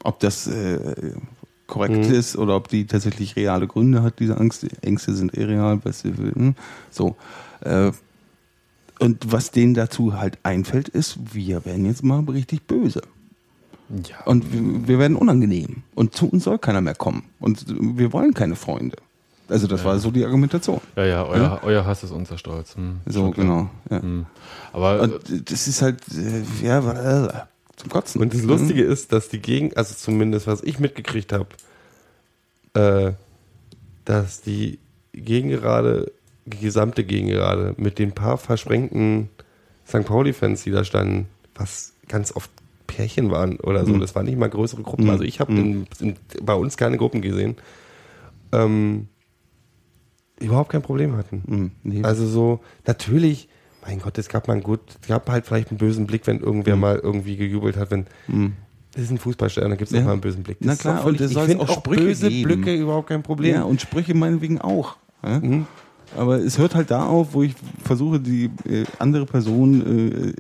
Ob 0.04 0.18
das 0.20 0.46
äh, 0.48 1.12
korrekt 1.66 2.08
Mhm. 2.08 2.14
ist 2.14 2.36
oder 2.36 2.56
ob 2.56 2.68
die 2.68 2.86
tatsächlich 2.86 3.36
reale 3.36 3.66
Gründe 3.66 4.02
hat, 4.02 4.18
diese 4.18 4.36
Angst. 4.38 4.62
Die 4.62 4.68
Ängste 4.82 5.14
sind 5.14 5.34
irreal, 5.34 5.80
was 5.84 6.00
sie 6.00 6.16
will. 6.18 6.32
hm? 6.34 6.54
So. 6.90 7.16
Äh, 7.60 7.92
und 8.98 9.32
was 9.32 9.50
denen 9.50 9.74
dazu 9.74 10.14
halt 10.18 10.38
einfällt, 10.44 10.88
ist, 10.88 11.18
wir 11.34 11.64
werden 11.64 11.84
jetzt 11.86 12.04
mal 12.04 12.20
richtig 12.24 12.66
böse. 12.66 13.02
Ja. 14.08 14.22
Und 14.24 14.52
wir, 14.52 14.88
wir 14.88 14.98
werden 14.98 15.16
unangenehm. 15.16 15.82
Und 15.94 16.14
zu 16.14 16.28
uns 16.28 16.44
soll 16.44 16.58
keiner 16.58 16.80
mehr 16.80 16.94
kommen. 16.94 17.24
Und 17.40 17.64
wir 17.68 18.12
wollen 18.12 18.32
keine 18.34 18.54
Freunde. 18.56 18.96
Also 19.48 19.66
das 19.66 19.84
war 19.84 19.98
so 19.98 20.10
die 20.10 20.24
Argumentation. 20.24 20.80
Ja, 20.96 21.04
ja, 21.04 21.26
euer, 21.26 21.60
euer 21.62 21.84
Hass 21.84 22.02
ist 22.04 22.10
unser 22.12 22.38
Stolz. 22.38 22.74
Hm, 22.76 23.00
So, 23.06 23.30
genau. 23.30 23.68
Ja. 23.90 24.00
Hm. 24.00 24.26
Aber 24.72 25.00
Und 25.00 25.50
das 25.50 25.68
ist 25.68 25.82
halt, 25.82 25.98
äh, 26.16 26.66
ja, 26.66 27.24
äh, 27.26 27.28
zum 27.76 27.90
Kotzen. 27.90 28.20
Und 28.22 28.32
das 28.32 28.42
Lustige 28.42 28.82
ist, 28.82 29.12
dass 29.12 29.28
die 29.28 29.40
Gegend, 29.40 29.76
also 29.76 29.94
zumindest 29.94 30.46
was 30.46 30.62
ich 30.62 30.78
mitgekriegt 30.78 31.32
habe, 31.32 31.48
äh, 32.74 33.12
dass 34.04 34.40
die 34.40 34.78
Gegengerade, 35.12 36.12
die 36.46 36.58
gesamte 36.58 37.04
Gegengerade 37.04 37.74
mit 37.76 37.98
den 37.98 38.12
paar 38.12 38.38
versprengten 38.38 39.28
St. 39.86 40.04
Pauli-Fans, 40.04 40.62
die 40.64 40.70
da 40.70 40.84
standen, 40.84 41.26
was 41.54 41.92
ganz 42.08 42.34
oft 42.34 42.50
Pärchen 42.86 43.30
waren 43.30 43.58
oder 43.60 43.84
so, 43.84 43.92
Mhm. 43.92 44.00
das 44.00 44.14
waren 44.14 44.26
nicht 44.26 44.38
mal 44.38 44.48
größere 44.50 44.82
Gruppen. 44.82 45.04
Mhm. 45.04 45.10
Also 45.10 45.24
ich 45.24 45.40
habe 45.40 45.52
Mhm. 45.52 45.86
bei 46.42 46.54
uns 46.54 46.76
keine 46.76 46.96
Gruppen 46.96 47.20
gesehen, 47.22 47.56
ähm, 48.52 49.08
überhaupt 50.44 50.70
kein 50.70 50.82
Problem 50.82 51.16
hatten. 51.16 51.42
Mhm. 51.46 51.70
Nee. 51.82 52.02
Also 52.04 52.26
so, 52.26 52.60
natürlich, 52.86 53.48
mein 53.86 53.98
Gott, 54.00 54.18
es 54.18 54.28
gab 54.28 54.48
mal 54.48 54.54
einen 54.54 54.62
gut, 54.62 54.80
es 55.00 55.08
gab 55.08 55.28
halt 55.30 55.46
vielleicht 55.46 55.70
einen 55.70 55.78
bösen 55.78 56.06
Blick, 56.06 56.26
wenn 56.26 56.40
irgendwer 56.40 56.76
mal 56.76 56.98
irgendwie 57.02 57.36
gejubelt 57.36 57.76
hat, 57.76 57.90
wenn 57.90 58.06
Mhm. 58.28 58.52
das 58.94 59.04
ist 59.04 59.10
ein 59.10 59.18
Fußballstadion, 59.18 59.70
da 59.70 59.76
gibt 59.76 59.90
es 59.90 59.94
Ja. 59.96 60.02
auch 60.02 60.06
mal 60.06 60.12
einen 60.12 60.20
bösen 60.20 60.42
Blick. 60.42 60.58
Das 60.60 60.66
Na 60.66 60.76
klar, 60.76 61.02
völlig- 61.02 61.20
und 61.20 61.26
es 61.26 61.32
ich 61.32 61.38
finde 61.38 61.64
auch 61.64 61.68
auch 61.68 61.76
Sprüche 61.78 62.02
böse 62.04 62.28
geben. 62.28 62.42
Blicke 62.48 62.74
überhaupt 62.74 63.08
kein 63.08 63.22
Problem. 63.22 63.54
Ja, 63.54 63.62
und 63.64 63.80
Sprüche 63.80 64.14
meinetwegen 64.14 64.60
auch. 64.60 64.96
Ja? 65.24 65.40
Mhm. 65.40 65.66
Aber 66.14 66.36
es 66.36 66.58
hört 66.58 66.74
halt 66.74 66.90
da 66.90 67.06
auf, 67.06 67.32
wo 67.32 67.42
ich 67.42 67.54
versuche, 67.82 68.20
die 68.20 68.50
äh, 68.68 68.84
andere 68.98 69.24
Person 69.24 69.80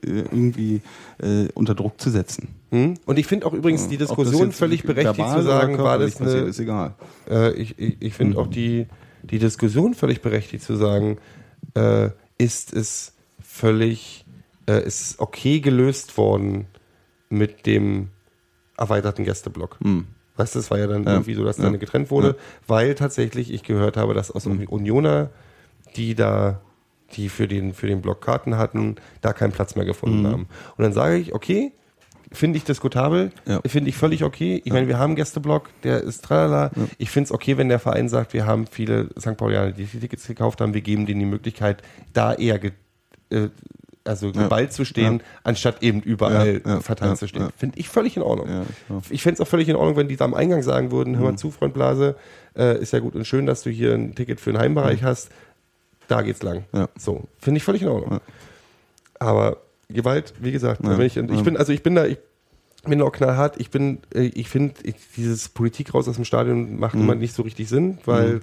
äh, 0.04 0.06
äh, 0.06 0.18
irgendwie 0.30 0.82
äh, 1.22 1.48
unter 1.54 1.74
Druck 1.74 1.98
zu 1.98 2.10
setzen. 2.10 2.48
Hm? 2.70 2.94
Und 3.06 3.18
ich 3.18 3.26
finde 3.26 3.46
auch 3.46 3.54
übrigens 3.54 3.88
die 3.88 3.96
das 3.96 4.08
Diskussion 4.08 4.52
völlig 4.52 4.82
berechtigt 4.82 5.30
zu 5.30 5.42
sagen, 5.42 5.78
war 5.78 5.98
das 5.98 6.20
eine, 6.20 6.30
ist 6.30 6.60
egal. 6.60 6.92
Äh, 7.30 7.52
ich 7.54 7.78
ich, 7.78 7.96
ich 8.00 8.12
finde 8.12 8.36
auch 8.36 8.48
die, 8.48 8.86
die 9.22 9.38
Diskussion 9.38 9.94
völlig 9.94 10.20
berechtigt 10.22 10.64
zu 10.64 10.76
sagen, 10.76 11.18
äh, 11.74 12.10
ist 12.38 12.72
es 12.72 13.14
völlig, 13.40 14.24
äh, 14.66 14.84
ist 14.84 15.20
okay 15.20 15.60
gelöst 15.60 16.16
worden 16.16 16.66
mit 17.28 17.66
dem 17.66 18.08
erweiterten 18.76 19.24
Gästeblock. 19.24 19.78
Hm. 19.82 20.06
Weißt 20.36 20.54
du, 20.54 20.58
es 20.58 20.70
war 20.70 20.78
ja 20.78 20.86
dann 20.86 21.04
Ja. 21.04 21.12
irgendwie 21.12 21.34
so, 21.34 21.44
dass 21.44 21.58
Ja. 21.58 21.64
dann 21.64 21.78
getrennt 21.78 22.10
wurde, 22.10 22.28
Ja. 22.28 22.34
weil 22.66 22.94
tatsächlich 22.94 23.52
ich 23.52 23.62
gehört 23.62 23.96
habe, 23.96 24.14
dass 24.14 24.30
aus 24.30 24.46
Unioner, 24.46 25.30
die 25.96 26.14
da, 26.14 26.60
die 27.14 27.28
für 27.28 27.46
den, 27.46 27.74
für 27.74 27.86
den 27.86 28.00
Block 28.00 28.22
Karten 28.22 28.56
hatten, 28.56 28.96
da 29.20 29.32
keinen 29.34 29.52
Platz 29.52 29.76
mehr 29.76 29.84
gefunden 29.84 30.22
Mhm. 30.22 30.26
haben. 30.26 30.46
Und 30.76 30.82
dann 30.84 30.92
sage 30.92 31.16
ich, 31.16 31.34
okay, 31.34 31.72
finde 32.32 32.58
ich 32.58 32.64
diskutabel, 32.64 33.30
Ja. 33.46 33.60
finde 33.66 33.90
ich 33.90 33.96
völlig 33.96 34.24
okay. 34.24 34.60
Ich 34.64 34.72
meine, 34.72 34.88
wir 34.88 34.98
haben 34.98 35.14
Gästeblock, 35.16 35.68
der 35.82 36.02
ist 36.02 36.24
tralala. 36.24 36.70
Ich 36.98 37.10
finde 37.10 37.26
es 37.28 37.32
okay, 37.32 37.56
wenn 37.58 37.68
der 37.68 37.78
Verein 37.78 38.08
sagt, 38.08 38.32
wir 38.32 38.46
haben 38.46 38.66
viele 38.66 39.08
St. 39.18 39.36
Paulianer, 39.36 39.72
die 39.72 39.84
die 39.84 40.00
Tickets 40.00 40.26
gekauft 40.26 40.60
haben, 40.60 40.74
wir 40.74 40.80
geben 40.80 41.06
denen 41.06 41.20
die 41.20 41.26
Möglichkeit, 41.26 41.82
da 42.12 42.34
eher 42.34 42.58
ge, 42.58 42.72
äh, 43.30 43.48
also 44.04 44.26
Ja. 44.28 44.42
geballt 44.42 44.72
zu 44.72 44.84
stehen, 44.84 45.18
Ja. 45.18 45.24
anstatt 45.44 45.82
eben 45.82 46.00
überall 46.00 46.60
Ja, 46.64 46.74
ja, 46.74 46.80
verteilt 46.80 47.12
ja, 47.12 47.16
zu 47.16 47.28
stehen. 47.28 47.42
ja. 47.42 47.48
Finde 47.56 47.78
ich 47.78 47.88
völlig 47.88 48.16
in 48.16 48.22
Ordnung. 48.22 48.48
Ja, 48.48 48.62
ja. 48.88 49.00
Ich 49.10 49.22
fände 49.22 49.34
es 49.34 49.40
auch 49.40 49.48
völlig 49.48 49.68
in 49.68 49.76
Ordnung, 49.76 49.96
wenn 49.96 50.08
die 50.08 50.16
da 50.16 50.24
am 50.24 50.34
Eingang 50.34 50.62
sagen 50.62 50.90
würden, 50.90 51.12
Mhm. 51.14 51.18
hör 51.18 51.24
mal 51.32 51.36
zu, 51.38 51.50
Freund 51.52 51.72
Blase, 51.74 52.16
äh, 52.56 52.78
ist 52.80 52.92
ja 52.92 52.98
gut 52.98 53.14
und 53.14 53.26
schön, 53.26 53.46
dass 53.46 53.62
du 53.62 53.70
hier 53.70 53.94
ein 53.94 54.14
Ticket 54.14 54.40
für 54.40 54.52
den 54.52 54.60
Heimbereich 54.60 55.02
hast. 55.04 55.30
Da 56.08 56.22
geht's 56.22 56.42
lang. 56.42 56.64
Mhm. 56.72 56.78
Ja. 56.80 56.88
So, 56.98 57.24
finde 57.38 57.58
ich 57.58 57.64
völlig 57.64 57.82
in 57.82 57.88
Ordnung. 57.88 58.12
Ja. 58.14 58.20
Aber 59.20 59.58
Gewalt, 59.92 60.34
wie 60.40 60.52
gesagt, 60.52 60.84
Ja. 60.84 60.98
ich, 60.98 61.16
ich 61.16 61.30
Ja. 61.30 61.42
bin, 61.42 61.56
also 61.56 61.72
ich 61.72 61.82
bin 61.82 61.94
da, 61.94 62.04
ich 62.06 62.18
bin 62.84 62.98
da 62.98 63.04
auch 63.04 63.12
knallhart. 63.12 63.60
Ich 63.60 63.70
bin, 63.70 63.98
äh, 64.14 64.22
ich 64.34 64.48
finde, 64.48 64.74
dieses 65.16 65.48
Politik 65.48 65.94
raus 65.94 66.08
aus 66.08 66.16
dem 66.16 66.24
Stadion 66.24 66.78
macht 66.78 66.94
immer 66.94 67.14
nicht 67.14 67.34
so 67.34 67.42
richtig 67.42 67.68
Sinn, 67.68 67.98
weil 68.04 68.40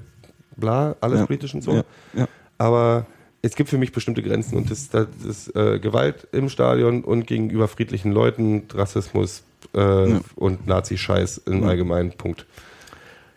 bla, 0.56 0.96
alles 1.02 1.16
Mhm. 1.18 1.20
Ja. 1.22 1.26
politisch 1.28 1.54
und 1.56 1.64
so. 1.64 1.74
Ja. 1.74 1.84
Ja. 2.14 2.28
Aber 2.58 3.06
es 3.42 3.56
gibt 3.56 3.70
für 3.70 3.78
mich 3.78 3.92
bestimmte 3.94 4.22
Grenzen 4.22 4.58
und 4.58 4.70
das, 4.70 4.90
das 4.90 5.08
ist 5.28 5.56
äh, 5.56 5.80
Gewalt 5.80 6.28
im 6.34 6.50
Stadion 6.50 7.04
und 7.04 7.26
gegenüber 7.28 7.68
friedlichen 7.68 8.12
Leuten, 8.12 8.64
Rassismus 8.74 9.44
äh, 9.76 10.10
Ja. 10.12 10.22
und 10.36 10.68
Nazi-Scheiß 10.68 11.40
im 11.46 11.64
Ja. 11.64 11.70
allgemeinen 11.70 12.12
Punkt. 12.14 12.46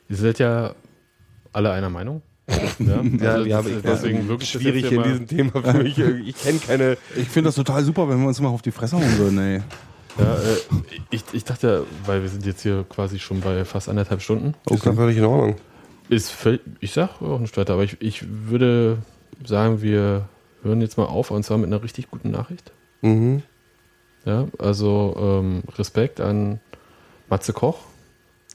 Ihr 0.09 0.17
seid 0.17 0.39
ja 0.39 0.75
alle 1.53 1.71
einer 1.73 1.91
Meinung. 1.91 2.23
Ja, 2.49 3.03
Ja, 3.21 3.33
also 3.35 3.47
ja, 3.49 3.61
ist 3.61 3.67
ich, 3.69 3.83
deswegen 3.83 4.29
wirklich 4.29 4.53
das 4.53 4.63
schwierig 4.63 4.91
in 4.91 5.03
diesem 5.03 5.27
Thema 5.29 5.51
für 5.63 5.83
mich. 5.83 5.97
Ich 6.27 6.37
kenne 6.43 6.59
keine. 6.59 6.99
Ich 7.17 7.29
finde 7.29 7.49
das 7.49 7.55
total 7.55 7.85
super, 7.85 8.09
wenn 8.09 8.21
wir 8.21 8.29
uns 8.29 8.41
mal 8.41 8.49
auf 8.49 8.63
die 8.63 8.73
Fresse 8.73 8.97
hauen 8.97 9.19
würden, 9.19 9.39
ey. 9.39 9.61
Ja, 10.19 10.35
äh, 10.35 10.57
ich, 11.11 11.25
ich 11.33 11.45
dachte, 11.45 11.87
weil 12.05 12.21
wir 12.23 12.29
sind 12.29 12.45
jetzt 12.45 12.63
hier 12.63 12.85
quasi 12.89 13.19
schon 13.19 13.41
bei 13.41 13.65
fast 13.65 13.89
anderthalb 13.89 14.21
Stunden. 14.21 14.55
Ist 14.71 14.85
doch 14.85 14.95
völlig 14.95 15.17
in 15.17 15.25
Ordnung. 15.25 15.57
Ist 16.09 16.31
völ- 16.33 16.61
ich 16.81 16.93
sag 16.93 17.23
auch 17.23 17.39
nicht 17.39 17.57
weiter, 17.57 17.75
aber 17.75 17.85
ich, 17.85 17.97
ich 18.01 18.25
würde 18.49 18.99
sagen, 19.45 19.81
wir 19.81 20.29
hören 20.63 20.81
jetzt 20.83 20.99
mal 20.99 21.07
auf 21.07 21.31
und 21.31 21.43
zwar 21.45 21.57
mit 21.59 21.69
einer 21.69 21.83
richtig 21.83 22.11
guten 22.11 22.31
Nachricht. 22.31 22.73
Mhm. 23.01 23.43
Ja, 24.27 24.47
also 24.59 25.17
ähm, 25.19 25.63
Respekt 25.79 26.21
an 26.21 26.61
Matze 27.31 27.53
Koch, 27.55 27.79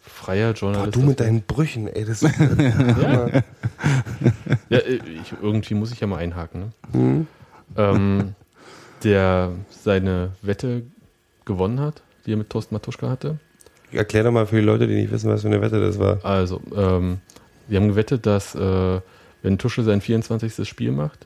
freier 0.10 0.54
Boah, 0.54 0.60
Journalist. 0.60 0.96
du 0.96 1.02
mit 1.02 1.20
deinen 1.20 1.42
Brüchen, 1.42 1.88
ey. 1.88 2.06
Das, 2.06 2.22
ja. 2.22 2.30
ja, 4.70 4.78
äh, 4.78 4.96
ich, 4.96 5.34
irgendwie 5.42 5.74
muss 5.74 5.92
ich 5.92 6.00
ja 6.00 6.08
mal 6.08 6.18
einhaken. 6.18 6.74
Ne? 6.94 7.00
Mhm. 7.00 7.28
ähm, 7.76 8.36
der 9.04 9.52
seine 9.70 10.32
Wette 10.42 10.84
gewonnen 11.46 11.80
hat, 11.80 12.02
die 12.26 12.34
er 12.34 12.38
mit 12.38 12.50
Thorsten 12.50 12.76
Matuschka 12.76 13.10
hatte. 13.10 13.38
Erklär 13.92 14.24
doch 14.24 14.32
mal 14.32 14.46
für 14.46 14.58
die 14.58 14.66
Leute, 14.66 14.88
die 14.88 14.96
nicht 14.96 15.12
wissen, 15.12 15.30
was 15.30 15.42
für 15.42 15.48
eine 15.48 15.62
Wette 15.62 15.80
das 15.80 15.98
war. 15.98 16.24
Also, 16.26 16.62
ähm, 16.76 17.20
wir 17.68 17.80
haben 17.80 17.88
gewettet, 17.90 18.26
dass 18.26 18.56
äh, 18.56 19.00
wenn 19.42 19.58
Tuschel 19.58 19.84
sein 19.84 20.02
24. 20.02 20.68
Spiel 20.68 20.92
macht 20.92 21.26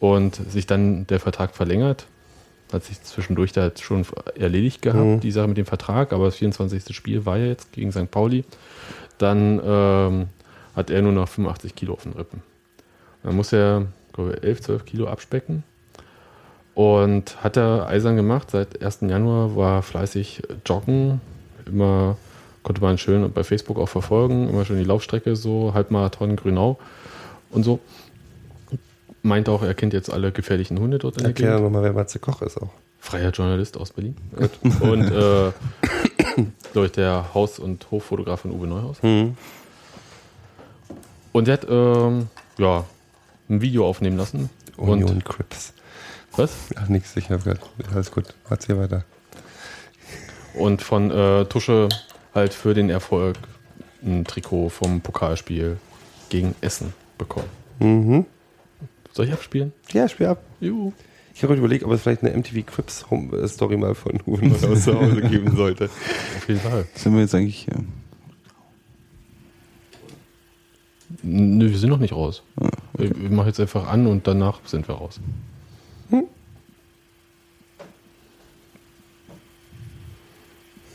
und 0.00 0.36
sich 0.36 0.66
dann 0.66 1.06
der 1.06 1.20
Vertrag 1.20 1.54
verlängert, 1.54 2.06
hat 2.72 2.84
sich 2.84 3.02
zwischendurch 3.02 3.52
da 3.52 3.70
schon 3.80 4.04
erledigt 4.36 4.82
gehabt, 4.82 5.04
Mhm. 5.04 5.20
die 5.20 5.30
Sache 5.30 5.48
mit 5.48 5.56
dem 5.56 5.66
Vertrag, 5.66 6.12
aber 6.12 6.24
das 6.26 6.36
24. 6.36 6.94
Spiel 6.94 7.24
war 7.26 7.36
ja 7.38 7.46
jetzt 7.46 7.72
gegen 7.72 7.92
St. 7.92 8.10
Pauli, 8.10 8.44
dann 9.18 9.60
ähm, 9.64 10.26
hat 10.74 10.90
er 10.90 11.02
nur 11.02 11.12
noch 11.12 11.28
85 11.28 11.74
Kilo 11.74 11.92
auf 11.94 12.02
den 12.02 12.12
Rippen. 12.14 12.42
Dann 13.22 13.36
muss 13.36 13.52
er, 13.52 13.86
glaube 14.12 14.34
ich, 14.34 14.42
11, 14.42 14.60
12 14.62 14.84
Kilo 14.84 15.06
abspecken. 15.06 15.62
Und 16.74 17.42
hat 17.44 17.56
er 17.56 17.86
eisern 17.86 18.16
gemacht. 18.16 18.50
Seit 18.50 18.82
1. 18.82 19.02
Januar 19.02 19.54
war 19.54 19.82
fleißig 19.82 20.42
joggen. 20.66 21.20
Immer 21.66 22.16
konnte 22.64 22.80
man 22.80 22.98
schön 22.98 23.30
bei 23.32 23.44
Facebook 23.44 23.78
auch 23.78 23.88
verfolgen. 23.88 24.48
Immer 24.48 24.64
schön 24.64 24.78
die 24.78 24.84
Laufstrecke, 24.84 25.36
so 25.36 25.72
Halbmarathon 25.72 26.34
Grünau 26.34 26.78
und 27.50 27.62
so. 27.62 27.78
Meint 29.26 29.48
auch, 29.48 29.62
er 29.62 29.72
kennt 29.72 29.94
jetzt 29.94 30.10
alle 30.12 30.32
gefährlichen 30.32 30.78
Hunde 30.78 30.98
dort 30.98 31.16
in 31.16 31.22
der 31.22 31.30
Erklär 31.30 31.52
Gegend. 31.52 31.64
doch 31.66 31.70
mal, 31.70 31.82
wer 31.82 31.94
Matze 31.94 32.18
Koch 32.18 32.42
ist 32.42 32.60
auch. 32.60 32.68
Freier 33.00 33.30
Journalist 33.30 33.78
aus 33.78 33.90
Berlin. 33.90 34.16
Und, 34.80 35.10
äh, 35.10 35.50
glaube 36.72 36.86
ich, 36.86 36.92
der 36.92 37.32
Haus- 37.32 37.58
und 37.58 37.90
Hoffotograf 37.90 38.40
von 38.40 38.50
Uwe 38.50 38.66
Neuhaus. 38.66 39.02
Mhm. 39.02 39.36
Und 41.32 41.48
der 41.48 41.54
hat, 41.54 41.66
ähm, 41.68 42.28
ja, 42.58 42.84
ein 43.48 43.62
Video 43.62 43.86
aufnehmen 43.88 44.18
lassen. 44.18 44.50
Union 44.76 45.10
Und, 45.10 45.24
Crips. 45.24 45.72
was? 46.36 46.52
Ach, 46.76 46.88
nichts, 46.88 47.16
ich 47.16 47.30
habe 47.30 47.42
gehört. 47.42 47.60
Alles 47.94 48.10
gut. 48.10 48.34
Erzähl 48.50 48.78
weiter. 48.78 49.04
Und 50.54 50.82
von 50.82 51.10
äh, 51.10 51.46
Tusche 51.46 51.88
halt 52.34 52.52
für 52.52 52.74
den 52.74 52.90
Erfolg 52.90 53.36
ein 54.02 54.24
Trikot 54.26 54.68
vom 54.68 55.00
Pokalspiel 55.00 55.78
gegen 56.28 56.54
Essen 56.60 56.92
bekommen. 57.16 57.48
Mhm. 57.78 58.26
Soll 59.14 59.26
ich 59.26 59.32
abspielen? 59.32 59.72
Ja, 59.92 60.08
spiel 60.08 60.26
ab. 60.26 60.42
Juhu. 60.60 60.92
Ich 61.34 61.42
habe 61.44 61.54
überlegt, 61.54 61.84
ob 61.84 61.92
es 61.92 62.02
vielleicht 62.02 62.22
eine 62.24 62.36
MTV 62.36 62.66
Crips 62.66 63.10
Home 63.10 63.36
äh, 63.36 63.46
Story 63.46 63.76
mal 63.76 63.94
von 63.94 64.20
Uwe 64.26 64.46
Neuhaus 64.46 64.82
zu 64.84 65.00
Hause 65.00 65.20
geben 65.30 65.56
sollte. 65.56 65.84
Auf 65.84 66.48
jeden 66.48 66.60
Fall. 66.60 66.84
Sind 66.94 67.14
wir 67.14 67.20
jetzt 67.20 67.34
eigentlich. 67.34 67.68
Äh, 67.68 67.74
Nö, 71.22 71.70
wir 71.70 71.78
sind 71.78 71.90
noch 71.90 71.98
nicht 71.98 72.12
raus. 72.12 72.42
Ich, 72.98 73.10
ich 73.10 73.30
mache 73.30 73.46
jetzt 73.46 73.60
einfach 73.60 73.86
an 73.86 74.06
und 74.08 74.26
danach 74.26 74.58
sind 74.66 74.86
wir 74.88 74.96
raus. 74.96 75.20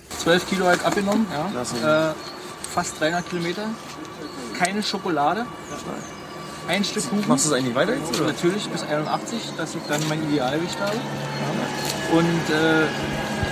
Zwölf 0.10 0.48
Kilo 0.50 0.66
halt 0.66 0.86
abgenommen, 0.86 1.26
ja. 1.32 2.10
Äh, 2.10 2.14
fast 2.62 3.00
300 3.00 3.30
Kilometer. 3.30 3.70
Keine 4.58 4.84
Schokolade. 4.84 5.46
Ein 6.70 6.84
Stück 6.86 7.10
Kuchen. 7.10 7.28
Machst 7.28 7.46
du 7.46 7.50
das 7.50 7.58
eigentlich 7.60 7.74
weiter 7.76 7.96
jetzt? 7.96 8.14
Oder? 8.16 8.28
Natürlich 8.30 8.70
bis 8.70 8.84
81, 8.84 9.40
dass 9.58 9.74
ich 9.74 9.82
dann 9.90 10.00
mein 10.08 10.22
Idealgewicht 10.30 10.80
habe. 10.80 10.96
Ja. 10.96 12.16
Und 12.18 12.46
äh, 12.54 12.86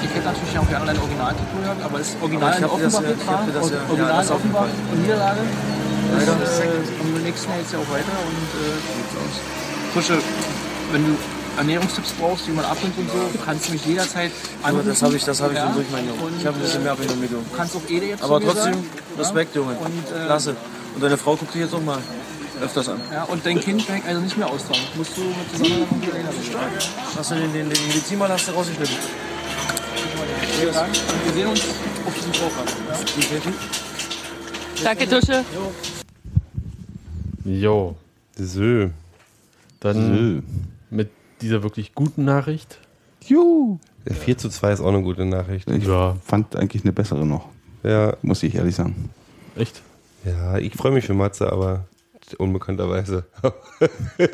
ich 0.06 0.14
hätte 0.14 0.26
natürlich 0.30 0.54
auch 0.60 0.70
gerne 0.70 0.86
dein 0.86 1.00
Originaltrikot 1.00 1.60
gehabt, 1.64 1.82
aber 1.84 1.98
das 1.98 2.14
Original 2.22 2.54
Aber 2.54 2.70
ich 2.70 2.78
in 2.78 2.84
das 2.86 2.94
Offenbach 2.94 3.26
ja- 3.26 3.34
hab 3.34 3.46
dir 3.48 3.54
das 3.58 3.70
ja- 3.72 3.76
ja, 3.76 3.90
Original 3.90 4.18
das 4.22 4.28
in 4.30 4.34
auf 4.38 4.44
jeden 4.44 4.56
Offenbach 4.56 4.92
und 4.94 5.02
Niederlage. 5.02 5.40
Das, 5.42 6.28
Leider. 6.28 6.38
äh, 6.38 7.02
am 7.18 7.24
nächsten 7.24 7.50
Jahr 7.50 7.60
jetzt 7.60 7.74
ja 7.74 7.80
auch 7.80 7.90
weiter 7.90 8.16
und 8.22 8.48
äh, 8.54 9.94
Frische, 9.94 10.18
wenn 10.94 11.04
du 11.04 11.18
Ernährungstipps 11.58 12.12
brauchst, 12.22 12.48
wie 12.48 12.52
man 12.52 12.66
abnimmt 12.66 12.98
und 13.00 13.10
so, 13.10 13.18
kannst 13.44 13.68
du 13.68 13.72
mich 13.74 13.84
jederzeit 13.86 14.32
anrufen. 14.62 14.90
das 14.90 15.02
habe 15.02 15.16
ich, 15.18 15.26
das 15.26 15.42
hab 15.42 15.50
ich 15.52 15.58
Ja. 15.58 15.66
schon 15.66 15.74
durch, 15.74 15.88
mein 15.92 16.06
Junge. 16.08 16.22
Und, 16.22 16.38
Ich 16.40 16.46
habe 16.46 16.56
ein 16.56 16.62
bisschen 16.62 16.82
äh, 16.82 16.84
mehr 16.86 16.92
abgenommen 16.94 17.24
wie 17.24 17.28
du. 17.34 17.42
Du 17.42 17.58
kannst 17.58 17.76
auch 17.76 17.82
Ede 17.90 18.06
jetzt 18.14 18.24
Aber 18.24 18.40
trotzdem. 18.40 18.76
Respekt, 19.18 19.56
Junge. 19.56 19.74
Und, 19.74 20.06
äh, 20.16 20.26
Klasse. 20.28 20.56
Und 20.94 21.04
deine 21.04 21.18
Frau 21.18 21.36
guckt 21.36 21.54
dich 21.56 21.62
jetzt 21.62 21.74
auch 21.74 21.82
mal 21.82 21.98
öfters 22.62 22.90
an. 22.90 23.00
Ja, 23.12 23.24
und 23.24 23.46
dein 23.46 23.60
Kind 23.60 23.88
direkt 23.88 24.08
also 24.08 24.22
nicht 24.22 24.38
mehr 24.38 24.50
austragen. 24.50 24.82
Musst 24.96 25.18
du 25.18 25.22
mit 25.22 25.50
zusammen 25.52 25.88
mit 25.92 26.06
dir 26.06 26.14
erinnern. 26.14 26.34
Hast 27.16 27.32
du 27.32 27.36
den, 27.36 27.54
den, 27.54 27.70
den 27.70 27.88
Medizinmann 27.88 28.30
hast 28.32 28.48
du 28.48 28.52
rausgeschnitten? 28.54 28.96
Vielen 30.60 30.74
Dank. 30.74 30.90
Und 30.90 31.26
wir 31.26 31.34
sehen 31.34 31.48
uns 31.48 31.62
auf 32.06 32.14
diesem 32.16 32.34
Vorfall. 32.34 32.66
Danke, 34.84 35.08
Tusche. 35.08 35.44
Jo. 37.46 37.96
Sö. 38.38 38.90
Dann 39.80 40.44
mit 40.90 41.10
dieser 41.42 41.64
wirklich 41.64 41.94
guten 41.96 42.26
Nachricht. 42.26 42.80
Juhu. 43.26 43.80
Der 44.06 44.16
4 44.16 44.38
zu 44.38 44.50
2 44.50 44.72
ist 44.74 44.80
auch 44.82 44.88
eine 44.88 45.02
gute 45.02 45.26
Nachricht. 45.26 45.70
Ich 45.70 45.84
Ja. 45.86 46.16
fand 46.26 46.56
eigentlich 46.56 46.84
eine 46.84 46.94
bessere 46.94 47.26
noch, 47.26 47.50
Ja, 47.84 48.16
muss 48.22 48.42
ich 48.44 48.56
ehrlich 48.56 48.76
sagen. 48.76 49.10
Echt? 49.56 49.82
ja 50.26 50.58
ich 50.58 50.76
freue 50.76 50.92
mich 50.92 51.06
für 51.06 51.14
Matze, 51.14 51.52
aber 51.52 51.86
unbekannterweise. 52.36 53.26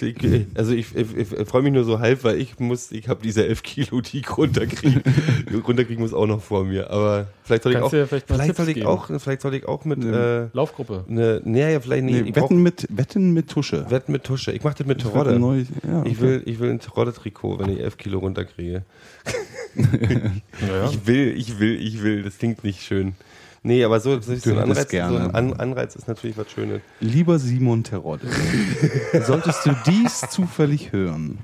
Ich, 0.00 0.16
also 0.54 0.72
ich, 0.72 0.96
ich, 0.96 1.14
ich 1.18 1.28
freue 1.46 1.60
mich 1.60 1.74
nur 1.74 1.84
so 1.84 2.00
halb, 2.00 2.24
weil 2.24 2.40
ich 2.40 2.58
muss, 2.58 2.92
ich 2.92 3.08
habe 3.08 3.20
diese 3.22 3.46
11 3.46 3.62
Kilo, 3.62 4.00
die 4.00 4.20
ich 4.20 4.38
runterkriegen, 4.38 5.02
runterkriegen 5.66 6.02
muss 6.02 6.14
auch 6.14 6.26
noch 6.26 6.42
vor 6.42 6.64
mir. 6.64 6.88
Aber 6.90 7.26
vielleicht 7.44 7.64
soll 7.64 7.72
ich 7.72 7.78
Kannst 7.78 7.94
auch, 7.94 8.06
vielleicht 8.08 8.26
vielleicht 8.26 8.56
soll 8.56 8.68
ich 8.70 8.74
geben. 8.76 8.86
auch, 8.86 9.06
vielleicht 9.20 9.42
soll 9.42 9.54
ich 9.54 9.68
auch 9.68 9.84
mit, 9.84 10.02
äh, 10.02 10.46
Laufgruppe. 10.54 11.04
ne, 11.08 11.42
nee, 11.44 11.70
ja, 11.72 11.78
vielleicht. 11.78 12.04
Nee, 12.04 12.20
ich 12.20 12.32
brauch- 12.32 12.44
wetten, 12.44 12.62
mit, 12.62 12.86
wetten 12.88 13.32
mit 13.34 13.50
Tusche. 13.50 13.84
Wetten 13.90 14.12
mit 14.12 14.24
Tusche. 14.24 14.52
Ich 14.52 14.64
mache 14.64 14.76
das 14.78 14.86
mit 14.86 14.96
Ich 14.96 15.04
Terodde. 15.10 15.38
neues- 15.38 15.68
ja, 15.86 16.02
Ich 16.06 16.12
okay. 16.12 16.20
will, 16.22 16.42
ich 16.46 16.58
will 16.58 16.70
ein 16.70 16.80
Terodde-Trikot, 16.80 17.58
wenn 17.58 17.68
ich 17.68 17.80
11 17.80 17.98
Kilo 17.98 18.20
runterkriege. 18.20 18.84
Naja. 19.74 20.90
Ich 20.90 21.06
will, 21.06 21.34
ich 21.36 21.58
will, 21.58 21.80
ich 21.80 22.02
will. 22.02 22.22
Das 22.22 22.38
klingt 22.38 22.64
nicht 22.64 22.82
schön. 22.82 23.14
Nee, 23.64 23.84
aber 23.84 24.00
so, 24.00 24.20
so, 24.20 24.32
ein, 24.32 24.58
Anreiz, 24.58 24.90
so 24.90 24.96
ein 24.98 25.34
An 25.34 25.52
Anreiz 25.52 25.94
ist 25.94 26.08
natürlich 26.08 26.36
was 26.36 26.50
Schönes. 26.50 26.80
Lieber 27.00 27.38
Simon 27.38 27.84
Terodde, 27.84 28.26
solltest 29.24 29.64
du 29.66 29.76
dies 29.86 30.20
zufällig 30.30 30.90
hören, 30.90 31.38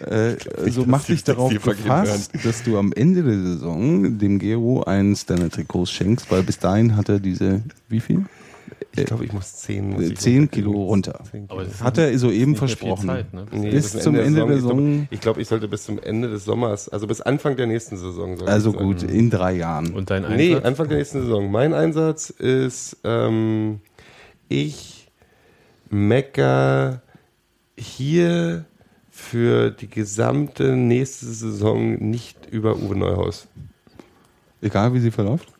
äh, 0.00 0.36
so 0.70 0.84
mach 0.86 1.04
dich 1.04 1.22
darauf 1.22 1.52
gefasst, 1.52 2.32
dass 2.44 2.64
du 2.64 2.78
am 2.78 2.92
Ende 2.92 3.22
der 3.22 3.40
Saison 3.40 4.18
dem 4.18 4.38
Gero 4.38 4.82
eins 4.82 5.26
deiner 5.26 5.50
Trikots 5.50 5.92
schenkst, 5.92 6.30
weil 6.30 6.42
bis 6.42 6.58
dahin 6.58 6.96
hat 6.96 7.08
er 7.08 7.20
diese, 7.20 7.62
wie 7.88 8.00
viel? 8.00 8.24
Ich 8.98 9.04
glaube, 9.04 9.24
ich 9.24 9.32
muss 9.32 9.54
10, 9.56 9.90
muss 9.90 10.02
Äh, 10.02 10.12
ich 10.12 10.18
10 10.18 10.34
runterkriegen. 10.40 10.50
Kilo 10.72 10.84
runter. 10.84 11.20
10 11.30 11.48
Kilo. 11.48 11.60
Aber 11.60 11.64
das 11.68 11.82
Hat 11.82 11.98
er 11.98 12.18
soeben 12.18 12.56
versprochen. 12.56 13.06
Zeit, 13.08 13.32
ne? 13.34 13.46
Nee, 13.52 13.70
bis 13.70 13.92
zum 13.92 14.00
zum 14.00 14.14
Ende 14.16 14.46
der 14.46 14.56
Ich 14.56 14.60
glaub- 14.62 14.76
Saison. 14.76 15.08
Ich 15.10 15.20
glaube, 15.20 15.40
ich 15.42 15.48
sollte 15.48 15.68
bis 15.68 15.84
zum 15.84 15.98
Ende 15.98 16.28
des 16.28 16.44
Sommers, 16.44 16.88
also 16.88 17.06
bis 17.06 17.20
Anfang 17.20 17.56
der 17.56 17.66
nächsten 17.66 17.96
Saison. 17.96 18.36
soll 18.36 18.48
Also 18.48 18.70
ich 18.70 18.76
sagen. 18.76 18.86
gut, 18.86 19.02
in 19.02 19.30
drei 19.30 19.52
Jahren. 19.54 19.92
Und 19.94 20.10
dein 20.10 20.24
Einsatz? 20.24 20.38
Nee, 20.38 20.54
Anfang 20.56 20.88
der 20.88 20.98
nächsten 20.98 21.22
Saison. 21.22 21.50
Mein 21.50 21.74
Einsatz 21.74 22.30
ist, 22.30 22.96
ähm, 23.04 23.80
ich 24.48 25.08
mecker 25.90 27.02
hier 27.76 28.64
für 29.10 29.70
die 29.70 29.88
gesamte 29.88 30.76
nächste 30.76 31.26
Saison 31.26 31.94
nicht 31.94 32.46
über 32.50 32.76
Uwe 32.76 32.96
Neuhaus. 32.96 33.46
Egal 34.60 34.94
wie 34.94 35.00
sie 35.00 35.10
verläuft. 35.10 35.52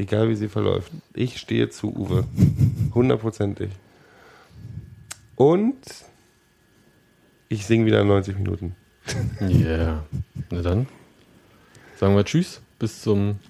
Egal 0.00 0.30
wie 0.30 0.34
sie 0.34 0.48
verläuft. 0.48 0.90
Ich 1.12 1.38
stehe 1.38 1.68
zu 1.68 1.94
Uwe. 1.94 2.24
Hundertprozentig. 2.94 3.68
Und 5.36 5.76
ich 7.50 7.66
singe 7.66 7.84
wieder 7.84 8.02
90 8.02 8.38
Minuten. 8.38 8.76
Yeah. 9.42 10.04
Na 10.50 10.62
dann. 10.62 10.86
Sagen 11.98 12.16
wir 12.16 12.24
Tschüss. 12.24 12.62
Bis 12.78 13.02
zum. 13.02 13.40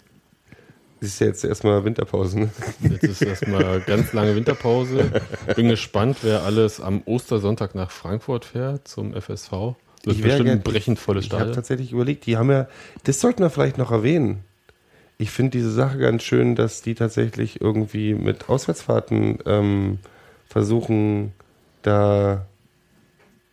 Das 1.00 1.10
ist 1.10 1.20
ja 1.20 1.28
jetzt 1.28 1.44
erstmal 1.44 1.84
Winterpause. 1.84 2.40
Ne? 2.40 2.50
Jetzt 2.82 3.04
ist 3.04 3.22
erstmal 3.22 3.80
ganz 3.82 4.12
lange 4.12 4.34
Winterpause. 4.34 5.22
Bin 5.54 5.68
gespannt, 5.68 6.18
wer 6.22 6.42
alles 6.42 6.80
am 6.80 7.02
Ostersonntag 7.06 7.76
nach 7.76 7.92
Frankfurt 7.92 8.44
fährt 8.44 8.88
zum 8.88 9.14
FSV. 9.14 9.76
Das 10.02 10.16
Ich 10.16 10.22
bestimmt 10.22 10.40
ein 10.40 10.44
gern- 10.46 10.62
brechend 10.62 10.98
volles 10.98 11.26
Ich 11.26 11.30
habe 11.30 11.42
Stadion. 11.42 11.54
tatsächlich 11.54 11.92
überlegt, 11.92 12.26
die 12.26 12.36
haben 12.36 12.50
ja, 12.50 12.66
das 13.04 13.20
sollten 13.20 13.40
wir 13.42 13.50
vielleicht 13.50 13.78
noch 13.78 13.92
erwähnen. 13.92 14.42
Ich 15.20 15.30
finde 15.30 15.50
diese 15.50 15.70
Sache 15.70 15.98
ganz 15.98 16.22
schön, 16.22 16.54
dass 16.54 16.80
die 16.80 16.94
tatsächlich 16.94 17.60
irgendwie 17.60 18.14
mit 18.14 18.48
Auswärtsfahrten 18.48 19.38
ähm, 19.44 19.98
versuchen, 20.48 21.32
da 21.82 22.46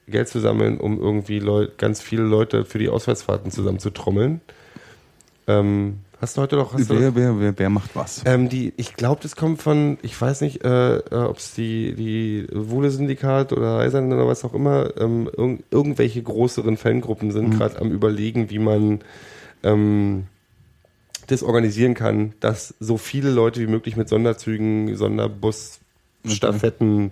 Geld 0.08 0.30
zu 0.30 0.40
sammeln, 0.40 0.78
um 0.78 0.98
irgendwie 0.98 1.40
Leu 1.40 1.68
ganz 1.78 2.00
viele 2.00 2.24
Leute 2.24 2.64
für 2.64 2.80
die 2.80 2.88
Auswärtsfahrten 2.88 3.52
zusammen 3.52 3.80
zu 3.80 3.90
trommeln. 3.90 4.40
Ähm, 5.46 6.00
hast 6.22 6.38
du 6.38 6.42
heute 6.42 6.56
doch, 6.56 6.72
hast 6.72 6.90
Wer, 6.90 7.14
wer, 7.16 7.38
wer, 7.38 7.60
wer 7.60 7.70
macht 7.70 7.94
was? 7.98 8.22
ähm, 8.26 8.48
die, 8.48 8.72
ich 8.78 8.94
glaube, 8.94 9.20
das 9.22 9.36
kommt 9.36 9.62
von, 9.62 9.98
ich 10.04 10.20
weiß 10.20 10.40
nicht, 10.40 10.64
äh, 10.64 11.00
äh, 11.00 11.16
ob 11.16 11.36
es 11.36 11.54
die, 11.54 11.96
die 11.96 12.48
Wohle-Syndikat 12.50 13.52
oder 13.52 13.80
Eisern 13.80 14.14
oder 14.14 14.26
was 14.26 14.46
auch 14.46 14.54
immer, 14.54 14.96
ähm, 14.98 15.30
irg 15.36 15.60
irgendwelche 15.70 16.24
größeren 16.24 16.78
Fangruppen 16.78 17.32
sind 17.32 17.50
Mhm. 17.50 17.58
gerade 17.58 17.82
am 17.82 17.92
überlegen, 17.92 18.50
wie 18.50 18.60
man 18.60 19.00
ähm, 19.64 20.28
das 21.28 21.44
organisieren 21.44 21.94
kann, 21.94 22.34
dass 22.40 22.74
so 22.80 22.98
viele 22.98 23.30
Leute 23.30 23.60
wie 23.62 23.68
möglich 23.68 23.96
mit 23.96 24.10
Sonderzügen, 24.10 24.96
Sonderbus, 24.96 25.80
Staffetten 26.26 27.12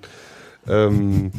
ähm, 0.68 1.32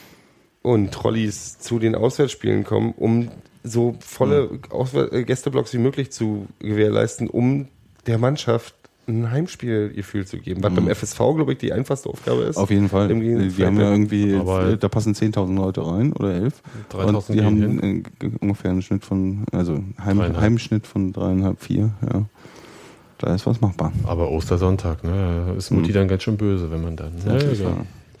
und 0.62 0.92
Trolleys 0.92 1.58
zu 1.58 1.78
den 1.78 1.94
Auswärtsspielen 1.94 2.64
kommen, 2.64 2.94
um 2.96 3.30
so 3.64 3.96
volle 4.00 4.60
Auswär 4.70 5.12
äh, 5.12 5.24
Gästeblocks 5.24 5.72
wie 5.72 5.78
möglich 5.78 6.10
zu 6.10 6.46
gewährleisten, 6.60 7.28
um 7.28 7.68
der 8.06 8.18
Mannschaft 8.18 8.74
ein 9.20 9.30
Heimspielgefühl 9.30 10.26
zu 10.26 10.38
geben. 10.38 10.62
Was 10.62 10.72
beim 10.74 10.88
FSV, 10.88 11.18
glaube 11.36 11.52
ich, 11.52 11.58
die 11.58 11.72
einfachste 11.72 12.08
Aufgabe 12.08 12.42
ist. 12.42 12.56
Auf 12.56 12.70
jeden 12.70 12.88
Fall. 12.88 13.08
Wir 13.10 13.66
haben 13.66 13.78
ja 13.80 13.90
irgendwie, 13.90 14.34
Aber- 14.34 14.76
da 14.76 14.88
passen 14.88 15.14
10.000 15.14 15.54
Leute 15.56 15.86
rein 15.86 16.12
oder 16.12 16.32
11. 16.34 16.62
3000 16.90 17.16
Und 17.16 17.28
die 17.28 17.32
gehen 17.34 17.44
haben 17.44 17.80
hin. 17.80 18.04
äh, 18.22 18.30
ungefähr 18.40 18.70
einen 18.70 18.82
Schnitt 18.82 19.04
von, 19.04 19.44
also 19.52 19.78
Heim. 20.04 20.20
Heimschnitt 20.20 20.86
von 20.86 21.12
dreieinhalb, 21.12 21.60
vier. 21.62 21.90
Ja. 22.12 22.24
Da 23.18 23.34
ist 23.34 23.46
was 23.46 23.60
machbar. 23.60 23.92
Aber 24.04 24.30
Ostersonntag, 24.30 25.04
ne? 25.04 25.54
Ist 25.56 25.70
Mutti 25.70 25.90
Mhm. 25.90 25.94
dann 25.94 26.08
ganz 26.08 26.22
schön 26.24 26.36
böse, 26.36 26.70
wenn 26.72 26.82
man 26.82 26.96
dann. 26.96 27.12
Ne? 27.24 27.38
Ja. 27.54 27.68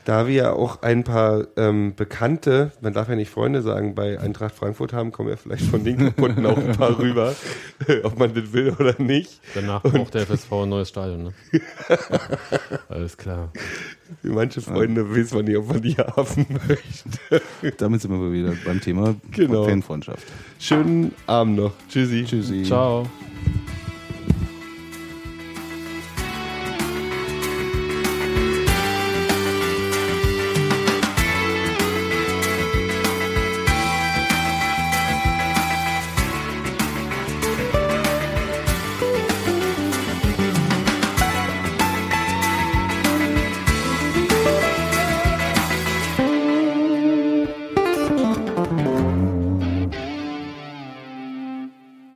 Da 0.04 0.26
wir 0.26 0.34
ja 0.34 0.52
auch 0.52 0.82
ein 0.82 1.04
paar 1.04 1.46
ähm, 1.56 1.94
Bekannte, 1.94 2.72
man 2.80 2.92
darf 2.92 3.08
ja 3.08 3.14
nicht 3.14 3.30
Freunde 3.30 3.62
sagen, 3.62 3.94
bei 3.94 4.18
Eintracht 4.18 4.54
Frankfurt 4.54 4.92
haben, 4.92 5.12
kommen 5.12 5.28
ja 5.28 5.36
vielleicht 5.36 5.64
von 5.64 5.84
den 5.84 6.14
Kunden 6.16 6.44
auch 6.44 6.56
ein 6.58 6.72
paar 6.76 6.98
rüber, 6.98 7.34
ob 8.02 8.18
man 8.18 8.34
das 8.34 8.52
will 8.52 8.74
oder 8.78 9.00
nicht. 9.00 9.40
Danach 9.54 9.82
braucht 9.82 10.14
der 10.14 10.26
FSV 10.26 10.52
ein 10.52 10.68
neues 10.70 10.88
Stadion, 10.88 11.22
ne? 11.24 11.32
Alles 12.88 13.16
klar. 13.16 13.52
Für 14.20 14.28
manche 14.32 14.60
Freunde 14.60 15.08
weiß 15.08 15.34
man 15.34 15.44
nicht, 15.44 15.56
ob 15.56 15.68
man 15.68 15.82
die 15.82 15.96
haben 15.96 16.46
möchte. 16.66 17.42
Damit 17.78 18.02
sind 18.02 18.10
wir 18.10 18.32
wieder 18.32 18.54
beim 18.64 18.80
Thema 18.80 19.14
Genau. 19.30 19.64
Fanfreundschaft. 19.64 20.26
Schönen 20.58 21.12
Abend 21.26 21.56
noch. 21.56 21.72
Tschüssi. 21.88 22.24
Tschüssi. 22.26 22.64
Ciao. 22.64 23.06